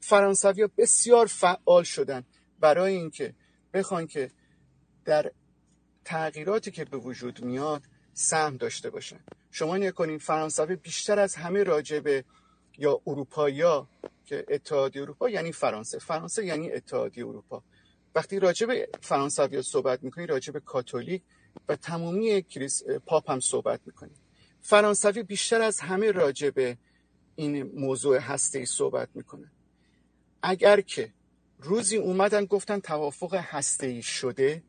فرانسوی 0.00 0.62
ها 0.62 0.70
بسیار 0.76 1.26
فعال 1.26 1.82
شدن 1.82 2.24
برای 2.60 2.94
اینکه 2.94 3.34
بخوان 3.74 4.06
که 4.06 4.30
در 5.04 5.32
تغییراتی 6.04 6.70
که 6.70 6.84
به 6.84 6.96
وجود 6.96 7.44
میاد 7.44 7.82
سهم 8.14 8.56
داشته 8.56 8.90
باشن. 8.90 9.20
شما 9.50 9.76
نکنین 9.76 10.18
فرانسوی 10.18 10.76
بیشتر 10.76 11.18
از 11.18 11.34
همه 11.34 11.62
راجبه 11.62 12.24
یا 12.78 13.00
اروپایی 13.06 13.62
که 14.24 14.44
اتحادیه 14.48 15.02
اروپا 15.02 15.28
یعنی 15.28 15.52
فرانسه. 15.52 15.98
فرانسه 15.98 16.46
یعنی 16.46 16.72
اتحادیه 16.72 17.26
اروپا. 17.26 17.62
وقتی 18.14 18.38
راجع 18.38 18.66
به 18.66 18.88
فرانسوی 19.00 19.62
صحبت 19.62 20.02
می‌کنی 20.02 20.26
راجع 20.26 20.52
به 20.52 20.60
کاتولیک 20.60 21.22
و 21.68 21.76
تمامی 21.76 22.44
پاپ 23.06 23.30
هم 23.30 23.40
صحبت 23.40 23.80
می‌کنیم 23.86 24.16
فرانسوی 24.60 25.22
بیشتر 25.22 25.62
از 25.62 25.80
همه 25.80 26.10
راجع 26.10 26.50
به 26.50 26.78
این 27.36 27.62
موضوع 27.62 28.18
هسته 28.18 28.58
ای 28.58 28.66
صحبت 28.66 29.08
می‌کنه. 29.14 29.52
اگر 30.42 30.80
که 30.80 31.12
روزی 31.58 31.96
اومدن 31.96 32.44
گفتن 32.44 32.80
توافق 32.80 33.34
هسته 33.34 34.00
شده 34.00 34.62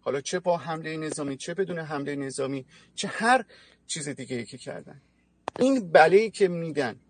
حالا 0.00 0.20
چه 0.20 0.40
با 0.40 0.56
حمله 0.56 0.96
نظامی 0.96 1.36
چه 1.36 1.54
بدون 1.54 1.78
حمله 1.78 2.16
نظامی 2.16 2.66
چه 2.94 3.08
هر 3.08 3.44
چیز 3.86 4.08
دیگه 4.08 4.36
ای 4.36 4.44
که 4.44 4.58
کردن. 4.58 5.02
این 5.58 5.92
بله 5.92 6.30
که 6.30 6.48
میدن 6.48 7.00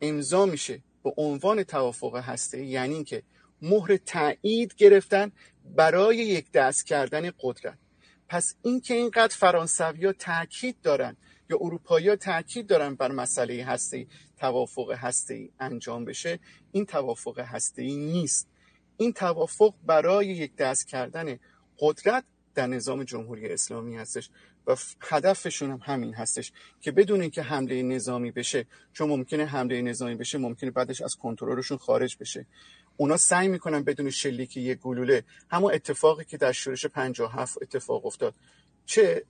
امضا 0.00 0.46
میشه 0.46 0.82
به 1.02 1.12
عنوان 1.16 1.62
توافق 1.62 2.16
هسته 2.16 2.64
یعنی 2.64 2.94
اینکه 2.94 3.22
مهر 3.62 3.96
تایید 3.96 4.74
گرفتن 4.74 5.32
برای 5.76 6.16
یک 6.16 6.52
دست 6.52 6.86
کردن 6.86 7.30
قدرت. 7.40 7.78
پس 8.28 8.54
اینکه 8.62 8.94
اینقدر 8.94 9.36
فرانسوی 9.36 10.06
ها 10.06 10.12
تاکید 10.12 10.76
دارن 10.82 11.16
یا 11.50 11.58
اروپایی 11.60 12.08
ها 12.08 12.16
تاکید 12.16 12.66
دارن 12.66 12.94
بر 12.94 13.12
مسئله 13.12 13.64
هسته 13.64 14.06
توافق 14.36 14.90
هسته 14.90 15.48
انجام 15.60 16.04
بشه 16.04 16.38
این 16.72 16.86
توافق 16.86 17.38
هسته 17.38 17.82
نیست. 17.82 18.48
این 18.96 19.12
توافق 19.12 19.74
برای 19.86 20.26
یک 20.26 20.56
دست 20.56 20.88
کردن 20.88 21.38
قدرت 21.78 22.24
در 22.54 22.66
نظام 22.66 23.04
جمهوری 23.04 23.48
اسلامی 23.48 23.96
هستش 23.96 24.30
و 24.66 24.76
هدفشون 25.00 25.70
هم 25.70 25.80
همین 25.82 26.14
هستش 26.14 26.52
که 26.80 26.92
بدون 26.92 27.20
اینکه 27.20 27.42
حمله 27.42 27.82
نظامی 27.82 28.30
بشه 28.30 28.66
چون 28.92 29.08
ممکنه 29.08 29.44
حمله 29.44 29.82
نظامی 29.82 30.14
بشه 30.14 30.38
ممکنه 30.38 30.70
بعدش 30.70 31.02
از 31.02 31.16
کنترلشون 31.16 31.78
خارج 31.78 32.16
بشه. 32.20 32.46
اونا 32.96 33.16
سعی 33.16 33.48
می‌کنن 33.48 33.82
بدون 33.82 34.10
شلیک 34.10 34.56
یک 34.56 34.78
گلوله. 34.78 35.24
همون 35.50 35.74
اتفاقی 35.74 36.24
که 36.24 36.36
در 36.36 36.52
شورش 36.52 36.86
57 36.86 37.62
اتفاق 37.62 38.06
افتاد. 38.06 38.34
چه 38.86 39.24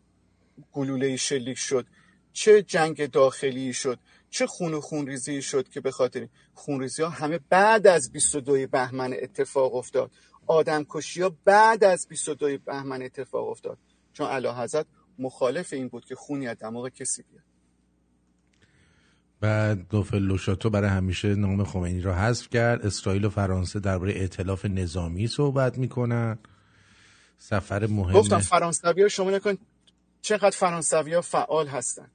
گلوله 0.73 1.17
شلیک 1.17 1.59
شد 1.59 1.87
چه 2.33 2.63
جنگ 2.63 3.11
داخلی 3.11 3.73
شد 3.73 3.99
چه 4.31 4.47
خون 4.47 4.75
و 4.75 4.81
خونریزی 4.81 5.43
شد 5.43 5.69
که 5.69 5.81
به 5.81 5.91
خاطر 5.91 6.29
خونریزی 6.55 7.03
ها 7.03 7.09
همه 7.09 7.41
بعد 7.49 7.87
از 7.87 8.13
22 8.13 8.67
بهمن 8.67 9.15
اتفاق 9.23 9.75
افتاد. 9.75 10.11
آدم 10.47 10.87
کشی 10.89 11.23
ها 11.23 11.37
بعد 11.45 11.85
از 11.85 12.09
22 12.09 12.59
بهمن 12.59 13.03
اتفاق 13.03 13.49
افتاد. 13.49 13.79
چون 14.13 14.27
علا 14.27 14.63
حضرت 14.63 14.87
مخالف 15.19 15.73
این 15.73 15.89
بود 15.89 16.05
که 16.05 16.15
خونی 16.15 16.49
از 16.49 16.57
دماغ 16.59 16.89
کسی 16.89 17.23
بیاد. 17.23 17.46
بعد 19.41 19.87
نوفل 19.93 20.19
لوشاتو 20.19 20.71
برای 20.71 20.91
همیشه 20.91 21.35
نام 21.35 21.65
خمینی 21.65 22.01
را 22.01 22.15
حذف 22.15 22.49
کرد. 22.49 22.87
اسرائیل 22.87 23.25
و 23.25 23.31
فرانسه 23.31 23.81
درباره 23.81 24.13
ائتلاف 24.13 24.65
نظامی 24.65 25.27
صحبت 25.27 25.79
می‌کنن. 25.79 26.39
سفر 27.39 27.87
مهم 27.87 28.13
گفتم 28.13 28.39
فرانسوی 28.39 29.03
ها 29.03 29.09
شما 29.09 29.31
نکن 29.31 29.59
چقدر 30.23 30.51
فرانسوی 30.51 31.15
ها 31.15 31.21
فعال 31.21 31.67
هستن. 31.67 32.11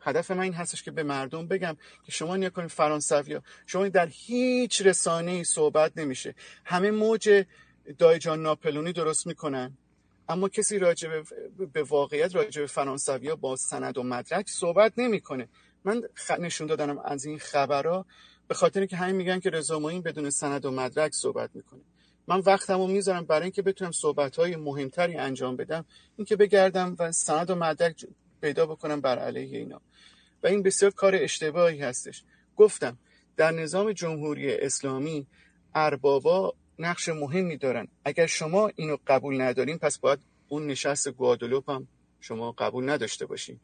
هدف 0.00 0.30
من 0.30 0.40
این 0.40 0.52
هستش 0.54 0.82
که 0.82 0.90
به 0.90 1.02
مردم 1.02 1.46
بگم 1.46 1.76
که 2.06 2.12
شما 2.12 2.36
نیا 2.36 2.50
کنید 2.50 2.70
فرانسوی 2.70 3.34
ها 3.34 3.42
شما 3.66 3.88
در 3.88 4.08
هیچ 4.10 4.82
رسانه 4.82 5.42
صحبت 5.44 5.92
نمیشه. 5.96 6.34
همه 6.64 6.90
موج 6.90 7.44
دایجان 7.98 8.42
ناپلونی 8.42 8.92
درست 8.92 9.26
می‌کنن. 9.26 9.76
اما 10.28 10.48
کسی 10.48 10.78
راجع 10.78 11.08
به, 11.72 11.82
واقعیت 11.82 12.34
راجع 12.34 12.60
به 12.60 12.66
فرانسوی 12.66 13.28
ها 13.28 13.36
با 13.36 13.56
سند 13.56 13.98
و 13.98 14.02
مدرک 14.02 14.48
صحبت 14.48 14.92
نمی‌کنه. 14.96 15.48
من 15.84 16.02
نشون 16.38 16.66
دادنم 16.66 16.98
از 16.98 17.24
این 17.24 17.38
خبرها 17.38 18.06
به 18.48 18.54
خاطر 18.54 18.86
که 18.86 18.96
همین 18.96 19.16
میگن 19.16 19.40
که 19.40 19.50
رضا 19.50 19.78
بدون 19.78 20.30
سند 20.30 20.64
و 20.64 20.70
مدرک 20.70 21.14
صحبت 21.14 21.50
می‌کنه. 21.54 21.80
من 22.26 22.38
وقتمو 22.40 22.86
می‌ذارم 22.86 23.24
برای 23.24 23.42
اینکه 23.42 23.62
بتونم 23.62 23.92
صحبت 23.92 24.36
های 24.36 24.56
مهمتری 24.56 25.16
انجام 25.16 25.56
بدم 25.56 25.84
اینکه 26.16 26.36
بگردم 26.36 26.96
و 26.98 27.12
سند 27.12 27.50
و 27.50 27.54
مدرک 27.54 28.06
پیدا 28.40 28.66
بکنم 28.66 29.00
بر 29.00 29.18
علیه 29.18 29.58
اینا. 29.58 29.80
و 30.42 30.46
این 30.46 30.62
بسیار 30.62 30.90
کار 30.90 31.14
اشتباهی 31.14 31.80
هستش. 31.80 32.24
گفتم 32.56 32.98
در 33.36 33.50
نظام 33.50 33.92
جمهوری 33.92 34.54
اسلامی 34.54 35.26
اربابا 35.74 36.54
نقش 36.78 37.08
مهمی 37.08 37.56
دارن. 37.56 37.88
اگر 38.04 38.26
شما 38.26 38.70
اینو 38.76 38.96
قبول 39.06 39.40
ندارین 39.40 39.78
پس 39.78 39.98
باید 39.98 40.18
اون 40.48 40.66
نشست 40.66 41.08
گوادلوپ 41.08 41.70
هم 41.70 41.88
شما 42.20 42.52
قبول 42.52 42.90
نداشته 42.90 43.26
باشین. 43.26 43.60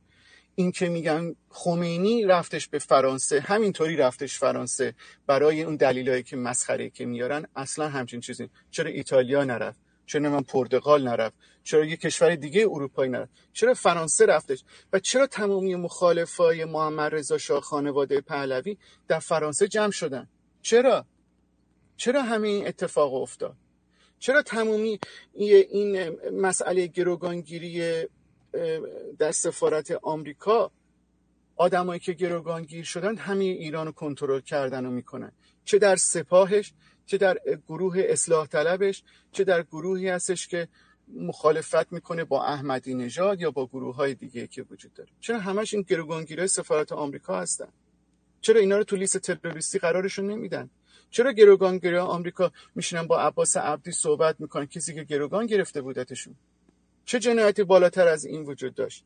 این 0.59 0.73
که 0.73 0.89
میگن 0.89 1.35
خمینی 1.51 2.25
رفتش 2.25 2.69
به 2.69 2.79
فرانسه 2.79 3.41
همینطوری 3.41 3.97
رفتش 3.97 4.39
فرانسه. 4.39 4.95
برای 5.27 5.63
اون 5.63 5.77
دلیلایی 5.77 6.23
که 6.23 6.37
مسخره 6.37 6.91
که 6.91 7.07
میارن 7.07 7.47
اصلا 7.57 7.89
همچین 7.89 8.21
چیزی. 8.21 8.51
چرا 8.71 8.91
ایتالیا 8.91 9.45
نرفت؟ 9.45 9.79
چرا 10.07 10.31
من 10.31 10.43
پرتغال 10.43 11.09
نرفت؟ 11.09 11.35
چرا 11.65 11.85
یه 11.85 11.97
کشور 11.97 12.35
دیگه 12.35 12.67
اروپایی 12.71 13.11
نرفت؟ 13.11 13.33
چرا 13.53 13.75
فرانسه 13.75 14.27
رفتش؟ 14.27 14.65
و 14.93 14.99
چرا 14.99 15.27
تمامی 15.27 15.75
مخالفای 15.75 16.65
محمد 16.65 17.15
رضا 17.15 17.39
شاه 17.39 17.61
خانواده 17.61 18.21
پهلوی 18.21 18.79
در 19.09 19.19
فرانسه 19.19 19.69
جمع 19.69 19.91
شدن؟ 19.91 20.29
چرا؟ 20.63 21.07
چرا 21.97 22.23
همه 22.23 22.49
این 22.49 22.67
اتفاق 22.67 23.15
افتاد؟ 23.15 23.57
چرا 24.19 24.43
تمامی 24.43 24.99
این 25.35 26.11
مسئله 26.31 26.87
گروگانگیری 26.87 28.07
در 29.19 29.33
سفارت 29.33 29.91
آمریکا 30.03 30.71
آدمایی 31.57 32.01
که 32.01 32.13
گروگانگیر 32.13 32.85
شدن 32.85 33.17
همه 33.17 33.45
ایران 33.45 33.87
رو 33.87 33.93
کنترل 33.93 34.41
کردن 34.41 34.87
و 34.87 34.91
می‌کنن. 34.91 35.33
چه 35.65 35.79
در 35.79 35.97
سپاهش 35.97 36.73
چه 37.07 37.19
در 37.19 37.39
گروه 37.69 37.95
اصلاح 37.99 38.47
طلبش 38.47 39.03
چه 39.33 39.45
در 39.45 39.63
گروهی 39.63 40.09
هستش 40.09 40.49
که 40.49 40.69
مخالفت 41.15 41.93
می‌کنه 41.93 42.25
با 42.25 42.45
احمدی 42.45 42.95
نژاد 42.95 43.41
یا 43.41 43.51
با 43.51 43.67
گروه 43.67 43.95
های 43.95 44.15
دیگه 44.15 44.47
که 44.47 44.63
وجود 44.71 44.95
داره. 44.95 45.11
چرا 45.21 45.39
همش 45.39 45.75
این 45.75 45.83
گروگانگیرای 45.83 46.49
سفارت 46.49 46.93
آمریکا 46.93 47.41
هستن؟ 47.41 47.69
چرا 48.41 48.61
اینا 48.61 48.77
رو 48.77 48.85
تو 48.85 48.97
لیست 48.97 49.19
تروریستی 49.19 49.79
قرارشون 49.79 50.27
نمیدن؟ 50.31 50.71
چرا 51.11 51.33
گروگانگیرای 51.33 52.01
آمریکا 52.01 52.53
میشینن 52.75 53.07
با 53.07 53.21
عباس 53.21 53.57
عبدی 53.57 53.93
صحبت 53.93 54.41
می‌کنن؟ 54.41 54.67
کسی 54.67 54.95
که 54.95 55.05
گروگان 55.05 55.47
گرفته 55.47 55.81
بودتشون 55.83 56.35
چه 57.09 57.19
جنایتی 57.19 57.65
بالاتر 57.65 58.09
از 58.09 58.25
این 58.25 58.43
وجود 58.43 58.75
داشت؟ 58.75 59.05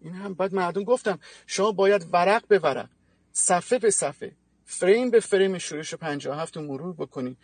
این 0.00 0.14
هم 0.14 0.34
بعد 0.34 0.54
مردم 0.54 0.84
گفتم 0.84 1.18
شما 1.46 1.72
باید 1.72 2.06
ورق 2.12 2.46
به 2.46 2.58
ورق 2.58 2.88
صفحه 3.32 3.78
به 3.78 3.90
صفحه 3.90 4.32
فریم 4.64 5.10
به 5.10 5.20
فریم 5.20 5.58
شورش 5.58 5.94
57 5.94 6.56
رو 6.56 6.62
مرور 6.62 6.94
بکنی 6.94 7.36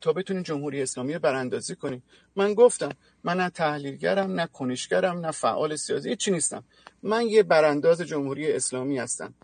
تا 0.00 0.12
بتونین 0.12 0.42
جمهوری 0.42 0.82
اسلامی 0.82 1.14
رو 1.14 1.20
براندازی 1.20 1.74
کنی. 1.74 2.02
من 2.36 2.54
گفتم 2.54 2.92
من 3.24 3.36
نه 3.36 3.50
تحلیلگرم 3.50 4.32
نه 4.32 4.46
کنشگرم 4.46 5.18
نه 5.18 5.30
فعال 5.30 5.76
سیاسی 5.76 6.16
چی 6.16 6.30
نیستم. 6.30 6.64
من 7.02 7.26
یه 7.26 7.42
برانداز 7.42 8.00
جمهوری 8.00 8.52
اسلامی 8.52 8.98
هستم. 8.98 9.34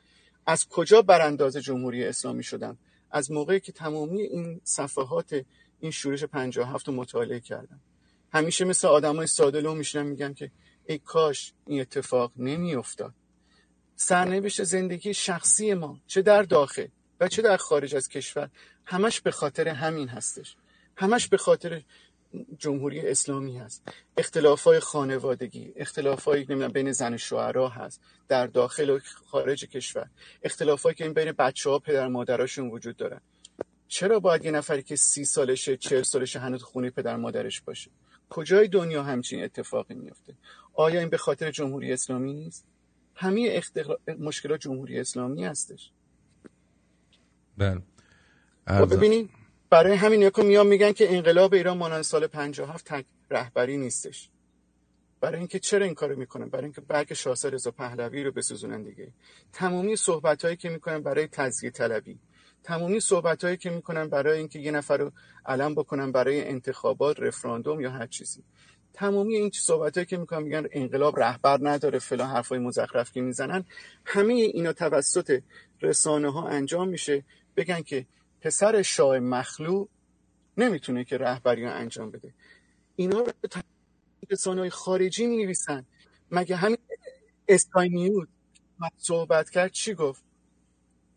از 0.46 0.68
کجا 0.68 1.02
برانداز 1.02 1.56
جمهوری 1.56 2.04
اسلامی 2.04 2.42
شدم؟ 2.42 2.78
از 3.10 3.30
موقعی 3.30 3.60
که 3.60 3.72
تمامی 3.72 4.22
این 4.22 4.60
صفحات 4.64 5.44
این 5.80 5.90
شورش 5.90 6.24
57 6.24 6.88
رو 6.88 6.94
مطالعه 6.94 7.40
کردم. 7.40 7.80
همیشه 8.34 8.64
مثل 8.64 8.88
آدمای 8.88 9.26
ساده 9.26 9.60
لو 9.60 9.74
میشنم 9.74 10.06
میگم 10.06 10.34
که 10.34 10.50
ای 10.86 10.98
کاش 10.98 11.52
این 11.66 11.80
اتفاق 11.80 12.32
نمیافتاد. 12.36 13.14
سرنوشت 13.96 14.62
زندگی 14.62 15.14
شخصی 15.14 15.74
ما 15.74 16.00
چه 16.06 16.22
در 16.22 16.42
داخل 16.42 16.86
و 17.20 17.28
چه 17.28 17.42
در 17.42 17.56
خارج 17.56 17.96
از 17.96 18.08
کشور 18.08 18.50
همش 18.84 19.20
به 19.20 19.30
خاطر 19.30 19.68
همین 19.68 20.08
هستش. 20.08 20.56
همش 20.96 21.28
به 21.28 21.36
خاطر 21.36 21.82
جمهوری 22.58 23.00
اسلامی 23.00 23.58
هست. 23.58 23.82
اختلاف 24.16 24.64
های 24.64 24.80
خانوادگی 24.80 25.72
اختلاف 25.76 26.24
های 26.24 26.44
بین 26.44 26.92
زن 26.92 27.16
شوهرها 27.16 27.68
هست 27.68 28.00
در 28.28 28.46
داخل 28.46 28.90
و 28.90 28.98
خارج 29.26 29.64
کشور. 29.64 30.10
اختلاف 30.42 30.86
که 30.86 31.04
این 31.04 31.12
بین 31.12 31.32
بچه 31.32 31.70
ها 31.70 31.78
پدر 31.78 32.08
مادراشون 32.08 32.70
وجود 32.70 32.96
دارن. 32.96 33.20
چرا 33.88 34.20
باید 34.20 34.44
یه 34.44 34.50
نفری 34.50 34.82
که 34.82 34.96
سی 34.96 35.24
سالشه 35.24 35.76
چهل 35.76 36.02
سالشه 36.02 36.38
هنوز 36.38 36.62
خونه 36.62 36.90
پدر 36.90 37.16
مادرش 37.16 37.60
باشه؟ 37.60 37.90
کجای 38.34 38.68
دنیا 38.68 39.02
همچین 39.02 39.44
اتفاقی 39.44 39.94
میفته 39.94 40.34
آیا 40.74 41.00
این 41.00 41.08
به 41.08 41.16
خاطر 41.16 41.50
جمهوری 41.50 41.92
اسلامی 41.92 42.32
نیست؟ 42.32 42.66
همه 43.14 43.48
اختلا... 43.50 43.96
مشکلات 44.18 44.60
جمهوری 44.60 45.00
اسلامی 45.00 45.44
هستش. 45.44 45.90
بله. 47.58 47.82
خب 48.68 48.96
ببینید 48.96 49.30
برای 49.70 49.94
همین 49.94 50.22
یکو 50.22 50.42
میان 50.42 50.66
میگن 50.66 50.92
که 50.92 51.14
انقلاب 51.14 51.54
ایران 51.54 51.78
مانند 51.78 52.02
سال 52.02 52.26
57 52.26 52.84
تک 52.84 53.04
رهبری 53.30 53.76
نیستش. 53.76 54.30
برای 55.20 55.38
اینکه 55.38 55.58
چرا 55.58 55.84
این 55.84 55.94
کارو 55.94 56.18
می‌کنن 56.18 56.48
برای 56.48 56.64
اینکه 56.64 56.80
برگ 56.80 57.12
شاهزاده 57.12 57.54
رضا 57.54 57.70
پهلوی 57.70 58.24
رو 58.24 58.32
بسوزونن 58.32 58.82
دیگه. 58.82 59.12
تمامی 59.52 59.96
صحبت 59.96 60.44
هایی 60.44 60.56
که 60.56 60.68
می‌کنن 60.68 61.02
برای 61.02 61.26
تزیه 61.26 61.70
طلبی. 61.70 62.18
تمامی 62.64 63.00
صحبت 63.00 63.44
هایی 63.44 63.56
که 63.56 63.70
می‌کنن 63.70 64.08
برای 64.08 64.38
اینکه 64.38 64.58
یه 64.58 64.70
نفر 64.70 64.96
رو 64.96 65.12
علم 65.46 65.74
بکنن 65.74 66.12
برای 66.12 66.48
انتخابات 66.48 67.20
رفراندوم 67.20 67.80
یا 67.80 67.90
هر 67.90 68.06
چیزی. 68.06 68.42
تمامی 68.92 69.36
این 69.36 69.50
صحبت 69.54 69.94
هایی 69.96 70.06
که 70.06 70.16
می‌کنن 70.16 70.42
میگن 70.42 70.66
انقلاب 70.72 71.20
رهبر 71.20 71.58
نداره 71.62 71.98
فلان 71.98 72.30
حرفای 72.30 72.58
مزخرف 72.58 73.12
که 73.12 73.20
می‌زنن. 73.20 73.64
همه 74.04 74.34
اینا 74.34 74.72
توسط 74.72 75.42
رسانه 75.82 76.32
ها 76.32 76.48
انجام 76.48 76.88
میشه. 76.88 77.24
بگن 77.56 77.82
که 77.82 78.06
پسر 78.40 78.82
شاه 78.82 79.18
مخلوع 79.18 79.88
نمی‌تونه 80.56 81.04
که 81.04 81.18
رهبری 81.18 81.64
انجام 81.64 82.10
بده. 82.10 82.34
اینا 82.96 83.18
رو 83.20 83.32
رسانه 84.30 84.70
خارجی 84.70 85.26
می 85.26 85.54
مگه 86.30 86.56
همین 86.56 86.78
اسکای 87.48 87.88
نیوز 87.88 88.28
صحبت 88.98 89.50
کرد؟ 89.50 89.70
چی 89.70 89.94
گفت؟ 89.94 90.22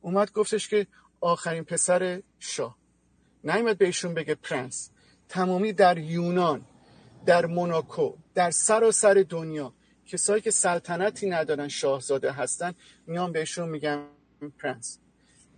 اومد 0.02 0.32
گفتش 0.32 0.68
که 0.68 0.88
آخرین 1.22 1.63
پسر 1.63 2.22
شاه. 2.39 2.78
نیومد 3.43 3.78
بهشون 3.78 4.13
بگه 4.13 4.36
پرنس. 4.36 4.89
تمامی 5.30 5.74
در 5.74 5.97
یونان 5.97 6.65
در 7.26 7.45
موناکو 7.45 8.13
در 8.36 8.51
سراسر 8.51 9.26
دنیا 9.30 9.74
کسایی 10.05 10.41
که 10.41 10.51
سلطنتی 10.51 11.30
ندارن 11.30 11.68
شاهزاده 11.68 12.32
هستن 12.32 12.74
میان 13.07 13.32
بهشون 13.32 13.70
میگن 13.70 14.05
پرنس. 14.59 14.99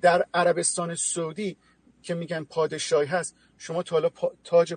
در 0.02 0.26
عربستان 0.34 0.96
سعودی 0.96 1.58
که 2.02 2.14
میگن 2.14 2.44
پادشاهی 2.44 3.08
هست 3.08 3.36
شما 3.58 3.84
تا 3.84 3.96
حالا 3.96 4.10
تاج, 4.44 4.76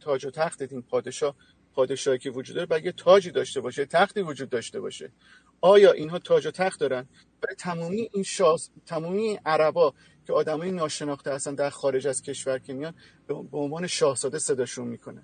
تاج 0.00 0.26
و 0.26 0.30
تخت 0.30 0.58
دیدین 0.58 0.82
پادشاه 0.82 1.34
پادشاهی 1.74 2.18
که 2.18 2.30
وجود 2.30 2.56
داره 2.56 2.84
یه 2.84 2.92
تاجی 2.92 3.30
داشته 3.30 3.60
باشه 3.60 3.86
تختی 3.86 4.20
وجود 4.20 4.48
داشته 4.48 4.80
باشه. 4.80 5.12
آیا 5.60 5.92
اینها 5.92 6.18
تاج 6.18 6.46
و 6.46 6.50
تخت 6.50 6.80
دارن؟ 6.80 7.06
برای 7.40 7.56
تمامی 7.56 8.08
این 8.12 8.22
شاز 8.22 8.70
تمامی 8.86 9.38
عربا 9.46 9.94
که 10.26 10.32
آدمای 10.32 10.70
ناشناخته 10.70 11.32
هستن 11.32 11.54
در 11.54 11.70
خارج 11.70 12.06
از 12.06 12.22
کشور 12.22 12.58
که 12.58 12.72
میان 12.72 12.94
به 13.26 13.58
عنوان 13.58 13.86
شاهزاده 13.86 14.38
صداشون 14.38 14.88
می‌کنه 14.88 15.22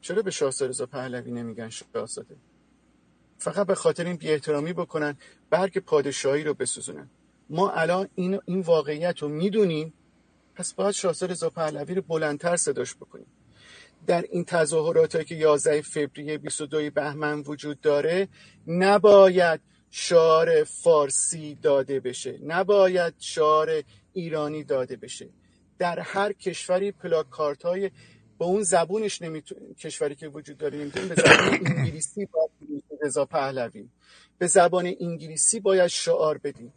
چرا 0.00 0.22
به 0.22 0.30
شاهزاده 0.30 0.68
رضا 0.68 0.86
پهلوی 0.86 1.32
نمیگن 1.32 1.68
شاهزاده؟ 1.68 2.36
فقط 3.38 3.66
به 3.66 3.74
خاطر 3.74 4.04
این 4.04 4.16
بیاحترامی 4.16 4.72
بکنن 4.72 5.16
برگ 5.50 5.78
پادشاهی 5.78 6.44
رو 6.44 6.54
بسوزونن. 6.54 7.10
ما 7.50 7.70
الان 7.70 8.08
این, 8.14 8.40
این 8.44 8.60
واقعیت 8.60 9.18
رو 9.18 9.28
می‌دونیم 9.28 9.94
پس 10.54 10.74
باید 10.74 10.90
شاهزاده 10.90 11.32
رضا 11.32 11.50
پهلوی 11.50 11.94
رو 11.94 12.02
بلندتر 12.02 12.56
صداش 12.56 12.94
بکنیم. 12.94 13.26
در 14.06 14.24
این 14.30 14.44
تظاهرات 14.44 15.26
که 15.26 15.34
11 15.34 15.82
فوریه 15.82 16.38
22 16.38 16.90
بهمن 16.90 17.40
وجود 17.40 17.80
داره 17.80 18.28
نباید 18.66 19.60
شعار 19.90 20.64
فارسی 20.64 21.54
داده 21.62 22.00
بشه. 22.00 22.38
نباید 22.46 23.14
شعار 23.18 23.82
ایرانی 24.12 24.64
داده 24.64 24.96
بشه. 24.96 25.28
در 25.78 25.98
هر 25.98 26.32
کشوری 26.32 26.92
پلاکارت 26.92 27.62
های 27.62 27.90
با 28.38 28.46
اون 28.46 28.62
زبونش 28.62 29.22
نمیتون 29.22 29.74
کشوری 29.74 30.14
که 30.14 30.28
وجود 30.28 30.56
داره 30.58 30.78
نمی‌تونیم 30.78 31.08
به 31.08 31.14
زبان 31.14 31.58
انگلیسی 31.66 32.26
باید 32.26 32.84
رضا 33.02 33.24
پهلوی. 33.24 33.88
به 34.38 34.46
زبان 34.46 34.94
انگلیسی 35.00 35.60
باید 35.60 35.86
شعار 35.86 36.38
بدیم. 36.38 36.72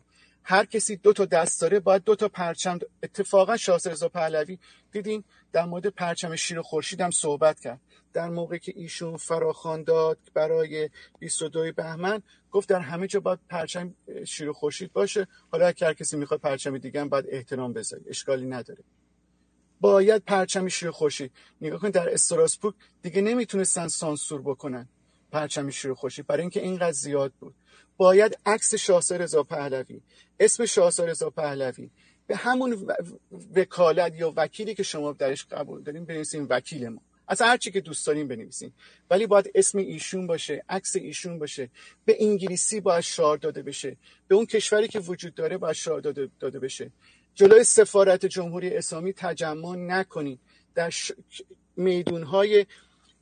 هر 0.49 0.65
کسی 0.65 0.95
دو 0.95 1.13
تا 1.13 1.25
دست 1.25 1.61
داره 1.61 1.79
باید 1.79 2.03
دو 2.03 2.15
تا 2.15 2.27
پرچم 2.27 2.79
اتفاقا 3.03 3.57
شاه 3.57 3.79
رضا 3.85 4.09
پهلوی 4.09 4.59
دیدین 4.91 5.23
در 5.51 5.65
مورد 5.65 5.87
پرچم 5.87 6.35
شیر 6.35 6.61
خورشید 6.61 7.01
هم 7.01 7.11
صحبت 7.11 7.59
کرد. 7.59 7.79
در 8.13 8.29
موقع 8.29 8.57
که 8.57 8.73
ایشون 8.75 9.17
فراخوان 9.17 9.83
داد 9.83 10.17
برای 10.33 10.89
22 11.19 11.71
بهمن 11.71 12.21
گفت 12.51 12.69
در 12.69 12.79
همه 12.79 13.07
جا 13.07 13.19
باید 13.19 13.39
پرچم 13.49 13.95
شیر 14.25 14.51
خورشید 14.51 14.93
باشه. 14.93 15.27
حالا 15.51 15.65
هر 15.65 15.93
کسی 15.93 16.17
می‌خواد 16.17 16.39
پرچم 16.39 16.77
دیگه 16.77 17.01
هم 17.01 17.09
باید 17.09 17.25
احترام 17.29 17.73
بذاره 17.73 18.03
اشکالی 18.07 18.45
نداره. 18.45 18.83
باید 19.81 20.23
پرچم 20.23 20.67
شیر 20.67 20.91
خورشید. 20.91 21.31
نگاه 21.61 21.79
کن 21.79 21.89
در 21.89 22.13
استراسبورگ 22.13 22.75
دیگه 23.01 23.21
نمی‌تونستن 23.21 23.87
سانسور 23.87 24.41
بکنن 24.41 24.89
پرچم 25.31 25.69
شیر 25.69 25.93
خورشید. 25.93 26.27
برای 26.27 26.41
اینکه 26.41 26.61
اینقدر 26.61 26.91
زیاد 26.91 27.33
بود. 27.39 27.55
باید 27.97 28.37
عکس 28.45 28.75
شاهزاده 28.75 29.23
رضا 29.23 29.43
پهلوی 29.43 30.01
اسم 30.39 30.65
شاهزاده 30.65 31.11
رضا 31.11 31.29
پهلوی 31.29 31.89
به 32.27 32.35
همون 32.35 32.87
وکالت 33.55 34.15
یا 34.15 34.33
وکیلی 34.35 34.75
که 34.75 34.83
شما 34.83 35.11
درش 35.13 35.45
قبول 35.45 35.83
داریم 35.83 36.05
بنویسیم 36.05 36.47
وکیل 36.49 36.87
ما. 36.87 37.01
از 37.27 37.41
هر 37.41 37.57
چی 37.57 37.71
که 37.71 37.81
دوست 37.81 38.07
داریم 38.07 38.27
بنویسیم 38.27 38.73
ولی 39.09 39.27
باید 39.27 39.51
اسم 39.55 39.77
ایشون 39.77 40.27
باشه 40.27 40.63
عکس 40.69 40.95
ایشون 40.95 41.39
باشه. 41.39 41.69
به 42.05 42.17
انگلیسی 42.19 42.79
باید 42.79 43.01
شعار 43.01 43.37
داده 43.37 43.61
بشه. 43.61 43.97
به 44.27 44.35
اون 44.35 44.45
کشوری 44.45 44.87
که 44.87 44.99
وجود 44.99 45.35
داره 45.35 45.57
باید 45.57 45.75
شعار 45.75 46.01
داده, 46.01 46.29
داده 46.39 46.59
بشه. 46.59 46.91
جلوی 47.35 47.63
سفارت 47.63 48.25
جمهوری 48.25 48.75
اسلامی 48.75 49.13
تجمع 49.13 49.75
نکنید 49.75 50.39
در 50.75 50.89
ش... 50.89 51.11
میدونهای 51.75 52.65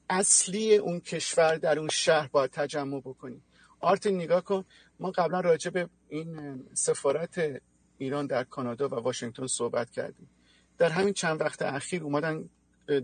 اصلی 0.09 0.75
اون 0.75 0.99
کشور 0.99 1.55
در 1.55 1.79
اون 1.79 1.89
شهر 1.89 2.27
باید 2.27 2.51
تجمع 2.51 2.99
بکنید 2.99 3.41
آرت 3.79 4.07
نگاه 4.07 4.41
کن. 4.41 4.65
ما 4.99 5.11
قبلا 5.11 5.39
راجع 5.39 5.69
به 5.69 5.89
این 6.09 6.63
سفارت 6.73 7.61
ایران 7.97 8.27
در 8.27 8.43
کانادا 8.43 8.89
و 8.89 8.93
واشنگتن 8.93 9.47
صحبت 9.47 9.89
کردیم. 9.89 10.29
در 10.77 10.89
همین 10.89 11.13
چند 11.13 11.41
وقت 11.41 11.61
اخیر 11.61 12.03
اومدن 12.03 12.49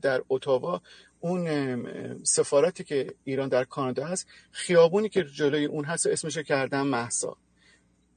در 0.02 0.22
اتاوا 0.30 0.82
اون 1.20 2.24
سفارتی 2.24 2.84
که 2.84 3.14
ایران 3.24 3.50
در 3.50 3.64
کانادا 3.64 4.06
هست 4.06 4.28
خیابونی 4.52 5.10
که 5.10 5.24
جلوی 5.24 5.66
اون 5.66 5.86
هست 5.86 6.08
اسمش 6.08 6.38
کردن 6.38 6.82
محسا 6.82 7.38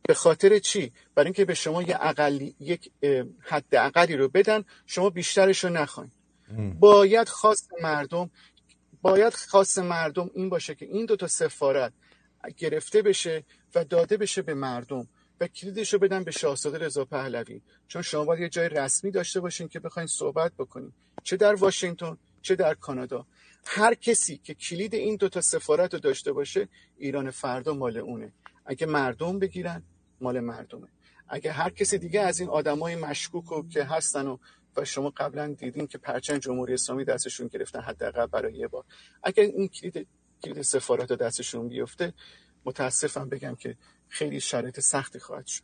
به 0.02 0.14
خاطر 0.14 0.58
چی؟ 0.58 0.92
برای 1.14 1.26
اینکه 1.26 1.44
به 1.44 1.54
شما 1.54 1.82
یه 1.82 1.96
اقلی 2.00 2.56
یک 2.60 2.90
حد 3.40 3.64
اقلی 3.72 4.16
رو 4.16 4.28
بدن 4.28 4.64
شما 4.86 5.10
بیشترش 5.10 5.64
رو 5.64 5.70
نخواین 5.70 6.10
باید 6.80 7.28
خواست 7.28 7.70
مردم 7.82 8.30
باید 9.02 9.34
خواست 9.34 9.78
مردم 9.78 10.30
این 10.34 10.48
باشه 10.48 10.74
که 10.74 10.86
این 10.86 11.06
دو 11.06 11.16
تا 11.16 11.26
سفارت 11.26 11.92
گرفته 12.50 13.02
بشه 13.02 13.44
و 13.74 13.84
داده 13.84 14.16
بشه 14.16 14.42
به 14.42 14.54
مردم 14.54 15.08
و 15.40 15.46
کلیدش 15.46 15.92
رو 15.92 15.98
بدن 15.98 16.24
به 16.24 16.30
شاهزاده 16.30 16.78
رضا 16.78 17.04
پهلوی. 17.04 17.60
چون 17.88 18.02
شما 18.02 18.24
باید 18.24 18.40
یه 18.40 18.48
جای 18.48 18.68
رسمی 18.68 19.10
داشته 19.10 19.40
باشین 19.40 19.68
که 19.68 19.80
بخواین 19.80 20.06
صحبت 20.06 20.52
بکنین. 20.58 20.92
چه 21.22 21.36
در 21.36 21.54
واشنگتن 21.54 22.16
چه 22.42 22.54
در 22.54 22.74
کانادا. 22.74 23.26
هر 23.64 23.94
کسی 23.94 24.36
که 24.36 24.54
کلید 24.54 24.94
این 24.94 25.16
دوتا 25.16 25.40
سفارت 25.40 25.94
رو 25.94 26.00
داشته 26.00 26.32
باشه 26.32 26.68
ایران 26.98 27.30
فردا 27.30 27.74
مال 27.74 27.96
اونه. 27.96 28.32
اگه 28.66 28.86
مردم 28.86 29.38
بگیرن 29.38 29.82
مال 30.20 30.40
مردمه. 30.40 30.88
اگه 31.28 31.52
هر 31.52 31.70
کسی 31.70 31.98
دیگه 31.98 32.20
از 32.20 32.40
این 32.40 32.48
آدمای 32.48 32.96
مشکوک 32.96 33.52
و 33.52 33.68
که 33.68 33.84
هستن 33.84 34.26
و 34.26 34.38
و 34.76 34.84
شما 34.84 35.10
قبلا 35.10 35.54
دیدین 35.58 35.86
که 35.86 35.98
پرچم 35.98 36.38
جمهوری 36.38 36.74
اسلامی 36.74 37.04
دستشون 37.04 37.46
گرفتن 37.46 37.80
حداقل 37.80 38.26
برای 38.26 38.54
یه 38.54 38.68
بار. 38.68 38.84
اگر 39.22 39.42
این 39.42 39.68
کلید 39.68 40.06
کلید 40.44 40.62
سفارت 40.62 41.12
دستشون 41.12 41.68
بیفته 41.68 42.12
متاسفم 42.64 43.28
بگم 43.28 43.54
که 43.54 43.76
خیلی 44.08 44.40
شرایط 44.40 44.80
سختی 44.80 45.18
خواهد 45.18 45.46
شد. 45.46 45.62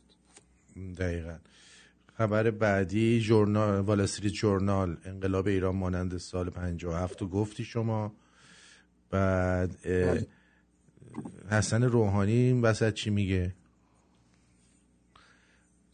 دقیقا. 0.97 1.37
خبر 2.17 2.51
بعدی 2.51 3.21
جورنال 3.21 3.79
وال 3.79 4.05
جورنال 4.05 4.97
انقلاب 5.05 5.47
ایران 5.47 5.75
مانند 5.75 6.17
سال 6.17 6.49
57 6.49 7.21
و 7.21 7.27
گفتی 7.27 7.63
شما. 7.63 8.13
بعد. 9.09 9.75
حسن 11.49 11.83
روحانی 11.83 12.31
این 12.31 12.61
وسط 12.61 12.93
چی 12.93 13.09
میگه؟ 13.09 13.55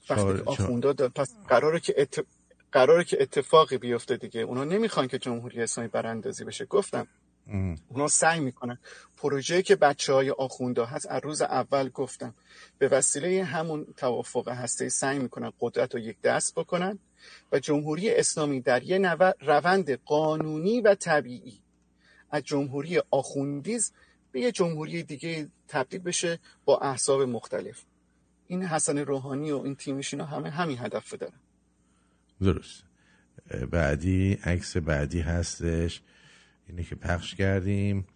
وقتی 0.10 1.10
پس 1.16 1.36
قراره 1.48 1.80
که 1.80 1.94
ات... 1.98 2.26
قراره 2.72 3.04
که 3.04 3.22
اتفاقی 3.22 3.78
بیفته 3.78 4.18
دیگه. 4.18 4.42
اونا 4.42 4.64
نمی‌خوان 4.64 5.08
که 5.08 5.20
جمهوری 5.20 5.62
اسلامی 5.62 5.90
براندازی 5.90 6.44
بشه. 6.44 6.66
گفتم 6.66 7.08
اونا 7.90 8.08
سعی 8.08 8.40
می‌کنن. 8.40 8.78
پروژه 9.18 9.62
که 9.62 9.76
بچه 9.76 10.14
های 10.14 10.30
آخونده 10.30 10.86
هست 10.86 11.08
از 11.10 11.22
روز 11.24 11.42
اول 11.42 11.90
گفتم 11.90 12.34
به 12.78 12.88
وسیله 12.88 13.44
همون 13.44 13.88
توافق 13.98 14.50
هسته 14.50 14.90
سعی 14.90 15.20
می‌کنن 15.20 15.52
قدرت 15.60 15.96
رو 15.96 16.00
یک 16.00 16.22
دست 16.22 16.56
بکنن 16.56 17.00
و 17.52 17.60
جمهوری 17.60 18.16
اسلامی 18.16 18.62
در 18.62 18.84
یه 18.84 19.16
روند 19.42 19.92
قانونی 19.92 20.82
و 20.82 20.96
طبیعی 20.96 21.60
از 22.32 22.44
جمهوری 22.44 23.02
آخوندیز 23.12 23.92
به 24.32 24.40
یه 24.42 24.52
جمهوری 24.52 25.04
دیگه 25.04 25.48
تبدیل 25.68 26.00
بشه 26.00 26.40
با 26.66 26.78
احساب 26.78 27.22
مختلف. 27.22 27.84
این 28.48 28.64
حسن 28.64 28.98
روحانی 28.98 29.52
و 29.52 29.58
این 29.58 29.76
تیمش 29.76 30.14
اینا 30.14 30.26
همه 30.26 30.50
همین 30.50 30.78
هدف 30.80 31.14
دارن. 31.14 31.40
درست. 32.42 32.84
بعدی 33.72 34.34
عکس 34.34 34.78
بعدی 34.78 35.20
هستش. 35.20 36.02
اینه 36.70 36.84
که 36.84 36.96
پخش 36.96 37.36
کردیم. 37.36 38.08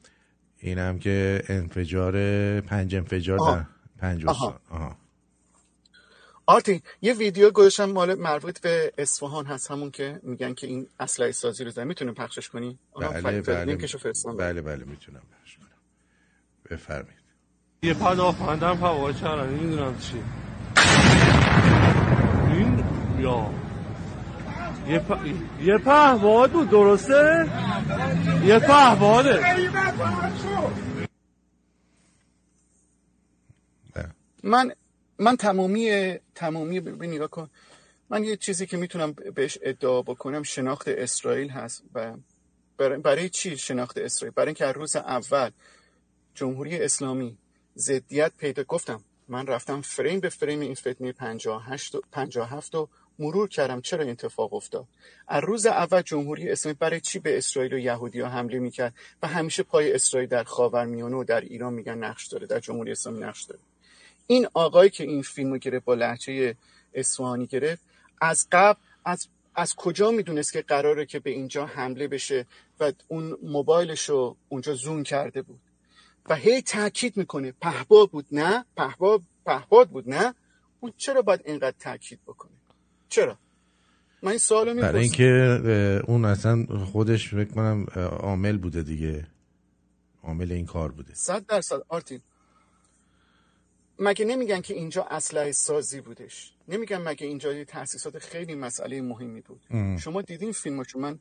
اینم 0.58 1.00
که 1.00 1.44
انفجار 1.50 2.14
پنج 2.62 2.96
انفجار 2.96 3.38
در 3.40 3.66
پنج 3.98 4.26
آها. 4.26 4.60
آها. 4.70 4.98
آرتی 6.46 6.82
یه 7.02 7.14
ویدیو 7.14 7.52
گذاشتم 7.52 7.86
مال 7.86 8.16
مربوط 8.16 8.60
به 8.60 8.94
اصفهان 8.98 9.46
هست 9.46 9.72
همون 9.72 9.92
که 9.92 10.20
میگن 10.24 10.54
که 10.54 10.68
این 10.68 10.88
اسلحه 11.00 11.32
سازی 11.32 11.64
رو 11.64 11.70
زن 11.70 11.88
می‌تونیم 11.88 12.14
پخشش 12.14 12.50
کنی 12.50 12.80
بله 13.02 13.22
بله 13.22 13.42
بله, 13.42 13.66
بله 14.36 14.62
بله 14.62 14.86
می‌تونم 14.86 15.22
پخش 15.42 15.58
کنم. 15.58 15.68
بفرمایید. 16.72 17.22
یه 17.84 17.94
پناهندم 17.94 18.76
هوا 18.76 19.14
چرا؟ 19.14 19.46
نمی‌دونم 19.46 19.98
چی. 19.98 20.24
این 22.54 22.84
یا 23.20 23.54
یه, 24.88 25.00
پ... 25.00 25.26
یه 25.62 25.78
بود 26.48 26.70
درسته؟ 26.70 27.50
یه 28.46 28.60
پهواده 28.60 29.42
من 34.44 34.72
من 35.20 35.38
تمامی 35.38 36.16
تمامی 36.36 36.80
به 36.80 37.08
نگاه 37.08 37.28
کن. 37.28 37.50
من 38.10 38.24
یه 38.24 38.38
چیزی 38.38 38.66
که 38.66 38.78
می‌تونم 38.78 39.12
بهش 39.12 39.58
ادعا 39.62 40.02
بکنم 40.02 40.44
شناخت 40.44 40.88
اسرائیل 40.88 41.50
هست 41.50 41.84
و 41.96 42.14
برای 42.78 43.30
چی 43.30 43.58
شناخت 43.58 43.98
اسرائیل؟ 43.98 44.34
برای 44.36 44.48
اینکه 44.48 44.66
روز 44.66 44.96
اول 44.96 45.50
جمهوری 46.34 46.84
اسلامی 46.84 47.38
ضدیت 47.78 48.32
پیدا 48.38 48.64
گفتم 48.64 49.04
من 49.28 49.48
رفتم 49.48 49.82
فریم 49.82 50.20
به 50.20 50.30
فریم 50.30 50.60
این 50.60 50.76
فتنه 50.76 51.12
58 51.12 51.96
و 51.96 52.02
57 52.12 52.76
و 52.76 52.90
مرور 53.20 53.48
کردم 53.50 53.82
چرا 53.82 54.02
این 54.02 54.12
اتفاق 54.12 54.54
افتاد؟ 54.54 54.86
از 55.28 55.44
روز 55.44 55.66
اول 55.66 56.02
جمهوری 56.02 56.50
اسلامی 56.50 56.78
برای 56.80 57.00
چی 57.00 57.20
به 57.20 57.38
اسرائیل 57.38 57.74
و 57.74 57.78
یهودی 57.78 58.20
ها 58.20 58.30
حمله 58.30 58.60
می‌کرد 58.60 58.94
و 59.24 59.28
همیشه 59.28 59.64
پای 59.64 59.94
اسرائیل 59.94 60.30
در 60.30 60.44
خاورمیانه 60.44 61.16
و 61.16 61.24
در 61.24 61.42
ایران 61.42 61.74
میگن 61.74 61.98
نقش 61.98 62.28
داره 62.28 62.48
در 62.48 62.60
جمهوری 62.60 62.92
اسلامی 62.92 63.20
نقش 63.20 63.44
داره؟ 63.44 63.62
این 64.28 64.48
آقایی 64.54 64.90
که 64.90 65.04
این 65.04 65.22
فیلمو 65.22 65.58
گرفت 65.58 65.86
با 65.86 65.94
لحچه 65.94 66.56
اصفهانی 66.94 67.48
گرفت 67.48 67.82
از 68.22 68.48
قبل 68.52 68.80
از 69.06 69.28
از 69.56 69.76
کجا 69.76 70.12
می‌دونست 70.12 70.54
که 70.54 70.62
قراره 70.62 71.06
که 71.06 71.20
به 71.20 71.30
اینجا 71.30 71.66
حمله 71.66 72.08
بشه 72.08 72.46
و 72.80 72.92
اون 73.08 73.38
موبایلش 73.44 74.10
رو 74.10 74.36
اونجا 74.50 74.74
زوم 74.74 75.04
کرده 75.04 75.42
بود؟ 75.42 75.60
و 76.30 76.36
هی 76.36 76.62
تاکید 76.62 77.18
می‌کنه 77.18 77.54
پهباد 77.62 78.10
بود 78.10 78.26
نه؟ 78.32 78.66
پهباد 78.78 79.22
پهباد 79.46 79.90
بود 79.90 80.10
نه؟ 80.10 80.36
اون 80.80 80.94
چرا 80.98 81.22
باید 81.22 81.42
اینقدر 81.46 81.76
تاکید 81.80 82.20
بکنه؟ 82.28 82.52
چرا؟ 83.12 83.38
من 84.24 84.30
این 84.30 84.38
سوالو 84.38 84.74
می‌پرسم. 84.74 84.92
برای 84.92 85.04
اینکه 85.04 86.02
اون 86.08 86.26
اصلا 86.26 86.66
خودش 86.86 87.28
فکر 87.30 87.52
کنم 87.52 87.86
عامل 88.20 88.58
بوده 88.58 88.84
دیگه. 88.84 89.28
عامل 90.24 90.52
این 90.52 90.66
کار 90.66 90.92
بوده. 90.92 91.14
صد 91.14 91.46
درصد. 91.46 91.82
آرتین 91.90 92.22
مگه 94.00 94.26
نمیگن 94.26 94.62
که 94.62 94.74
اینجا 94.74 95.04
اسلحه 95.04 95.52
سازی 95.52 96.02
بودش؟ 96.02 96.54
نمیگن 96.68 96.98
مگه 96.98 97.28
اینجا 97.28 97.54
یه 97.54 97.66
تاسیسات 97.66 98.20
خیلی 98.20 98.56
مسئله 98.56 99.02
مهمی 99.02 99.42
بود؟ 99.42 99.62
شما 100.00 100.22
دیدین 100.22 100.52
فیلمشو 100.52 101.00
من 101.00 101.20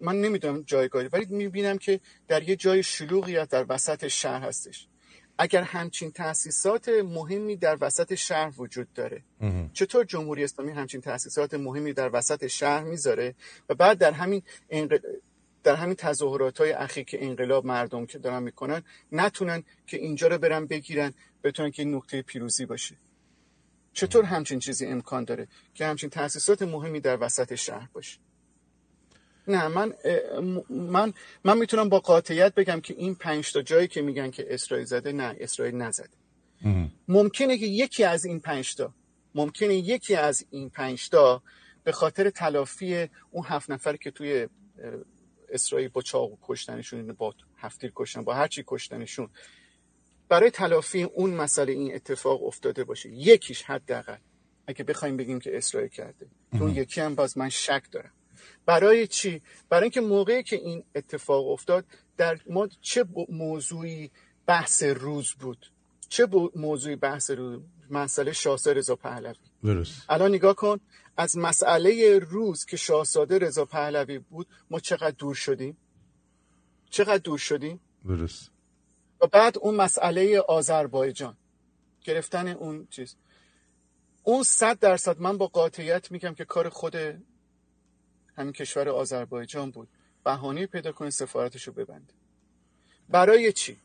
من 0.00 0.20
نمی‌دونم 0.20 0.62
جایگاهی 0.62 1.08
ولی 1.12 1.26
می‌بینم 1.30 1.78
که 1.78 2.00
در 2.28 2.48
یه 2.48 2.56
جای 2.56 2.82
شلوغی 2.82 3.46
در 3.46 3.66
وسط 3.68 4.08
شهر 4.08 4.42
هستش. 4.42 4.88
اگر 5.38 5.62
همچین 5.62 6.10
تاسیسات 6.10 6.88
مهمی 6.88 7.56
در 7.56 7.78
وسط 7.80 8.14
شهر 8.14 8.52
وجود 8.56 8.92
داره. 8.92 9.22
چطور 9.72 10.04
جمهوری 10.04 10.44
اسلامی 10.44 10.72
همچین 10.72 11.00
تاسیسات 11.00 11.54
مهمی 11.54 11.92
در 11.92 12.10
وسط 12.12 12.46
شهر 12.46 12.84
می‌ذاره؟ 12.84 13.34
و 13.68 13.74
بعد 13.74 13.98
در 13.98 14.12
همین 14.12 14.42
در 15.64 15.74
همین 15.74 15.94
تظاهرات 15.94 16.58
های 16.60 16.72
اخیر 16.72 17.04
که 17.04 17.24
انقلاب 17.24 17.66
مردم 17.66 18.06
که 18.06 18.18
دارن 18.18 18.42
می‌کنن 18.42 18.82
نتونن 19.12 19.62
که 19.86 19.96
اینجا 19.96 20.26
رو 20.28 20.38
برن 20.38 20.66
بگیرن 20.66 21.14
بتونن 21.44 21.70
که 21.70 21.84
نقطه 21.84 22.22
پیروزی 22.22 22.66
باشه. 22.66 22.96
چطور 23.92 24.24
همچین 24.24 24.58
چیزی 24.58 24.86
امکان 24.86 25.24
داره 25.24 25.48
که 25.74 25.86
همچین 25.86 26.10
تاسیسات 26.10 26.62
مهمی 26.62 27.00
در 27.00 27.18
وسط 27.20 27.54
شهر 27.54 27.88
باشه؟ 27.92 28.18
نه 29.48 29.68
من 29.68 29.94
من 30.70 31.12
من 31.44 31.58
می‌تونم 31.58 31.88
با 31.88 32.00
قاطعیت 32.00 32.54
بگم 32.54 32.80
که 32.80 32.94
این 32.94 33.14
پنج 33.14 33.52
تا 33.52 33.62
جایی 33.62 33.88
که 33.88 34.02
میگن 34.02 34.30
که 34.30 34.54
اسرائیل 34.54 34.86
زده 34.86 35.12
نه 35.12 35.36
اسرائیل 35.40 35.74
نزده. 35.74 36.16
ممکنه 37.08 37.58
که 37.58 37.66
یکی 37.66 38.04
از 38.04 38.24
این 38.24 38.40
پنج 38.40 38.74
تا 38.74 38.94
ممکنه 39.34 39.74
یکی 39.74 40.14
از 40.14 40.44
این 40.50 40.70
پنج 40.70 41.08
تا 41.08 41.42
به 41.84 41.92
خاطر 41.92 42.30
تلافی 42.30 43.08
اون 43.30 43.44
هفت 43.46 43.70
نفر 43.70 43.96
که 43.96 44.10
توی 44.10 44.48
اسرائیل 45.48 45.88
با 45.88 46.02
چاقو 46.02 46.36
کشتنشون 46.42 47.12
با 47.12 47.34
هفتیر 47.56 47.92
کشتن 47.94 48.24
با 48.24 48.34
هرچی 48.34 48.64
کشتنشون 48.66 49.28
برای 50.28 50.50
تلافی 50.50 51.02
اون 51.02 51.30
مسئله 51.30 51.72
این 51.72 51.94
اتفاق 51.94 52.44
افتاده 52.44 52.84
باشه. 52.84 53.10
یکیش 53.10 53.62
حداقل 53.62 54.16
اگه 54.66 54.84
بخوایم 54.84 55.16
بگیم 55.16 55.40
که 55.40 55.56
اسرائیل 55.56 55.90
کرده. 55.90 56.26
اون 56.52 56.70
یکی 56.76 57.00
هم 57.00 57.14
باز 57.14 57.38
من 57.38 57.48
شک 57.48 57.82
دارم. 57.92 58.12
برای 58.66 59.06
چی؟ 59.06 59.42
برای 59.68 59.82
اینکه 59.82 60.00
موقعی 60.00 60.42
که 60.42 60.56
این 60.56 60.84
اتفاق 60.94 61.48
افتاد 61.48 61.84
در 62.16 62.38
ما 62.50 62.68
چه 62.80 63.04
موضوعی 63.28 64.10
بحث 64.46 64.82
روز 64.82 65.32
بود؟ 65.32 65.66
چه 66.08 66.28
موضوعی 66.54 66.96
بحث 66.96 67.30
روز؟ 67.30 67.60
مسئله 67.90 68.32
شاهزاده 68.32 68.78
رضا 68.78 68.96
پهلوی. 68.96 69.34
درست. 69.64 70.02
الان 70.08 70.34
نگاه 70.34 70.54
کن 70.54 70.80
از 71.16 71.38
مسئله 71.38 72.18
روز 72.18 72.64
که 72.64 72.76
شاهزاده 72.76 73.38
رضا 73.38 73.64
پهلوی 73.64 74.18
بود 74.18 74.46
ما 74.70 74.80
چقدر 74.80 75.14
دور 75.18 75.34
شدیم؟ 75.34 75.76
چقدر 76.90 77.18
دور 77.18 77.38
شدیم؟ 77.38 77.80
درست. 78.08 78.50
و 79.20 79.26
بعد 79.26 79.58
اون 79.58 79.74
مسئله 79.74 80.40
آذربایجان 80.40 81.36
گرفتن 82.04 82.48
اون 82.48 82.86
چیز. 82.90 83.16
اون 84.22 84.42
صد 84.42 84.78
درصد 84.78 85.20
من 85.20 85.38
با 85.38 85.46
قاطعیت 85.46 86.10
میگم 86.10 86.34
که 86.34 86.44
کار 86.44 86.68
خود 86.68 86.96
همین 88.36 88.52
کشور 88.52 88.88
آذربایجان 88.88 89.70
بود. 89.70 89.88
بهانه 90.24 90.66
پیدا 90.66 90.92
کنه 90.92 91.10
سفارتش 91.10 91.62
رو 91.68 91.72
ببنده 91.72 92.14
برای 93.08 93.52
چی؟ 93.52 93.76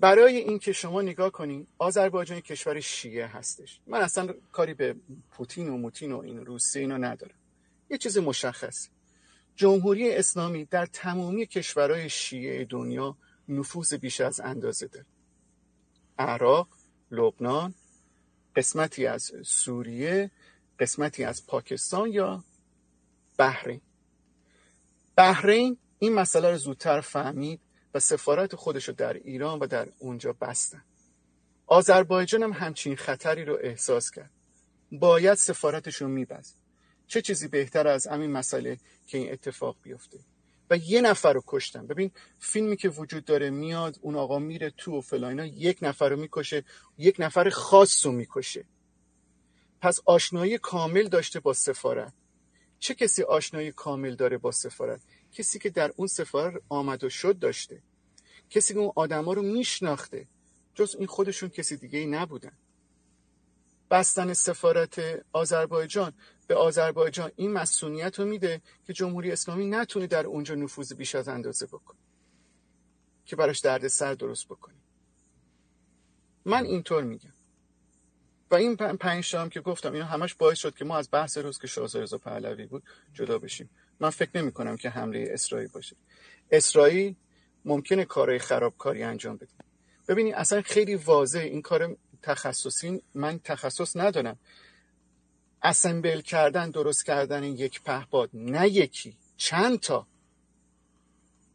برای 0.00 0.36
اینکه 0.36 0.72
شما 0.72 1.02
نگاه 1.02 1.30
کنین 1.30 1.66
آذربایجان 1.78 2.40
کشور 2.40 2.80
شیعه 2.80 3.26
هستش. 3.26 3.80
من 3.86 4.00
اصلا 4.00 4.34
کاری 4.52 4.74
به 4.74 4.96
پوتین 5.30 5.68
و 5.68 5.76
موتین 5.76 6.12
و 6.12 6.18
این 6.18 6.46
روسیه 6.46 6.82
اینو 6.82 6.98
ندارم. 6.98 7.34
یه 7.90 7.98
چیز 7.98 8.18
مشخص. 8.18 8.88
جمهوری 9.56 10.14
اسلامی 10.14 10.64
در 10.64 10.86
تمامی 10.86 11.46
کشورهای 11.46 12.08
شیعه 12.08 12.64
دنیا 12.64 13.16
نفوذ 13.48 13.94
بیش 13.94 14.20
از 14.20 14.40
اندازه 14.40 14.86
داره. 14.86 15.06
عراق 16.18 16.68
لبنان 17.10 17.74
قسمتی 18.56 19.06
از 19.06 19.32
سوریه 19.44 20.30
قسمتی 20.78 21.24
از 21.24 21.46
پاکستان 21.46 22.12
یا 22.12 22.44
بحرین. 23.38 23.80
بحرین 25.16 25.78
این 25.98 26.14
مسئله 26.14 26.50
رو 26.50 26.56
زودتر 26.56 27.00
فهمید 27.00 27.60
و 27.94 28.00
سفارت 28.00 28.54
خودش 28.54 28.88
رو 28.88 28.94
در 28.94 29.12
ایران 29.12 29.58
و 29.58 29.66
در 29.66 29.88
اونجا 29.98 30.32
بستن. 30.32 30.84
آذربایجان 31.66 32.42
هم 32.42 32.52
همچین 32.52 32.96
خطری 32.96 33.44
رو 33.44 33.58
احساس 33.60 34.10
کرد. 34.10 34.30
باید 34.92 35.34
سفارتش 35.34 35.96
رو 35.96 36.08
میبست. 36.08 36.58
چه 37.06 37.22
چیزی 37.22 37.48
بهتر 37.48 37.88
از 37.88 38.06
همین 38.06 38.30
مسئله 38.30 38.78
که 39.06 39.18
این 39.18 39.32
اتفاق 39.32 39.76
بیفته؟ 39.82 40.18
و 40.70 40.76
یه 40.76 41.00
نفر 41.00 41.32
رو 41.32 41.42
کشتن. 41.46 41.86
ببین 41.86 42.10
فیلمی 42.38 42.76
که 42.76 42.88
وجود 42.88 43.24
داره 43.24 43.50
میاد 43.50 43.98
اون 44.00 44.16
آقا 44.16 44.38
میره 44.38 44.70
تو 44.70 44.98
و 44.98 45.00
فلاینا 45.00 45.46
یک 45.46 45.78
نفر 45.82 46.08
رو 46.08 46.16
می‌کشه 46.16 46.64
یک 46.98 47.16
نفر 47.18 47.48
خاص 47.50 48.06
رو 48.06 48.12
می‌کشه. 48.12 48.64
پس 49.80 50.00
آشنایی 50.04 50.58
کامل 50.58 51.08
داشته 51.08 51.40
با 51.40 51.52
سفارت. 51.52 52.12
چه 52.78 52.94
کسی 52.94 53.22
آشنایی 53.22 53.72
کامل 53.72 54.14
داره 54.14 54.38
با 54.38 54.52
سفارت؟ 54.52 55.00
کسی 55.32 55.58
که 55.58 55.70
در 55.70 55.92
اون 55.96 56.08
سفارت 56.08 56.62
آمد 56.68 57.04
و 57.04 57.08
شد 57.08 57.38
داشته. 57.38 57.82
کسی 58.50 58.74
که 58.74 58.80
اون 58.80 58.92
آدما 58.96 59.32
رو 59.32 59.42
میشناخته. 59.42 60.28
جز 60.74 60.96
این 60.98 61.06
خودشون 61.06 61.48
کسی 61.48 61.76
دیگه 61.76 61.98
ای 61.98 62.06
نبودن. 62.06 62.52
بستن 63.90 64.32
سفارت 64.32 65.24
آذربایجان. 65.32 66.12
به 66.46 66.54
آذربایجان 66.54 67.32
این 67.36 67.52
مسئولیت 67.52 68.18
رو 68.18 68.26
میده 68.26 68.62
که 68.86 68.92
جمهوری 68.92 69.32
اسلامی 69.32 69.66
نتونه 69.66 70.06
در 70.06 70.26
اونجا 70.26 70.54
نفوذ 70.54 70.92
بیش 70.92 71.14
از 71.14 71.28
اندازه 71.28 71.66
بکنه. 71.66 71.98
که 73.24 73.36
براش 73.36 73.58
درد 73.58 73.88
سر 73.88 74.14
درست 74.14 74.46
بکنه. 74.46 74.76
من 76.44 76.64
اینطور 76.64 77.04
میگم. 77.04 77.35
و 78.50 78.54
این 78.54 78.76
پنج 78.76 79.36
هم 79.36 79.48
که 79.48 79.60
گفتم 79.60 79.92
اینا 79.92 80.04
همش 80.04 80.34
باعث 80.34 80.58
شد 80.58 80.74
که 80.74 80.84
ما 80.84 80.98
از 80.98 81.08
بحث 81.12 81.38
روز 81.38 81.58
که 81.58 81.66
شاهزاده 81.66 82.02
رضا 82.02 82.18
پهلوی 82.18 82.66
بود 82.66 82.82
جدا 83.14 83.38
بشیم. 83.38 83.70
من 84.00 84.10
فکر 84.10 84.30
نمی 84.34 84.52
کنم 84.52 84.76
که 84.76 84.90
حمله 84.90 85.28
اسرائیل 85.32 85.68
باشه. 85.68 85.96
اسرائیل 86.50 87.14
ممکنه 87.64 88.04
کارهای 88.04 88.38
خرابکاری 88.38 89.02
انجام 89.02 89.36
بده. 89.36 89.52
ببینید 90.08 90.34
اصلا 90.34 90.62
خیلی 90.62 90.94
واضح 90.94 91.38
این 91.38 91.62
کار 91.62 91.96
تخصصی 92.22 93.02
من 93.14 93.38
تخصص 93.38 93.96
ندارم. 93.96 94.38
اسمبل 95.62 96.20
کردن 96.20 96.70
درست 96.70 97.06
کردن 97.06 97.44
یک 97.44 97.82
پهپاد 97.82 98.30
نه 98.34 98.68
یکی 98.68 99.16
چند 99.36 99.80
تا. 99.80 100.06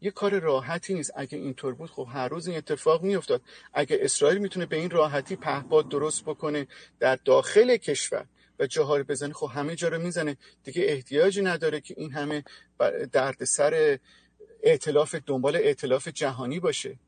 یه 0.01 0.11
کار 0.11 0.39
راحتی 0.39 0.93
نیست. 0.93 1.11
اگه 1.15 1.37
اینطور 1.37 1.73
بود 1.73 1.89
خب 1.89 2.07
هر 2.11 2.27
روز 2.27 2.47
این 2.47 2.57
اتفاق 2.57 3.03
میافتاد. 3.03 3.41
اگه 3.73 3.97
اسرائیل 4.01 4.37
می‌تونه 4.37 4.65
به 4.65 4.75
این 4.75 4.89
راحتی 4.89 5.35
پهپاد 5.35 5.89
درست 5.89 6.23
بکنه 6.25 6.67
در 6.99 7.15
داخل 7.15 7.77
کشور 7.77 8.25
و 8.59 8.67
جاها 8.67 9.03
بزنه 9.03 9.33
خب 9.33 9.49
همه 9.53 9.75
جا 9.75 9.87
رو 9.87 10.01
می‌زنه. 10.01 10.37
دیگه 10.63 10.83
احتیاجی 10.87 11.41
نداره 11.41 11.81
که 11.81 11.93
این 11.97 12.11
همه 12.11 12.43
دردسر 13.11 13.99
ائتلاف 14.63 15.15
دنبال 15.15 15.55
ائتلاف 15.55 16.07
جهانی 16.07 16.59
باشه. 16.59 16.99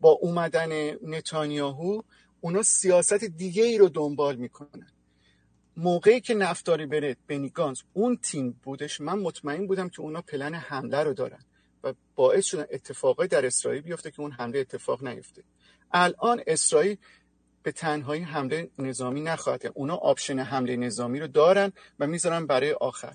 با 0.00 0.10
اومدن 0.10 0.90
نتانیاهو 1.08 2.02
اونا 2.40 2.62
سیاست 2.62 3.24
دیگه 3.24 3.64
ای 3.64 3.78
رو 3.78 3.88
دنبال 3.88 4.36
می‌کنن. 4.36 4.86
موقعی 5.76 6.20
که 6.20 6.34
نفتاری 6.34 6.86
بره 6.86 7.16
بنیگانز 7.28 7.82
اون 7.92 8.16
تیم 8.16 8.60
بودش. 8.62 9.00
من 9.00 9.18
مطمئن 9.18 9.66
بودم 9.66 9.88
که 9.88 10.00
اونا 10.00 10.22
پلن 10.22 10.54
حمله 10.54 11.02
رو 11.02 11.14
دارن. 11.14 11.44
و 11.84 11.94
باعث 12.14 12.46
شدن 12.46 12.66
اتفاقای 12.70 13.28
در 13.28 13.46
اسرائیل 13.46 13.82
بیفته 13.82 14.10
که 14.10 14.20
اون 14.20 14.32
حمله 14.32 14.58
اتفاق 14.58 15.04
نیفته. 15.04 15.42
الان 15.92 16.42
اسرائیل 16.46 16.96
به 17.62 17.72
تنهایی 17.72 18.22
حمله 18.22 18.70
نظامی 18.78 19.20
نخواهد 19.20 19.72
اونا 19.74 19.96
option 19.96 20.38
حمله 20.38 20.76
نظامی 20.76 21.20
رو 21.20 21.26
دارن 21.26 21.72
و 21.98 22.06
می‌ذارن 22.06 22.46
برای 22.46 22.72
آخر. 22.72 23.14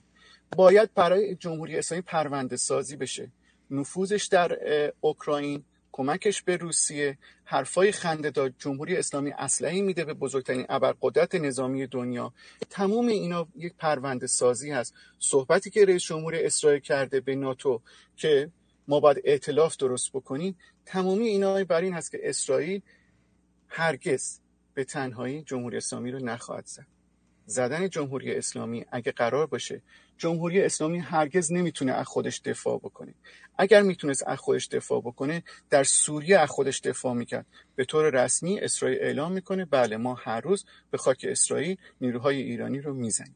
باید 0.57 0.93
برای 0.93 1.35
جمهوری 1.35 1.77
اسلامی 1.77 2.01
پرونده 2.01 2.57
سازی 2.57 2.95
بشه. 2.95 3.31
نفوذش 3.71 4.25
در 4.25 4.59
اوکراین 5.01 5.63
کمکش 5.97 6.41
به 6.41 6.57
روسیه. 6.57 7.17
حرفای 7.43 7.91
خندهدار 7.91 8.51
جمهوری 8.59 8.97
اسلامی 8.97 9.31
اسلحه 9.31 9.81
میده 9.81 10.05
به 10.05 10.13
بزرگترین 10.13 10.65
ابرقدرت 10.69 11.35
نظامی 11.35 11.87
دنیا. 11.87 12.33
تمام 12.69 13.07
اینا 13.07 13.47
یک 13.55 13.73
پرونده 13.73 14.27
سازی 14.27 14.71
هست. 14.71 14.93
صحبتی 15.19 15.69
که 15.69 15.85
رئیس 15.85 16.03
جمهور 16.03 16.35
اسرائیل 16.35 16.79
کرده 16.79 17.19
به 17.19 17.35
ناتو 17.35 17.81
که 18.15 18.51
ما 18.87 18.99
باید 18.99 19.21
ائتلاف 19.23 19.77
درست 19.77 20.11
بکنیم 20.11 20.55
تمامی 20.85 21.27
اینا 21.27 21.63
بر 21.63 21.81
این 21.81 21.93
هست 21.93 22.11
که 22.11 22.19
اسرائیل 22.23 22.81
هرگز 23.67 24.39
به 24.73 24.83
تنهایی 24.83 25.41
جمهوری 25.41 25.77
اسلامی 25.77 26.11
رو 26.11 26.19
نخواهد 26.19 26.65
زد. 26.65 26.94
زدن 27.45 27.89
جمهوری 27.89 28.35
اسلامی 28.35 28.85
اگه 28.91 29.11
قرار 29.11 29.47
باشه 29.47 29.81
جمهوری 30.17 30.61
اسلامی 30.61 30.99
هرگز 30.99 31.51
نمی‌تونه 31.51 31.91
از 31.91 32.05
خودش 32.05 32.41
دفاع 32.41 32.77
بکنه. 32.77 33.13
اگر 33.57 33.81
می‌تونست 33.81 34.27
از 34.27 34.37
خودش 34.37 34.67
دفاع 34.67 35.01
بکنه 35.01 35.43
در 35.69 35.83
سوریه 35.83 36.39
از 36.39 36.49
خودش 36.49 36.79
دفاع 36.79 37.13
می‌کرد. 37.13 37.45
به 37.75 37.85
طور 37.85 38.23
رسمی 38.23 38.59
اسرائیل 38.59 38.97
اعلام 39.01 39.31
می‌کنه 39.31 39.65
بله 39.65 39.97
ما 39.97 40.13
هر 40.13 40.41
روز 40.41 40.65
به 40.91 40.97
خاک 40.97 41.25
اسرائیل 41.29 41.77
نیروهای 42.01 42.41
ایرانی 42.41 42.79
رو 42.79 42.93
می‌زنیم. 42.93 43.35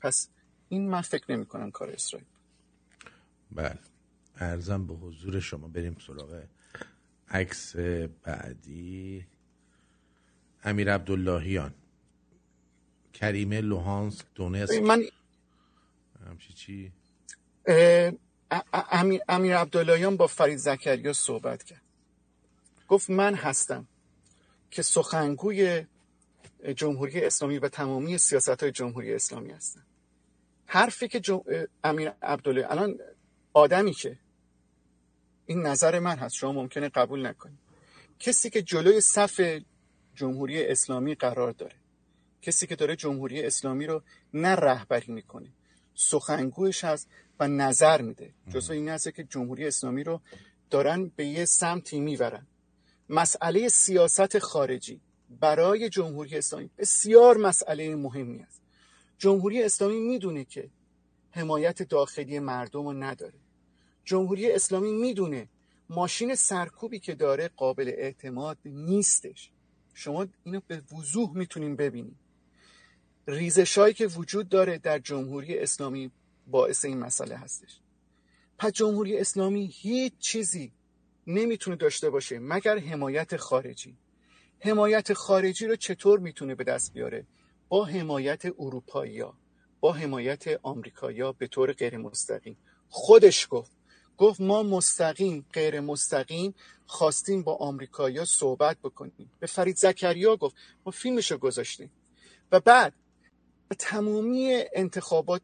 پس 0.00 0.28
این 0.68 0.88
من 0.88 1.00
فکر 1.00 1.32
نمی 1.32 1.46
کنم 1.46 1.70
کار 1.70 1.90
اسرائیل. 1.90 2.28
بله. 3.52 3.78
ارزم 4.36 4.86
به 4.86 4.94
حضور 4.94 5.40
شما 5.40 5.68
بریم 5.68 5.96
سراغ 6.06 6.42
عکس 7.28 7.76
بعدی. 8.22 9.26
امیر 10.64 10.94
عبداللهیان. 10.94 11.74
کریمه 13.14 13.60
لوهانسک 13.60 14.24
دونست 14.34 14.72
من 14.72 15.04
همچی 16.26 16.52
چی؟ 16.52 16.92
امیر, 18.92 19.20
امیر 19.28 19.56
عبداللهیان 19.56 20.16
با 20.16 20.26
فرید 20.26 20.58
زکریا 20.58 21.12
صحبت 21.12 21.62
کرد. 21.62 21.82
گفت 22.88 23.10
من 23.10 23.34
هستم 23.34 23.88
که 24.70 24.82
سخنگوی 24.82 25.86
جمهوری 26.76 27.24
اسلامی 27.24 27.58
و 27.58 27.68
تمامی 27.68 28.18
سیاست 28.18 28.62
های 28.62 28.72
جمهوری 28.72 29.14
اسلامی 29.14 29.50
هستم. 29.50 29.86
حرفی 30.66 31.08
که 31.08 31.20
جم... 31.20 31.40
امیر 31.84 32.08
عبدالله 32.22 32.70
الان 32.70 32.98
آدمی 33.52 33.92
که 33.92 34.18
این 35.46 35.66
نظر 35.66 35.98
من 35.98 36.16
هست 36.16 36.34
شما 36.34 36.52
ممکنه 36.52 36.88
قبول 36.88 37.26
نکنید. 37.26 37.58
کسی 38.18 38.50
که 38.50 38.62
جلوی 38.62 39.00
صف 39.00 39.60
جمهوری 40.14 40.66
اسلامی 40.66 41.14
قرار 41.14 41.52
داره. 41.52 41.83
کسی 42.44 42.66
که 42.66 42.76
داره 42.76 42.96
جمهوری 42.96 43.42
اسلامی 43.42 43.86
رو 43.86 44.02
نه 44.34 44.48
رهبری 44.48 45.12
می‌کنه 45.12 45.48
سخنگوش 45.94 46.84
هست 46.84 47.08
و 47.40 47.48
نظر 47.48 48.02
میده. 48.02 48.34
جزو 48.50 48.72
این 48.72 48.88
هست 48.88 49.14
که 49.14 49.24
جمهوری 49.24 49.66
اسلامی 49.66 50.04
رو 50.04 50.20
دارن 50.70 51.10
به 51.16 51.26
یه 51.26 51.44
سمتی 51.44 52.00
می‌برن. 52.00 52.46
مسئله 53.08 53.68
سیاست 53.68 54.38
خارجی 54.38 55.00
برای 55.40 55.88
جمهوری 55.88 56.36
اسلامی 56.36 56.70
بسیار 56.78 57.36
مسئله 57.36 57.96
مهمی 57.96 58.40
است. 58.40 58.62
جمهوری 59.18 59.62
اسلامی 59.62 60.00
می‌دونه 60.00 60.44
که 60.44 60.70
حمایت 61.30 61.82
داخلی 61.82 62.38
مردم 62.38 62.86
رو 62.86 62.92
نداره. 62.92 63.38
جمهوری 64.04 64.52
اسلامی 64.52 64.92
می‌دونه 64.92 65.48
ماشین 65.88 66.34
سرکوبی 66.34 66.98
که 66.98 67.14
داره 67.14 67.50
قابل 67.56 67.88
اعتماد 67.88 68.58
نیستش. 68.64 69.50
شما 69.94 70.26
اینو 70.44 70.60
به 70.66 70.82
وضوح 70.92 71.36
می‌تونین 71.36 71.76
ببینید 71.76 72.23
ریزشهایی 73.26 73.94
که 73.94 74.06
وجود 74.06 74.48
داره 74.48 74.78
در 74.78 74.98
جمهوری 74.98 75.58
اسلامی 75.58 76.10
باعث 76.46 76.84
این 76.84 76.98
مسئله 76.98 77.36
هستش. 77.36 77.78
پس 78.58 78.72
جمهوری 78.72 79.18
اسلامی 79.18 79.66
هیچ 79.66 80.12
چیزی 80.18 80.72
نمی‌تونه 81.26 81.76
داشته 81.76 82.10
باشه 82.10 82.38
مگر 82.38 82.78
حمایت 82.78 83.36
خارجی. 83.36 83.96
حمایت 84.60 85.12
خارجی 85.12 85.66
رو 85.66 85.76
چطور 85.76 86.18
می‌تونه 86.18 86.54
به 86.54 86.64
دست 86.64 86.92
بیاره؟ 86.92 87.26
با 87.68 87.84
حمایت 87.84 88.42
اروپایی 88.58 89.22
با 89.80 89.92
حمایت 89.92 90.60
آمریکایی 90.62 91.32
به 91.38 91.46
طور 91.46 91.72
غیر 91.72 91.96
مستقیم 91.96 92.56
خودش 92.88 93.46
گفت. 93.50 93.72
گفت 94.18 94.40
ما 94.40 94.62
مستقیم 94.62 95.46
غیر 95.52 95.80
مستقیم 95.80 96.54
خواستیم 96.86 97.42
با 97.42 97.56
آمریکایی‌ها 97.56 98.24
صحبت 98.24 98.78
بکنیم. 98.78 99.30
به 99.40 99.46
فرید 99.46 99.76
زکریا 99.76 100.36
گفت. 100.36 100.56
ما 100.86 100.92
فیلمشو 100.92 101.38
گذاشتیم. 101.38 101.90
و 102.52 102.60
بعد 102.60 102.92
تمامی 103.78 104.62
انتخابات 104.72 105.42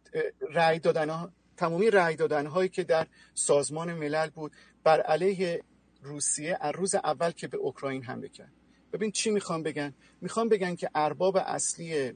رأی 0.50 0.78
دادن 0.78 1.10
ها 1.10 1.32
تمامی 1.56 1.90
رأی 1.90 2.16
دادن 2.16 2.46
هایی 2.46 2.68
که 2.68 2.84
در 2.84 3.06
سازمان 3.34 3.94
ملل 3.94 4.30
بود 4.30 4.52
بر 4.84 5.00
علیه 5.00 5.64
روسیه 6.02 6.58
از 6.60 6.74
روز 6.74 6.94
اول 6.94 7.30
که 7.30 7.48
به 7.48 7.56
اوکراین 7.56 8.04
حمله 8.04 8.28
کرد. 8.28 8.52
ببین 8.92 9.10
چی 9.10 9.30
می‌خوام 9.30 9.62
بگن 9.62 9.94
می‌خوام 10.20 10.48
بگن 10.48 10.74
که 10.74 10.90
ارباب 10.94 11.36
اصلی 11.36 12.12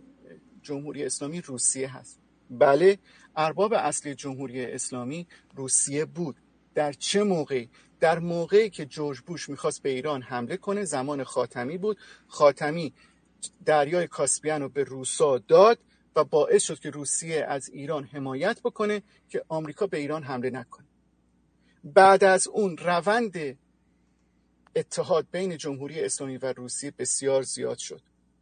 جمهوری 0.63 1.05
اسلامی 1.05 1.41
روسیه 1.41 1.97
هست. 1.97 2.21
بله 2.51 2.99
ارباب 3.37 3.73
اصلی 3.73 4.15
جمهوری 4.15 4.65
اسلامی 4.65 5.27
روسیه 5.55 6.05
بود. 6.05 6.37
در 6.75 6.93
چه 6.93 7.23
موقعی؟ 7.23 7.71
در 8.01 8.19
موقعی 8.19 8.71
که 8.71 8.87
جورج 8.87 9.21
بوش 9.21 9.49
می‌خواست 9.49 9.83
به 9.83 9.89
ایران 9.89 10.23
حمله 10.23 10.57
کنه 10.57 10.85
زمان 10.85 11.25
خاتمی 11.25 11.79
بود. 11.79 11.99
خاتمی 12.27 12.95
دریای 13.65 14.07
کاسپیان 14.07 14.63
رو 14.63 14.69
به 14.69 14.85
روسا 14.85 15.39
داد. 15.39 15.79
و 16.17 16.25
باعث 16.25 16.63
شد 16.63 16.79
که 16.79 16.91
روسیه 16.91 17.45
از 17.45 17.69
ایران 17.69 18.05
حمایت 18.05 18.61
بکنه 18.63 19.03
که 19.29 19.45
آمریکا 19.49 19.87
به 19.87 19.97
ایران 19.97 20.23
حمله 20.23 20.51
نکنه. 20.51 20.87
بعد 21.85 22.25
از 22.25 22.49
اون 22.49 22.77
روند 22.77 23.59
اتحاد 24.77 25.27
بین 25.31 25.57
جمهوری 25.57 26.01
اسلامی 26.01 26.37
و 26.37 26.53
روسیه 26.53 26.93
بسیار 26.99 27.43
زیاد 27.43 27.79
شد. 27.79 28.01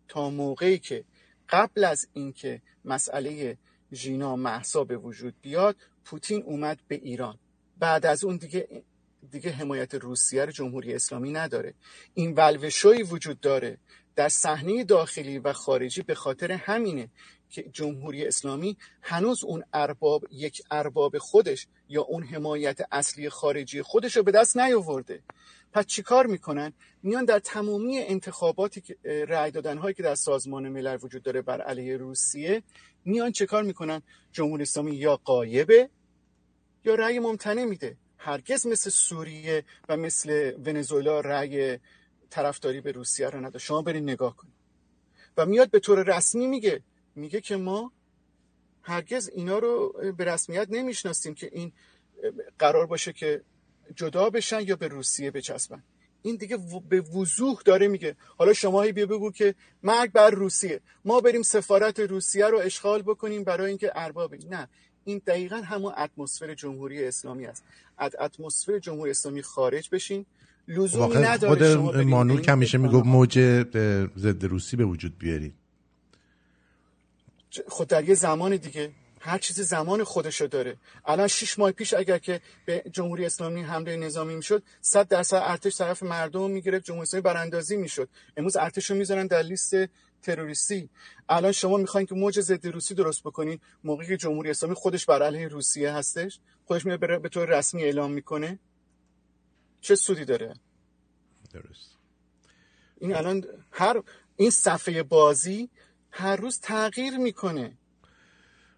تا 0.09 0.31
موقعی 0.31 0.79
که 0.79 1.05
قبل 1.49 1.85
از 1.85 2.09
اینکه 2.13 2.63
مسئله 2.85 3.59
ژینا 3.93 4.37
محسا 4.37 4.85
به 4.85 4.97
وجود 4.97 5.35
بیاد 5.43 5.77
پوتین 6.05 6.43
اومد 6.43 6.81
به 6.89 6.95
ایران. 6.95 7.39
بعد 7.79 8.07
از 8.07 8.25
اون 8.25 8.37
دیگه 8.37 8.83
دیگه 9.31 9.51
حمایت 9.51 9.95
روسیه 9.95 10.45
رو 10.45 10.53
جمهوری 10.53 10.95
اسلامی 10.95 11.33
نداره. 11.33 11.75
این 12.15 12.35
ولوشوی 12.35 13.03
وجود 13.03 13.41
داره 13.41 13.79
در 14.17 14.29
صحنه 14.29 14.85
داخلی 14.85 15.39
و 15.39 15.53
خارجی 15.53 16.03
به 16.03 16.15
خاطر 16.15 16.53
همینه 16.53 17.09
که 17.53 17.63
جمهوری 17.63 18.27
اسلامی 18.27 18.77
هنوز 19.03 19.45
اون 19.45 19.65
ارباب 19.73 20.25
یک 20.31 20.63
ارباب 20.71 21.19
خودش 21.19 21.67
یا 21.89 22.03
اون 22.03 22.23
حمایت 22.23 22.79
اصلی 22.93 23.29
خارجی 23.29 23.83
خودش 23.83 24.17
رو 24.17 24.23
به 24.23 24.33
دست 24.33 24.57
نیاورده. 24.57 25.23
پس 25.73 25.87
چیکار 25.87 26.27
می‌کنن؟ 26.27 26.73
میان 27.03 27.25
در 27.25 27.39
تمامی 27.39 27.99
انتخاباتی 27.99 28.81
که 28.81 28.97
رأی 29.05 29.51
دادن 29.51 29.79
هایی 29.79 29.95
که 29.95 30.03
در 30.03 30.15
سازمان 30.15 30.69
ملل 30.69 30.99
وجود 31.03 31.23
داره 31.23 31.43
بر 31.43 31.61
علیه 31.61 31.97
روسیه 31.97 32.63
میان 33.05 33.33
چیکار 33.33 33.63
می‌کنن؟ 33.63 34.03
جمهوری 34.33 34.63
اسلامی 34.63 34.97
یا 34.97 35.17
قایبه 35.17 35.91
یا 36.85 36.95
رأی 36.95 37.19
ممتنع 37.19 37.65
میده. 37.65 37.97
هرگز 38.19 38.67
مثل 38.67 38.91
سوریه 38.91 39.65
و 39.89 39.97
مثل 39.97 40.53
ونزوئلا 40.65 41.21
رأی 41.21 41.79
طرفداری 42.31 42.81
به 42.81 42.93
روسیه 42.93 43.31
رو 43.31 43.39
نداره 43.39 43.59
شما 43.59 43.83
برین 43.83 44.11
نگاه 44.11 44.37
کنید 44.37 44.55
و 45.37 45.47
میاد 45.47 45.71
به 45.71 45.81
طور 45.81 46.17
رسمی 46.17 46.47
میگه 46.47 46.83
میگه 47.15 47.41
که 47.41 47.57
ما 47.57 47.93
هرگز 48.83 49.31
اینا 49.35 49.59
رو 49.59 49.95
به 50.17 50.25
رسمیت 50.25 50.67
نمی‌شناسیم 50.71 51.35
که 51.35 51.51
این 51.53 51.73
قرار 52.59 52.87
باشه 52.87 53.13
که 53.13 53.43
جدا 53.97 54.31
بشن 54.31 54.61
یا 54.61 54.77
به 54.77 54.89
روسیه 54.89 55.31
بچسبن. 55.31 55.83
این 56.23 56.37
دیگه 56.37 56.59
به 56.89 57.01
وضوح 57.01 57.63
داره 57.65 57.89
میگه. 57.89 58.17
حالا 58.39 58.53
شما 58.53 58.83
بیا 58.83 59.07
بگو 59.07 59.31
که 59.31 59.55
مرگ 59.83 60.13
بر 60.13 60.31
روسیه. 60.31 60.81
ما 61.05 61.21
بریم 61.21 61.43
سفارت 61.43 62.01
روسیه 62.01 62.47
رو 62.47 62.59
اشغال 62.59 63.03
بکنیم 63.03 63.45
برای 63.45 63.69
اینکه 63.69 63.93
ارباب 63.95 64.35
نه. 64.51 64.69
این 65.05 65.23
دقیقا 65.27 65.57
همون 65.57 65.93
اتمسفر 65.99 66.55
جمهوری 66.55 67.05
اسلامی 67.05 67.47
است. 67.47 67.65
از 67.99 68.17
اتمسفر 68.21 68.79
جمهوری 68.79 69.11
اسلامی 69.11 69.43
خارج 69.43 69.89
بشین. 69.93 70.27
لزومی 70.69 71.15
نداره 71.15 71.77
خود 71.77 71.97
مانور 71.97 72.41
که 72.41 72.53
همیشه 72.53 72.79
می‌گفت 72.79 73.07
موج 73.07 73.39
ضد 74.19 74.45
روسی 74.45 74.77
به 74.77 74.85
وجود 74.85 75.19
بیارید 75.19 75.55
خود 77.69 77.89
در 77.89 78.09
یه 78.09 78.15
زمان 78.15 78.57
دیگه 78.57 78.93
هر 79.21 79.39
چیزی 79.39 79.63
زمان 79.63 80.05
خودشو 80.05 80.47
داره. 80.47 80.77
الان 81.05 81.29
شش 81.29 81.59
ماه 81.59 81.73
پیش 81.73 81.95
اگر 81.95 82.19
که 82.19 82.41
به 82.67 82.85
جمهوری 82.93 83.27
اسلامی 83.27 83.63
حمله 83.63 83.97
نظامی 83.97 84.35
می‌شد 84.35 84.63
100 84.81 85.09
درصد 85.09 85.43
ارتش 85.45 85.77
طرف 85.77 86.03
مردم 86.03 86.51
می‌گرفت 86.51 86.85
جمهوری 86.85 87.03
اسلامی 87.03 87.23
براندازی 87.23 87.77
می‌شد. 87.77 88.09
امروز 88.37 88.57
ارتش 88.57 88.91
رو 88.91 88.97
می‌ذارن 88.97 89.27
در 89.27 89.43
لیست 89.43 89.75
تروریستی. 90.23 90.89
الان 91.29 91.53
شما 91.53 91.77
می‌خواین 91.77 92.07
که 92.07 92.15
موج 92.15 92.41
ضد 92.41 92.67
روسی 92.67 92.95
درست 92.95 93.23
بکنین 93.23 93.59
موقعی 93.85 94.07
که 94.07 94.17
جمهوری 94.17 94.51
اسلامی 94.51 94.75
خودش 94.75 95.07
بر 95.07 95.23
علیه 95.23 95.49
روسیه 95.49 95.93
هستش 95.93 96.41
خودش 96.65 96.87
میاد 96.87 97.23
به 97.23 97.29
طور 97.29 97.59
رسمی 97.59 97.85
اعلام 97.85 98.13
می‌کنه. 98.13 98.59
چه 99.81 99.95
سودی 99.95 100.25
داره؟ 100.25 100.55
درست. 101.53 101.97
این 103.01 103.15
الان 103.15 103.45
هر 103.71 104.03
این 104.37 104.51
صفحه 104.51 105.03
بازی 105.03 105.71
هر 106.13 106.37
روز 106.37 106.61
تغییر 106.61 107.17
می‌کنه. 107.17 107.73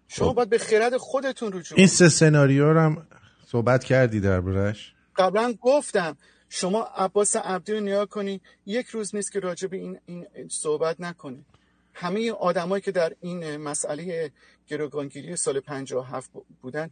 شما 0.07 0.29
خب. 0.29 0.35
باید 0.35 0.49
به 0.49 0.57
خرد 0.57 0.97
خودتون 0.97 1.53
رجوع 1.53 1.77
این 1.77 1.87
سه 1.87 2.09
سناریو 2.09 2.73
رو 2.73 2.79
هم 2.79 3.07
صحبت 3.47 3.83
کردی 3.83 4.19
دربارش؟ 4.19 4.93
قبلا 5.15 5.53
گفتم 5.61 6.17
شما 6.49 6.83
عباس 6.83 7.35
عبدی 7.35 7.73
رو 7.73 7.79
نیا 7.79 8.05
کنی 8.05 8.41
یک 8.65 8.87
روز 8.87 9.15
نیست 9.15 9.31
که 9.31 9.39
راجع 9.39 9.67
به 9.67 9.77
این, 9.77 9.99
این 10.05 10.27
صحبت 10.49 10.99
نکنی 10.99 11.45
همه 11.93 12.31
آدمایی 12.31 12.81
که 12.81 12.91
در 12.91 13.13
این 13.21 13.57
مسئله 13.57 14.31
گروگانگیری 14.67 15.35
سال 15.35 15.59
57 15.59 16.29
بودن 16.61 16.89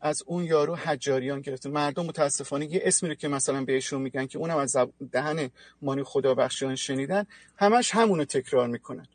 از 0.00 0.22
اون 0.26 0.44
یارو 0.44 0.76
حجاریان 0.76 1.40
گرفته 1.40 1.68
مردم 1.68 2.06
متاسفانه 2.06 2.66
یه 2.66 2.82
اسمی 2.84 3.08
رو 3.08 3.14
که 3.14 3.28
مثلا 3.28 3.64
بهشون 3.64 4.02
میگن 4.02 4.26
که 4.26 4.38
اونم 4.38 4.56
از 4.56 4.76
دهن 5.12 5.50
مانی 5.82 6.02
خدابخشیان 6.02 6.74
شنیدن 6.74 7.26
همش 7.56 7.94
همونو 7.94 8.24
تکرار 8.24 8.68
می‌کنن. 8.68 9.06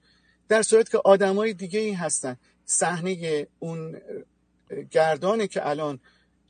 در 0.48 0.62
صورت 0.62 0.89
که 0.89 1.02
آدمای 1.06 1.54
دیگه 1.54 1.80
ای 1.80 1.93
هستن. 1.93 2.38
صحنه 2.66 3.48
اون 3.60 4.02
گردانه 4.91 5.48
که 5.48 5.70
الان 5.70 6.00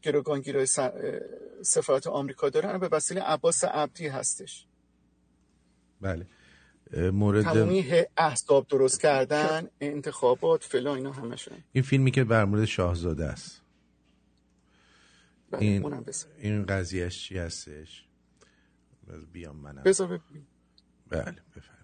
گروگانگیرای 0.02 0.68
سفارت 1.62 2.08
آمریکا 2.08 2.50
دارن 2.50 2.78
به 2.78 2.88
وسیله 2.88 3.22
عباس 3.22 3.64
عبدی 3.64 4.08
هستش. 4.08 4.66
بله. 6.02 6.28
مورد 7.12 7.44
تمامی 7.44 8.04
احزاب 8.18 8.68
درست 8.68 9.02
کردن 9.02 9.70
انتخابات 9.82 10.64
فلان 10.64 10.98
اینا 10.98 11.12
همشون. 11.12 11.58
این 11.72 11.84
فیلمی 11.84 12.12
که 12.12 12.24
بر 12.24 12.46
مورد 12.46 12.66
شاهزاده 12.66 13.26
است. 13.26 13.62
بله، 15.52 15.62
این. 15.62 16.06
این 16.38 16.66
قضیهش 16.66 17.24
چی 17.24 17.38
هستش؟ 17.38 18.06
بیام 19.34 19.56
منم. 19.56 19.84
بذار. 19.84 20.22
بله 21.10 21.22
بفرمایید. 21.56 21.75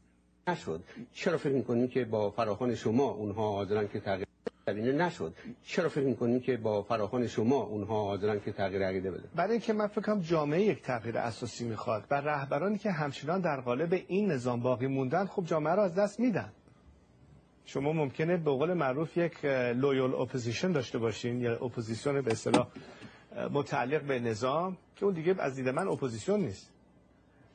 نشد. 0.48 0.82
چرا 1.14 1.38
فکر 1.38 1.54
می‌کنیم 1.54 1.88
که 1.88 2.06
با 2.06 2.32
فراخان 2.32 2.76
شما 2.76 3.04
اونها 3.04 3.52
حاضرن 3.52 3.88
که 3.88 4.00
تغییر 4.00 4.28
زمینه 4.68 4.92
نشد. 4.92 5.34
چرا 5.64 5.90
فکر 5.90 6.04
می‌کنیم 6.04 6.40
که 6.40 6.58
با 6.58 6.82
فراخان 6.82 7.28
شما 7.28 7.56
اونها 7.56 8.04
حاضرن 8.04 8.40
که 8.40 8.52
تغییر 8.52 8.84
عقیده 8.84 9.12
بده؟ 9.12 9.24
برای 9.36 9.52
اینکه 9.52 9.74
من 9.74 9.88
فکر 9.88 10.02
کنم 10.02 10.22
جامعه 10.22 10.62
یک 10.62 10.82
تغییر 10.82 11.18
اساسی 11.18 11.66
می‌خواد 11.66 12.04
و 12.12 12.16
رهبرانی 12.16 12.78
که 12.78 12.92
همچنان 12.92 13.42
در 13.42 13.62
قالب 13.62 14.04
این 14.08 14.32
نظام 14.32 14.60
باقی 14.60 14.88
موندن 14.88 15.26
خب 15.26 15.46
جامعه 15.46 15.74
رو 15.74 15.82
از 15.82 15.96
دست 15.96 16.20
میدن. 16.20 16.52
شما 17.66 17.94
ممکنه 17.94 18.38
به 18.38 18.52
قول 18.52 18.74
معروف 18.74 19.18
یک 19.18 19.46
loyal 19.46 20.16
opposition 20.16 20.72
داشته 20.72 20.98
باشین 20.98 21.42
یا 21.42 21.56
اپوزیسیون 21.56 22.22
به 22.22 22.32
اصطلاح 22.32 22.68
متعلق 23.52 24.02
به 24.02 24.20
نظام 24.20 24.78
که 24.96 25.06
اون 25.06 25.14
دیگه 25.14 25.36
از 25.40 25.56
دید 25.56 25.70
من 25.70 25.88
اپوزیسیون 25.88 26.40
نیست. 26.40 26.72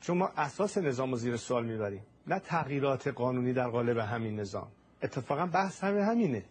چون 0.01 0.17
ما 0.17 0.31
اساس 0.37 0.77
نظام 0.77 1.11
رو 1.11 1.17
زیر 1.17 1.37
سوال 1.37 1.65
می‌بریم. 1.65 2.01
نه 2.27 2.39
تغییرات 2.39 3.07
قانونی 3.07 3.53
در 3.53 3.67
قالب 3.67 3.97
همین 3.97 4.39
نظام. 4.39 4.67
اتفاقا 5.03 5.45
بحث 5.45 5.83
همه 5.83 6.03
همینه. 6.03 6.43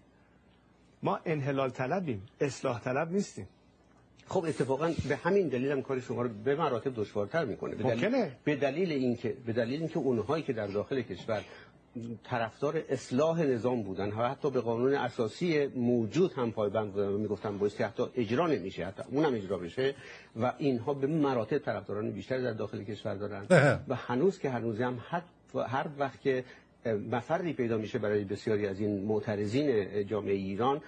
ما 1.02 1.20
انحلال 1.24 1.70
طلبیم 1.70 2.22
اصلاح 2.40 2.80
طلب 2.80 3.12
نیستیم. 3.12 3.48
خب 4.28 4.44
اتفاقا 4.44 4.92
به 5.08 5.16
همین 5.16 5.48
دلیل 5.48 5.72
هم 5.72 5.82
کار 5.82 6.00
شما 6.00 6.22
رو 6.22 6.28
به 6.44 6.56
مراتب 6.56 6.92
دشوارتر 6.96 7.44
می‌کنه. 7.44 7.74
به 7.74 7.82
دلیل 7.82 7.94
ممکنه. 7.94 8.32
به 8.44 8.56
دلیل 8.56 8.92
اینکه 8.92 9.36
به 9.46 9.52
دلیل 9.52 9.80
اینکه 9.80 9.98
اونهایی 9.98 10.42
که 10.42 10.52
در 10.52 10.66
داخل 10.66 11.02
کشور 11.02 11.44
طرفدار 12.24 12.82
اصلاح 12.88 13.42
نظام 13.42 13.82
بودن 13.82 14.12
و 14.12 14.28
حتی 14.28 14.50
به 14.50 14.60
قانون 14.60 14.94
اساسی 14.94 15.66
موجود 15.66 16.32
هم 16.32 16.52
پایبند 16.52 16.92
بودن 16.92 17.08
و 17.08 17.18
می‌گفتن 17.18 17.58
بایستی 17.58 17.82
حتی 17.82 18.02
اجرا 18.14 18.46
نمیشه 18.46 18.86
حتی 18.86 19.02
اونم 19.10 19.34
اجرا 19.34 19.58
بشه 19.58 19.94
و 20.40 20.52
اینها 20.58 20.94
به 20.94 21.06
مراتب 21.06 21.58
طرفداران 21.58 22.10
بیشتر 22.10 22.38
در 22.38 22.52
داخل 22.52 22.82
کشور 22.82 23.14
دارن 23.14 23.46
و 23.88 23.94
هنوز 23.94 24.38
که 24.38 24.50
هنوز 24.50 24.80
هم 24.80 24.98
هر 25.10 25.22
هر 25.54 25.86
وقت 25.98 26.20
که 26.20 26.44
مفری 27.10 27.52
پیدا 27.52 27.78
میشه 27.78 27.98
برای 27.98 28.24
بسیاری 28.24 28.66
از 28.66 28.80
این 28.80 29.04
معترضین 29.04 29.86
جامعه 30.06 30.34
ایران 30.34 30.80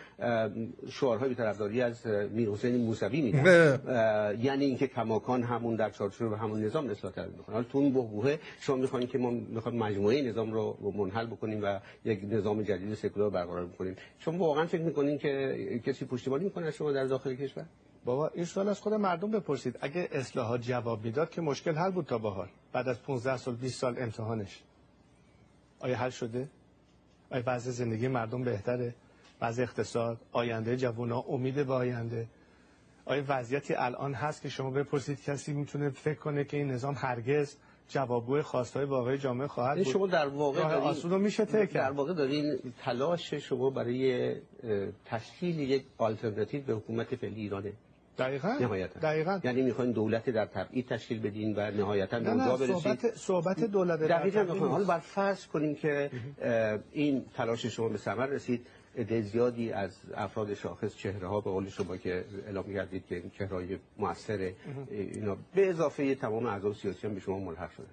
شعارهای 0.90 1.34
طرفداری 1.34 1.82
از 1.82 2.06
میر 2.06 2.48
حسین 2.48 2.76
موسوی 2.76 3.20
میدن. 3.20 4.36
یعنی 4.42 4.64
اینکه 4.64 4.86
کماکان 4.86 5.42
همون 5.42 5.76
در 5.76 5.90
چارچوب 5.90 6.32
همون 6.32 6.64
نظام 6.64 6.90
اصلاح 6.90 7.12
طلب 7.12 7.36
می‌کنن. 7.36 7.54
حالا 7.54 7.66
تو 7.72 7.78
اون 7.78 7.92
بحبوحه 7.92 8.38
شما 8.60 8.76
می‌خواین 8.76 9.06
که 9.06 9.18
ما 9.18 9.30
می‌خوایم 9.30 9.78
مجموعه 9.78 10.22
نظام 10.22 10.52
رو 10.52 10.92
منحل 10.96 11.26
بکنیم 11.26 11.60
و 11.62 11.80
یک 12.04 12.20
نظام 12.30 12.62
جدید 12.62 12.94
سکولار 12.94 13.30
برقرار 13.30 13.66
بکنیم. 13.66 13.96
شما 14.18 14.38
واقعا 14.38 14.66
فکر 14.66 14.82
می‌کنین 14.82 15.18
که 15.18 15.80
کسی 15.86 16.04
پشتیبانی 16.04 16.44
می‌کنه 16.44 16.70
شما 16.70 16.92
در 16.92 17.04
داخل 17.04 17.34
کشور؟ 17.34 17.64
بابا 18.08 18.28
این 18.34 18.44
سوال 18.44 18.68
از 18.68 18.80
خود 18.80 18.94
مردم 18.94 19.30
بپرسید. 19.30 19.78
اگه 19.80 20.08
اصلاحات 20.12 20.60
جواب 20.60 21.04
می‌داد 21.04 21.30
که 21.30 21.40
مشکل 21.40 21.74
حل 21.74 21.90
بود 21.90 22.06
تا 22.06 22.18
به 22.18 22.30
حال. 22.30 22.48
بعد 22.72 22.88
از 22.88 23.02
15 23.02 23.36
سال 23.36 23.54
20 23.54 23.80
سال 23.80 23.94
امتحانش. 23.98 24.62
آیا 25.80 25.96
حل 25.96 26.10
شده؟ 26.10 26.48
آیا 27.30 27.42
وضع 27.46 27.70
زندگی 27.70 28.08
مردم 28.08 28.44
بهتره؟ 28.44 28.94
وضع 29.40 29.62
اقتصاد 29.62 30.18
آینده 30.32 30.76
جوونا 30.76 31.20
امید 31.28 31.66
به 31.66 31.72
آینده. 31.72 32.26
آیا 33.06 33.24
وضعیتی 33.28 33.74
الان 33.74 34.14
هست 34.14 34.42
که 34.42 34.48
شما 34.48 34.70
بپرسید 34.70 35.22
کسی 35.22 35.52
می‌تونه 35.52 35.90
فکر 35.90 36.18
کنه 36.18 36.44
که 36.44 36.56
این 36.56 36.70
نظام 36.70 36.94
هرگز 36.98 37.56
جوابگوی 37.88 38.42
خواستهای 38.42 38.84
واقعی 38.86 39.18
جامعه 39.18 39.46
خواهد 39.48 39.76
یعنی 39.76 39.84
بود؟ 39.84 39.92
شما 39.92 40.06
در 40.06 40.26
واقع 40.28 40.62
دارین- 40.80 41.18
میشه 41.20 41.44
در 41.66 41.90
واقع 41.90 42.12
دارین 42.12 42.58
تلاش 42.82 43.34
شما 43.34 43.70
برای 43.70 44.34
تشکیل 45.04 45.58
یک 45.58 45.84
آلترناتیو 45.98 46.62
به 46.62 46.72
حکومت 46.72 47.16
فعلی 47.16 47.40
ایرانه. 47.40 47.72
دقیقا؟ 48.18 48.48
نهایتا. 48.60 49.00
دقیقا. 49.00 49.40
یعنی 49.44 49.62
می‌خواین 49.62 49.92
دولت 49.92 50.30
در 50.30 50.46
تبعید 50.46 50.88
تشکیل 50.88 51.20
بدین 51.20 51.54
و 51.56 51.70
نهایتا 51.70 52.20
به 52.20 52.24
نه 52.24 52.30
اونجا 52.30 52.66
نه 52.66 52.72
برسید؟ 52.72 52.76
صحبت 52.76 53.16
صحبت 53.16 53.64
دولت 53.64 54.00
در 54.00 54.18
دقیقا 54.18 54.44
تبعید 54.44 54.62
حالا. 54.62 54.84
بر 54.84 54.98
فرض 54.98 55.46
کنیم 55.46 55.74
که 55.74 56.10
این 56.92 57.24
تلاش 57.36 57.66
شما 57.66 57.88
به 57.88 57.98
ثمر 57.98 58.26
رسید. 58.26 58.66
عده 58.96 59.22
زیادی 59.22 59.72
از 59.72 59.96
افراد 60.14 60.54
شاخص 60.54 60.96
چهره 60.96 61.28
ها 61.28 61.40
به 61.40 61.50
قول 61.50 61.68
شما 61.68 61.96
که 61.96 62.24
اعلام 62.46 62.72
کردید 62.74 63.06
که 63.06 63.16
این 63.16 63.30
چهره 63.30 63.56
های 63.56 63.78
موثر 63.98 64.52
اینا 64.90 65.36
به 65.54 65.68
اضافه 65.68 66.14
تمام 66.14 66.46
اعضای 66.46 66.74
سیاسی 66.74 67.06
هم 67.06 67.14
به 67.14 67.20
شما 67.20 67.38
ملحق 67.38 67.70
شده. 67.70 67.86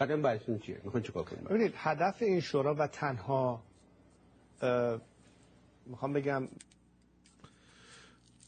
قدم 0.00 0.22
بعدتون 0.22 0.58
چیه؟ 0.58 0.80
می‌خواین 0.84 1.06
چیکار 1.06 1.24
کنیم؟ 1.24 1.44
ببینید 1.44 1.72
هدف 1.76 2.22
این 2.22 2.40
شورا 2.40 2.74
و 2.74 2.86
تنها 2.86 3.62
می‌خوام 5.86 6.12
بگم 6.12 6.48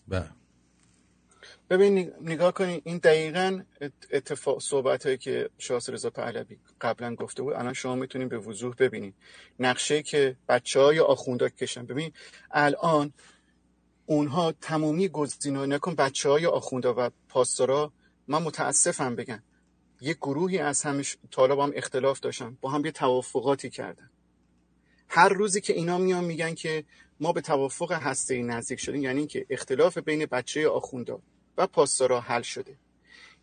بله. 0.09 0.31
ببین 1.71 2.12
نگاه 2.21 2.53
کنید 2.53 2.83
این 2.85 2.99
دقیقا 2.99 3.62
اتفاق 4.11 4.61
صحبت 4.61 5.07
هایی 5.07 5.19
که 5.19 5.51
شاهس 5.59 5.91
رضا 5.91 6.11
پهلوی 6.11 6.59
قبلا 6.81 7.15
گفته 7.15 7.43
بود 7.43 7.55
الان 7.55 7.73
شما 7.73 7.95
می‌تونید 7.95 8.29
به 8.29 8.39
وضوح 8.39 8.75
ببینید. 8.79 9.15
نقشه 9.59 10.03
که 10.03 10.37
بچه 10.49 10.81
های 10.81 11.01
آخوندا 11.01 11.49
کشن. 11.49 11.87
ببین 11.87 12.12
الان 12.51 13.12
اونها 14.07 14.53
تمامی 14.53 15.09
گزینه‌ها 15.09 15.67
نکن 15.67 15.95
بچه 15.95 16.29
های 16.29 16.47
آخوندا 16.47 16.95
و 16.99 17.11
پاسدارا 17.29 17.93
من 18.29 18.43
متاسفم 18.43 19.17
بگم 19.17 19.43
یک 20.01 20.17
گروهی 20.17 20.59
از 20.59 20.83
همش 20.83 21.17
طالب 21.30 21.59
هم 21.59 21.72
اختلاف 21.75 22.21
داشتن 22.21 22.59
با 22.61 22.71
هم 22.71 22.84
یه 22.84 22.91
توافقاتی 22.91 23.71
کردن. 23.71 24.11
هر 25.09 25.29
روزی 25.29 25.61
که 25.61 25.72
اینا 25.72 25.99
میان 25.99 26.25
میگن 26.25 26.55
که 26.55 26.84
ما 27.21 27.33
به 27.33 27.41
توافق 27.41 27.93
هسته 27.93 28.43
نزدیک 28.43 28.80
شدیم 28.80 29.03
یعنی 29.03 29.18
اینکه 29.18 29.47
اختلاف 29.51 29.99
بین 29.99 30.26
بچه 30.26 30.68
آخوندا 30.68 31.21
و 31.59 31.67
پاسدارا 31.67 32.21
حل 32.21 32.43
شده. 32.43 32.76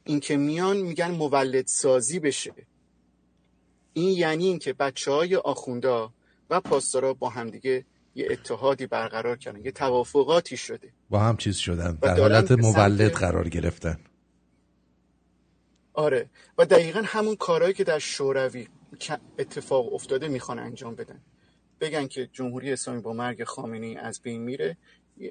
این 0.03 0.19
که 0.19 0.37
میان 0.37 0.77
میگن 0.77 1.11
مولد 1.11 1.67
سازی 1.67 2.19
بشه. 2.19 2.53
این 3.93 4.17
یعنی 4.17 4.45
اینکه 4.45 4.73
بچه 4.73 5.11
های 5.11 5.35
آخوندا 5.35 6.13
و 6.49 6.59
پاسدارا 6.59 7.13
با 7.13 7.29
همدیگه 7.29 7.85
یه 8.15 8.27
اتحادی 8.31 8.87
برقرار 8.87 9.37
کردن 9.37 9.65
یه 9.65 9.71
توافقاتی 9.71 10.57
شده. 10.57 10.93
با 11.09 11.19
هم 11.19 11.37
چیز 11.37 11.57
شدن. 11.57 11.97
در 12.01 12.19
حالت 12.19 12.51
مولد 12.51 13.11
قرار 13.11 13.49
گرفتن. 13.49 13.99
آره. 15.93 16.29
و 16.57 16.65
دقیقا 16.65 17.01
همون 17.05 17.35
کارهایی 17.35 17.73
که 17.73 17.83
در 17.83 17.99
شوروی 17.99 18.67
اتفاق 19.39 19.93
افتاده 19.93 20.27
می‌خوان 20.27 20.59
انجام 20.59 20.95
بدن. 20.95 21.21
بگن 21.79 22.07
که 22.07 22.29
جمهوری 22.33 22.71
اسلامی 22.71 23.01
با 23.01 23.13
مرگ 23.13 23.43
خامنه‌ای 23.43 23.95
از 23.95 24.21
بین 24.21 24.41
میره. 24.41 24.77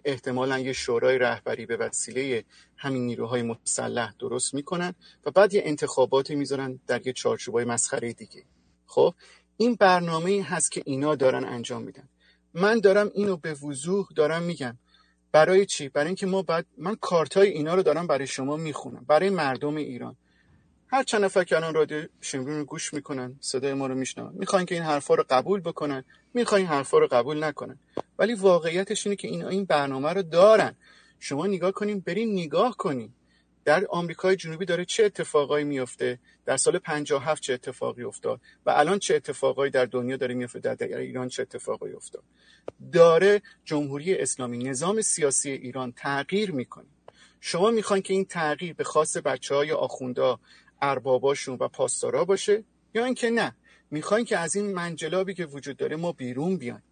احتمالا 0.04 0.58
یه 0.58 0.72
شورای 0.72 1.18
رهبری 1.18 1.66
به 1.66 1.76
وسیله 1.76 2.44
همین 2.76 3.06
نیروهای 3.06 3.42
مسلح 3.42 4.14
درست 4.18 4.54
می‌کنن 4.54 4.94
و 5.26 5.30
بعد 5.30 5.54
یه 5.54 5.62
انتخاباتی 5.64 6.34
می‌ذارن 6.34 6.80
در 6.86 7.06
یه 7.06 7.12
چارچوبای 7.12 7.64
مسخره 7.64 8.12
دیگه. 8.12 8.44
خب 8.86 9.14
این 9.56 9.74
برنامه 9.74 10.42
هست 10.42 10.70
که 10.70 10.82
اینا 10.84 11.14
دارن 11.14 11.44
انجام 11.44 11.82
میدن. 11.82 12.08
من 12.54 12.80
دارم 12.80 13.10
اینو 13.14 13.36
به 13.36 13.54
وضوح 13.54 14.06
دارم 14.16 14.42
میگم. 14.42 14.78
برای 15.32 15.66
چی؟ 15.66 15.88
برای 15.88 16.06
اینکه 16.06 16.26
ما 16.26 16.42
بعد 16.42 16.66
من 16.78 16.94
کارتای 16.94 17.48
اینا 17.48 17.74
رو 17.74 17.82
دارم 17.82 18.06
برای 18.06 18.26
شما 18.26 18.56
می‌خونم 18.56 19.04
برای 19.08 19.30
مردم 19.30 19.76
ایران. 19.76 20.16
هر 20.86 21.02
چند 21.02 21.24
نفر 21.24 21.44
که 21.44 21.56
الان 21.56 21.74
رادیو 21.74 22.06
شمرون 22.20 22.58
رو 22.58 22.64
گوش 22.64 22.94
می‌کنن 22.94 23.36
صدای 23.40 23.74
ما 23.74 23.86
رو 23.86 23.94
میشنون. 23.94 24.32
می‌خواین 24.34 24.66
که 24.66 24.74
این 24.74 24.84
حرفا 24.84 25.14
رو 25.14 25.24
قبول 25.30 25.60
بکنن 25.60 26.04
می‌خواین 26.34 26.66
حرفا 26.66 26.98
رو 26.98 27.08
قبول 27.10 27.44
نکنن. 27.44 27.78
ولی 28.18 28.34
واقعیتش 28.34 29.06
اینه 29.06 29.16
که 29.16 29.28
این 29.28 29.44
این 29.44 29.64
برنامه 29.64 30.12
رو 30.12 30.22
دارن. 30.22 30.76
شما 31.18 31.46
نگاه 31.46 31.72
کنین 31.72 32.00
برین 32.00 32.32
نگاه 32.32 32.76
کنین. 32.76 33.12
در 33.64 33.86
آمریکای 33.90 34.36
جنوبی 34.36 34.64
داره 34.64 34.84
چه 34.84 35.04
اتفاقایی 35.04 35.64
میفته 35.64 36.18
در 36.44 36.56
سال 36.56 36.78
57 36.78 37.42
چه 37.42 37.52
اتفاقی 37.52 38.02
افتاد؟ 38.02 38.40
و 38.66 38.70
الان 38.70 38.98
چه 38.98 39.14
اتفاقایی 39.14 39.70
در 39.70 39.84
دنیا 39.84 40.16
داره 40.16 40.34
میفته 40.34 40.58
در, 40.58 40.74
در 40.74 40.98
ایران 40.98 41.28
چه 41.28 41.42
اتفاقایی 41.42 41.94
افتاد؟ 41.94 42.22
داره 42.92 43.42
جمهوری 43.64 44.14
اسلامی 44.14 44.58
نظام 44.58 45.00
سیاسی 45.00 45.50
ایران 45.50 45.92
تغییر 45.92 46.52
می‌کنه. 46.52 46.86
شما 47.40 47.70
می‌خواین 47.70 48.02
که 48.02 48.14
این 48.14 48.24
تغییر 48.24 48.74
به 48.74 48.84
خاص 48.84 49.16
بچه 49.16 49.54
های 49.54 49.72
آخوندا 49.72 50.40
ارباباشون 50.82 51.56
و 51.60 51.68
پاسدارا 51.68 52.24
باشه 52.24 52.64
یا 52.94 53.04
اینکه 53.04 53.30
نه؟ 53.30 53.56
می‌خواین 53.90 54.24
که 54.24 54.38
از 54.38 54.56
این 54.56 54.72
منجلابی 54.72 55.34
که 55.34 55.46
وجود 55.46 55.76
داره 55.76 55.96
ما 55.96 56.12
بیرون 56.12 56.56
بیایم. 56.56 56.82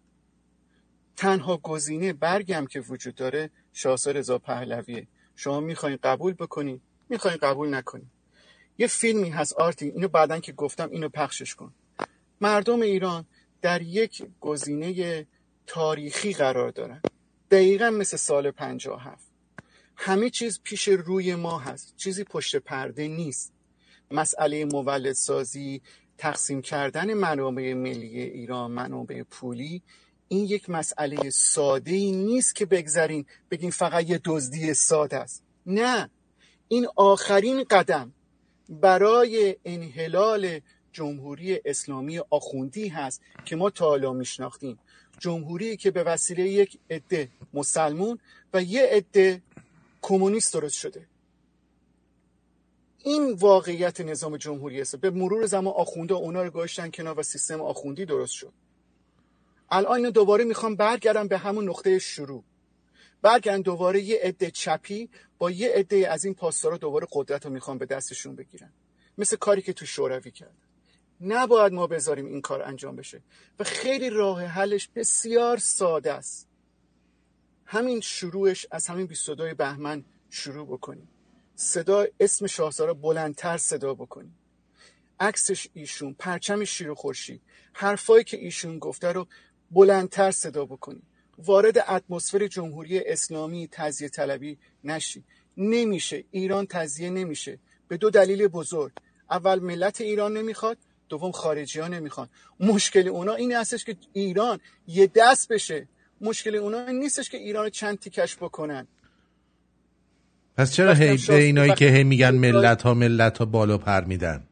تنها 1.15 1.57
گزینه 1.57 2.13
برگم 2.13 2.65
که 2.65 2.79
وجود 2.79 3.15
داره 3.15 3.49
شاهزاده 3.73 4.19
رضا 4.19 4.37
پهلویه. 4.37 5.07
شما 5.35 5.59
می‌خواین 5.59 5.97
قبول 6.03 6.33
بکنین 6.33 6.81
می‌خواین 7.09 7.37
قبول 7.37 7.73
نکنین. 7.73 8.09
یه 8.77 8.87
فیلمی 8.87 9.29
هست 9.29 9.53
آرتی 9.53 9.85
اینو 9.85 10.07
بعدا 10.07 10.39
که 10.39 10.51
گفتم 10.51 10.89
اینو 10.91 11.09
پخشش 11.09 11.55
کن. 11.55 11.73
مردم 12.41 12.81
ایران 12.81 13.25
در 13.61 13.81
یک 13.81 14.23
گزینه 14.39 15.27
تاریخی 15.67 16.33
قرار 16.33 16.69
دارن. 16.71 17.01
دقیقا 17.51 17.89
مثل 17.89 18.17
سال 18.17 18.51
57 18.51 19.29
همه 19.95 20.29
چیز 20.29 20.59
پیش 20.63 20.87
روی 20.87 21.35
ما 21.35 21.59
هست. 21.59 21.93
چیزی 21.97 22.23
پشت 22.23 22.55
پرده 22.55 23.07
نیست. 23.07 23.53
مسئله 24.11 24.65
مولدسازی 24.65 25.81
تقسیم 26.19 26.61
کردن 26.61 27.13
منابع 27.13 27.73
ملی 27.73 28.21
ایران 28.21 28.71
منابع 28.71 29.23
پولی 29.23 29.81
این 30.27 30.45
یک 30.45 30.69
مسئله 30.69 31.29
ساده 31.29 31.91
ای 31.91 32.11
نیست 32.11 32.55
که 32.55 32.65
بگذارین 32.65 33.25
بگین 33.51 33.71
فقط 33.71 34.09
یه 34.09 34.21
دزدی 34.25 34.73
ساده 34.73 35.17
است. 35.17 35.43
نه. 35.65 36.09
این 36.67 36.87
آخرین 36.95 37.63
قدم 37.63 38.13
برای 38.69 39.55
انحلال 39.65 40.59
جمهوری 40.91 41.59
اسلامی 41.65 42.19
آخوندی 42.29 42.87
هست 42.87 43.21
که 43.45 43.55
ما 43.55 43.69
تا 43.69 43.85
حالا 43.85 44.13
میشناختیم. 44.13 44.79
جمهوری 45.19 45.77
که 45.77 45.91
به 45.91 46.03
وسیله 46.03 46.49
یک 46.49 46.79
عده 46.89 47.29
مسلمون 47.53 48.19
و 48.53 48.63
یه 48.63 48.89
عده 48.91 49.41
کمونیست 50.01 50.53
درست 50.53 50.75
شده. 50.75 51.07
این 53.03 53.33
واقعیت 53.33 54.01
نظام 54.01 54.37
جمهوری 54.37 54.81
است. 54.81 54.95
به 54.95 55.09
مرور 55.09 55.45
زمان 55.45 55.73
آخونده 55.73 56.13
اونا 56.13 56.43
رو 56.43 56.49
گذاشتن 56.49 56.91
کنار 56.91 57.19
و 57.19 57.23
سیستم 57.23 57.61
آخوندی 57.61 58.05
درست 58.05 58.33
شد. 58.33 58.53
الان 59.71 60.09
دوباره 60.09 60.43
می‌خوام 60.43 60.75
برگردم 60.75 61.27
به 61.27 61.37
همون 61.37 61.69
نقطه 61.69 61.99
شروع. 61.99 62.43
برگردن 63.21 63.61
دوباره 63.61 64.01
یه 64.01 64.19
عده 64.23 64.51
چپی 64.51 65.09
با 65.37 65.51
یه 65.51 65.71
عده 65.75 66.11
از 66.11 66.25
این 66.25 66.33
پاسدارا 66.33 66.77
دوباره 66.77 67.07
قدرت 67.11 67.45
رو 67.45 67.51
می‌خوام 67.51 67.77
به 67.77 67.85
دستشون 67.85 68.35
بگیرن. 68.35 68.73
مثل 69.17 69.37
کاری 69.37 69.61
که 69.61 69.73
تو 69.73 69.85
شوروی 69.85 70.31
کرد. 70.31 70.55
نباید 71.21 71.73
ما 71.73 71.87
بذاریم 71.87 72.25
این 72.25 72.41
کار 72.41 72.61
انجام 72.61 72.95
بشه. 72.95 73.21
و 73.59 73.63
خیلی 73.63 74.09
راه 74.09 74.43
حلش 74.43 74.87
بسیار 74.95 75.57
ساده 75.57 76.13
است. 76.13 76.47
همین 77.65 78.01
شروعش 78.01 78.65
از 78.71 78.87
همین 78.87 79.05
22 79.05 79.55
بهمن 79.55 80.05
شروع 80.29 80.67
بکنیم. 80.67 81.07
صدا 81.61 82.07
اسم 82.19 82.47
شاهزاده 82.47 82.93
بلندتر 82.93 83.57
صدا 83.57 83.93
بکنیم 83.93 84.37
عکسش 85.19 85.67
ایشون 85.73 86.15
پرچم 86.19 86.63
شیر 86.63 86.89
و 86.89 86.95
خورشید. 86.95 87.41
حرفایی 87.73 88.23
که 88.23 88.37
ایشون 88.37 88.79
گفته 88.79 89.11
رو 89.11 89.27
بلندتر 89.71 90.31
صدا 90.31 90.65
بکنیم 90.65 91.07
وارد 91.37 91.77
اتمسفر 91.77 92.47
جمهوری 92.47 92.99
اسلامی 92.99 93.69
تزیه 93.71 94.09
طلبی 94.09 94.57
نشی. 94.83 95.23
نمیشه. 95.57 96.23
ایران 96.31 96.67
تزیه 96.67 97.09
نمیشه. 97.09 97.59
به 97.87 97.97
دو 97.97 98.09
دلیل 98.09 98.47
بزرگ. 98.47 98.91
اول 99.29 99.59
ملت 99.59 100.01
ایران 100.01 100.37
نمی‌خواد. 100.37 100.77
دوم 101.09 101.31
خارجی 101.31 101.79
ها 101.79 101.87
نمی‌خوان. 101.87 102.29
مشکل 102.59 103.07
اونا 103.07 103.33
این 103.33 103.51
هستش 103.51 103.85
که 103.85 103.97
ایران 104.13 104.59
یه 104.87 105.07
دست 105.15 105.51
بشه. 105.51 105.87
مشکل 106.21 106.55
اونا 106.55 106.85
این 106.85 106.99
نیستش 106.99 107.29
که 107.29 107.37
ایران 107.37 107.69
چند 107.69 107.99
تیکش 107.99 108.37
بکنن. 108.37 108.87
پس 110.59 110.73
چرا 110.73 110.93
هی 110.93 111.17
به 111.27 111.35
اینایی 111.35 111.73
که 111.73 111.85
هی 111.85 112.03
میگن 112.03 112.35
ملت 112.35 112.81
ها 112.81 112.93
ملت 112.93 113.37
ها 113.37 113.45
بالا 113.45 113.77
پر 113.77 114.01
میدن؟ 114.01 114.43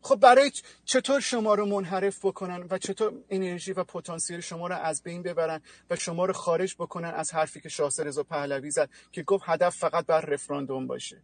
خب 0.00 0.16
برای 0.16 0.50
چطور 0.84 1.20
شما 1.20 1.54
رو 1.54 1.66
منحرف 1.66 2.24
بکنن 2.24 2.66
و 2.70 2.78
چطور 2.78 3.12
انرژی 3.30 3.72
و 3.72 3.84
پتانسیل 3.84 4.40
شما 4.40 4.66
رو 4.66 4.74
از 4.74 5.02
بین 5.02 5.22
ببرن 5.22 5.60
و 5.90 5.96
شما 5.96 6.24
رو 6.24 6.32
خارج 6.32 6.74
بکنن 6.74 7.08
از 7.08 7.34
حرفی 7.34 7.60
که 7.60 7.68
شاه 7.68 7.90
رضا 7.98 8.22
پهلوی 8.22 8.70
زد 8.70 8.90
که 9.12 9.22
گفت 9.22 9.44
هدف 9.46 9.76
فقط 9.76 10.06
بر 10.06 10.20
رفراندوم 10.20 10.86
باشه. 10.86 11.22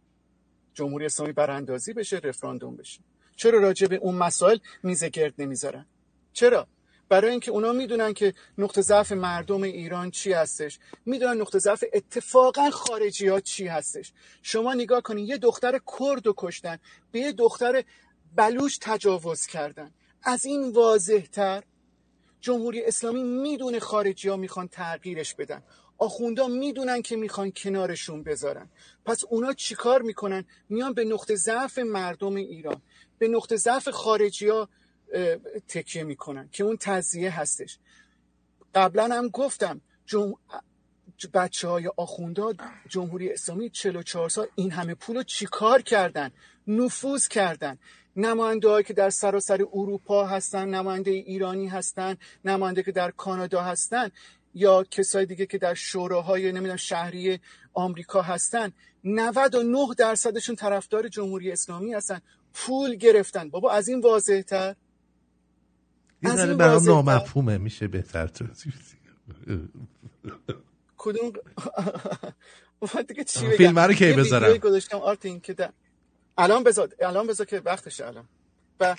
جمهوری 0.73 1.05
اسلامی 1.05 1.33
براندازی 1.33 1.93
بشه 1.93 2.21
رفراندوم 2.23 2.75
بشه. 2.75 2.99
چرا 3.35 3.59
راجع 3.59 3.87
به 3.87 3.95
اون 3.95 4.15
مسائل 4.15 4.57
میزه 4.83 5.09
گرد 5.09 5.33
نمی‌ذارن؟ 5.37 5.85
چرا؟ 6.33 6.67
برای 7.13 7.31
اینکه 7.31 7.51
اونا 7.51 7.71
می‌دونن 7.71 8.13
که 8.13 8.33
نقطه 8.57 8.81
ضعف 8.81 9.11
مردم 9.11 9.63
ایران 9.63 10.11
چی 10.11 10.33
هستش. 10.33 10.79
می‌دونن 11.05 11.41
نقطه 11.41 11.59
ضعف 11.59 11.83
اتفاقا 11.93 12.69
خارجی 12.69 13.27
ها 13.27 13.39
چی 13.39 13.67
هستش. 13.67 14.13
شما 14.41 14.73
نگاه 14.73 15.01
کنید 15.01 15.29
یه 15.29 15.37
دختر 15.37 15.79
کرد 15.99 16.27
و 16.27 16.33
کشتن 16.37 16.77
به 17.11 17.19
یه 17.19 17.31
دختر 17.31 17.83
بلوش 18.35 18.77
تجاوز 18.81 19.45
کردن. 19.45 19.91
از 20.23 20.45
این 20.45 20.71
واضح 20.71 21.19
تر 21.19 21.63
جمهوری 22.41 22.85
اسلامی 22.85 23.23
می‌دونه 23.23 23.79
خارجی 23.79 24.29
ها 24.29 24.37
می‌خوان 24.37 24.67
تغییرش 24.67 25.35
بدن. 25.35 25.63
آخوندا 25.97 26.47
می‌دونن 26.47 27.01
که 27.01 27.15
می‌خوان 27.15 27.51
کنارشون 27.51 28.23
بذارن. 28.23 28.69
پس 29.05 29.23
اونا 29.29 29.53
چیکار 29.53 30.01
می‌کنن؟ 30.01 30.45
میان 30.69 30.93
به 30.93 31.05
نقطه 31.05 31.35
ضعف 31.35 31.77
مردم 31.77 32.35
ایران 32.35 32.81
به 33.17 33.27
نقطه 33.27 33.55
ضعف 33.55 33.89
خارجی 33.89 34.47
ها 34.47 34.69
تکیه 35.67 36.03
می‌کنن 36.03 36.49
که 36.51 36.63
اون 36.63 36.77
تزیه 36.79 37.39
هستش. 37.39 37.79
قبلا 38.75 39.15
هم 39.15 39.27
گفتم 39.27 39.81
جم... 40.05 40.33
بچه 41.33 41.67
های 41.67 41.91
آخونداد 41.97 42.55
جمهوری 42.89 43.31
اسلامی 43.31 43.69
44 43.69 44.29
سال 44.29 44.47
این 44.55 44.71
همه 44.71 44.95
پول 44.95 45.15
رو 45.15 45.23
چیکار 45.23 45.81
کردن؟ 45.81 46.31
نفوذ 46.67 47.27
کردن. 47.27 47.77
نماینده 48.15 48.83
که 48.83 48.93
در 48.93 49.09
سراسر 49.09 49.61
اروپا 49.73 50.25
هستن 50.25 50.69
نماینده 50.69 51.11
ایرانی 51.11 51.67
هستن 51.67 52.17
نماینده 52.45 52.83
که 52.83 52.91
در 52.91 53.11
کانادا 53.11 53.61
هستن 53.61 54.09
یا 54.53 54.83
کسای 54.83 55.25
دیگه 55.25 55.45
که 55.45 55.57
در 55.57 55.73
شوراهای 55.73 56.51
نمی‌دونم 56.51 56.75
شهری 56.75 57.39
آمریکا 57.73 58.21
هستن 58.21 58.71
99 59.03 59.87
درصدشون 59.97 60.55
طرفدار 60.55 61.07
جمهوری 61.07 61.51
اسلامی 61.51 61.93
هستن. 61.93 62.21
پول 62.53 62.95
گرفتن. 62.95 63.49
بابا 63.49 63.71
از 63.71 63.87
این 63.87 64.01
واضح 64.01 64.41
تر 64.41 64.75
این 66.23 66.35
ذره 66.35 66.53
برام 66.53 66.83
نامفهومه 66.83 67.57
میشه 67.57 67.87
بهتر 67.87 68.27
توضیح 68.27 68.73
کدوم؟ 70.97 71.31
دیگه 73.07 73.23
چی 73.23 73.49
فیلم 73.49 73.79
رو 73.79 73.93
کی 73.93 74.13
بذارم؟ 74.13 74.57
گذاشتم 74.57 74.97
آرتین 74.97 75.39
که. 75.39 75.69
الان 76.37 76.63
بذار 76.63 76.89
الان 77.01 77.27
بذار 77.27 77.45
که 77.45 77.61
وقتشه 77.65 78.07
الان. 78.07 78.25
و 78.79 78.95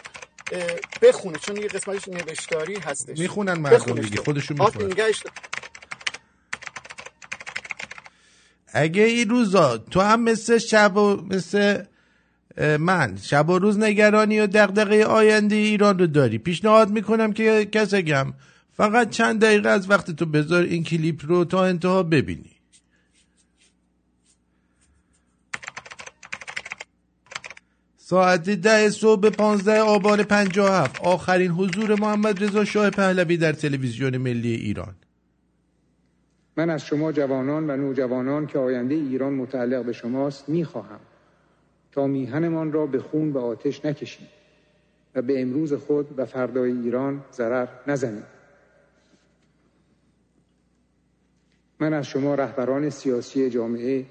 بخونه 1.02 1.38
چون 1.38 1.56
یه 1.56 1.68
قسمتش 1.68 2.08
نوشتاری 2.08 2.78
هستش. 2.78 3.18
می‌خونن 3.18 3.52
مردم 3.52 3.94
دیگه 3.94 4.16
خودشون 4.16 4.56
می‌خونن. 4.60 4.94
اگه 8.66 9.02
این 9.02 9.28
روزا 9.28 9.78
تو 9.78 10.00
هم 10.00 10.22
مثل 10.22 10.58
شب 10.58 10.96
و 10.96 11.16
مثل 11.16 11.84
من 12.56 13.16
شب 13.22 13.48
و 13.48 13.58
روز 13.58 13.78
نگرانی 13.78 14.40
و 14.40 14.46
دقدقه 14.46 15.02
آینده 15.02 15.56
ایران 15.56 15.98
رو 15.98 16.06
داری. 16.06 16.38
پیشنهاد 16.38 16.90
می‌کنم 16.90 17.32
که 17.32 17.64
کسگم 17.72 18.26
فقط 18.76 19.10
چند 19.10 19.40
دقیقه 19.40 19.68
از 19.68 19.90
وقت 19.90 20.10
تو 20.10 20.26
بذار 20.26 20.62
این 20.62 20.84
کلیپ 20.84 21.20
رو 21.26 21.44
تا 21.44 21.64
انتها 21.64 22.02
ببینی. 22.02 22.50
ساعت 27.96 28.50
ده 28.50 28.90
صبح 28.90 29.30
پانزده 29.30 29.80
آبان 29.80 30.26
هفت. 30.30 31.00
آخرین 31.00 31.50
حضور 31.50 32.00
محمد 32.00 32.44
رضا 32.44 32.64
شاه 32.64 32.90
پهلوی 32.90 33.36
در 33.36 33.52
تلویزیون 33.52 34.16
ملی 34.16 34.54
ایران. 34.54 34.94
من 36.56 36.70
از 36.70 36.86
شما 36.86 37.12
جوانان 37.12 37.70
و 37.70 37.76
نوجوانان 37.76 38.46
که 38.46 38.58
آینده 38.58 38.94
ایران 38.94 39.32
متعلق 39.32 39.84
به 39.84 39.92
شماست 39.92 40.48
می‌خواهم. 40.48 41.00
تا 41.94 42.06
میهنمان 42.06 42.72
را 42.72 42.86
به 42.86 42.98
خون 42.98 43.32
و 43.32 43.38
آتش 43.38 43.84
نکشید 43.84 44.28
و 45.14 45.22
به 45.22 45.42
امروز 45.42 45.72
خود 45.72 46.18
و 46.18 46.24
فردای 46.26 46.72
ایران 46.72 47.24
ضرر 47.32 47.68
نزنید 47.86 48.24
من 51.80 51.92
از 51.92 52.06
شما 52.06 52.34
رهبران 52.34 52.90
سیاسی 52.90 53.50
جامعه 53.50 54.04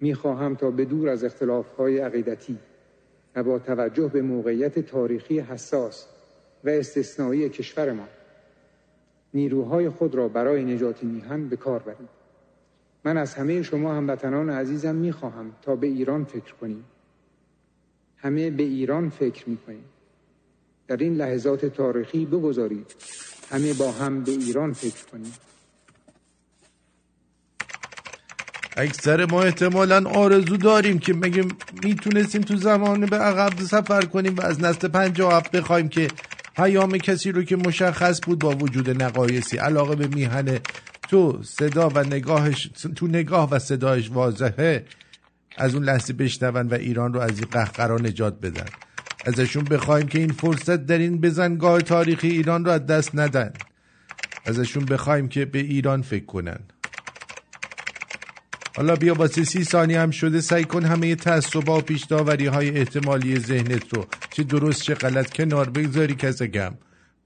می‌خواهم 0.00 0.54
تا 0.54 0.70
به 0.70 0.84
دور 0.84 1.08
از 1.08 1.24
اختلافهای 1.24 1.98
عقیدتی 1.98 2.58
و 3.36 3.42
با 3.42 3.58
توجه 3.58 4.08
به 4.08 4.22
موقعیت 4.22 4.78
تاریخی 4.78 5.40
حساس 5.40 6.06
و 6.64 6.68
استثنایی 6.68 7.48
کشورمان 7.48 8.08
نیروهای 9.34 9.88
خود 9.88 10.14
را 10.14 10.28
برای 10.28 10.64
نجات 10.64 11.04
میهن 11.04 11.48
به 11.48 11.56
کار 11.56 11.78
برید 11.78 12.08
من 13.04 13.16
از 13.16 13.34
همه 13.34 13.62
شما 13.62 13.94
هموطنان 13.94 14.50
عزیزم 14.50 14.94
می‌خواهم 14.94 15.52
تا 15.62 15.76
به 15.76 15.86
ایران 15.86 16.24
فکر 16.24 16.54
کنیم. 16.54 16.84
همه 18.24 18.50
به 18.50 18.62
ایران 18.62 19.10
فکر 19.10 19.48
می‌کنیم. 19.48 19.84
در 20.88 20.96
این 20.96 21.14
لحظات 21.14 21.66
تاریخی 21.66 22.24
بگذارید. 22.24 22.94
همه 23.50 23.72
با 23.72 23.92
هم 23.92 24.24
به 24.24 24.32
ایران 24.32 24.72
فکر 24.72 25.04
کنیم. 25.12 25.32
اکثر 28.76 29.26
ما 29.26 29.42
احتمالا 29.42 30.10
آرزو 30.10 30.56
داریم 30.56 30.98
که 30.98 31.14
مگه 31.14 31.44
می‌تونستیم 31.82 32.42
تو 32.42 32.56
زمان 32.56 33.06
به 33.06 33.16
عقب 33.16 33.60
سفر 33.60 34.04
کنیم 34.04 34.36
و 34.36 34.40
از 34.40 34.60
نسل 34.60 34.88
هفت 35.18 35.50
بخوایم 35.50 35.88
که 35.88 36.08
پیام 36.56 36.98
کسی 36.98 37.32
رو 37.32 37.42
که 37.42 37.56
مشخص 37.56 38.20
بود 38.26 38.38
با 38.38 38.50
وجود 38.50 39.02
نقایسی 39.02 39.56
علاقه 39.56 39.96
به 39.96 40.06
میهن 40.06 40.58
تو 41.08 41.42
صدا 41.42 41.88
و 41.88 41.98
نگاهش 41.98 42.70
تو 42.96 43.06
نگاه 43.06 43.50
و 43.50 43.58
صدایش 43.58 44.10
واضحه. 44.10 44.84
از 45.56 45.74
اون 45.74 45.84
لحظه 45.84 46.12
بشنون 46.12 46.68
و 46.68 46.74
ایران 46.74 47.14
رو 47.14 47.20
از 47.20 47.38
این 47.38 47.48
قهقرا 47.50 47.96
نجات 47.96 48.40
بدن. 48.40 48.66
ازشون 49.26 49.64
بخوایم 49.64 50.06
که 50.06 50.18
این 50.18 50.32
فرصت 50.32 50.86
در 50.86 50.98
این 50.98 51.20
بزنگاه 51.20 51.80
تاریخی 51.80 52.28
ایران 52.28 52.64
رو 52.64 52.70
از 52.70 52.86
دست 52.86 53.10
ندن. 53.14 53.52
ازشون 54.46 54.84
بخوایم 54.84 55.28
که 55.28 55.44
به 55.44 55.58
ایران 55.58 56.02
فکر 56.02 56.24
کنن. 56.24 56.58
حالا 58.76 58.96
بیا 58.96 59.14
واسه 59.14 59.44
سی 59.44 59.64
ثانیه 59.64 60.00
هم 60.00 60.10
شده 60.10 60.40
سعی 60.40 60.64
کن 60.64 60.84
همه 60.84 61.14
تعصب 61.14 61.68
و 61.68 61.80
پیش 61.80 62.04
داوری 62.04 62.46
های 62.46 62.78
احتمالی 62.78 63.38
ذهنت 63.38 63.94
رو 63.94 64.04
چه 64.30 64.42
درست 64.42 64.82
چه 64.82 64.94
غلط 64.94 65.30
کنار 65.30 65.70
بگذاری 65.70 66.14
کسگم 66.14 66.72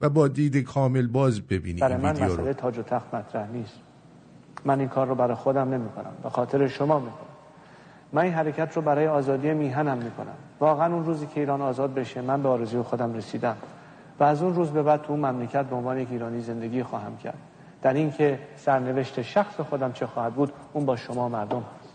و 0.01 0.09
با 0.09 0.27
دید 0.27 0.57
کامل 0.57 1.07
باز 1.07 1.41
ببینی 1.41 1.81
برای 1.81 1.97
من 1.97 2.23
مسئله 2.23 2.53
تاج 2.53 2.77
و 2.77 2.83
تخت 2.83 3.13
مطرح 3.13 3.51
نیست. 3.51 3.73
من 4.65 4.79
این 4.79 4.89
کار 4.89 5.07
رو 5.07 5.15
برای 5.15 5.35
خودم 5.35 5.69
نمی 5.69 5.89
کنم 5.89 6.13
به 6.23 6.29
خاطر 6.29 6.67
شما 6.67 6.99
می 6.99 7.11
کنم 7.11 7.28
من 8.13 8.21
این 8.21 8.33
حرکت 8.33 8.75
رو 8.75 8.81
برای 8.81 9.07
آزادی 9.07 9.53
میهنم 9.53 9.97
می 9.97 10.11
کنم 10.11 10.35
واقعا 10.59 10.93
اون 10.93 11.05
روزی 11.05 11.27
که 11.27 11.39
ایران 11.39 11.61
آزاد 11.61 11.93
بشه 11.93 12.21
من 12.21 12.43
به 12.43 12.49
آرزوی 12.49 12.81
خودم 12.81 13.13
رسیدم. 13.13 13.55
و 14.19 14.23
از 14.23 14.43
اون 14.43 14.55
روز 14.55 14.71
به 14.71 14.83
بعد 14.83 15.01
تو 15.01 15.11
اون 15.11 15.25
مملکت 15.25 15.65
به 15.65 15.75
عنوان 15.75 15.97
یک 15.97 16.07
ایرانی 16.11 16.41
زندگی 16.41 16.83
خواهم 16.83 17.17
کرد. 17.17 17.37
در 17.81 17.93
اینکه 17.93 18.39
سرنوشت 18.55 19.21
شخص 19.21 19.59
خودم 19.59 19.91
چه 19.91 20.05
خواهد 20.05 20.33
بود 20.33 20.53
اون 20.73 20.85
با 20.85 20.95
شما 20.95 21.29
مردم 21.29 21.63
هست. 21.79 21.89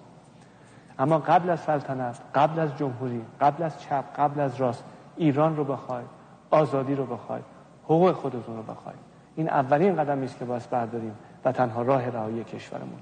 اما 0.99 1.19
قبل 1.19 1.51
از 1.51 1.61
سلطنت 1.61 2.17
قبل 2.35 2.61
از 2.61 2.79
جمهوری 2.79 3.25
قبل 3.41 3.63
از 3.63 3.81
چپ 3.81 4.05
قبل 4.17 4.41
از 4.41 4.57
راست 4.57 4.85
ایران 5.17 5.57
رو 5.57 5.65
بخواید 5.65 6.07
آزادی 6.51 6.95
رو 6.95 7.07
بخواید 7.07 7.45
حقوق 7.85 8.13
خودتون 8.13 8.57
رو 8.57 8.63
بخواید 8.63 8.99
این 9.37 9.49
اولین 9.49 9.97
قدمی 9.97 10.25
است 10.25 10.39
که 10.39 10.45
باید 10.45 10.71
برداریم 10.71 11.15
و 11.45 11.53
تنها 11.53 11.83
راه 11.83 12.11
رهایی 12.11 12.45
کشورمون. 12.45 12.99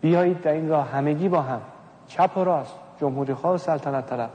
بیایید 0.00 0.40
در 0.40 0.52
این 0.52 0.68
راه 0.68 0.88
همگی 0.90 1.28
با 1.28 1.42
هم 1.42 1.60
چپ 2.08 2.36
و 2.36 2.44
راست. 2.44 2.74
جمهوری 3.00 3.34
خواه 3.34 3.54
و 3.54 3.58
سلطنت 3.58 4.06
طرف 4.06 4.30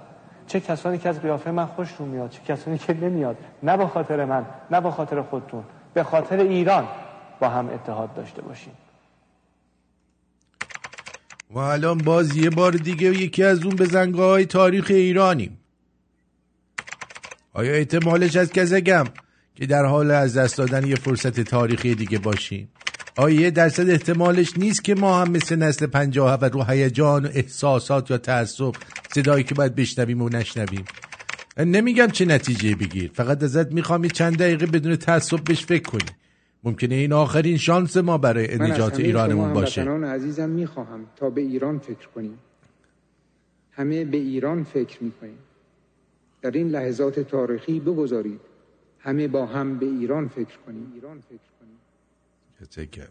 چه 0.47 0.59
کسانی 0.59 0.97
که 0.97 1.09
از 1.09 1.21
قیافه 1.21 1.51
من 1.51 1.65
خوشتون 1.65 2.07
میاد 2.07 2.29
چه 2.29 2.39
کسانی 2.47 2.77
که 2.77 2.93
نمیاد. 2.93 3.37
نه 3.63 3.77
به 3.77 3.87
خاطر 3.87 4.25
من 4.25 4.45
نه 4.71 4.81
به 4.81 4.91
خاطر 4.91 5.21
خودتون. 5.21 5.63
به 5.93 6.03
خاطر 6.03 6.37
ایران 6.37 6.87
با 7.39 7.49
هم 7.49 7.69
اتحاد 7.69 8.13
داشته 8.13 8.41
باشیم. 8.41 8.73
و 11.51 11.59
الان 11.59 11.97
باز 11.97 12.35
یه 12.35 12.49
بار 12.49 12.71
دیگه 12.71 13.07
یکی 13.07 13.43
از 13.43 13.63
اون 13.63 13.75
بزنگاه 13.75 14.29
های 14.29 14.45
تاریخ 14.45 14.85
ایرانیم. 14.89 15.57
آیا 17.53 17.73
احتمالش 17.73 18.35
از 18.35 18.51
کزگم 18.51 19.05
که 19.55 19.65
در 19.65 19.85
حال 19.85 20.11
از 20.11 20.37
دست 20.37 20.57
دادن 20.57 20.87
یه 20.87 20.95
فرصت 20.95 21.39
تاریخی 21.39 21.95
دیگه 21.95 22.19
باشیم؟ 22.19 22.69
آیا 23.17 23.41
یه 23.41 23.51
درصد 23.51 23.89
احتمالش 23.89 24.57
نیست 24.57 24.83
که 24.83 24.95
ما 24.95 25.21
هم 25.21 25.31
مثل 25.31 25.55
نسل 25.55 25.85
پنجاه 25.85 26.39
و 26.41 26.45
رو 26.45 26.63
هیجان 26.63 27.25
و 27.25 27.29
احساسات 27.33 28.11
یا 28.11 28.17
تعصب 28.17 28.71
صدایی 29.11 29.43
که 29.43 29.55
باید 29.55 29.75
بشنویم 29.75 30.21
و 30.21 30.29
نشنویم. 30.29 30.85
نمیگم 31.57 32.07
چه 32.07 32.25
نتیجه 32.25 32.75
بگیر. 32.75 33.11
فقط 33.13 33.43
ازت 33.43 33.71
می‌خوام 33.71 34.03
یه 34.03 34.09
چند 34.09 34.37
دقیقه 34.37 34.65
بدون 34.65 34.95
تعصب 34.95 35.43
بهش 35.43 35.65
فکر 35.65 35.83
کنی. 35.83 36.11
ممکنه 36.63 36.95
این 36.95 37.13
آخرین 37.13 37.57
شانس 37.57 37.97
ما 37.97 38.17
برای 38.17 38.57
نجات 38.57 38.99
ایرانمون 38.99 39.53
باشه. 39.53 39.83
من 39.83 40.03
عزیزم 40.03 40.49
می‌خواهم 40.49 41.05
تا 41.15 41.29
به 41.29 41.41
ایران 41.41 41.79
فکر 41.79 42.07
کنیم. 42.15 42.37
همه 43.71 44.05
به 44.05 44.17
ایران 44.17 44.63
فکر 44.63 45.03
می‌کنیم. 45.03 45.37
در 46.41 46.51
این 46.51 46.69
لحظات 46.69 47.19
تاریخی 47.19 47.79
بگذارید. 47.79 48.39
همه 48.99 49.27
با 49.27 49.45
هم 49.45 49.79
به 49.79 49.85
ایران 49.85 50.27
فکر 50.27 50.57
کنیم. 50.65 50.91
ایران 50.95 51.21
فکر 51.29 51.56
کنیم 52.75 53.07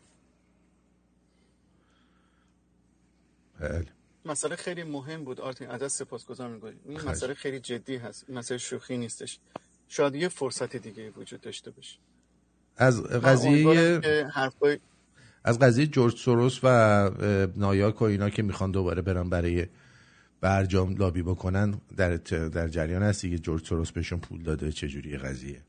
بله. 3.60 3.86
مسئله 4.24 4.56
خیلی 4.56 4.82
مهم 4.82 5.24
بود 5.24 5.40
آرتین 5.40 5.68
ازت 5.68 5.88
سپاسگزار 5.88 6.48
می‌گویم 6.48 6.80
این 6.84 7.00
مسئله 7.00 7.34
خیلی 7.34 7.60
جدی 7.60 7.96
هست 7.96 8.24
این 8.28 8.38
مسئله 8.38 8.58
شوخی 8.58 8.96
نیستش. 8.96 9.38
شاید 9.88 10.14
یه 10.14 10.28
فرصت 10.28 10.76
دیگه 10.76 11.10
وجود 11.10 11.40
داشته 11.40 11.70
باشه. 11.70 11.98
از 12.76 13.02
قضیه 13.02 14.00
از 15.44 15.58
قضیه 15.58 15.86
جورج 15.86 16.16
سوروس 16.16 16.60
و 16.62 16.68
نایاک 17.56 18.02
و 18.02 18.04
اینا 18.04 18.30
که 18.30 18.42
می‌خوان 18.42 18.70
دوباره 18.70 19.02
برن 19.02 19.30
برای 19.30 19.66
برجام 20.40 20.96
لابی 20.96 21.22
بکنن 21.22 21.80
در 21.96 22.16
در 22.48 22.68
جریان 22.68 23.02
هستی 23.02 23.30
که 23.30 23.38
جورج 23.38 23.66
سوروس 23.66 23.90
بهشون 23.90 24.20
پول 24.20 24.42
داده 24.42 24.72
چجوری 24.72 25.18
قضیه؟ 25.18 25.62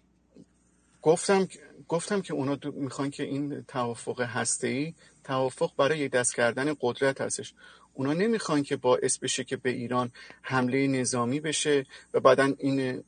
گفتم 1.01 1.47
گفتم 1.87 2.21
که 2.21 2.33
اونا 2.33 2.57
می‌خوان 2.73 3.09
که 3.09 3.23
این 3.23 3.65
توافق 3.67 4.21
هسته 4.21 4.93
توافق 5.23 5.71
برای 5.77 6.09
دست 6.09 6.35
کردن 6.35 6.75
قدرت 6.81 7.21
هستش. 7.21 7.53
اونا 7.93 8.13
نمی‌خوان 8.13 8.63
که 8.63 8.75
باعث 8.75 9.17
بشه 9.17 9.43
که 9.43 9.57
به 9.57 9.69
ایران 9.69 10.11
حمله 10.41 10.87
نظامی 10.87 11.39
بشه 11.39 11.85
و 12.13 12.19
بعدا 12.19 12.53
این 12.57 13.03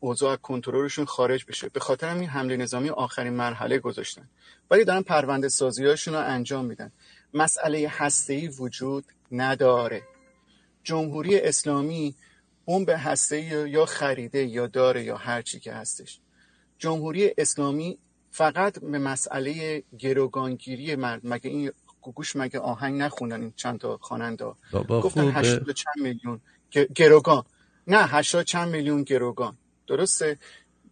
اوضاع 0.00 0.36
کنترلشون 0.36 1.04
خارج 1.04 1.44
بشه. 1.44 1.68
به 1.68 1.80
خاطر 1.80 2.08
همین 2.08 2.28
حمله 2.28 2.56
نظامی 2.56 2.90
آخرین 2.90 3.32
مرحله 3.32 3.78
گذاشتن. 3.78 4.28
ولی 4.70 4.84
دارن 4.84 5.02
پرونده 5.02 5.48
سازیاشون 5.48 6.14
رو 6.14 6.20
انجام 6.20 6.64
میدن. 6.64 6.92
مسئله 7.34 7.88
هسته‌ای 7.88 8.48
وجود 8.48 9.04
نداره. 9.32 10.02
جمهوری 10.82 11.40
اسلامی 11.40 12.14
بمب 12.66 12.90
هسته‌ای 12.90 13.70
یا 13.70 13.86
خریده 13.86 14.44
یا 14.44 14.66
داره 14.66 15.04
یا 15.04 15.16
هر 15.16 15.42
چی 15.42 15.60
که 15.60 15.72
هستش. 15.72 16.20
جمهوری 16.78 17.34
اسلامی 17.38 17.98
فقط 18.34 18.78
به 18.78 18.98
مسئله 18.98 19.82
گروگانگیری 19.98 20.96
مرد 20.96 21.20
مگه 21.24 21.50
این 21.50 21.70
گوش 22.00 22.36
مگه 22.36 22.58
آهنگ 22.58 23.00
نخوندن 23.00 23.40
این 23.40 23.52
چند 23.56 23.78
تا 23.78 23.96
خواننده؟ 23.96 24.52
گفتن 24.88 25.30
80 25.30 25.70
چند 25.70 25.94
میلیون 25.96 26.40
گروگان. 26.94 27.44
نه 27.86 28.06
80 28.06 28.44
چند 28.44 28.68
میلیون 28.68 29.02
گروگان. 29.02 29.56
درسته؟ 29.86 30.38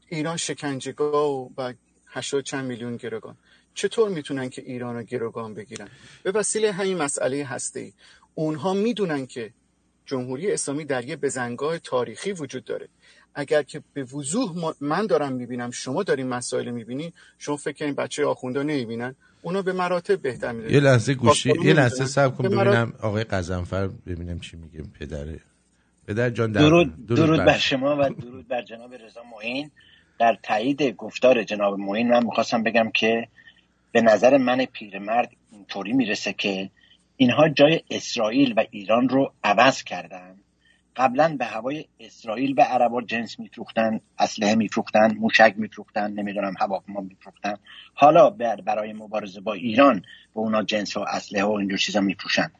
ایران 0.09 0.37
شکنجهگاه 0.37 1.51
و 1.57 1.73
هشتاد 2.07 2.43
چند 2.43 2.65
میلیون 2.65 2.97
گروگان. 2.97 3.37
چطور 3.75 4.09
می‌تونن 4.09 4.49
که 4.49 4.63
ایران 4.63 4.97
رو 4.97 5.03
گروگان 5.03 5.55
بگیرن؟ 5.55 5.89
به 6.23 6.31
وسیله 6.31 6.73
همین 6.73 7.03
مسئله 7.03 7.45
هسته 7.45 7.81
ای 7.81 7.93
اونها 8.35 8.75
می‌دونن 8.75 9.27
که 9.27 9.53
جمهوری 10.07 10.53
اسلامی 10.53 10.85
در 10.85 11.05
یه 11.05 11.17
بزنگاه 11.17 11.79
تاریخی 11.79 12.33
وجود 12.33 12.65
داره. 12.65 12.89
اگر 13.35 13.63
که 13.63 13.83
به 13.95 14.03
وضوح 14.05 14.75
من 14.81 15.07
دارم 15.07 15.33
می‌بینم 15.33 15.71
شما 15.71 16.03
دارین 16.03 16.29
مسائل 16.29 16.71
می‌بینی 16.71 17.13
شما 17.39 17.57
فکر 17.57 17.77
کنید 17.77 17.97
بچه 17.97 18.27
آخونده 18.27 18.63
نمی‌بینن 18.63 19.15
اونا 19.43 19.63
به 19.63 19.73
مراتب 19.73 20.23
بهتر 20.23 20.53
می‌دونن. 20.53 20.75
یه 20.75 20.81
لحظه 20.81 21.15
گوشی 21.15 21.53
یه 21.65 21.73
لحظه 21.73 22.07
سب 22.07 22.37
کن 22.37 22.45
ببینم 22.45 22.93
آقای 23.03 23.25
قزنفر 23.25 23.89
ببینم 24.07 24.41
چی 24.41 24.57
میگه. 24.57 24.85
پدره 25.01 25.41
پدر 26.07 26.31
جان 26.31 26.53
درود, 26.53 27.07
درود, 27.07 27.39
بر 27.39 27.59
شما 27.59 27.97
و 27.97 28.11
درود 28.11 28.49
بر 28.49 28.63
جناب 28.63 28.95
رضا 28.95 29.21
معین. 29.33 29.71
در 30.19 30.39
تایید 30.43 30.83
گفتار 30.83 31.43
جناب 31.43 31.79
معین 31.79 32.09
من 32.09 32.25
می‌خواستم 32.25 32.63
بگم 32.63 32.91
که 32.95 33.29
به 33.93 34.01
نظر 34.01 34.37
من 34.37 34.65
پیرمرد 34.65 35.31
اینطوری 35.53 35.93
می‌رسه 35.93 36.33
که 36.33 36.71
اینها 37.17 37.49
جای 37.49 37.81
اسرائیل 37.91 38.55
و 38.57 38.65
ایران 38.71 39.09
رو 39.09 39.33
عوض 39.45 39.83
کردن. 39.83 40.37
قبلا 40.97 41.37
به 41.39 41.45
هوای 41.45 41.85
اسرائیل 42.01 42.55
به 42.55 42.63
عربا 42.63 43.03
جنس 43.03 43.39
میفروختن 43.39 44.01
اسلحه 44.19 44.55
میفروختن 44.55 45.15
موشک 45.15 45.55
میفروختن 45.57 46.13
نمی‌دونم 46.13 46.55
هواپیما 46.61 47.01
میفروختن. 47.01 47.57
حالا 47.95 48.31
برای 48.31 48.93
مبارزه 48.93 49.41
با 49.41 49.53
ایران 49.53 50.01
به 50.35 50.41
اونا 50.41 50.63
جنس 50.63 50.97
و 50.97 51.01
اسلحه 51.01 51.45
و 51.45 51.51
اینجور 51.51 51.79
چیزا 51.79 52.01
میفروشن. 52.01 52.51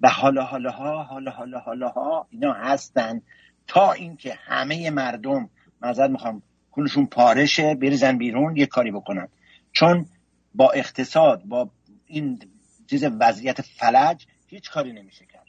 و 0.00 0.08
حالا 0.08 0.44
حالا 0.44 0.70
ها 0.70 1.02
حالا 1.02 1.30
حالا 1.30 1.58
حالا 1.58 1.88
ها 1.88 2.26
اینا 2.30 2.52
هستن 2.52 3.22
تا 3.66 3.92
اینکه 3.92 4.34
همه 4.34 4.90
مردم 4.90 5.50
معذرت 5.82 6.10
می‌خوام 6.10 6.42
کلشون 6.72 7.06
پارشه 7.06 7.74
بریزن 7.74 8.18
بیرون 8.18 8.56
یه 8.56 8.66
کاری 8.66 8.90
بکنن. 8.90 9.28
چون 9.72 10.06
با 10.54 10.70
اقتصاد 10.70 11.42
با 11.44 11.70
این 12.06 12.38
چیز 12.90 13.04
وضعیت 13.20 13.62
فلج 13.62 14.26
هیچ 14.46 14.70
کاری 14.70 14.92
نمیشه 14.92 15.26
کرد. 15.26 15.39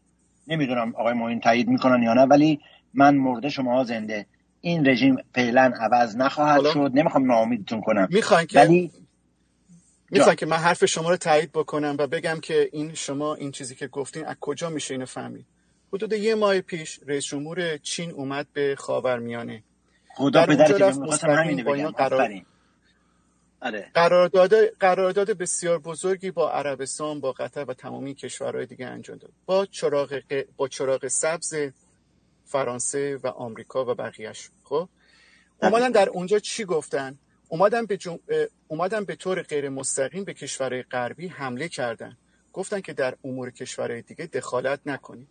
نمی‌دونم 0.47 0.93
آقای 0.95 1.13
معین 1.13 1.39
تایید 1.39 1.68
می‌کنن 1.68 2.03
یا 2.03 2.13
نه 2.13 2.22
ولی 2.22 2.59
من 2.93 3.15
مرده 3.15 3.49
شما 3.49 3.84
زنده. 3.84 4.26
این 4.61 4.88
رژیم 4.88 5.15
فعلا 5.35 5.73
عوض 5.80 6.15
نخواهد 6.15 6.61
شد. 6.73 6.91
نمی‌خوام 6.93 7.26
ناامیدتون 7.26 7.81
کنم. 7.81 8.07
می‌خوان 8.11 8.45
که 8.45 8.59
ولی 8.59 8.91
می‌خوام 10.09 10.35
که 10.35 10.45
من 10.45 10.57
حرف 10.57 10.85
شما 10.85 11.09
رو 11.09 11.18
تایید 11.18 11.51
بکنم 11.51 11.95
و 11.99 12.07
بگم 12.07 12.39
که 12.41 12.69
این 12.72 12.93
شما 12.93 13.35
این 13.35 13.51
چیزی 13.51 13.76
که 13.76 13.88
گفتین 13.88 14.26
از 14.26 14.35
کجا 14.39 14.69
میشه 14.69 14.93
اینو 14.93 15.05
فهمید؟ 15.05 15.45
حدود 15.93 16.13
یه 16.13 16.35
ماه 16.35 16.61
پیش 16.61 16.99
رئیس 17.07 17.26
جمهور 17.26 17.77
چین 17.77 18.11
اومد 18.11 18.47
به 18.53 18.76
خاورمیانه. 18.77 19.63
خدا 20.15 20.45
پدر 20.45 20.77
که 20.77 20.85
همین 21.27 21.91
قرار... 21.91 22.41
آره. 23.62 23.92
قرارداد 23.94 24.54
قرارداد 24.80 25.32
بسیار 25.32 25.80
بزرگی 25.80 26.32
با 26.32 26.52
عربستان 26.52 27.20
با 27.20 27.32
قطر 27.32 27.66
و 27.66 27.74
تمامی 27.74 28.16
کشورهای 28.16 28.66
دیگه 28.66 28.86
انجام 28.86 29.18
داد. 29.18 29.32
با 29.46 29.66
چراغ 29.66 30.22
با 30.58 30.68
چراغ 30.68 31.08
سبز 31.08 31.56
فرانسه 32.46 33.20
و 33.24 33.28
آمریکا 33.28 33.86
و 33.86 33.96
بقیهش 33.96 34.50
خب؟ 34.64 34.90
اومدن 35.62 35.92
در 35.92 36.10
اونجا 36.10 36.40
چی 36.40 36.66
گفتن؟ 36.66 37.18
اومدن 37.50 37.86
به, 37.86 37.98
جم... 37.98 38.20
اومدن 38.68 39.04
به 39.04 39.16
طور 39.16 39.42
غیر 39.42 39.70
مستقیم 39.70 40.24
به 40.24 40.34
کشورهای 40.34 40.84
غربی 40.84 41.28
حمله 41.28 41.68
کردن. 41.68 42.18
گفتن 42.54 42.82
که 42.82 42.94
در 42.94 43.16
امور 43.24 43.52
کشورهای 43.52 44.02
دیگه 44.02 44.26
دخالت 44.26 44.80
نکنید 44.86 45.28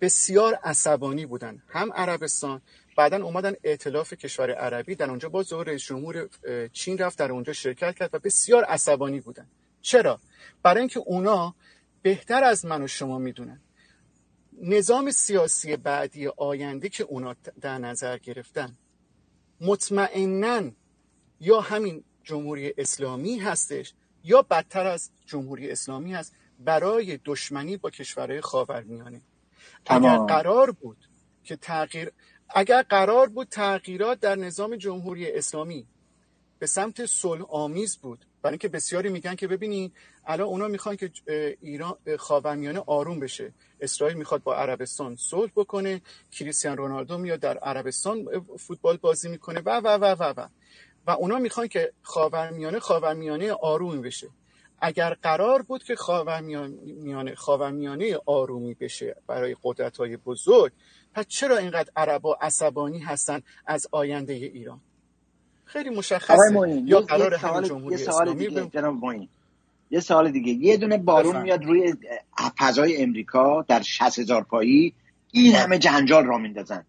بسیار 0.00 0.54
عصبانی 0.54 1.26
بودن. 1.26 1.62
هم 1.68 1.92
عربستان 1.92 2.62
بعدا 2.98 3.24
اومدن 3.24 3.54
ائتلاف 3.64 4.12
کشور 4.12 4.50
عربی 4.50 4.94
در 4.94 5.10
اونجا 5.10 5.28
با 5.28 5.42
ظهور 5.42 5.66
رئیس 5.66 5.82
جمهور 5.82 6.28
چین 6.72 6.98
رفت 6.98 7.18
در 7.18 7.32
اونجا 7.32 7.52
شرکت 7.52 7.94
کرد 7.94 8.14
و 8.14 8.18
بسیار 8.18 8.64
عصبانی 8.64 9.20
بودن. 9.20 9.46
چرا؟ 9.82 10.20
برای 10.62 10.78
اینکه 10.78 11.00
اونا 11.00 11.54
بهتر 12.02 12.44
از 12.44 12.64
من 12.64 12.82
و 12.82 12.86
شما 12.86 13.18
می‌دونن. 13.18 13.60
نظام 14.62 15.10
سیاسی 15.10 15.76
بعدی 15.76 16.26
آینده 16.26 16.88
که 16.88 17.04
اونا 17.04 17.36
در 17.60 17.78
نظر 17.78 18.18
گرفتن 18.18 18.76
مطمئنا 19.60 20.70
یا 21.40 21.60
همین 21.60 22.04
جمهوری 22.24 22.74
اسلامی 22.78 23.38
هستش 23.38 23.94
یا 24.24 24.42
بدتر 24.42 24.86
از 24.86 25.10
جمهوری 25.26 25.70
اسلامی 25.70 26.14
هست 26.14 26.34
برای 26.58 27.18
دشمنی 27.24 27.76
با 27.76 27.90
کشورهای 27.90 28.40
خاورمیانه. 28.40 29.22
اگر 29.86 30.18
قرار 30.18 30.70
بود 30.70 31.08
که 31.44 31.56
تغییر 31.56 32.12
اگر 32.50 32.82
قرار 32.82 33.28
بود 33.28 33.48
تغییرات 33.48 34.20
در 34.20 34.36
نظام 34.36 34.76
جمهوری 34.76 35.32
اسلامی 35.32 35.86
به 36.58 36.66
سمت 36.66 37.06
صلح 37.06 37.44
آمیز 37.50 37.96
بود 37.96 38.24
برای 38.42 38.52
اینکه 38.52 38.68
بسیاری 38.68 39.08
میگن 39.08 39.34
که 39.34 39.48
ببینید 39.48 39.92
الان 40.26 40.48
اونا 40.48 40.68
می‌خوان 40.68 40.96
که 40.96 41.10
ایران 41.60 41.96
خاورمیانه 42.18 42.82
آروم 42.86 43.20
بشه. 43.20 43.52
اسرائیل 43.80 44.16
می‌خواد 44.16 44.42
با 44.42 44.56
عربستان 44.56 45.16
صلح 45.16 45.50
بکنه 45.56 46.02
کریستیان 46.32 46.76
رونالدو 46.76 47.18
میاد 47.18 47.40
در 47.40 47.58
عربستان 47.58 48.26
فوتبال 48.58 48.96
بازی 48.96 49.28
می‌کنه 49.28 49.60
و 49.60 49.70
و 49.70 49.88
و 49.88 50.04
و 50.04 50.34
و. 50.36 50.48
و 51.06 51.10
اونا 51.10 51.38
می‌خوان 51.38 51.68
که 51.68 51.92
خاورمیانه 52.02 52.78
خاورمیانه 52.78 53.52
آرومی 53.52 54.02
بشه. 54.02 54.28
اگر 54.80 55.14
قرار 55.22 55.62
بود 55.62 55.82
که 55.82 55.96
خاورمیانه 55.96 57.34
خاورمیانه 57.34 58.18
آرومی 58.26 58.74
بشه 58.74 59.16
برای 59.26 59.56
قدرت 59.62 59.96
های 59.96 60.16
بزرگ 60.16 60.72
پس 61.14 61.26
چرا 61.28 61.56
اینقدر 61.56 61.90
عربا 61.96 62.38
عصبانی 62.40 62.98
هستن 62.98 63.42
از 63.66 63.86
آینده 63.92 64.32
ایران 64.32 64.80
خیلی 65.64 65.90
مشخصه 65.90 66.82
یا 66.84 67.00
قرار 67.00 67.62
جمهوری 67.62 67.96
یه 67.96 67.96
سوال 67.96 68.34
دیگه. 68.34 68.70
یه 69.90 70.00
سوال 70.00 70.30
دیگه 70.30 70.52
یه 70.52 70.76
دونه 70.76 70.98
بارون 70.98 71.32
بفرم. 71.32 71.42
میاد 71.42 71.64
روی 71.64 71.94
فضای 72.58 73.02
امریکا 73.02 73.64
در 73.68 73.82
60 73.82 74.18
هزار 74.18 74.42
پایی 74.42 74.94
این 75.32 75.54
همه 75.54 75.78
جنجال 75.78 76.26
را 76.26 76.38
میندازن 76.38 76.84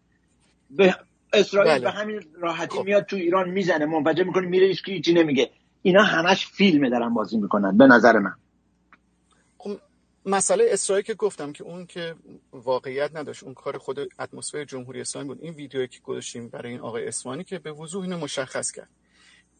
به 0.71 0.95
اسرائیل 1.33 1.71
بله. 1.71 1.83
به 1.83 1.91
همین 1.91 2.23
راحتی 2.39 2.77
خب. 2.77 2.85
میاد 2.85 3.05
تو 3.05 3.15
ایران 3.15 3.49
می‌زنه 3.49 3.85
منفجر 3.85 4.23
می‌کنه 4.23 4.47
میره 4.47 4.67
هیچ 4.67 4.83
هیچی 4.85 5.13
نمیگه 5.13 5.49
اینا 5.81 6.03
همش 6.03 6.47
فیلمه 6.47 6.89
دارن 6.89 7.13
بازی 7.13 7.37
می‌کنن 7.37 7.77
به 7.77 7.87
نظر 7.87 8.19
من. 8.19 8.33
خب، 9.57 9.77
مسئله 10.25 10.65
اسرائیل 10.69 11.05
که 11.05 11.13
گفتم 11.13 11.53
که 11.53 11.63
اون 11.63 11.85
که 11.85 12.15
واقعیت 12.51 13.15
نداشت 13.15 13.43
اون 13.43 13.53
کار 13.53 13.77
خود 13.77 13.99
اتمسفر 14.19 14.63
جمهوری 14.63 15.01
اسلامی 15.01 15.27
بود. 15.27 15.39
این 15.41 15.53
ویدیویی 15.53 15.87
که 15.87 15.99
گذاشتیم 16.03 16.47
برای 16.47 16.71
این 16.71 16.79
آقای 16.79 17.07
اسمانی 17.07 17.43
که 17.43 17.59
به 17.59 17.71
وضوح 17.71 18.03
اینو 18.03 18.17
مشخص 18.17 18.71
کرد. 18.71 18.89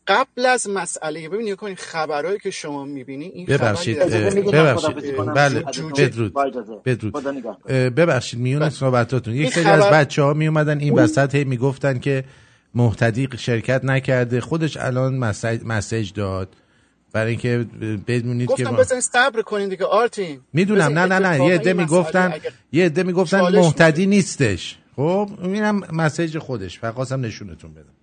قبل 0.08 0.46
از 0.46 0.70
مسئله 0.70 1.30
ببینید 1.30 1.56
کنید 1.56 1.80
خبرهایی 1.80 2.40
که 2.40 2.52
شما 2.52 2.86
می‌بینی 2.86 3.26
این 3.26 3.46
ببخشید 3.46 4.00
ببخشید. 4.00 5.16
بله 5.18 5.60
بدرود. 5.60 6.34
بدرود. 6.86 7.68
ببخشید 7.68 8.40
میون 8.40 8.60
بله. 8.60 8.70
صحبتاتون. 8.70 9.36
یک 9.36 9.54
سری 9.54 9.66
از 9.66 9.84
بچه 9.84 10.22
ها 10.22 10.34
می 10.34 10.48
اومدن 10.48 10.80
این 10.80 10.94
وسط 10.94 11.36
هی 11.36 11.44
می‌گفتن 11.44 12.00
که 12.00 12.24
محتدی 12.74 13.30
شرکت 13.38 13.82
نکرده 13.84 14.42
خودش 14.42 14.78
الان 14.78 15.18
مسج, 15.66 16.14
داد. 16.14 16.56
برای 17.12 17.32
اینکه 17.32 17.58
بدونید 18.08 18.48
که 18.48 18.54
گفتم 18.54 18.70
ما... 18.70 18.78
بزنین 18.78 19.02
صبر 19.02 19.42
کنین 19.42 19.70
دیگه 19.70 19.86
آرتین. 19.86 20.42
می‌دونم 20.54 21.00
نه 21.00 21.06
نه 21.06 21.20
نه 21.20 21.46
یه 21.46 21.54
عده 21.54 21.74
می‌گفتن 21.74 22.34
یه 22.72 22.86
عده 22.86 23.04
می‌گفتن 23.04 23.42
محتدی 23.42 24.06
نیستش. 24.06 24.78
خب 24.96 25.30
اینم 25.42 25.76
مسیج 25.92 26.38
خودش 26.38 26.80
فقط 26.80 26.94
خواستم 26.94 27.26
نشونتون 27.26 27.74
بدم. 27.74 27.94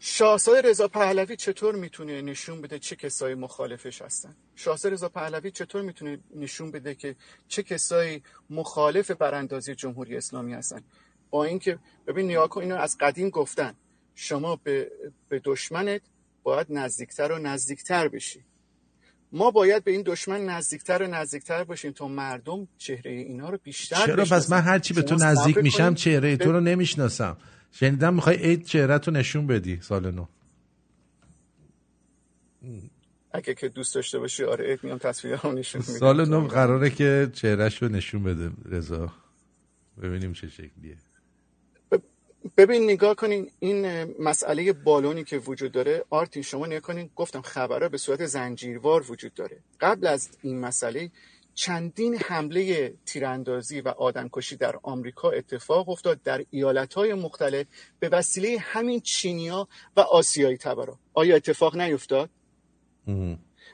شاهزاده 0.00 0.68
رضا 0.68 0.88
پهلوی 0.88 1.36
چطور 1.36 1.74
می‌تونه 1.74 2.22
نشون 2.22 2.60
بده 2.60 2.78
چه 2.78 2.96
کسایی 2.96 3.34
مخالفش 3.34 4.02
هستن؟ 4.02 4.36
شاهزاده 4.56 4.94
رضا 4.94 5.08
پهلوی 5.08 5.50
چطور 5.50 5.82
می‌تونه 5.82 6.18
نشون 6.36 6.70
بده 6.70 6.94
که 6.94 7.16
چه 7.48 7.62
کسایی 7.62 8.22
مخالف 8.50 9.10
براندازی 9.10 9.74
جمهوری 9.74 10.16
اسلامی 10.16 10.54
هستن؟ 10.54 10.80
با 11.30 11.44
اینکه 11.44 11.78
ببین 12.06 12.26
نیا 12.26 12.46
کن 12.46 12.60
اینو 12.60 12.76
از 12.76 12.96
قدیم 13.00 13.28
گفتن 13.28 13.74
شما 14.14 14.56
به, 14.56 14.90
به 15.28 15.40
دشمنت 15.44 16.00
باید 16.42 16.66
نزدیکتر 16.70 17.32
و 17.32 17.38
نزدیکتر 17.38 18.08
بشی. 18.08 18.44
ما 19.32 19.50
باید 19.50 19.84
به 19.84 19.90
این 19.90 20.02
دشمن 20.06 20.44
نزدیکتر 20.44 21.02
و 21.02 21.06
نزدیکتر 21.06 21.64
باشیم 21.64 21.92
تا 21.92 22.08
مردم 22.08 22.68
چهره 22.78 23.10
اینا 23.10 23.50
رو 23.50 23.58
بیشتر 23.62 24.06
چرا؟ 24.06 24.24
پس. 24.24 24.50
من 24.50 24.60
هرچی 24.60 24.94
به 24.94 25.02
تو 25.02 25.14
نزدیک 25.14 25.56
میشم. 25.56 25.94
چهره 25.94 26.36
تو 26.36 26.52
رو 26.52 26.60
نمی‌شناسم. 26.60 27.36
شنیدم 27.72 28.14
می‌خوای 28.14 28.36
عید 28.36 28.64
چهره 28.64 28.98
تو 28.98 29.10
نشون 29.10 29.46
بدی 29.46 29.80
سال 29.80 30.10
نو. 30.10 30.26
اگه 33.32 33.54
که 33.54 33.68
دوست 33.68 33.94
داشته 33.94 34.18
باشی 34.18 34.44
آره 34.44 34.70
عید 34.70 34.84
میام 34.84 34.98
تصویر 34.98 35.36
رو 35.36 35.52
نشون 35.52 35.82
میدم. 35.86 35.98
سال 35.98 36.28
نو 36.28 36.46
قراره 36.46 36.90
که 36.90 37.30
چهرهش 37.32 37.82
رو 37.82 37.88
نشون 37.88 38.22
بده 38.22 38.50
رضا. 38.64 39.12
ببینیم 40.02 40.32
چه 40.32 40.48
شکلیه. 40.48 40.96
ببین 42.56 42.84
نگاه 42.84 43.14
کنین 43.14 43.50
این 43.58 44.04
مسئله 44.18 44.72
بالونی 44.72 45.24
که 45.24 45.38
وجود 45.38 45.72
داره 45.72 46.04
آرتین 46.10 46.42
شما 46.42 46.66
نگاه 46.66 46.80
کنین 46.80 47.10
گفتم 47.16 47.40
خبرها 47.40 47.88
به 47.88 47.98
صورت 47.98 48.26
زنجیروار 48.26 49.10
وجود 49.10 49.34
داره. 49.34 49.58
قبل 49.80 50.06
از 50.06 50.28
این 50.42 50.60
مسئله 50.60 51.10
چندین 51.54 52.14
حمله 52.16 52.94
تیراندازی 53.06 53.80
و 53.80 53.88
آدمکشی 53.88 54.56
در 54.56 54.76
آمریکا 54.82 55.30
اتفاق 55.30 55.88
افتاد 55.88 56.22
در 56.22 56.44
ایالتهای 56.50 57.14
مختلف 57.14 57.66
به 57.98 58.08
وسیله 58.08 58.58
همین 58.58 59.00
چینیا 59.00 59.68
و 59.96 60.00
آسیایی 60.00 60.56
تبرا. 60.56 60.98
آیا 61.14 61.36
اتفاق 61.36 61.76
نیفتاد. 61.76 62.30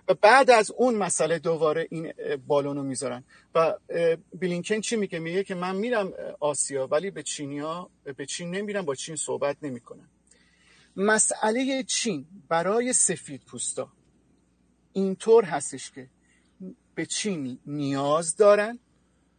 و 0.09 0.15
بعد 0.15 0.51
از 0.51 0.71
اون 0.71 0.95
مسئله 0.95 1.39
دوباره 1.39 1.89
این 1.91 2.13
اه، 2.19 2.37
بالون 2.37 2.77
رو 2.77 2.83
می‌ذارن. 2.83 3.25
و 3.55 3.75
بلینکن 4.35 4.81
چی 4.81 4.97
میگه؟ 4.97 5.19
میگه 5.19 5.45
که 5.45 5.55
من 5.55 5.77
میرم 5.77 6.13
آسیا 6.41 6.87
ولی 6.87 7.11
به 7.11 7.23
چینیا 7.23 7.91
به 8.17 8.27
چین 8.27 8.51
نمیرم 8.51 8.85
با 8.85 8.95
چین 8.95 9.17
صحبت 9.17 9.57
نمی‌کنم. 9.63 10.09
مسئله 10.97 11.83
چین 11.83 12.27
برای 12.49 12.93
سفید 12.93 13.43
پوستا 13.43 13.93
اینطور 14.93 15.45
هستش 15.45 15.91
که 15.91 16.09
به 16.95 17.07
چین 17.07 17.59
نیاز 17.67 18.37
دارن 18.37 18.79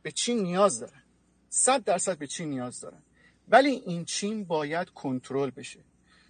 به 0.01 0.11
چین 0.11 0.39
نیاز 0.39 0.79
دارن. 0.79 1.03
صد 1.49 1.83
درصد 1.83 2.17
به 2.17 2.27
چین 2.27 2.49
نیاز 2.49 2.81
دارن. 2.81 3.03
ولی 3.47 3.69
این 3.69 4.05
چین 4.05 4.43
باید 4.43 4.89
کنترل 4.89 5.49
بشه. 5.49 5.79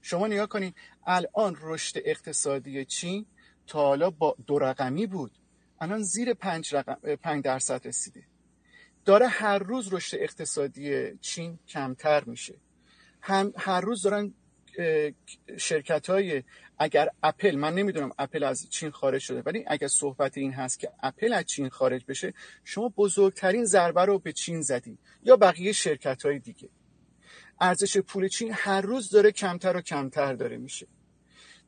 شما 0.01 0.27
نگاه 0.27 0.47
کنید 0.47 0.76
الان 1.05 1.57
رشد 1.61 2.01
اقتصادی 2.05 2.85
چین 2.85 3.26
تا 3.68 3.80
حالا 3.80 4.10
با 4.10 4.35
دو 4.48 4.60
رقمی 4.60 5.07
بود. 5.07 5.31
الان 5.81 6.03
زیر 6.03 6.34
پنج, 6.34 6.76
رقم، 6.76 7.15
پنج 7.15 7.44
درصد 7.44 7.88
رسیده. 7.88 8.23
داره 9.06 9.27
هر 9.27 9.57
روز 9.57 9.94
رشد 9.94 10.18
اقتصادی 10.19 11.18
چین 11.22 11.60
کمتر 11.68 12.23
میشه. 12.23 12.56
هم 13.22 13.53
هر 13.57 13.81
روز 13.81 14.02
دارن 14.02 14.34
شرکت 15.57 16.10
های 16.10 16.44
اگر 16.80 17.10
اپل 17.23 17.56
من 17.56 17.76
نمی‌دونم 17.76 18.11
اپل 18.19 18.44
از 18.44 18.69
چین 18.69 18.91
خارج 18.91 19.22
شده 19.22 19.41
ولی 19.45 19.64
اگر 19.68 19.88
صحبت 19.88 20.38
این 20.38 20.53
هست 20.53 20.80
که 20.80 20.91
اپل 21.03 21.34
از 21.34 21.45
چین 21.45 21.69
خارج 21.69 22.06
بشه 22.07 22.34
شما 22.64 22.89
بزرگترین 22.89 23.65
ضربه 23.65 24.06
رو 24.06 24.19
به 24.19 24.34
چین 24.34 24.61
زدی 24.61 24.98
یا 25.23 25.35
بقیه 25.35 25.72
شرکت 25.72 26.26
های 26.26 26.39
دیگه. 26.39 26.69
ارزش 27.61 27.98
پول 27.98 28.27
چین 28.27 28.52
هر 28.53 28.81
روز 28.81 29.10
داره 29.10 29.31
کمتر 29.31 29.77
و 29.77 29.81
کمتر 29.81 30.34
داره 30.34 30.57
میشه. 30.57 30.88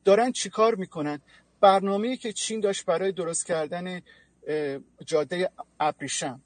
دارن 0.04 0.32
چیکار 0.32 0.74
می‌کنن؟ 0.74 1.20
برنامه‌ای 1.60 2.16
که 2.16 2.32
چین 2.32 2.60
داشت 2.60 2.84
برای 2.84 3.12
درست 3.12 3.46
کردن 3.46 4.02
جاده 5.06 5.50
ابریشم. 5.80 6.40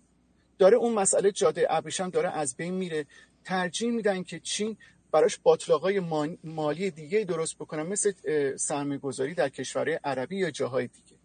داره 0.59 0.77
اون 0.77 0.95
مسئله 0.95 1.33
جاده 1.33 1.67
ابریشم 1.71 2.11
داره 2.11 2.29
از 2.31 2.57
بین 2.57 2.75
میره. 2.75 3.07
ترجیح 3.45 3.91
میدن 3.91 4.23
که 4.23 4.39
چین 4.39 4.77
براش 5.13 5.39
باطلاقای 5.43 6.01
مالی 6.45 6.91
دیگه 6.91 7.25
درست 7.25 7.55
بکنن 7.55 7.83
مثل 7.83 8.13
سرمایه 8.57 8.99
گذاری 8.99 9.35
در 9.35 9.49
کشورهای 9.49 10.01
عربی 10.05 10.37
یا 10.37 10.51
جاهای 10.51 10.87
دیگه. 10.87 11.17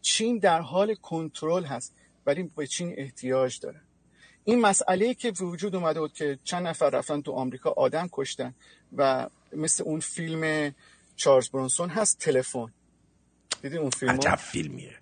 چین 0.00 0.38
در 0.38 0.60
حال 0.60 0.94
کنترل 0.94 1.64
هست 1.64 1.94
ولی 2.26 2.42
به 2.42 2.66
چین 2.66 2.94
احتیاج 2.96 3.60
داره. 3.60 3.80
این 4.44 4.60
مسئله 4.60 5.14
که 5.14 5.30
وجود 5.30 5.76
اومده 5.76 6.00
بود 6.00 6.12
که 6.12 6.38
چند 6.44 6.66
نفر 6.66 6.90
رفتن 6.90 7.22
تو 7.22 7.32
آمریکا 7.32 7.70
آدم 7.70 8.08
کشتن 8.12 8.54
و 8.96 9.28
مثل 9.52 9.84
اون 9.84 10.00
فیلم 10.00 10.74
چارلز 11.16 11.48
برونسون 11.48 11.88
هست 11.88 12.18
تلفن. 12.18 12.72
دیدی 13.62 13.76
اون 13.76 13.90
فیلم 13.90 14.12
عجب 14.12 14.36
فیلمیه. 14.36 14.94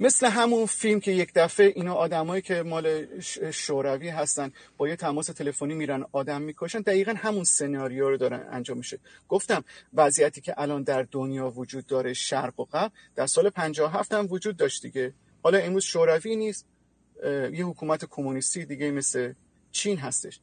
مثل 0.00 0.26
همون 0.26 0.66
فیلم 0.66 1.00
که 1.00 1.10
یک 1.12 1.32
دفعه 1.34 1.72
اینا 1.76 1.94
آدمایی 1.94 2.42
که 2.42 2.62
مال 2.62 3.20
شوروی 3.50 4.08
هستن 4.08 4.52
با 4.76 4.88
یه 4.88 4.96
تماس 4.96 5.26
تلفنی 5.26 5.74
میرن 5.74 6.04
آدم 6.12 6.42
می‌کشن 6.42 6.80
دقیقا 6.80 7.14
همون 7.16 7.44
سناریو 7.44 8.08
رو 8.08 8.16
دارن 8.16 8.46
انجام 8.50 8.78
میشه. 8.78 8.98
گفتم 9.28 9.64
وضعیتی 9.94 10.40
که 10.40 10.54
الان 10.56 10.82
در 10.82 11.06
دنیا 11.10 11.50
وجود 11.50 11.86
داره 11.86 12.12
شرق 12.12 12.60
و 12.60 12.64
غرب 12.64 12.92
در 13.14 13.26
سال 13.26 13.50
57 13.50 14.12
هم 14.12 14.26
وجود 14.30 14.56
داشت 14.56 14.82
دیگه. 14.82 15.12
حالا 15.42 15.58
امروز 15.58 15.84
شوروی 15.84 16.36
نیست 16.36 16.66
یه 17.52 17.66
حکومت 17.66 18.04
کمونیستی 18.04 18.64
دیگه 18.64 18.90
مثل 18.90 19.32
چین 19.72 19.98
هستش. 19.98 20.40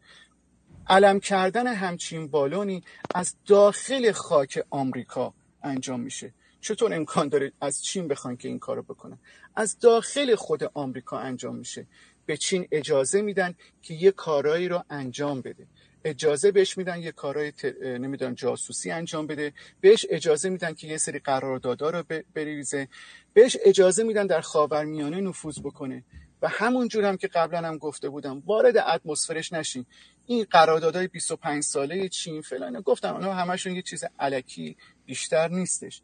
علم 0.88 1.19
کردن 1.19 1.68
همچین 1.68 2.27
بالونی 2.27 2.84
از 3.15 3.35
داخل 3.45 4.11
خاک 4.11 4.63
آمریکا 4.69 5.34
انجام 5.63 5.99
میشه. 5.99 6.33
چطور 6.61 6.93
امکان 6.93 7.29
داره 7.29 7.51
از 7.61 7.83
چین 7.83 8.07
بخوان 8.07 8.38
که 8.38 8.47
این 8.47 8.59
کارو 8.59 8.81
بکنن؟ 8.81 9.19
از 9.55 9.79
داخل 9.79 10.35
خود 10.35 10.63
آمریکا 10.73 11.19
انجام 11.19 11.55
میشه. 11.55 11.88
به 12.25 12.38
چین 12.38 12.67
اجازه 12.71 13.21
میدن 13.21 13.55
که 13.81 13.93
یه 13.93 14.11
کارایی 14.11 14.67
رو 14.67 14.83
انجام 14.89 15.41
بده. 15.41 15.67
اجازه 16.05 16.51
بهش 16.51 16.77
میدن 16.77 16.99
یه 16.99 17.11
کارای 17.11 17.51
ت... 17.51 17.65
نمی‌دونم 17.83 18.33
جاسوسی 18.33 18.91
انجام 18.91 19.27
بده. 19.27 19.53
بهش 19.81 20.05
اجازه 20.09 20.49
میدن 20.49 20.73
که 20.73 20.88
یه 20.88 20.97
سری 20.97 21.19
قراردادا 21.19 21.89
رو 21.89 22.03
بریزه. 22.33 22.88
بهش 23.33 23.57
اجازه 23.65 24.03
میدن 24.03 24.27
در 24.27 24.41
خاورمیانه 24.41 25.21
نفوذ 25.21 25.59
بکنه. 25.59 26.03
و 26.41 26.47
همون 26.47 26.88
جور 26.88 27.05
هم 27.05 27.17
که 27.17 27.27
قبلا 27.27 27.67
هم 27.67 27.77
گفته 27.77 28.09
بودم 28.09 28.43
وارد 28.45 28.77
اتمسفرش 28.77 29.53
نشین. 29.53 29.85
این 30.27 30.45
قراردادهای 30.49 31.07
25 31.07 31.63
ساله 31.63 32.09
چین 32.09 32.41
فلان 32.41 32.81
گفتم 32.81 33.13
اونا 33.13 33.33
همشون 33.33 33.75
یه 33.75 33.81
چیز 33.81 34.03
علکی 34.19 34.77
بیشتر 35.11 35.47
نیستش. 35.47 36.01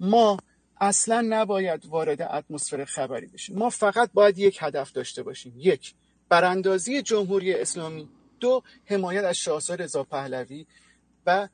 ما 0.00 0.36
اصلا 0.80 1.20
نباید 1.28 1.86
وارد 1.86 2.22
اتمسفر 2.22 2.84
خبری 2.84 3.26
بشیم. 3.26 3.58
ما 3.58 3.70
فقط 3.70 4.10
باید 4.14 4.38
یک 4.38 4.58
هدف 4.60 4.92
داشته 4.92 5.22
باشیم. 5.22 5.54
یک 5.56 5.94
براندازی 6.28 7.02
جمهوری 7.02 7.54
اسلامی. 7.54 8.08
دو 8.40 8.62
حمایت 8.84 9.24
از 9.24 9.36
شاهزاده 9.36 9.84
رضا 9.84 10.04
پهلوی 10.04 10.66
و 11.26 11.48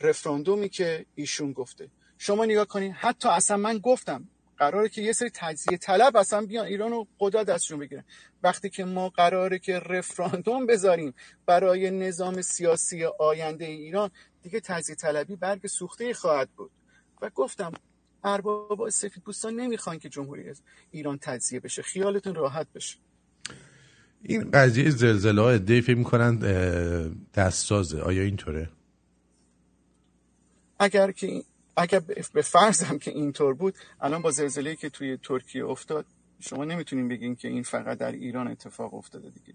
رفراندومی 0.00 0.68
که 0.68 1.06
ایشون 1.14 1.52
گفته. 1.52 1.90
شما 2.18 2.44
نگاه 2.44 2.64
کنید 2.64 2.92
حتی 2.92 3.28
اصلا 3.28 3.56
من 3.56 3.78
گفتم 3.78 4.28
قراره 4.58 4.88
که 4.88 5.02
یه 5.02 5.12
سری 5.12 5.30
تجزیه 5.34 5.78
طلب 5.78 6.16
اصلا 6.16 6.46
بیان 6.46 6.66
ایران 6.66 6.90
رو 6.90 7.06
قدرت 7.20 7.46
دستشون 7.46 7.78
بگیرن. 7.78 8.04
وقتی 8.42 8.70
که 8.70 8.84
ما 8.84 9.08
قراره 9.08 9.58
که 9.58 9.78
رفراندوم 9.78 10.66
بذاریم 10.66 11.14
برای 11.46 11.90
نظام 11.90 12.42
سیاسی 12.42 13.04
آینده 13.04 13.64
ایران 13.64 14.10
دیگه 14.42 14.60
تجزیه 14.60 14.94
طلبی 14.94 15.36
برگ 15.36 15.66
سوخته 15.66 16.14
خواهد 16.14 16.48
بود. 16.56 16.70
و 17.22 17.30
گفتم 17.30 17.72
ارباب 18.24 18.88
سفید 18.88 19.22
پوستان 19.22 19.54
نمی‌خوان 19.54 19.98
که 19.98 20.08
جمهوری 20.08 20.52
ایران 20.90 21.18
تجزیه 21.18 21.60
بشه. 21.60 21.82
خیالتون 21.82 22.34
راحت 22.34 22.66
بشه. 22.74 22.96
این 24.22 24.50
قضیه 24.50 24.90
زلزله 24.90 25.42
ها 25.42 25.50
ادهی 25.50 25.80
فکر 25.80 25.96
می‌کنن 25.96 26.38
دستسازه. 27.34 28.00
آیا 28.00 28.22
اینطوره؟ 28.22 28.70
اگر 30.78 31.12
که 31.12 31.42
اگر 31.76 31.98
به 32.32 32.42
فرضم 32.42 32.98
که 32.98 33.10
اینطور 33.10 33.54
بود 33.54 33.74
الان 34.00 34.22
با 34.22 34.30
زلزله 34.30 34.76
که 34.76 34.90
توی 34.90 35.16
ترکیه 35.22 35.64
افتاد 35.64 36.06
شما 36.40 36.64
نمی‌تونین 36.64 37.08
بگین 37.08 37.36
که 37.36 37.48
این 37.48 37.62
فقط 37.62 37.98
در 37.98 38.12
ایران 38.12 38.48
اتفاق 38.48 38.94
افتاده 38.94 39.30
دیگه. 39.30 39.54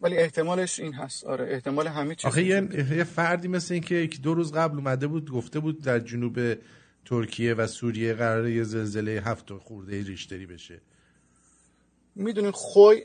ولی 0.00 0.16
احتمالش 0.16 0.80
این 0.80 0.94
هست. 0.94 1.24
آره 1.24 1.52
احتمال 1.54 1.86
همه 1.86 2.14
چیز 2.14 2.26
آخه 2.26 2.42
یه, 2.42 3.04
فردی 3.04 3.48
مثل 3.48 3.74
این 3.74 3.82
که 3.82 3.94
یک 3.94 4.22
دو 4.22 4.34
روز 4.34 4.52
قبل 4.52 4.76
اومده 4.76 5.06
بود 5.06 5.30
گفته 5.30 5.60
بود 5.60 5.82
در 5.82 5.98
جنوب 5.98 6.54
ترکیه 7.04 7.54
و 7.54 7.66
سوریه 7.66 8.14
قراره 8.14 8.52
یه 8.54 8.62
زلزله 8.62 9.22
هفت 9.24 9.52
خورده 9.52 10.02
ریشتری 10.02 10.46
بشه. 10.46 10.80
می‌دونین 12.14 12.50
خوی 12.50 13.04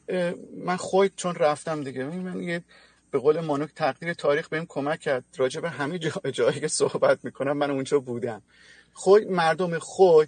من 0.66 0.76
خوی 0.78 1.10
چون 1.16 1.36
رفتم 1.36 1.84
دیگه. 1.84 2.04
من 2.04 2.44
یه 2.44 2.64
به 3.12 3.20
قول 3.20 3.40
مانوک 3.40 3.70
تقدیر 3.76 4.14
تاریخ 4.14 4.50
بهم 4.50 4.66
کمک 4.66 5.00
کرد. 5.00 5.24
راجع 5.38 5.62
به 5.62 5.70
همه 5.70 6.00
جا 6.00 6.12
جایی 6.32 6.60
که 6.60 6.68
صحبت 6.68 7.26
می‌کنم 7.26 7.58
من 7.58 7.72
اونجا 7.72 8.00
بودم. 8.00 8.42
خوی 8.94 9.26
مردم 9.26 9.80
خوی 9.80 10.28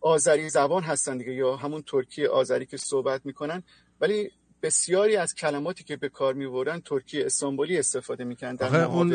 آذری 0.00 0.50
زبان 0.50 0.82
هستن 0.82 1.18
دیگه 1.18 1.32
یا 1.32 1.56
همون 1.56 1.82
ترکی 1.82 2.26
آذری 2.26 2.66
که 2.66 2.76
صحبت 2.76 3.26
می‌کنن 3.26 3.62
ولی 4.00 4.30
بسیاری 4.62 5.16
از 5.16 5.34
کلماتی 5.34 5.84
که 5.84 5.96
به 5.96 6.08
کار 6.08 6.34
می‌برن 6.34 6.80
ترکی 6.80 7.22
استانبولی 7.22 7.78
استفاده 7.78 8.24
می‌کنن 8.24 8.56
در 8.56 8.84
اون 8.84 9.12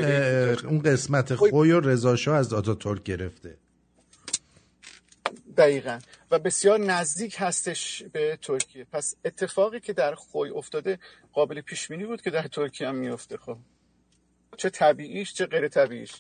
اون 0.66 0.82
قسمت 0.82 1.36
خوی 1.36 1.72
و 1.72 1.80
رضا 1.80 2.36
از 2.36 2.54
آتا 2.54 2.76
ترک 2.76 3.04
گرفته. 3.04 3.58
دقیقا. 5.58 6.00
و 6.32 6.40
بسیار 6.40 6.80
نزدیک 6.80 7.36
هستش 7.40 8.04
به 8.14 8.38
ترکیه. 8.42 8.86
پس 8.92 9.16
اتفاقی 9.26 9.80
که 9.80 9.94
در 9.94 10.16
خوی 10.16 10.50
افتاده 10.50 11.00
قابل 11.34 11.62
پیش 11.62 11.88
بینی 11.88 12.06
بود 12.06 12.22
که 12.22 12.30
در 12.30 12.48
ترکیه 12.48 12.88
هم 12.88 12.96
میفته 12.96 13.38
خب 13.38 13.58
چه 14.58 14.70
طبیعیش 14.70 15.34
چه 15.34 15.46
غیر 15.46 15.68
طبیعیش. 15.68 16.14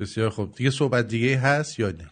بسیار 0.00 0.30
خوب. 0.30 0.54
دیگه 0.54 0.70
صحبت 0.70 1.08
دیگه 1.08 1.38
هست 1.38 1.78
یا 1.78 1.90
نه؟ 1.90 2.10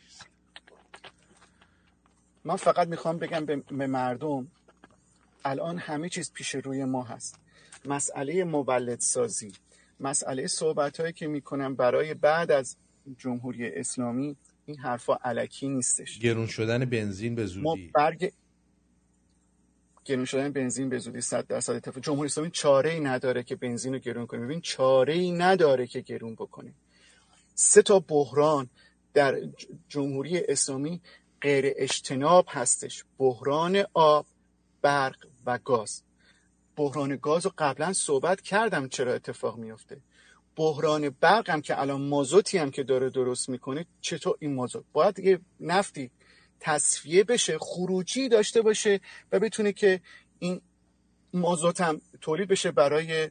من 2.45 2.57
فقط 2.57 2.89
می‌خوام 2.89 3.19
بگم 3.19 3.47
به 3.47 3.87
مردم 3.87 4.49
الان 5.45 5.79
همه 5.79 6.09
چیز 6.09 6.33
پیش 6.33 6.55
روی 6.55 6.85
ما 6.85 7.03
هست. 7.03 7.39
مسئله 7.85 8.45
مولد 8.45 9.01
سازی 9.01 9.53
مسئله 10.01 10.47
صحبت 10.47 11.01
هایی 11.01 11.13
که 11.13 11.27
می‌کنم 11.27 11.75
برای 11.75 12.15
بعد 12.15 12.51
از 12.51 12.77
جمهوری 13.19 13.69
اسلامی 13.69 14.37
این 14.67 14.79
حرفا 14.79 15.15
علکی 15.15 15.69
نیستش. 15.69 16.19
گرون 16.19 16.47
شدن 16.47 16.85
بنزین 16.85 17.35
به 17.35 17.47
زودی. 17.47 17.63
ما 17.63 17.77
برگ 17.95 18.33
گرون 20.05 20.25
شدن 20.25 20.53
بنزین 20.53 20.89
به 20.89 20.99
زودی 20.99 21.21
100 21.21 21.47
درصد 21.47 21.73
اتفاق. 21.73 22.05
جمهوری 22.05 22.27
اسلامی 22.27 22.51
چاره 22.51 22.91
ای 22.91 23.01
نداره 23.01 23.43
که 23.43 23.57
بنزین 23.57 23.93
رو 23.93 23.99
گرون 23.99 24.27
کنه 24.27 24.41
ببین 24.41 24.61
چاره 24.61 25.13
ای 25.13 25.33
نداره 25.33 25.87
که 25.87 26.01
گرون 26.01 26.35
بکنه 26.35 26.73
سه 27.55 27.83
تا 27.83 28.01
بحران 28.01 28.71
در 29.15 29.41
جمهوری 29.89 30.41
اسلامی 30.49 31.01
غیر 31.43 31.73
اجتناب 31.77 32.47
هستش. 32.49 33.05
بحران 33.19 33.85
آب 33.95 34.27
برق 34.83 35.17
و 35.47 35.59
گاز. 35.59 36.03
بحران 36.77 37.17
گاز 37.17 37.47
رو 37.47 37.53
قبلا 37.59 37.93
صحبت 37.93 38.41
کردم 38.41 38.89
چرا 38.89 39.15
اتفاق 39.15 39.57
میفته 39.59 40.01
بحران 40.57 41.11
برق 41.11 41.51
هم 41.51 41.61
که 41.61 41.81
الان 41.81 42.01
مازوتی 42.03 42.59
هم 42.59 42.71
که 42.71 42.83
داره 42.83 43.11
درست 43.11 43.49
می‌کنه 43.49 43.87
چطور 44.01 44.37
این 44.39 44.55
مازوت؟ 44.55 44.85
باید 44.93 45.19
یه 45.19 45.41
نفتی 45.61 46.11
تصفیه 46.61 47.25
بشه 47.25 47.59
خروجی 47.59 48.29
داشته 48.29 48.63
باشه 48.63 49.01
و 49.33 49.39
بتونه 49.39 49.73
که 49.73 50.01
این 50.39 50.61
مازوت 51.35 51.81
هم 51.81 52.01
تولید 52.21 52.49
بشه 52.49 52.71
برای 52.71 53.31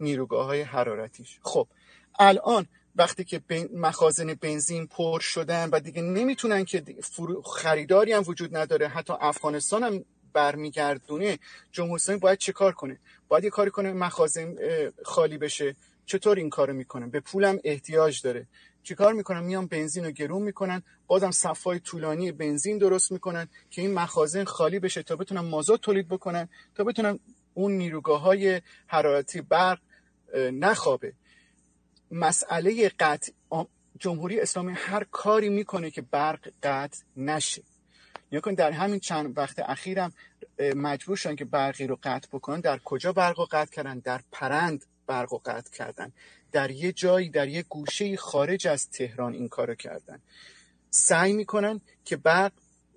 نیروگاه 0.00 0.46
های 0.46 0.62
حرارتیش. 0.62 1.38
خب 1.42 1.68
الان 2.18 2.66
وقتی 2.98 3.24
که 3.24 3.40
مخازن 3.74 4.34
بنزین 4.34 4.86
پر 4.86 5.20
شدن 5.20 5.68
و 5.70 5.80
دیگه 5.80 6.02
نمی‌تونن 6.02 6.64
که 6.64 6.82
خریداری 7.44 8.12
هم 8.12 8.22
وجود 8.26 8.56
نداره 8.56 8.88
حتی 8.88 9.12
افغانستان 9.20 9.82
هم 9.82 10.04
برمیگردونه 10.32 11.38
جمهوری 11.72 11.94
اسلامی 11.94 12.20
باید 12.20 12.38
چه 12.38 12.52
کار 12.52 12.72
کنه؟ 12.72 12.98
باید 13.28 13.44
یه 13.44 13.50
کاری 13.50 13.70
کنه 13.70 13.92
مخازن 13.92 14.56
خالی 15.04 15.38
بشه. 15.38 15.76
چطور 16.06 16.36
این 16.36 16.50
کارو 16.50 16.72
می‌کنن 16.72 17.10
به 17.10 17.20
پولم 17.20 17.58
احتیاج 17.64 18.22
داره. 18.22 18.46
چیکار 18.82 19.12
می‌کنن؟ 19.12 19.44
میان 19.44 19.66
بنزین 19.66 20.04
رو 20.04 20.10
گرون 20.10 20.42
می‌کنن 20.42 20.82
بازم 21.06 21.30
صفای 21.30 21.80
طولانی 21.80 22.32
بنزین 22.32 22.78
درست 22.78 23.12
می‌کنن 23.12 23.48
که 23.70 23.82
این 23.82 23.94
مخازن 23.94 24.44
خالی 24.44 24.78
بشه 24.78 25.02
تا 25.02 25.16
بتونن 25.16 25.40
مازوت 25.40 25.80
تولید 25.80 26.08
بکنن 26.08 26.48
تا 26.74 26.84
بتونن 26.84 27.18
اون 27.54 27.72
نیروگاه 27.72 28.20
های 28.20 28.60
حرارتی 28.86 29.40
برق 29.40 29.78
نخوابه. 30.52 31.12
مسئله 32.10 32.88
قطع 32.88 33.32
جمهوری 33.98 34.40
اسلامی 34.40 34.72
هر 34.76 35.04
کاری 35.04 35.48
می‌کنه 35.48 35.90
که 35.90 36.02
برق 36.02 36.52
قطع 36.62 37.02
نشه. 37.16 37.62
یا 38.32 38.40
کن 38.40 38.54
در 38.54 38.70
همین 38.70 39.00
چند 39.00 39.38
وقت 39.38 39.58
اخیرم 39.58 40.12
مجبور 40.58 41.16
شدن 41.16 41.36
که 41.36 41.44
برقی 41.44 41.86
رو 41.86 41.98
قطع 42.02 42.28
بکنن. 42.32 42.60
در 42.60 42.78
کجا 42.78 43.12
برق 43.12 43.38
رو 43.38 43.48
قطع 43.50 43.70
کردن؟ 43.70 43.98
در 43.98 44.20
پرند 44.32 44.84
برق 45.06 45.32
رو 45.32 45.42
قطع 45.44 45.70
کردن. 45.70 46.12
در 46.52 46.70
یه 46.70 46.92
جایی 46.92 47.28
در 47.28 47.48
یه 47.48 47.62
گوشه 47.62 48.16
خارج 48.16 48.66
از 48.66 48.90
تهران 48.90 49.32
این 49.32 49.48
کارو 49.48 49.74
کردن. 49.74 50.22
سعی 50.90 51.32
می‌کنن 51.32 51.80
که 52.04 52.16
برق 52.16 52.52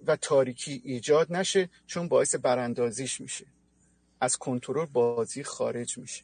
و 0.07 0.15
تاریکی 0.15 0.81
ایجاد 0.85 1.33
نشه 1.33 1.69
چون 1.87 2.07
باعث 2.07 2.35
براندازیش 2.35 3.21
میشه. 3.21 3.45
از 4.21 4.37
کنترل 4.37 4.85
بازی 4.85 5.43
خارج 5.43 5.97
میشه. 5.97 6.23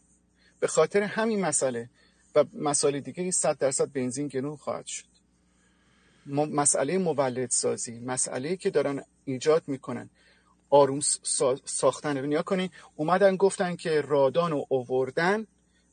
به 0.59 0.67
خاطر 0.67 1.01
همین 1.01 1.41
مسئله 1.41 1.89
و 2.35 2.45
مسائل 2.53 2.99
دیگه 2.99 3.23
این 3.23 3.31
صد 3.31 3.57
درصد 3.57 3.91
بنزین 3.91 4.27
گرون 4.27 4.55
خواهد 4.55 4.85
شد. 4.85 5.05
مسئله 6.27 6.97
مولد 6.97 7.49
سازی 7.49 7.99
مسئله 7.99 8.55
که 8.55 8.69
دارن 8.69 9.03
ایجاد 9.25 9.63
می‌کنن. 9.67 10.09
آروم 10.69 10.99
ساختن. 11.65 12.25
نیا 12.25 12.41
کنین 12.41 12.69
اومدن 12.95 13.35
گفتن 13.35 13.75
که 13.75 14.01
رادان 14.01 14.51
رو 14.51 14.65
اووردن. 14.69 15.47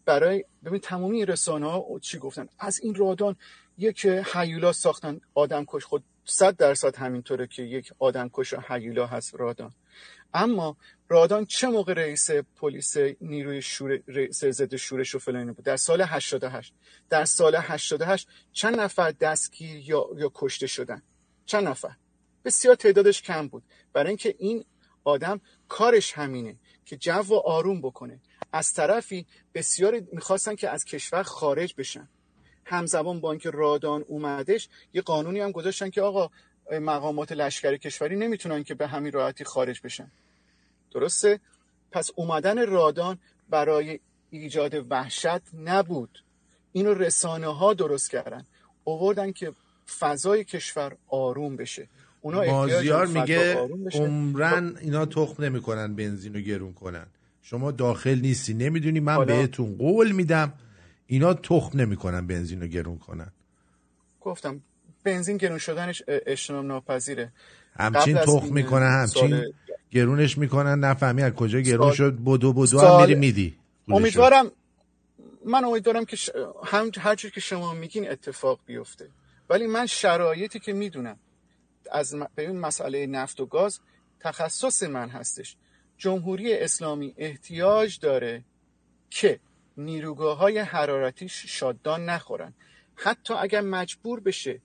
برای 0.05 0.44
ببین 0.65 0.81
تمامی 0.81 1.24
رسانه 1.24 1.70
ها 1.70 1.98
چی 2.02 2.19
گفتن؟ 2.19 2.48
از 2.59 2.81
این 2.81 2.94
رادان 2.94 3.36
یک 3.78 4.06
حیولا 4.06 4.73
ساختن. 4.73 5.20
آدم 5.35 5.65
کش 5.69 5.85
خود 5.85 6.05
صد 6.24 6.56
درصد 6.56 6.97
همینطوره 6.97 7.47
که 7.47 7.62
یک 7.62 7.93
آدم 7.98 8.31
کش 8.32 8.55
حیولا 8.55 9.06
هست 9.06 9.35
رادان. 9.35 9.73
اما 10.35 10.77
رادان 11.09 11.44
چه 11.44 11.68
موقع 11.68 11.93
رئیس 11.93 12.31
پلیس 12.31 12.97
نیروی 13.20 13.62
شور 13.62 14.01
رئیس 14.06 14.44
ضد 14.44 14.76
شورش 14.76 15.14
و 15.14 15.18
فلانی 15.18 15.52
بود؟ 15.52 15.64
در 15.64 15.76
سال 15.76 16.01
88 16.01 16.74
در 17.09 17.24
سال 17.24 17.55
88 17.56 18.28
چند 18.52 18.81
نفر 18.81 19.10
دستگیر 19.10 19.76
یا 19.76 20.06
یا 20.16 20.31
کشته 20.35 20.66
شدن؟ 20.66 21.02
چند 21.47 21.68
نفر؟ 21.68 21.97
بسیار 22.44 22.74
تعدادش 22.74 23.22
کم 23.22 23.48
بود. 23.48 23.62
برای 23.93 24.09
اینکه 24.09 24.35
این 24.39 24.64
آدم 25.05 25.40
کارش 25.68 26.12
همینه 26.12 26.56
که 26.85 26.97
جو 26.97 27.35
آروم 27.35 27.81
بکنه. 27.81 28.20
از 28.52 28.72
طرفی 28.72 29.26
بسیار 29.55 30.01
می‌خواستن 30.12 30.55
که 30.55 30.70
از 30.70 30.85
کشور 30.85 31.22
خارج 31.22 31.74
بشن. 31.78 32.09
همزمان 32.64 33.20
با 33.20 33.31
اینکه 33.31 33.51
رادان 33.51 34.05
اومدش 34.09 34.68
یه 34.93 35.02
قانونی 35.02 35.40
هم 35.40 35.52
گذاشتن 35.52 35.90
که 35.90 36.02
آقا 36.02 36.31
مقامات 36.72 37.32
لشکری 37.32 37.78
کشوری 37.78 38.16
نمی‌تونن 38.16 38.64
که 38.64 38.74
به 38.74 38.86
همین 38.86 39.12
راحتی 39.12 39.44
خارج 39.44 39.81
بشن. 39.85 40.10
درسته؟ 40.95 41.41
پس 41.93 42.11
اومدن 42.15 42.66
رادان 42.66 43.19
برای 43.51 44.01
ایجاد 44.31 44.75
وحشت 44.91 45.55
نبود. 45.65 46.25
اینو 46.73 46.95
رسانه 46.95 47.47
ها 47.47 47.75
درست 47.75 48.11
کردن. 48.11 48.47
اووردن 48.85 49.33
که 49.33 49.53
فضای 49.99 50.45
کشور 50.45 50.97
آروم 51.09 51.57
بشه. 51.57 51.89
اونا 52.21 52.45
مازیار 52.45 53.07
میگه 53.07 53.55
عمرن 53.95 54.77
اینا 54.81 55.07
تخم 55.07 55.45
نمی‌کنن 55.45 55.95
بنزین 55.95 56.35
رو 56.35 56.41
گرون 56.41 56.73
کنن. 56.73 57.07
شما 57.43 57.71
داخل 57.71 58.19
نیستی 58.19 58.55
نمی‌دونی 58.55 59.01
من 59.01 59.15
حالا... 59.15 59.37
بهتون 59.37 59.77
قول 59.77 60.12
میدم. 60.12 60.53
اینا 61.07 61.35
تخم 61.35 61.81
نمی‌کنن 61.81 62.27
بنزین 62.27 62.61
رو 62.61 62.66
گرون 62.66 62.99
کنن. 62.99 63.33
گفتم 64.21 64.61
بنزین 65.05 65.37
گرون 65.37 65.59
شدنش 65.59 66.03
اجتناب 66.09 66.65
ناپذیره. 66.65 67.33
همچین 67.77 68.16
تخم 68.16 68.55
می‌کنن 68.55 69.01
همچین. 69.01 69.53
گرونش 69.95 70.39
می‌کنن 70.39 70.79
نفهمی 70.79 71.23
از 71.23 71.33
کجا 71.33 71.61
گرون 71.61 71.87
سال... 71.87 71.97
شد 71.97 72.19
بدو 72.27 72.53
بدو 72.53 72.66
سال... 72.66 72.95
هم 72.95 73.01
میری 73.01 73.15
میدی. 73.15 73.59
امیدوارم 73.89 74.51
من 75.45 75.65
امیدوارم 75.65 76.05
که 76.05 76.16
ش... 76.16 76.31
هم 76.65 76.91
هر 76.99 77.15
که 77.15 77.41
شما 77.41 77.75
میگین 77.75 78.11
اتفاق 78.11 78.61
بیفته. 78.66 79.09
ولی 79.51 79.66
من 79.66 79.87
شرایطی 79.87 80.59
که 80.59 80.73
می‌دونم 80.73 81.16
از 81.93 82.15
به 82.35 82.43
این 82.49 82.59
مسئله 82.59 83.07
نفت 83.07 83.41
و 83.41 83.47
گاز 83.47 83.81
تخصص 84.21 84.83
من 84.83 85.09
هستش. 85.09 85.57
جمهوری 85.99 86.55
اسلامی 86.55 87.15
احتیاج 87.16 87.99
داره 87.99 88.45
که 89.11 89.41
نیروگاه 89.77 90.39
های 90.39 90.59
حرارتی 90.59 91.29
شاددان 91.29 92.05
نخورن. 92.05 92.55
حتی 92.95 93.35
اگر 93.35 93.61
مجبور 93.61 94.21
بشه 94.21 94.61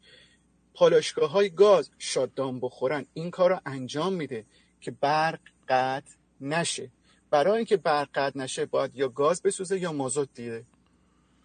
پالاشگاه 0.74 1.32
های 1.32 1.50
گاز 1.50 1.90
شاددان 1.98 2.60
بخورن 2.60 3.06
این 3.14 3.32
کار 3.32 3.50
رو 3.50 3.60
انجام 3.66 4.14
میده. 4.14 4.46
که 4.82 4.92
برق 4.92 5.40
قطع 5.70 6.12
نشه. 6.42 6.92
برای 7.30 7.58
اینکه 7.58 7.78
برق 7.78 8.10
قطع 8.14 8.40
نشه 8.40 8.66
باید 8.66 8.96
یا 8.96 9.10
گاز 9.10 9.42
بسوزه 9.42 9.80
یا 9.80 9.92
مازوت 9.92 10.30
دیده. 10.34 10.66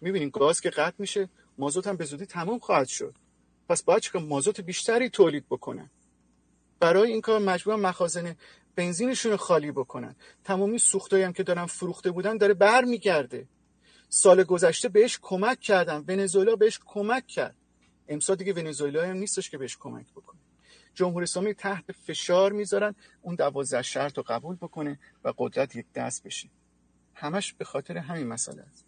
می‌بینین 0.01 0.29
گاز 0.29 0.61
که 0.61 0.69
قطع 0.69 0.95
میشه 0.97 1.29
مازوت 1.57 1.87
هم 1.87 1.95
به 1.95 2.05
زودی 2.05 2.25
تموم 2.25 2.59
خواهد 2.59 2.87
شد. 2.87 3.15
پس 3.69 3.83
باید 3.83 4.01
چکار 4.01 4.21
مازوت 4.21 4.61
بیشتری 4.61 5.09
تولید 5.09 5.45
بکنن. 5.49 5.89
برای 6.79 7.11
این 7.11 7.21
کار 7.21 7.39
مجبور 7.39 7.75
مخازن 7.75 8.35
بنزینشون 8.75 9.31
رو 9.31 9.37
خالی 9.37 9.71
بکنن. 9.71 10.15
تمامی 10.43 10.79
سوختایی 10.79 11.23
هم 11.23 11.33
که 11.33 11.43
دارن 11.43 11.65
فروخته 11.65 12.11
بودن 12.11 12.37
داره 12.37 12.53
برمیگرده. 12.53 13.47
سال 14.09 14.43
گذشته 14.43 14.89
بهش 14.89 15.19
کمک 15.21 15.59
کردن. 15.59 16.05
ونزوئلا 16.07 16.55
بهش 16.55 16.79
کمک 16.85 17.27
کرد. 17.27 17.55
امسال 18.07 18.35
دیگه 18.35 18.53
ونزوئلا 18.53 19.03
هم 19.03 19.17
نیستش 19.17 19.49
که 19.49 19.57
بهش 19.57 19.77
کمک 19.77 20.05
بکنه. 20.11 20.39
جمهوری 20.95 21.23
اسلامی 21.23 21.53
تحت 21.53 21.91
فشار 21.91 22.51
می‌ذارن. 22.51 22.95
اون 23.21 23.35
دوازده 23.35 23.81
شرط 23.81 24.17
رو 24.17 24.23
قبول 24.27 24.55
بکنه 24.55 24.99
و 25.23 25.33
قدرت 25.37 25.75
یک 25.75 25.85
دست 25.95 26.23
بشه. 26.23 26.49
همش 27.13 27.53
به 27.53 27.65
خاطر 27.65 27.97
همین 27.97 28.27
مسئله 28.27 28.61
است. 28.61 28.85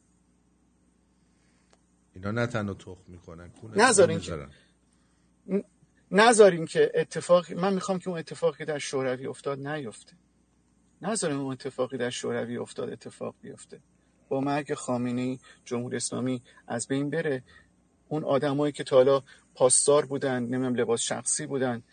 اینا 2.16 2.32
نه 2.32 2.48
تنها 2.48 2.74
تخم 2.74 3.04
می‌کنن 3.08 3.52
نذارین 3.76 4.20
که 4.20 4.48
نذارین 6.12 6.66
که 6.66 6.92
اتفاقی 6.96 7.54
من 7.54 7.74
می‌خوام 7.74 8.00
که 8.00 8.10
اون 8.10 8.20
اتفاقی 8.20 8.66
در 8.66 8.78
شوروی 8.78 9.28
افتاد 9.28 9.68
نیفته. 9.68 10.14
نذارین 11.02 11.38
اون 11.38 11.52
اتفاقی 11.52 11.98
در 11.98 12.10
شوروی 12.10 12.58
افتاد 12.58 12.90
اتفاق 12.90 13.36
بیفته. 13.42 13.80
با 14.30 14.42
مرگ 14.42 14.74
خامنه‌ای 14.74 15.40
جمهوری 15.66 15.98
اسلامی 15.98 16.42
از 16.68 16.88
بین 16.88 17.10
بره. 17.10 17.44
اون 18.08 18.24
آدمایی 18.24 18.72
که 18.74 18.84
تا 18.84 18.96
حالا 18.96 19.24
پاسدار 19.58 20.06
بودن 20.06 20.40
نمی‌دونم 20.40 20.76
لباس 20.76 21.02
شخصی 21.02 21.46
بودن 21.46 21.84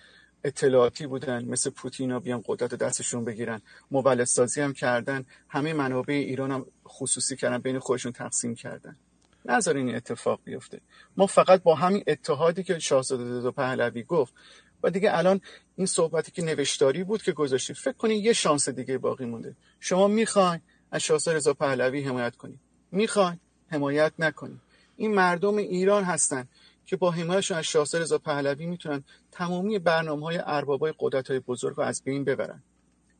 اطلاعاتی 0.44 1.06
بودن 1.06 1.44
مثل 1.44 1.70
پوتین 1.70 2.10
ها 2.10 2.20
بیان 2.20 2.42
قدرت 2.46 2.74
دستشون 2.74 3.24
بگیرن 3.24 3.62
مولد 3.90 4.24
سازی 4.24 4.60
هم 4.60 4.72
کردن 4.72 5.24
همه 5.48 5.72
منابع 5.72 6.14
ایران 6.14 6.50
هم 6.50 6.66
خصوصی 6.88 7.36
کردن 7.36 7.58
بین 7.58 7.78
خودشون 7.78 8.12
تقسیم 8.12 8.54
کردن. 8.54 8.96
نذارین 9.44 9.86
این 9.86 9.96
اتفاق 9.96 10.40
بیفته. 10.44 10.80
ما 11.16 11.26
فقط 11.26 11.62
با 11.62 11.74
همین 11.74 12.04
اتحادی 12.06 12.62
که 12.62 12.78
شاهزاده 12.78 13.40
دو 13.40 13.52
پهلوی 13.52 14.02
گفت 14.02 14.34
و 14.82 14.90
دیگه 14.90 15.18
الان 15.18 15.40
این 15.76 15.86
صحبتی 15.86 16.32
که 16.32 16.42
نوشتاری 16.42 17.04
بود 17.04 17.22
که 17.22 17.32
گذاشتیم 17.32 17.76
فکر 17.76 17.92
کنین 17.92 18.24
یه 18.24 18.32
شانس 18.32 18.68
دیگه 18.68 18.98
باقی 18.98 19.24
مونده. 19.24 19.56
شما 19.80 20.08
می‌خواین 20.08 20.60
از 20.90 21.00
شاهزاده 21.00 21.36
رضا 21.36 21.54
پهلوی 21.54 22.02
حمایت 22.02 22.36
کنید 22.36 22.60
می‌خواین 22.92 23.40
حمایت 23.68 24.12
نکنید 24.18 24.60
این 24.96 25.14
مردم 25.14 25.56
ایران 25.56 26.04
هستن. 26.04 26.48
که 26.86 26.96
با 26.96 27.10
حمایتشون 27.10 27.58
از 27.58 27.64
شاهزاده 27.64 28.04
رضا 28.04 28.18
پهلوی 28.18 28.66
می‌تونن 28.66 29.04
تمامی 29.32 29.78
برنامه 29.78 30.26
های 30.26 30.40
اربابای 30.44 30.94
قدرت 30.98 31.30
های 31.30 31.40
بزرگ 31.40 31.76
رو 31.76 31.82
از 31.82 32.02
بین 32.04 32.24
ببرن. 32.24 32.62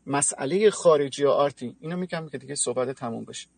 مسئله 0.06 0.70
خارجی 0.70 1.24
آرتی 1.24 1.76
اینو 1.80 1.96
میگم 1.96 2.28
که 2.28 2.38
دیگه 2.38 2.54
صحبت 2.54 2.90
تموم 2.90 3.24
بشه. 3.24 3.48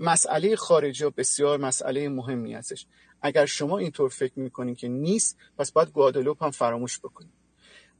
مسئله 0.00 0.56
خارجی 0.56 1.04
بسیار 1.16 1.58
مسئله 1.58 2.08
مهمی 2.08 2.54
هستش. 2.54 2.86
اگر 3.22 3.46
شما 3.46 3.78
اینطور 3.78 4.08
فکر 4.08 4.38
می‌کنین 4.38 4.74
که 4.74 4.88
نیست 4.88 5.38
پس 5.58 5.72
باید 5.72 5.90
گوادلوپ 5.90 6.44
هم 6.44 6.50
فراموش 6.50 6.98
بکنیم 6.98 7.32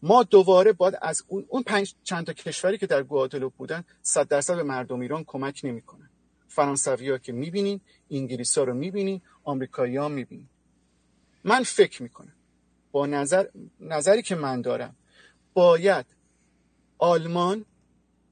ما 0.03 0.23
دوباره 0.23 0.73
باید 0.73 0.95
از 1.03 1.23
اون, 1.29 1.47
اون 1.49 1.63
پنج 1.63 1.95
چند 2.03 2.27
تا 2.27 2.33
کشوری 2.33 2.79
که 2.79 2.87
در 2.87 3.03
گوادلوپ 3.03 3.53
بودن 3.53 3.85
صد 4.03 4.29
درصد 4.29 4.57
به 4.57 4.63
مردم 4.63 5.01
ایران 5.01 5.25
کمک 5.25 5.61
نمی‌کنن. 5.65 6.11
فرانسوی 6.49 7.11
ها 7.11 7.19
که 7.19 7.33
می‌بینین 7.33 7.81
انگلیس 8.11 8.59
ها 8.59 8.65
رو 8.65 8.75
می‌بینین 8.75 9.21
آمریکایی 9.45 9.97
ها 9.97 10.09
می‌بینین. 10.09 10.49
من 11.45 11.63
فکر 11.63 12.03
می‌کنم. 12.03 12.33
با 12.93 13.07
نظر 13.07 13.47
نظری 13.81 14.23
که 14.23 14.35
من 14.35 14.63
دارم 14.63 14.97
باید 15.55 16.07
آلمان 16.99 17.65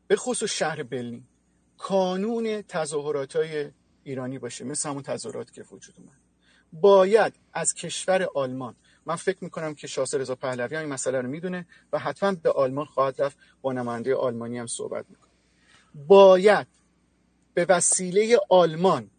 به 0.07 0.17
خصوص 0.17 0.53
شهر 0.53 0.83
برلین 0.83 1.25
کانون 1.79 2.63
تظاهرات 2.63 3.37
های 3.37 3.71
ایرانی 4.05 4.39
باشه 4.39 4.65
مثل 4.65 4.89
همون 4.89 5.03
تظاهرات 5.03 5.53
که 5.53 5.63
وجود 5.63 5.95
اومد. 5.99 6.21
باید 6.73 7.33
از 7.53 7.75
کشور 7.75 8.29
آلمان 8.35 8.77
من 9.07 9.17
فکر 9.17 9.45
می‌کنم 9.45 9.75
که 9.75 9.87
شاهزاده 9.87 10.23
رضا 10.23 10.35
پهلوی 10.35 10.77
این 10.77 10.89
مسئله 10.89 11.21
رو 11.21 11.29
می‌دونه 11.29 11.67
و 11.93 11.99
حتما 11.99 12.33
به 12.33 12.51
آلمان 12.51 12.85
خواهد 12.85 13.23
رفت. 13.23 13.39
با 13.63 13.73
نماینده 13.73 14.15
آلمانی 14.15 14.59
هم 14.59 14.67
صحبت 14.67 15.07
می‌کنه. 15.11 15.31
باید 15.95 16.67
به 17.55 17.67
وسیله 17.69 18.39
آلمان 18.49 19.11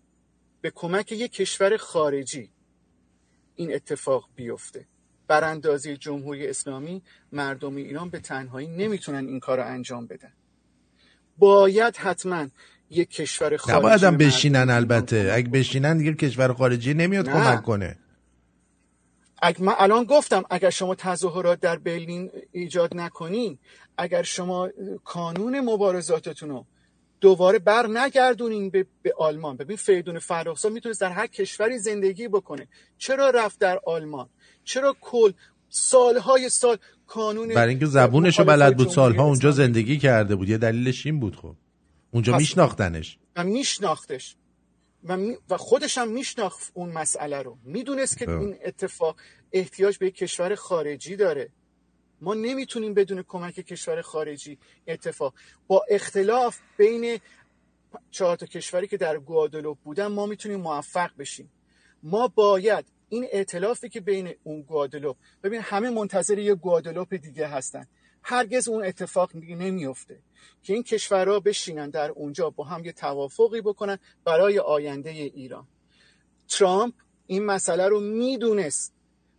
به 0.61 0.71
کمک 0.71 1.11
یک 1.11 1.31
کشور 1.31 1.77
خارجی 1.77 2.52
این 3.55 3.73
اتفاق 3.73 4.29
بیفته. 4.35 4.85
براندازی 5.27 5.97
جمهوری 5.97 6.47
اسلامی 6.47 7.01
مردم 7.31 7.75
ایران 7.75 8.09
به 8.09 8.19
تنهایی 8.19 8.67
نمی‌تونن 8.67 9.27
این 9.27 9.39
کار 9.39 9.57
رو 9.57 9.65
انجام 9.65 10.07
بدن. 10.07 10.33
باید 11.37 11.97
حتما 11.97 12.47
یک 12.89 13.09
کشور 13.09 13.57
خارجی 13.57 13.79
نباید 13.79 14.03
هم 14.03 14.17
بشینن 14.17 14.69
البته. 14.69 15.31
اگه 15.33 15.49
بشینن 15.49 15.97
دیگه 15.97 16.13
کشور 16.13 16.53
خارجی 16.53 16.93
نمیاد 16.93 17.29
نه. 17.29 17.33
کمک 17.33 17.63
کنه. 17.63 17.97
اگه 19.41 19.61
من 19.61 19.73
الان 19.77 20.03
گفتم 20.03 20.43
اگر 20.49 20.69
شما 20.69 20.95
تظاهرات 20.95 21.59
در 21.59 21.77
برلین 21.77 22.31
ایجاد 22.51 22.97
نکنین 22.97 23.57
اگر 23.97 24.23
شما 24.23 24.69
کانون 25.03 25.59
مبارزاتتون 25.59 26.49
رو 26.49 26.65
دوباره 27.23 27.59
بر 27.59 27.87
نگردونین 27.87 28.69
به, 28.69 28.85
به 29.01 29.13
آلمان. 29.17 29.57
ببین 29.57 29.77
فریدون 29.77 30.19
فرخزاد 30.19 30.71
می‌تونست 30.71 31.01
در 31.01 31.11
هر 31.11 31.27
کشوری 31.27 31.79
زندگی 31.79 32.27
بکنه. 32.27 32.67
چرا 32.97 33.29
رفت 33.29 33.59
در 33.59 33.79
آلمان؟ 33.85 34.29
چرا 34.63 34.95
کل 35.01 35.31
سالهای 35.69 36.49
سال 36.49 36.77
کانون 37.07 37.47
برای 37.47 37.69
اینکه 37.69 37.85
زبونش 37.85 38.39
رو 38.39 38.45
بلد 38.45 38.77
بود 38.77 38.89
سالها 38.89 39.23
اونجا 39.23 39.51
زندگی 39.51 39.97
کرده 39.97 40.35
بود. 40.35 40.49
یه 40.49 40.57
دلیلش 40.57 41.05
این 41.05 41.19
بود 41.19 41.35
خب. 41.35 41.55
اونجا 42.11 42.37
میشناختنش. 42.37 43.17
و 43.35 43.43
میشناختش. 43.43 44.35
و, 45.03 45.17
و 45.49 45.57
خودش 45.57 45.97
هم 45.97 46.07
میشناخت 46.07 46.71
اون 46.73 46.89
مسئله 46.91 47.41
رو. 47.41 47.57
می‌دونست 47.63 48.17
که 48.17 48.29
این 48.29 48.55
اتفاق 48.65 49.15
احتیاج 49.51 49.97
به 49.97 50.07
یک 50.07 50.15
کشور 50.15 50.55
خارجی 50.55 51.15
داره. 51.15 51.49
ما 52.23 52.33
نمی‌تونیم 52.33 52.93
بدون 52.93 53.23
کمک 53.27 53.55
کشور 53.55 54.01
خارجی 54.01 54.57
اتفاق 54.87 55.33
با 55.67 55.85
اختلاف 55.89 56.59
بین 56.77 57.19
چهار 58.11 58.35
تا 58.35 58.45
کشوری 58.45 58.87
که 58.87 58.97
در 58.97 59.17
گوادلوپ 59.17 59.77
بودن 59.77 60.07
ما 60.07 60.25
می‌تونیم 60.25 60.59
موفق 60.59 61.11
بشیم. 61.17 61.51
ما 62.03 62.27
باید 62.27 62.85
این 63.09 63.27
ائتلافی 63.31 63.89
که 63.89 64.01
بین 64.01 64.33
اون 64.43 64.61
گوادلوپ 64.61 65.17
ببین 65.43 65.61
همه 65.61 65.89
منتظر 65.89 66.39
یه 66.39 66.55
گوادلوپ 66.55 67.13
دیگه 67.13 67.47
هستن. 67.47 67.87
هرگز 68.23 68.67
اون 68.67 68.85
اتفاق 68.85 69.35
نمیفته 69.35 70.19
که 70.63 70.73
این 70.73 70.83
کشورها 70.83 71.39
بشینن 71.39 71.89
در 71.89 72.09
اونجا 72.11 72.49
با 72.49 72.63
هم 72.63 72.85
یه 72.85 72.91
توافقی 72.91 73.61
بکنن 73.61 73.97
برای 74.25 74.59
آینده 74.59 75.09
ایران. 75.09 75.67
ترامپ 76.47 76.93
این 77.27 77.45
مسئله 77.45 77.87
رو 77.87 77.99
می‌دونست. 77.99 78.93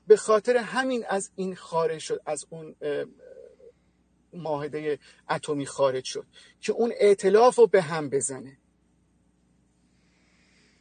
به 0.07 0.17
خاطر 0.17 0.57
همین 0.57 1.05
از 1.09 1.31
این 1.37 1.55
خارج 1.55 1.99
شد 1.99 2.21
از 2.27 2.47
اون 2.51 2.77
معاهده 4.33 4.99
اتمی 5.31 5.67
خارج 5.67 6.05
شد 6.05 6.27
که 6.61 6.73
اون 6.73 6.93
ائتلاف 7.01 7.57
رو 7.57 7.67
به 7.67 7.83
هم 7.83 8.11
بزنه. 8.11 8.59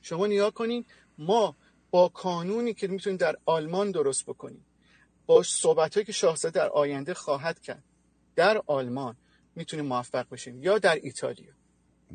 شما 0.01 0.27
نیا 0.27 0.51
کنین 0.51 0.85
ما 1.17 1.55
با 1.91 2.07
قانونی 2.07 2.73
که 2.73 2.87
می‌تونیم 2.87 3.17
در 3.17 3.35
آلمان 3.45 3.91
درست 3.91 4.25
بکنیم 4.25 4.65
با 5.25 5.43
صحبت 5.43 6.05
که 6.05 6.11
شاهزاده 6.11 6.59
در 6.59 6.69
آینده 6.69 7.13
خواهد 7.13 7.59
کرد 7.59 7.83
در 8.35 8.61
آلمان 8.67 9.15
می‌تونیم 9.55 9.85
موفق 9.85 10.29
بشیم 10.29 10.63
یا 10.63 10.77
در 10.77 10.95
ایتالیا. 11.03 11.53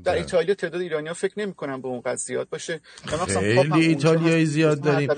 در 0.04 0.12
بله. 0.12 0.20
ایتالیا 0.20 0.54
تعداد 0.54 0.80
ایرانی 0.80 1.08
ها 1.08 1.14
فکر 1.14 1.40
نمی 1.40 1.54
کنم 1.54 1.82
به 1.82 1.88
اون 1.88 2.16
زیاد 2.16 2.48
باشه. 2.48 2.80
خیلی 3.06 3.86
ایتالیایی 3.86 4.46
زیاد 4.46 4.80
داریم. 4.80 5.10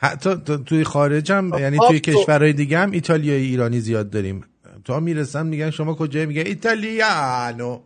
حتی 0.00 0.36
توی 0.66 0.84
خارج 0.84 1.32
هم 1.32 1.58
یعنی 1.58 1.78
توی 1.88 2.00
کشورهای 2.00 2.52
دیگه 2.52 2.78
هم 2.78 2.90
ایتالیایی 2.90 3.46
ایرانی 3.46 3.80
زیاد 3.80 4.10
داریم. 4.10 4.44
تا 4.84 5.00
می‌رسم 5.00 5.46
میگن 5.46 5.70
شما 5.70 5.94
کجایی؟ 5.94 6.26
میگه 6.26 6.42
ایتالیانو. 6.42 7.80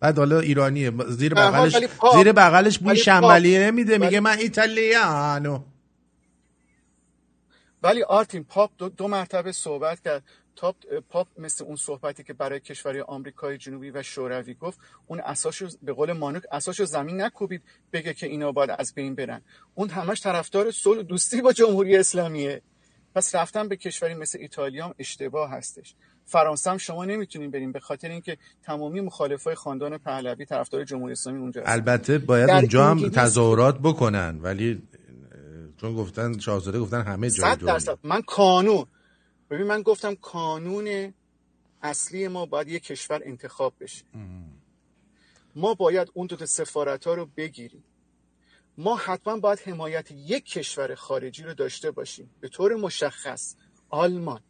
بعد 0.00 0.18
حالا 0.18 0.40
ایرانیه. 0.40 0.92
زیر 1.08 1.34
بغلش 1.34 1.76
زیر 2.14 2.32
بغلش 2.32 2.78
بوی 2.78 2.96
شنبلیه 2.96 3.66
نمیده 3.66 3.98
میگه 3.98 4.20
من 4.20 4.38
ایتالیانو. 4.38 5.60
ولی 7.82 8.02
آرتین 8.02 8.44
پاپ 8.44 8.70
دو, 8.78 8.88
دو 8.88 9.08
مرتبه 9.08 9.52
صحبت 9.52 10.00
کرد. 10.04 10.22
تاپ 10.58 10.76
پاپ 11.08 11.26
مثل 11.38 11.64
اون 11.64 11.76
صحبتی 11.76 12.22
که 12.24 12.32
برای 12.32 12.60
کشوری 12.60 13.00
آمریکای 13.00 13.58
جنوبی 13.58 13.90
و 13.90 14.02
شوروی 14.02 14.54
گفت 14.54 14.78
اون 15.06 15.20
اساسش 15.20 15.76
به 15.82 15.92
قول 15.92 16.12
مانوک 16.12 16.42
اساسش 16.52 16.84
زمین 16.84 17.20
نکوبید 17.20 17.62
بگه 17.92 18.14
که 18.14 18.26
اینا 18.26 18.52
باید 18.52 18.70
از 18.78 18.94
بین 18.94 19.14
برن. 19.14 19.42
اون 19.74 19.88
همش 19.88 20.20
طرفدار 20.22 20.70
صلح 20.70 21.02
دوستی 21.02 21.42
با 21.42 21.52
جمهوری 21.52 21.96
اسلامیه. 21.96 22.62
پس 23.14 23.34
رفتن 23.34 23.68
به 23.68 23.76
کشوری 23.76 24.14
مثل 24.14 24.38
ایتالیا 24.38 24.84
هم 24.84 24.94
اشتباه 24.98 25.50
هستش. 25.50 25.94
فرانسه 26.24 26.70
هم 26.70 26.78
شما 26.78 27.04
نمی‌تونین 27.04 27.50
بریم 27.50 27.72
به 27.72 27.80
خاطر 27.80 28.08
اینکه 28.08 28.36
تمامی 28.62 29.00
مخالفای 29.00 29.54
خاندان 29.54 29.98
پهلوی 29.98 30.44
طرفدار 30.44 30.84
جمهوری 30.84 31.12
اسلامی 31.12 31.38
اونجا 31.38 31.60
هستن. 31.60 31.72
البته 31.72 32.18
باید 32.18 32.50
اونجا 32.50 32.86
هم 32.86 33.08
تظاهرات 33.08 33.78
بکنن 33.78 34.38
ولی 34.42 34.82
چون 35.80 35.94
گفتن 35.94 36.38
شاهزاده 36.38 36.80
گفتن 36.80 37.02
همه 37.02 37.30
جای 37.30 37.56
درصد. 37.56 37.98
من 38.02 38.20
قانون 38.20 38.86
ببین 39.50 39.66
من 39.66 39.82
گفتم 39.82 40.14
کانون 40.14 41.14
اصلی 41.82 42.28
ما 42.28 42.46
باید 42.46 42.68
یک 42.68 42.82
کشور 42.82 43.20
انتخاب 43.24 43.74
بشه. 43.80 44.04
ما 45.54 45.74
باید 45.74 46.10
اون 46.14 46.26
دو 46.26 46.46
سفارت 46.46 47.06
ها 47.06 47.14
رو 47.14 47.26
بگیریم. 47.26 47.84
ما 48.78 48.96
حتما 48.96 49.36
باید 49.36 49.58
حمایت 49.58 50.10
یک 50.10 50.44
کشور 50.44 50.94
خارجی 50.94 51.42
رو 51.42 51.54
داشته 51.54 51.90
باشیم. 51.90 52.30
به 52.40 52.48
طور 52.48 52.74
مشخص 52.74 53.54
آلمان. 53.90 54.40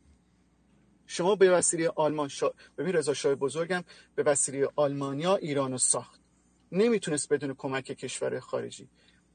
شما 1.07 1.37
به 1.37 1.51
وسیله 1.51 1.93
آلمان 1.97 2.29
شا... 2.29 2.53
ببین 2.79 2.93
رضا 2.93 3.15
شاه 3.15 3.35
بزرگم 3.35 3.85
به 4.15 4.23
وسیله 4.23 4.69
آلمانیا 4.77 5.37
ایران 5.37 5.73
رو 5.73 5.79
ساخت. 5.79 6.21
نمی‌تونست 6.73 7.33
بدون 7.33 7.55
کمک 7.55 7.85
کشور 7.85 8.41
خارجی. 8.41 8.89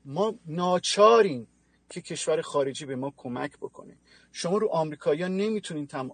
ما 0.06 0.36
ناچاریم 0.46 1.48
که 1.94 2.02
کشور 2.02 2.42
خارجی 2.42 2.86
به 2.86 2.96
ما 2.96 3.14
کمک 3.18 3.58
بکنه. 3.58 3.98
شما 4.32 4.58
رو 4.58 4.68
آمریکایی‌ها 4.68 5.28
نمی‌تونین 5.28 5.88
تم... 5.88 6.12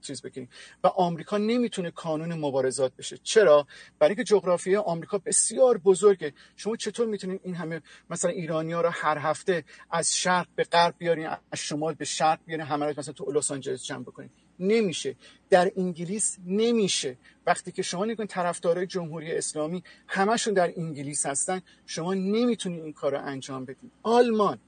چیز 0.00 0.22
بکنین 0.22 0.48
و 0.84 0.86
آمریکا 0.86 1.38
نمی‌تونه 1.38 1.90
کانون 1.90 2.32
مبارزات 2.32 2.96
بشه. 2.96 3.18
چرا؟ 3.22 3.66
برای 3.98 4.10
اینکه 4.10 4.24
جغرافیای 4.24 4.76
آمریکا 4.76 5.18
بسیار 5.18 5.78
بزرگه. 5.78 6.32
شما 6.56 6.76
چطور 6.76 7.06
می‌تونین 7.06 7.40
این 7.42 7.54
همه 7.54 7.82
مثلا 8.10 8.30
ایرانی 8.30 8.72
ها 8.72 8.80
رو 8.80 8.88
هر 8.88 9.18
هفته 9.18 9.64
از 9.90 10.16
شرق 10.16 10.46
به 10.56 10.64
غرب 10.64 10.94
بیارین 10.98 11.26
از 11.26 11.58
شمال 11.58 11.94
به 11.94 12.04
شرق 12.04 12.40
بیارین 12.46 12.66
همه 12.66 12.94
مثلا 12.98 13.14
تو 13.14 13.32
لس 13.32 13.50
آنجلس 13.50 13.84
جمع 13.84 14.02
بکنین. 14.02 14.30
نمیشه. 14.62 15.16
در 15.50 15.72
انگلیس 15.76 16.38
نمیشه. 16.46 17.16
وقتی 17.46 17.72
که 17.72 17.82
شما 17.82 18.04
نگین 18.04 18.26
طرفدارای 18.26 18.86
جمهوری 18.86 19.32
اسلامی 19.32 19.84
همشون 20.06 20.54
در 20.54 20.72
انگلیس 20.76 21.26
هستن. 21.26 21.62
شما 21.86 22.14
نمی‌تونید 22.14 22.84
این 22.84 22.92
کار 22.92 23.12
رو 23.12 23.24
انجام 23.24 23.64
بدین 23.64 23.90
آلمان. 24.02 24.58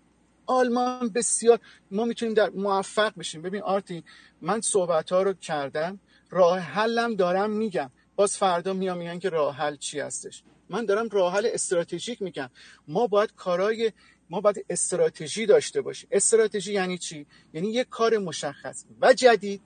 آلمان 0.46 1.08
بسیار 1.08 1.58
ما 1.90 2.04
می‌تونیم 2.04 2.34
در 2.34 2.50
موفق 2.50 3.18
بشیم. 3.18 3.42
ببین 3.42 3.62
آرتین 3.62 4.02
من 4.42 4.60
صحبت 4.60 5.12
ها 5.12 5.22
رو 5.22 5.32
کردم. 5.32 6.00
راه 6.30 6.58
حلم 6.58 7.14
دارم 7.14 7.50
میگم. 7.50 7.90
باز 8.16 8.36
فردا 8.36 8.72
میام 8.72 8.98
میگن 8.98 9.18
که 9.18 9.28
راه 9.28 9.56
حل 9.56 9.76
چی 9.76 10.00
هستش. 10.00 10.42
من 10.68 10.84
دارم 10.84 11.08
راه 11.08 11.34
حل 11.34 11.48
استراتژیک 11.52 12.22
میگم. 12.22 12.50
ما 12.88 13.06
باید 13.06 13.34
کارای 13.36 13.92
ما 14.30 14.40
باید 14.40 14.66
استراتژی 14.70 15.46
داشته 15.46 15.80
باشیم. 15.80 16.08
استراتژی 16.12 16.72
یعنی 16.72 16.98
چی؟ 16.98 17.26
یعنی 17.52 17.72
یک 17.72 17.88
کار 17.88 18.18
مشخص 18.18 18.84
و 19.00 19.12
جدید 19.12 19.62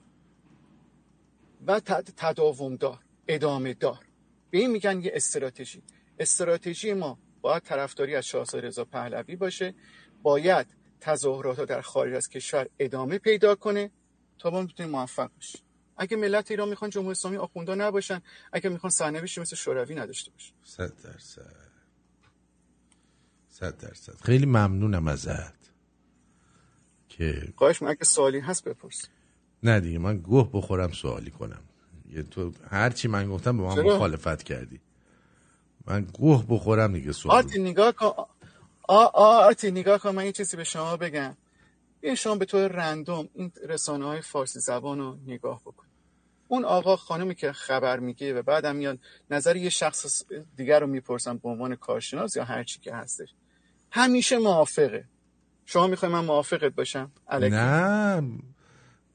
و 1.67 1.79
تداوم 1.79 2.75
دار 2.75 2.99
ادامه 3.27 3.73
دار 3.73 4.05
به 4.49 4.57
این 4.57 4.71
میگن 4.71 5.01
یه 5.01 5.11
استراتژی. 5.13 5.83
استراتژی 6.19 6.93
ما 6.93 7.19
باید 7.41 7.63
طرفداری 7.63 8.15
از 8.15 8.25
شاهزاده 8.25 8.67
رضا 8.67 8.85
پهلوی 8.85 9.35
باشه 9.35 9.75
باید 10.21 10.67
تظاهرات 10.99 11.61
در 11.61 11.81
خارج 11.81 12.13
از 12.13 12.29
کشور 12.29 12.67
ادامه 12.79 13.17
پیدا 13.17 13.55
کنه 13.55 13.91
تا 14.39 14.49
ما 14.49 14.63
بتونیم 14.63 14.91
موفق 14.91 15.31
بشیم. 15.39 15.61
اگه 15.97 16.17
ملت 16.17 16.51
ایران 16.51 16.69
می‌خوان 16.69 16.91
جمهوری 16.91 17.11
اسلامی 17.11 17.37
آخوندا 17.37 17.75
نباشن 17.75 18.21
اگه 18.53 18.69
می‌خوان 18.69 18.89
سرنوشتی 18.91 19.41
مثل 19.41 19.55
شوروی 19.55 19.95
نداشته 19.95 20.31
باشن. 20.31 20.53
صد 20.63 21.01
درصد. 21.03 21.69
صد 23.49 23.77
درصد. 23.77 24.15
خیلی 24.21 24.45
ممنونم 24.45 25.07
ازت. 25.07 25.59
که 27.09 27.53
خواهش 27.55 27.81
من 27.81 27.89
اگه 27.89 28.03
سوالی 28.03 28.39
هست 28.39 28.63
بپرس. 28.63 29.09
نه 29.63 29.79
دیگه 29.79 29.99
من 29.99 30.17
گوه 30.17 30.49
بخورم 30.53 30.91
سوالی 30.91 31.31
کنم. 31.31 31.61
یه 32.09 32.23
تو 32.23 32.51
هر 32.69 32.89
چی 32.89 33.07
من 33.07 33.29
گفتم 33.29 33.57
به 33.57 33.63
من 33.63 33.81
مخالفت 33.81 34.43
کردی. 34.43 34.79
من 35.85 36.01
گوه 36.01 36.45
بخورم 36.49 36.93
دیگه 36.93 37.11
سوال. 37.11 37.37
آتی 37.37 37.59
نگاه 37.59 37.91
کن. 37.91 38.25
آ 38.87 39.05
آتی 39.13 39.71
نگاه 39.71 39.99
کن 39.99 40.09
من 40.09 40.25
یه 40.25 40.31
چیزی 40.31 40.57
به 40.57 40.63
شما 40.63 40.97
بگم. 40.97 41.37
این 42.01 42.15
شما 42.15 42.35
به 42.35 42.45
طور 42.45 42.67
رندوم 42.67 43.29
این 43.33 43.51
رسانه 43.67 44.05
های 44.05 44.21
فارسی 44.21 44.59
زبان 44.59 44.99
رو 44.99 45.17
نگاه 45.27 45.61
بکن. 45.61 45.85
اون 46.47 46.65
آقا 46.65 46.95
خانمی 46.95 47.35
که 47.35 47.51
خبر 47.51 47.99
میگه 47.99 48.33
و 48.33 48.41
بعدم 48.41 48.75
میاد 48.75 48.99
نظر 49.29 49.55
یه 49.55 49.69
شخص 49.69 50.23
دیگر 50.55 50.79
رو 50.79 50.87
می‌پرسم 50.87 51.37
به 51.37 51.49
عنوان 51.49 51.75
کارشناس 51.75 52.35
یا 52.35 52.43
هر 52.43 52.63
چی 52.63 52.79
که 52.79 52.93
هستش. 52.93 53.29
همیشه 53.91 54.37
موافقه. 54.37 55.05
شما 55.65 55.87
می‌خوای 55.87 56.11
من 56.11 56.25
موافقت 56.25 56.75
باشم؟ 56.75 57.11
نه 57.31 58.23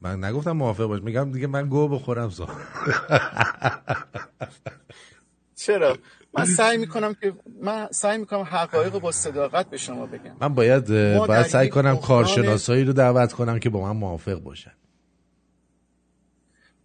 من 0.04 0.24
نگفتم 0.24 0.52
موافق 0.52 0.84
باش. 0.84 1.02
میگم 1.02 1.32
دیگه 1.32 1.46
من 1.46 1.68
گو 1.68 1.88
بخورم 1.88 2.28
زا. 2.28 2.48
چرا؟ 5.56 5.96
من 6.38 6.44
سعی 6.44 6.78
می‌کنم 6.78 7.14
که 7.14 7.32
من 7.62 7.88
سعی 7.90 8.18
می‌کنم 8.18 8.42
حقایق 8.42 8.98
با 8.98 9.12
صداقت 9.12 9.70
به 9.70 9.76
شما 9.76 10.06
بگم. 10.06 10.36
من 10.40 10.54
باید 10.54 10.86
باید 11.26 11.46
سعی 11.46 11.68
کنم 11.68 11.96
کارشناسایی 11.96 12.84
رو 12.84 12.92
دعوت 12.92 13.32
کنم 13.32 13.58
که 13.58 13.70
با 13.70 13.80
من 13.80 13.96
موافق 13.96 14.34
باشن. 14.34 14.72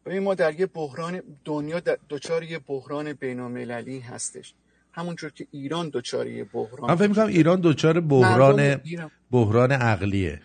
ببین 0.05 0.23
ما 0.23 0.35
در 0.35 0.59
یه 0.59 0.65
بحران 0.65 1.21
دنیا 1.45 1.81
دچار 2.09 2.43
یه 2.43 2.59
بحران 2.59 3.13
بین‌المللی 3.13 3.99
هستش. 3.99 4.53
همونجور 4.91 5.29
که 5.29 5.47
ایران 5.51 5.89
دچار 5.93 6.27
یه 6.27 6.43
بحران 6.43 6.89
من 6.89 6.95
فکر 6.95 7.07
می‌کنم 7.07 7.27
ایران 7.27 7.59
دچار 7.63 7.99
بحران 7.99 8.81
بحران 9.31 9.71
عقلیه. 9.71 10.41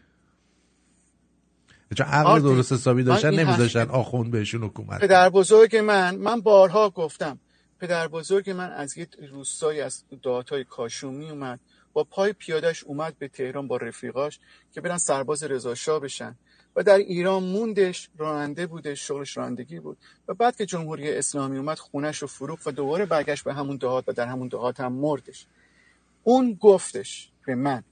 چون 1.94 2.06
عقل 2.06 2.40
درست 2.40 2.72
حسابی 2.72 3.02
داشتن 3.02 3.34
نمیذاشتن 3.34 3.90
آخوند 3.90 4.30
بهشون 4.30 4.62
حکومت 4.64 5.00
پدر 5.00 5.30
بزرگ 5.30 5.76
من 5.76 6.16
من 6.16 6.40
بارها 6.40 6.90
گفتم 6.90 7.38
پدر 7.80 8.08
بزرگ 8.08 8.50
من 8.50 8.72
از 8.72 8.98
یه 8.98 9.08
روستایی 9.30 9.80
از 9.80 10.04
دهاتای 10.22 10.64
کاشومی 10.64 11.30
اومد 11.30 11.60
با 11.92 12.04
پای 12.04 12.32
پیادش 12.32 12.84
اومد 12.84 13.18
به 13.18 13.28
تهران 13.28 13.68
با 13.68 13.76
رفیقاش 13.76 14.40
که 14.72 14.80
برن 14.80 14.98
سرباز 14.98 15.42
رضا 15.42 15.98
بشن. 15.98 16.36
و 16.76 16.82
در 16.82 16.98
ایران 16.98 17.42
موندش 17.42 18.08
راننده 18.18 18.66
بودش 18.66 19.08
شغلش 19.08 19.36
رانندگی 19.36 19.80
بود. 19.80 19.98
و 20.28 20.34
بعد 20.34 20.56
که 20.56 20.66
جمهوری 20.66 21.12
اسلامی 21.12 21.58
اومد 21.58 21.78
خونش 21.78 22.18
رو 22.18 22.28
فروخت 22.28 22.66
و 22.66 22.70
دوباره 22.70 23.06
برگشت 23.06 23.44
به 23.44 23.54
همون 23.54 23.76
دهات 23.76 24.04
و 24.08 24.12
در 24.12 24.26
همون 24.26 24.48
دهات 24.48 24.80
هم 24.80 24.92
مردش. 24.92 25.46
اون 26.22 26.54
گفتش 26.54 27.30
به 27.46 27.54
من 27.54 27.84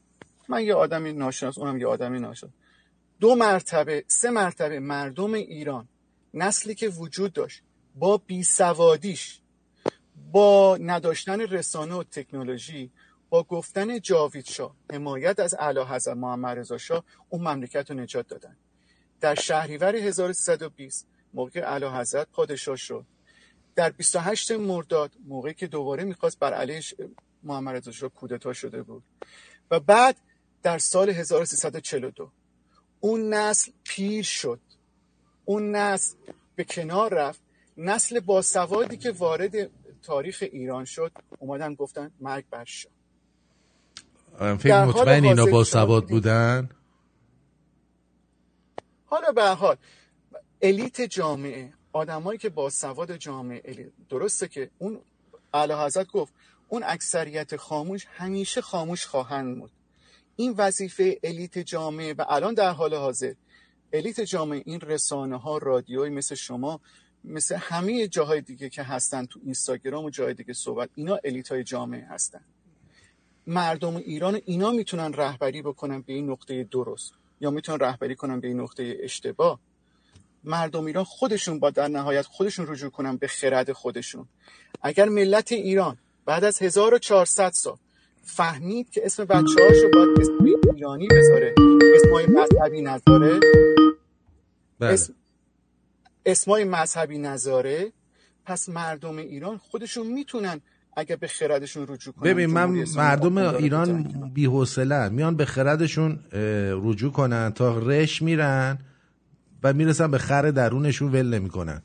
من 0.48 0.62
یه 0.64 0.74
آدمی 0.74 1.12
ناشناس 1.12 1.58
اونم 1.58 1.78
یه 1.78 1.86
آدمی 1.86 2.20
ناشناس. 2.20 2.52
دو 3.22 3.34
مرتبه 3.34 4.04
سه 4.06 4.30
مرتبه 4.30 4.80
مردم 4.80 5.34
ایران 5.34 5.88
نسلی 6.34 6.74
که 6.74 6.88
وجود 6.88 7.32
داشت 7.32 7.62
با 7.94 8.16
بیسوادیش 8.16 9.40
با 10.32 10.78
نداشتن 10.80 11.40
رسانه 11.40 11.94
و 11.94 12.02
تکنولوژی 12.02 12.90
با 13.30 13.42
گفتن 13.42 14.00
جاوید 14.00 14.46
شاه 14.46 14.76
حمایت 14.92 15.40
از 15.40 15.54
اعلی 15.54 15.80
حضرت 15.80 16.16
محمد 16.16 16.58
رضا 16.58 16.78
شاه 16.78 17.04
اون 17.28 17.48
مملکت 17.48 17.90
رو 17.90 17.96
نجات 17.96 18.28
دادن. 18.28 18.56
در 19.20 19.34
شهریور 19.34 19.96
1320 19.96 21.06
موقع 21.34 21.60
اعلی 21.60 21.86
حضرت 21.86 22.26
پادشاه 22.32 22.76
شد. 22.76 23.06
در 23.74 23.90
28 23.90 24.50
مرداد 24.50 25.12
موقعی 25.24 25.54
که 25.54 25.66
دوباره 25.66 26.04
می‌خواست 26.04 26.38
بر 26.38 26.54
علیه 26.54 26.82
محمد 27.42 27.76
رضا 27.76 27.92
شاه 27.92 28.10
کودتا 28.10 28.52
شده 28.52 28.82
بود. 28.82 29.02
و 29.70 29.80
بعد 29.80 30.16
در 30.62 30.78
سال 30.78 31.10
1342 31.10 32.30
اون 33.04 33.34
نسل 33.34 33.72
پیر 33.84 34.24
شد. 34.24 34.60
اون 35.44 35.76
نسل 35.76 36.16
به 36.56 36.64
کنار 36.64 37.14
رفت. 37.14 37.40
نسل 37.76 38.20
باسوادی 38.20 38.96
که 38.96 39.10
وارد 39.10 39.70
تاریخ 40.02 40.44
ایران 40.52 40.84
شد 40.84 41.12
اومدن 41.38 41.74
گفتن 41.74 42.10
مرگ 42.20 42.44
بر 42.50 42.64
شاه 42.64 42.92
فکر 44.56 44.84
مطمئن 44.84 45.24
اینا 45.24 45.46
با 45.46 45.64
سواد 45.64 46.08
بودن؟ 46.08 46.68
حالا 49.06 49.32
به 49.32 49.42
حال 49.42 49.76
الیت 50.62 51.00
جامعه 51.00 51.72
آدمایی 51.92 52.38
که 52.38 52.48
با 52.48 52.70
سواد 52.70 53.16
جامعه 53.16 53.92
درسته 54.08 54.48
که 54.48 54.70
اون 54.78 55.00
اعلی 55.54 55.72
حضرت 55.72 56.06
گفت 56.06 56.32
اون 56.68 56.82
اکثریت 56.86 57.56
خاموش 57.56 58.06
همیشه 58.10 58.60
خاموش 58.60 59.06
خواهند 59.06 59.58
بود. 59.58 59.70
این 60.36 60.54
وظیفه 60.58 61.18
الیت 61.22 61.58
جامعه 61.58 62.14
و 62.18 62.24
الان 62.28 62.54
در 62.54 62.70
حال 62.70 62.94
حاضر 62.94 63.34
الیت 63.92 64.20
جامعه 64.20 64.62
این 64.66 64.80
رسانه 64.80 65.36
ها 65.36 65.58
رادیوی 65.58 66.10
مثل 66.10 66.34
شما 66.34 66.80
مثل 67.24 67.56
همه 67.56 68.08
جاهای 68.08 68.40
دیگه 68.40 68.68
که 68.68 68.82
هستن 68.82 69.26
تو 69.26 69.40
اینستاگرام 69.44 70.04
و 70.04 70.10
جای 70.10 70.34
دیگه 70.34 70.52
صحبت 70.52 70.90
اینا 70.94 71.18
الیت 71.24 71.48
های 71.48 71.64
جامعه 71.64 72.06
هستن. 72.06 72.44
مردم 73.46 73.96
ایران 73.96 74.40
اینا 74.44 74.70
می‌تونن 74.70 75.12
رهبری 75.12 75.62
بکنن 75.62 76.00
به 76.00 76.12
این 76.12 76.30
نقطه 76.30 76.64
درست 76.64 77.12
یا 77.40 77.50
می‌تونن 77.50 77.78
رهبری 77.78 78.16
کنن 78.16 78.40
به 78.40 78.48
این 78.48 78.60
نقطه 78.60 78.98
اشتباه. 79.00 79.60
مردم 80.44 80.84
ایران 80.84 81.04
خودشون 81.04 81.58
با 81.58 81.70
در 81.70 81.88
نهایت 81.88 82.26
خودشون 82.26 82.66
رجوع 82.66 82.90
کنن 82.90 83.16
به 83.16 83.26
خرد 83.26 83.72
خودشون. 83.72 84.28
اگر 84.82 85.08
ملت 85.08 85.52
ایران 85.52 85.98
بعد 86.24 86.44
از 86.44 86.62
1400 86.62 87.50
سال 87.50 87.76
فهمید 88.22 88.90
که 88.90 89.00
اسم 89.04 89.24
بچه 89.24 89.64
هاشو 89.68 89.90
باید 89.92 90.20
اسم 90.20 90.32
ایرانی 90.74 91.08
بذاره. 91.08 91.54
اسمای 91.94 92.26
مذهبی 92.26 92.82
نذاره. 92.82 93.40
بله. 94.78 94.92
اسم... 94.92 95.14
اسمای 96.26 96.64
مذهبی 96.64 97.18
نذاره. 97.18 97.92
پس 98.44 98.68
مردم 98.68 99.16
ایران 99.16 99.56
خودشون 99.56 100.06
می‌تونن 100.06 100.60
اگه 100.96 101.16
به 101.16 101.26
خردشون 101.26 101.86
رجوع 101.88 102.14
کنن 102.14 102.30
ببین 102.30 102.46
من 102.46 102.84
مردم 102.96 103.38
ایران 103.38 104.02
بی‌حوصله 104.34 105.08
میان 105.08 105.36
به 105.36 105.44
خردشون 105.44 106.18
رجوع 106.82 107.12
کنن 107.12 107.52
تا 107.52 107.78
رش 107.78 108.22
میرن 108.22 108.78
و 109.62 109.72
می‌رسن 109.72 110.10
به 110.10 110.18
خر 110.18 110.50
درونشون 110.50 111.12
ول 111.12 111.26
نمی‌کنن. 111.26 111.82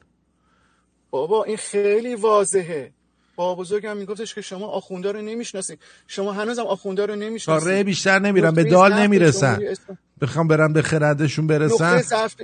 بابا 1.10 1.44
این 1.44 1.58
خیلی 1.58 2.16
واضحه. 2.16 2.94
با 3.38 3.56
بزرگم 3.56 3.98
میگفتش 3.98 4.36
که 4.36 4.42
شما 4.42 4.68
آخوندا 4.68 5.12
رو 5.12 5.22
نمی‌شناسید 5.22 5.80
شما 6.08 6.32
هنوزم 6.32 6.64
آخوندا 6.64 7.06
رو 7.06 7.16
نمی‌شناسید 7.16 7.70
ره 7.70 7.84
بیشتر 7.84 8.20
نمیرن 8.20 8.52
به 8.52 8.64
دال 8.64 8.94
نمی‌رسن. 8.94 9.60
بخوام 10.22 10.48
برن 10.48 10.74
به 10.74 10.82
خردشون 10.82 11.48
برسن 11.48 11.86
نقطه 11.86 12.02
ضعف 12.02 12.36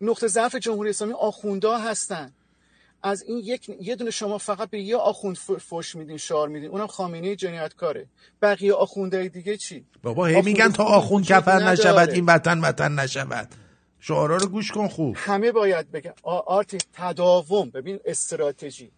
نقطه 0.00 0.26
ضعف 0.26 0.54
جمهوری 0.54 0.90
اسلامی 0.90 1.12
آخوندا 1.12 1.78
هستن. 1.78 2.32
از 3.02 3.22
این 3.22 3.38
یک 3.38 3.70
یه 3.80 3.96
دونه 3.96 4.10
شما 4.10 4.38
فقط 4.38 4.70
به 4.70 4.80
یه 4.80 4.96
آخوند 4.96 5.36
فوش 5.36 5.96
میدین 5.96 6.16
شعار 6.16 6.48
میدین. 6.48 6.70
اونم 6.70 6.86
خامنه 6.86 7.36
جنایتکاره. 7.36 8.06
بقیه 8.42 8.74
آخوندهای 8.74 9.28
دیگه 9.28 9.56
چی؟ 9.56 9.84
بابا 10.02 10.26
هی 10.26 10.42
میگن 10.42 10.72
تا 10.72 10.84
آخوند 10.84 11.24
کفر 11.24 11.58
نشود 11.58 12.10
این 12.10 12.26
وطن 12.26 12.60
وطن 12.60 12.92
نشود. 12.92 13.48
شعارا 14.00 14.36
رو 14.36 14.48
گوش 14.48 14.72
کن 14.72 14.88
خوب. 14.88 15.16
همه 15.18 15.52
باید 15.52 15.90
بگن. 15.90 16.12
آرتی 16.22 16.78
تداوم. 16.92 17.70
ببین 17.70 18.00
استراتژی. 18.04 18.90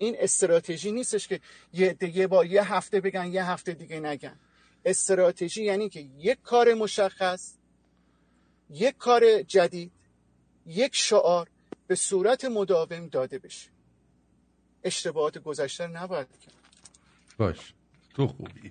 این 0.00 0.16
استراتژی 0.18 0.92
نیستش 0.92 1.28
که 1.28 1.40
یه 1.72 1.92
دیگه 1.92 2.26
با 2.26 2.44
یه 2.44 2.72
هفته 2.74 3.00
بگن 3.00 3.26
یه 3.26 3.44
هفته 3.44 3.72
دیگه 3.72 4.00
نگن. 4.00 4.36
استراتژی 4.84 5.64
یعنی 5.64 5.88
که 5.88 6.00
یک 6.00 6.38
کار 6.42 6.74
مشخص 6.74 7.52
یک 8.70 8.96
کار 8.96 9.42
جدید 9.42 9.92
یک 10.66 10.96
شعار 10.96 11.48
به 11.86 11.94
صورت 11.94 12.44
مداوم 12.44 13.08
داده 13.08 13.38
بشه. 13.38 13.68
اشتباهات 14.84 15.38
گذشته 15.38 15.86
نباید 15.86 16.28
کرد. 16.28 16.54
باش. 17.38 17.74
تو 18.14 18.26
خوبی. 18.26 18.70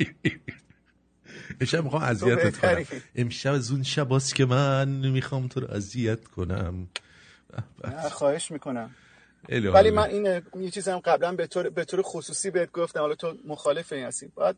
امشب 1.60 1.84
می‌خوام 1.84 2.02
اذیتت 2.02 2.56
کنم. 2.56 2.84
امشب 3.14 3.52
از 3.52 3.70
اون 3.70 3.82
شب 3.82 4.18
که 4.34 4.44
من 4.44 4.88
می‌خوام 4.88 5.48
تو 5.48 5.60
رو 5.60 5.70
اذیت 5.70 6.24
کنم. 6.24 6.88
خواهش 8.10 8.50
می‌کنم. 8.50 8.94
ولی 9.48 9.90
من 9.90 10.10
این 10.10 10.42
یه 10.60 10.70
چیزم 10.70 10.98
قبلا 10.98 11.32
به 11.32 11.46
طور, 11.46 11.70
به 11.70 11.84
طور 11.84 12.02
خصوصی 12.02 12.50
بهت 12.50 12.72
گفتم 12.72 13.00
حالا 13.00 13.14
تو 13.14 13.34
مخالف 13.46 13.92
این 13.92 14.04
هستی. 14.04 14.26
باید 14.34 14.56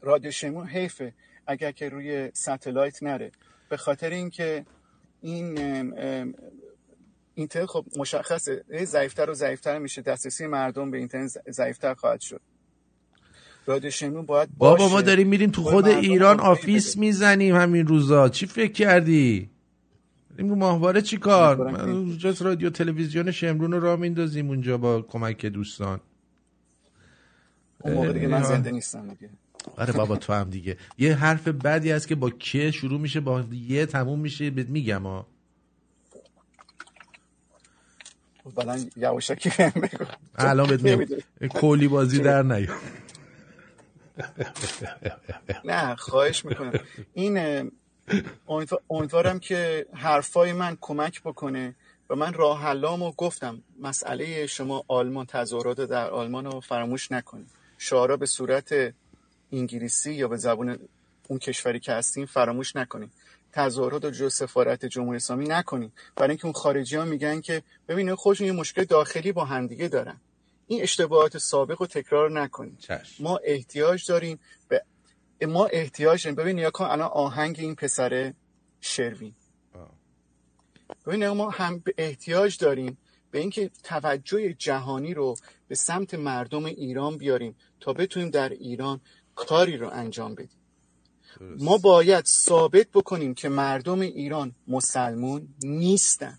رادیو 0.00 0.30
شمون 0.30 0.66
حیفه. 0.66 1.14
اگر 1.46 1.72
که 1.72 1.88
روی 1.88 2.30
ستلایت 2.34 3.02
نره. 3.02 3.32
به 3.68 3.76
خاطر 3.76 4.10
اینکه 4.10 4.66
این 5.20 5.58
اینترنت 7.34 7.66
خب 7.66 7.84
مشخصه. 7.96 8.64
ضعیفتر 8.84 9.30
و 9.30 9.34
ضعیفتر 9.34 9.78
میشه. 9.78 10.02
دسترسی 10.02 10.46
مردم 10.46 10.90
به 10.90 10.98
اینترنت 10.98 11.50
ضعیفتر 11.50 11.94
خواهد 11.94 12.20
شد. 12.20 12.40
رادیو 13.66 13.90
شمون 13.90 14.26
باید 14.26 14.48
باشه 14.58 14.78
بابا 14.78 14.92
ما 14.92 15.02
داریم 15.02 15.28
میریم 15.28 15.50
تو 15.50 15.62
خود 15.62 15.86
ایران 15.86 16.40
office 16.40 16.96
می‌زنیم 16.96 17.56
همین 17.56 17.86
روزا. 17.86 18.28
چی 18.28 18.46
فکر 18.46 18.72
کردی؟ 18.72 19.51
این 20.38 20.54
ماهواره 20.54 21.02
چی 21.02 21.16
کار؟ 21.16 21.70
من 21.70 22.18
رادیو 22.40 22.70
تلویزیون 22.70 23.30
شمرون 23.30 23.72
رو 23.72 23.80
را 23.80 23.96
میندازیم 23.96 24.48
اونجا 24.48 24.78
با 24.78 25.02
کمک 25.02 25.46
دوستان. 25.46 26.00
اون 27.80 27.94
موقع 27.94 28.12
دیگه 28.12 28.26
من 28.26 28.42
زنده 28.42 28.70
نیستم 28.70 29.08
دیگه. 29.08 29.30
آره 29.76 29.92
بابا 29.92 30.16
تو 30.16 30.32
هم 30.32 30.50
دیگه. 30.50 30.76
یه 30.98 31.14
حرف 31.14 31.48
بدی 31.48 31.90
هست 31.90 32.08
که 32.08 32.14
با 32.14 32.30
که 32.30 32.70
شروع 32.70 33.00
میشه؟ 33.00 33.20
با 33.20 33.44
یه 33.52 33.86
تموم 33.86 34.20
میشه؟ 34.20 34.50
بهت 34.50 34.68
میگم 34.68 35.02
ها. 35.02 35.26
بلن 38.56 38.90
یواشکی 38.96 39.50
بگو. 39.58 40.04
الان 40.36 40.66
بهت 40.68 40.82
میگم. 40.82 41.16
کولی 41.48 41.88
بازی 41.88 42.18
در 42.18 42.42
نیو 42.42 42.70
نه 45.64 45.96
خواهش 45.96 46.44
می‌کنم. 46.44 46.72
این 47.14 47.70
امیدوارم 48.88 49.38
که 49.38 49.86
حرفای 49.94 50.52
من 50.52 50.78
کمک 50.80 51.22
بکنه 51.22 51.74
و 52.10 52.14
من 52.14 52.32
راه 52.32 52.60
حلامو 52.60 53.12
گفتم. 53.12 53.62
مسئله 53.80 54.46
شما 54.46 54.84
آلمان 54.88 55.26
تظاهرات 55.26 55.80
در 55.80 56.10
آلمان 56.10 56.44
رو 56.44 56.60
فراموش 56.60 57.12
نکنید. 57.12 57.50
شعارا 57.78 58.16
به 58.16 58.26
صورت 58.26 58.94
انگلیسی 59.52 60.12
یا 60.12 60.28
به 60.28 60.36
زبان 60.36 60.78
اون 61.28 61.38
کشوری 61.38 61.80
که 61.80 61.92
هستیم 61.92 62.26
فراموش 62.26 62.76
نکنید. 62.76 63.10
تظاهرات 63.52 64.06
جو 64.06 64.28
سفارت 64.28 64.84
جمهوری 64.86 65.16
اسلامی 65.16 65.48
نکنید. 65.48 65.92
برای 66.16 66.30
اینکه 66.30 66.44
اون 66.44 66.52
خارجی 66.52 66.96
ها 66.96 67.04
میگن 67.04 67.40
که 67.40 67.62
ببینید 67.88 68.14
خودشون 68.14 68.46
یه 68.46 68.52
مشکل 68.52 68.84
داخلی 68.84 69.32
با 69.32 69.44
همدیگه 69.44 69.88
دارن. 69.88 70.16
این 70.66 70.82
اشتباهات 70.82 71.38
سابق 71.38 71.80
رو 71.80 71.86
تکرار 71.86 72.30
نکنید. 72.30 72.86
ما 73.20 73.40
احتیاج 73.44 74.06
داریم 74.06 74.40
به 74.68 74.82
ما 75.46 75.66
احتیاج 75.66 76.22
داریم. 76.24 76.36
ببین 76.36 76.70
کن 76.70 76.84
الان 76.84 77.10
آهنگ 77.12 77.56
این 77.58 77.74
پسر 77.74 78.32
شروین. 78.80 79.34
ببین 81.06 81.28
ما 81.28 81.50
هم 81.50 81.82
احتیاج 81.98 82.58
داریم 82.58 82.98
به 83.30 83.38
اینکه 83.38 83.70
توجه 83.82 84.52
جهانی 84.52 85.14
رو 85.14 85.36
به 85.68 85.74
سمت 85.74 86.14
مردم 86.14 86.64
ایران 86.64 87.18
بیاریم 87.18 87.56
تا 87.80 87.92
بتونیم 87.92 88.30
در 88.30 88.48
ایران 88.48 89.00
کاری 89.34 89.76
رو 89.76 89.90
انجام 89.90 90.34
بدیم. 90.34 90.58
ما 91.40 91.78
باید 91.78 92.24
ثابت 92.24 92.86
بکنیم 92.94 93.34
که 93.34 93.48
مردم 93.48 94.00
ایران 94.00 94.54
مسلمون 94.68 95.48
نیستن. 95.62 96.38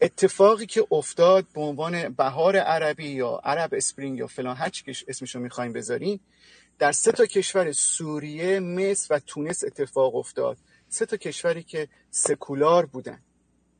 اتفاقی 0.00 0.66
که 0.66 0.86
افتاد 0.90 1.46
به 1.54 1.60
عنوان 1.60 2.08
بهار 2.08 2.56
عربی 2.56 3.08
یا 3.08 3.40
Arab 3.44 3.70
Spring 3.74 4.18
یا 4.18 4.26
فلان 4.26 4.56
هر 4.56 4.68
چی 4.68 4.84
که 4.84 4.94
اسمشو 5.08 5.38
می‌خوایم 5.40 5.72
بذاریم 5.72 6.20
در 6.80 6.92
سه 6.92 7.12
تا 7.12 7.26
کشور 7.26 7.72
سوریه، 7.72 8.60
مصر 8.60 9.14
و 9.14 9.18
تونس 9.18 9.64
اتفاق 9.64 10.16
افتاد. 10.16 10.58
سه 10.88 11.06
تا 11.06 11.16
کشوری 11.16 11.62
که 11.62 11.88
سکولار 12.10 12.86
بودن. 12.86 13.22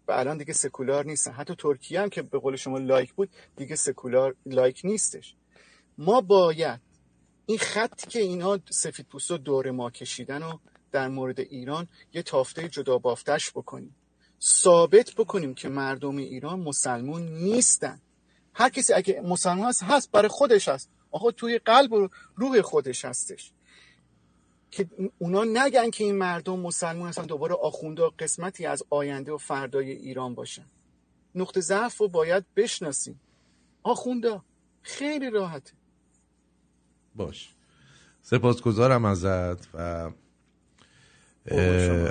و 0.08 0.12
الان 0.12 0.38
دیگه 0.38 0.52
سکولار 0.52 1.04
نیستن. 1.06 1.32
حتی 1.32 1.54
ترکیه 1.54 2.00
هم 2.00 2.08
که 2.08 2.22
به 2.22 2.38
قول 2.38 2.56
شما 2.56 2.78
لائیک 2.78 3.12
بود 3.12 3.30
دیگه 3.56 3.76
سکولار 3.76 4.36
لائیک 4.46 4.80
نیستش. 4.84 5.34
ما 5.98 6.20
باید 6.20 6.80
این 7.46 7.58
خطی 7.58 8.06
که 8.06 8.18
اینا 8.18 8.58
سفید 8.70 9.06
پوستا 9.06 9.36
دور 9.36 9.70
ما 9.70 9.90
کشیدن 9.90 10.42
و 10.42 10.58
در 10.92 11.08
مورد 11.08 11.40
ایران 11.40 11.88
یه 12.12 12.22
تافته 12.22 12.68
جدا 12.68 12.98
بافتش 12.98 13.50
بکنیم. 13.50 13.96
ثابت 14.42 15.14
بکنیم 15.14 15.54
که 15.54 15.68
مردم 15.68 16.16
ایران 16.16 16.60
مسلمون 16.60 17.22
نیستن. 17.22 18.00
هر 18.54 18.68
کسی 18.68 18.92
اگه 18.92 19.20
مسلمان 19.20 19.68
هست 19.68 19.82
هست 19.82 20.10
برای 20.10 20.28
خودش 20.28 20.68
هست. 20.68 20.90
آقا 21.10 21.30
توی 21.30 21.58
قلب 21.58 21.92
و 21.92 22.08
روح 22.36 22.60
خودش 22.60 23.04
هستش. 23.04 23.52
که 24.70 24.88
اونا 25.18 25.44
نگن 25.44 25.90
که 25.90 26.04
این 26.04 26.18
مردم 26.18 26.60
مسلمان 26.60 27.08
هستن 27.08 27.22
دوباره 27.22 27.54
آخونده 27.54 28.02
قسمتی 28.18 28.66
از 28.66 28.82
آینده 28.90 29.32
و 29.32 29.38
فردای 29.38 29.90
ایران 29.90 30.34
باشن. 30.34 30.64
نقطه 31.34 31.60
ضعف 31.60 31.96
رو 31.96 32.08
باید 32.08 32.44
بشناسیم. 32.56 33.20
آخونده 33.82 34.40
خیلی 34.82 35.30
راحته. 35.30 35.72
باش. 37.14 37.54
سپاسگزارم 38.22 39.04
ازت 39.04 39.74
و 39.74 40.10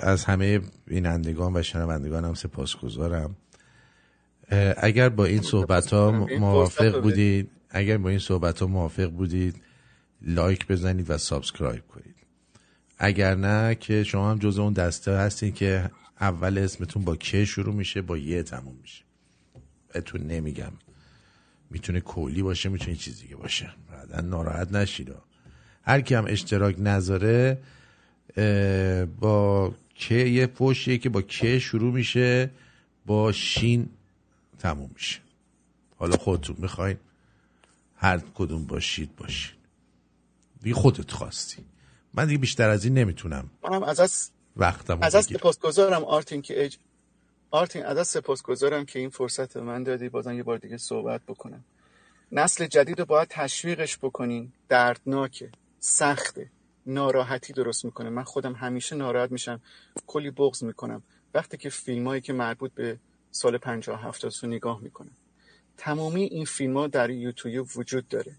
از 0.02 0.26
همه 0.26 0.62
بینندگان 0.86 1.58
و 1.58 1.64
شنوندگان 1.64 2.26
هم 2.26 2.34
سپاسگزارم. 2.34 3.36
اگر 4.78 5.10
با 5.10 5.26
این 5.26 5.42
صحبت 5.42 5.94
ها 5.94 6.12
موافق 6.40 7.02
بودید 7.02 7.52
اگر 7.70 7.98
با 7.98 8.10
این 8.10 8.20
صحبت 8.20 8.60
ها 8.60 8.68
موافق 8.68 9.10
بودید 9.10 9.62
like 10.22 10.68
بزنید 10.68 11.10
و 11.10 11.18
subscribe 11.18 11.88
کنید. 11.88 12.16
اگر 12.98 13.36
نه 13.36 13.76
که 13.76 14.04
شما 14.04 14.32
هم 14.32 14.40
جز 14.40 14.60
اون 14.60 14.74
دسته 14.74 15.12
هستین 15.12 15.54
که 15.54 15.92
اول 16.22 16.58
اسمتون 16.58 17.04
با 17.04 17.16
که 17.16 17.46
شروع 17.46 17.76
میشه 17.76 18.02
با 18.02 18.18
یه 18.18 18.44
تموم 18.44 18.76
میشه. 18.82 19.04
بهتون 19.94 20.22
نمیگم. 20.22 20.72
می‌تونه 21.70 22.00
کولی 22.00 22.42
باشه 22.42 22.70
می‌تونه 22.70 22.96
چیزی 22.96 23.28
که 23.28 23.36
باشه. 23.36 23.70
بعدا 23.92 24.22
ناراحت 24.22 24.72
نشید. 24.72 25.12
هر 25.84 26.02
کی 26.02 26.16
هم 26.16 26.26
اشتراک 26.28 26.76
نذاره 26.80 27.58
با 29.20 29.74
که 29.96 30.16
یه 30.16 30.48
فوشیه 30.48 30.98
که 30.98 31.10
با 31.10 31.22
که 31.22 31.60
شروع 31.60 31.94
میشه 31.94 32.50
با 33.06 33.32
شین 33.32 33.90
تموم 34.60 34.90
میشه. 34.94 35.20
حالا 35.98 36.18
خودتون 36.18 36.56
می‌خواین. 36.60 36.98
هر 38.00 38.20
کدوم 38.36 38.66
باشید 38.66 39.16
باشید. 39.16 39.56
دیگه 40.62 40.76
خودت 40.76 41.12
خواستی. 41.12 41.66
من 42.14 42.26
دیگه 42.28 42.38
بیشتر 42.38 42.70
از 42.70 42.86
این 42.86 42.94
نمی‌تونم. 42.94 43.50
منم 43.64 43.84
از 43.84 44.00
از 44.00 44.32
وقتم 44.58 45.02
از 45.02 45.16
از 45.16 45.26
سپاسگزارم 45.26 46.04
آرتین 46.04 46.42
که 46.42 46.66
اج... 46.66 46.78
آرتین 47.52 47.86
از 47.86 47.98
از 47.98 48.08
سپاسگزارم 48.08 48.86
که 48.86 49.00
این 49.00 49.10
فرصت 49.10 49.58
من 49.58 49.84
دادی 49.84 50.10
بازم 50.10 50.34
یه 50.34 50.44
بار 50.44 50.58
دیگه 50.58 50.78
صحبت 50.78 51.22
بکنم. 51.28 51.66
نسل 52.32 52.66
جدید 52.66 53.00
رو 53.00 53.06
باید 53.06 53.28
تشویقش 53.28 53.98
بکنین. 53.98 54.52
دردناکه 54.70 55.52
سخته. 55.80 56.52
ناراحتی 56.86 57.54
درست 57.54 57.86
می‌کنه. 57.86 58.10
من 58.10 58.24
خودم 58.24 58.54
همیشه 58.54 58.96
ناراحت 58.96 59.32
میشم. 59.32 59.62
کلی 60.08 60.32
بغض 60.32 60.64
می‌کنم. 60.64 61.04
وقتی 61.34 61.58
که 61.58 61.70
فیلم 61.70 62.08
هایی 62.08 62.22
که 62.22 62.34
مربوط 62.34 62.74
به 62.74 63.00
سال 63.32 63.58
50 63.58 64.04
70 64.04 64.34
رو 64.44 64.50
نگاه 64.50 64.82
می‌کنم. 64.82 65.12
تمامی 65.80 66.24
این 66.24 66.46
فیلم 66.46 66.78
ها 66.78 66.88
در 66.88 67.10
یوتیوب 67.10 67.68
وجود 67.76 68.08
داره. 68.08 68.36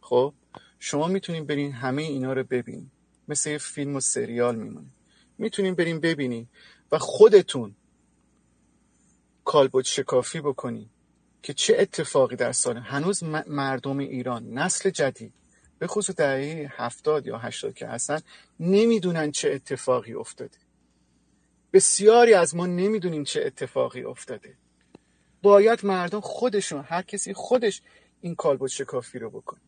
خب 0.00 0.34
شما 0.78 1.06
می‌تونین 1.06 1.46
برین 1.46 1.72
همه 1.72 2.02
اینا 2.02 2.32
رو 2.32 2.44
ببینین 2.44 2.90
مثل 3.28 3.50
یه 3.50 3.58
فیلم 3.58 3.96
و 3.96 4.00
سریال 4.00 4.56
میمونه. 4.56 4.86
می‌تونین 5.38 5.74
برین 5.74 6.00
ببینین 6.00 6.46
و 6.92 6.98
خودتون 6.98 7.74
کالبد 9.44 9.84
شکافی 9.84 10.40
بکنین 10.40 10.88
که 11.42 11.54
چه 11.54 11.76
اتفاقی 11.78 12.36
در 12.36 12.52
سال 12.52 12.76
هنوز 12.76 13.22
مردم 13.46 13.98
ایران 13.98 14.50
نسل 14.50 14.90
جدید 14.90 15.32
به 15.78 15.86
خصوص 15.86 16.16
دهه 16.16 16.72
هفتاد 16.76 17.26
یا 17.26 17.38
هشتاد 17.38 17.74
که 17.74 17.86
هستن 17.86 18.20
نمی‌دونن 18.60 19.30
چه 19.30 19.50
اتفاقی 19.50 20.14
افتاده. 20.14 20.58
بسیاری 21.72 22.34
از 22.34 22.54
ما 22.54 22.66
نمی‌دونیم 22.66 23.24
چه 23.24 23.42
اتفاقی 23.46 24.02
افتاده. 24.02 24.54
باید 25.42 25.86
مردم 25.86 26.20
خودشون 26.20 26.84
هر 26.88 27.02
کسی 27.02 27.32
خودش 27.34 27.82
این 28.20 28.34
کالبد 28.34 28.66
شکافی 28.66 29.18
رو 29.18 29.30
بکنه. 29.30 29.60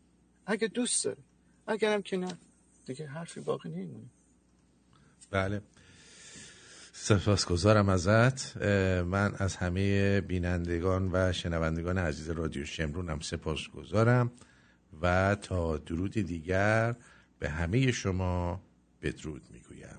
اگه 0.46 0.68
دوست 0.68 1.04
داره. 1.04 1.22
اگرم 1.66 2.02
که 2.02 2.16
نه. 2.16 2.38
دیگه 2.86 3.06
حرفی 3.06 3.40
باقی 3.40 3.68
نمیمونه 3.68 4.10
بله. 5.30 5.62
سپاسگزارم 6.92 7.88
ازت. 7.88 8.56
من 9.02 9.34
از 9.38 9.56
همه 9.56 10.20
بینندگان 10.20 11.10
و 11.12 11.32
شنوندگان 11.32 11.98
عزیز 11.98 12.30
رادیو 12.30 12.64
شمرون 12.64 13.20
سپاس 13.20 13.68
گذارم 13.68 14.32
و 15.02 15.34
تا 15.34 15.76
درود 15.76 16.12
دیگر 16.12 16.94
به 17.38 17.48
همه 17.48 17.92
شما 17.92 18.60
بدرود 19.02 19.42
می‌گویم. 19.50 19.91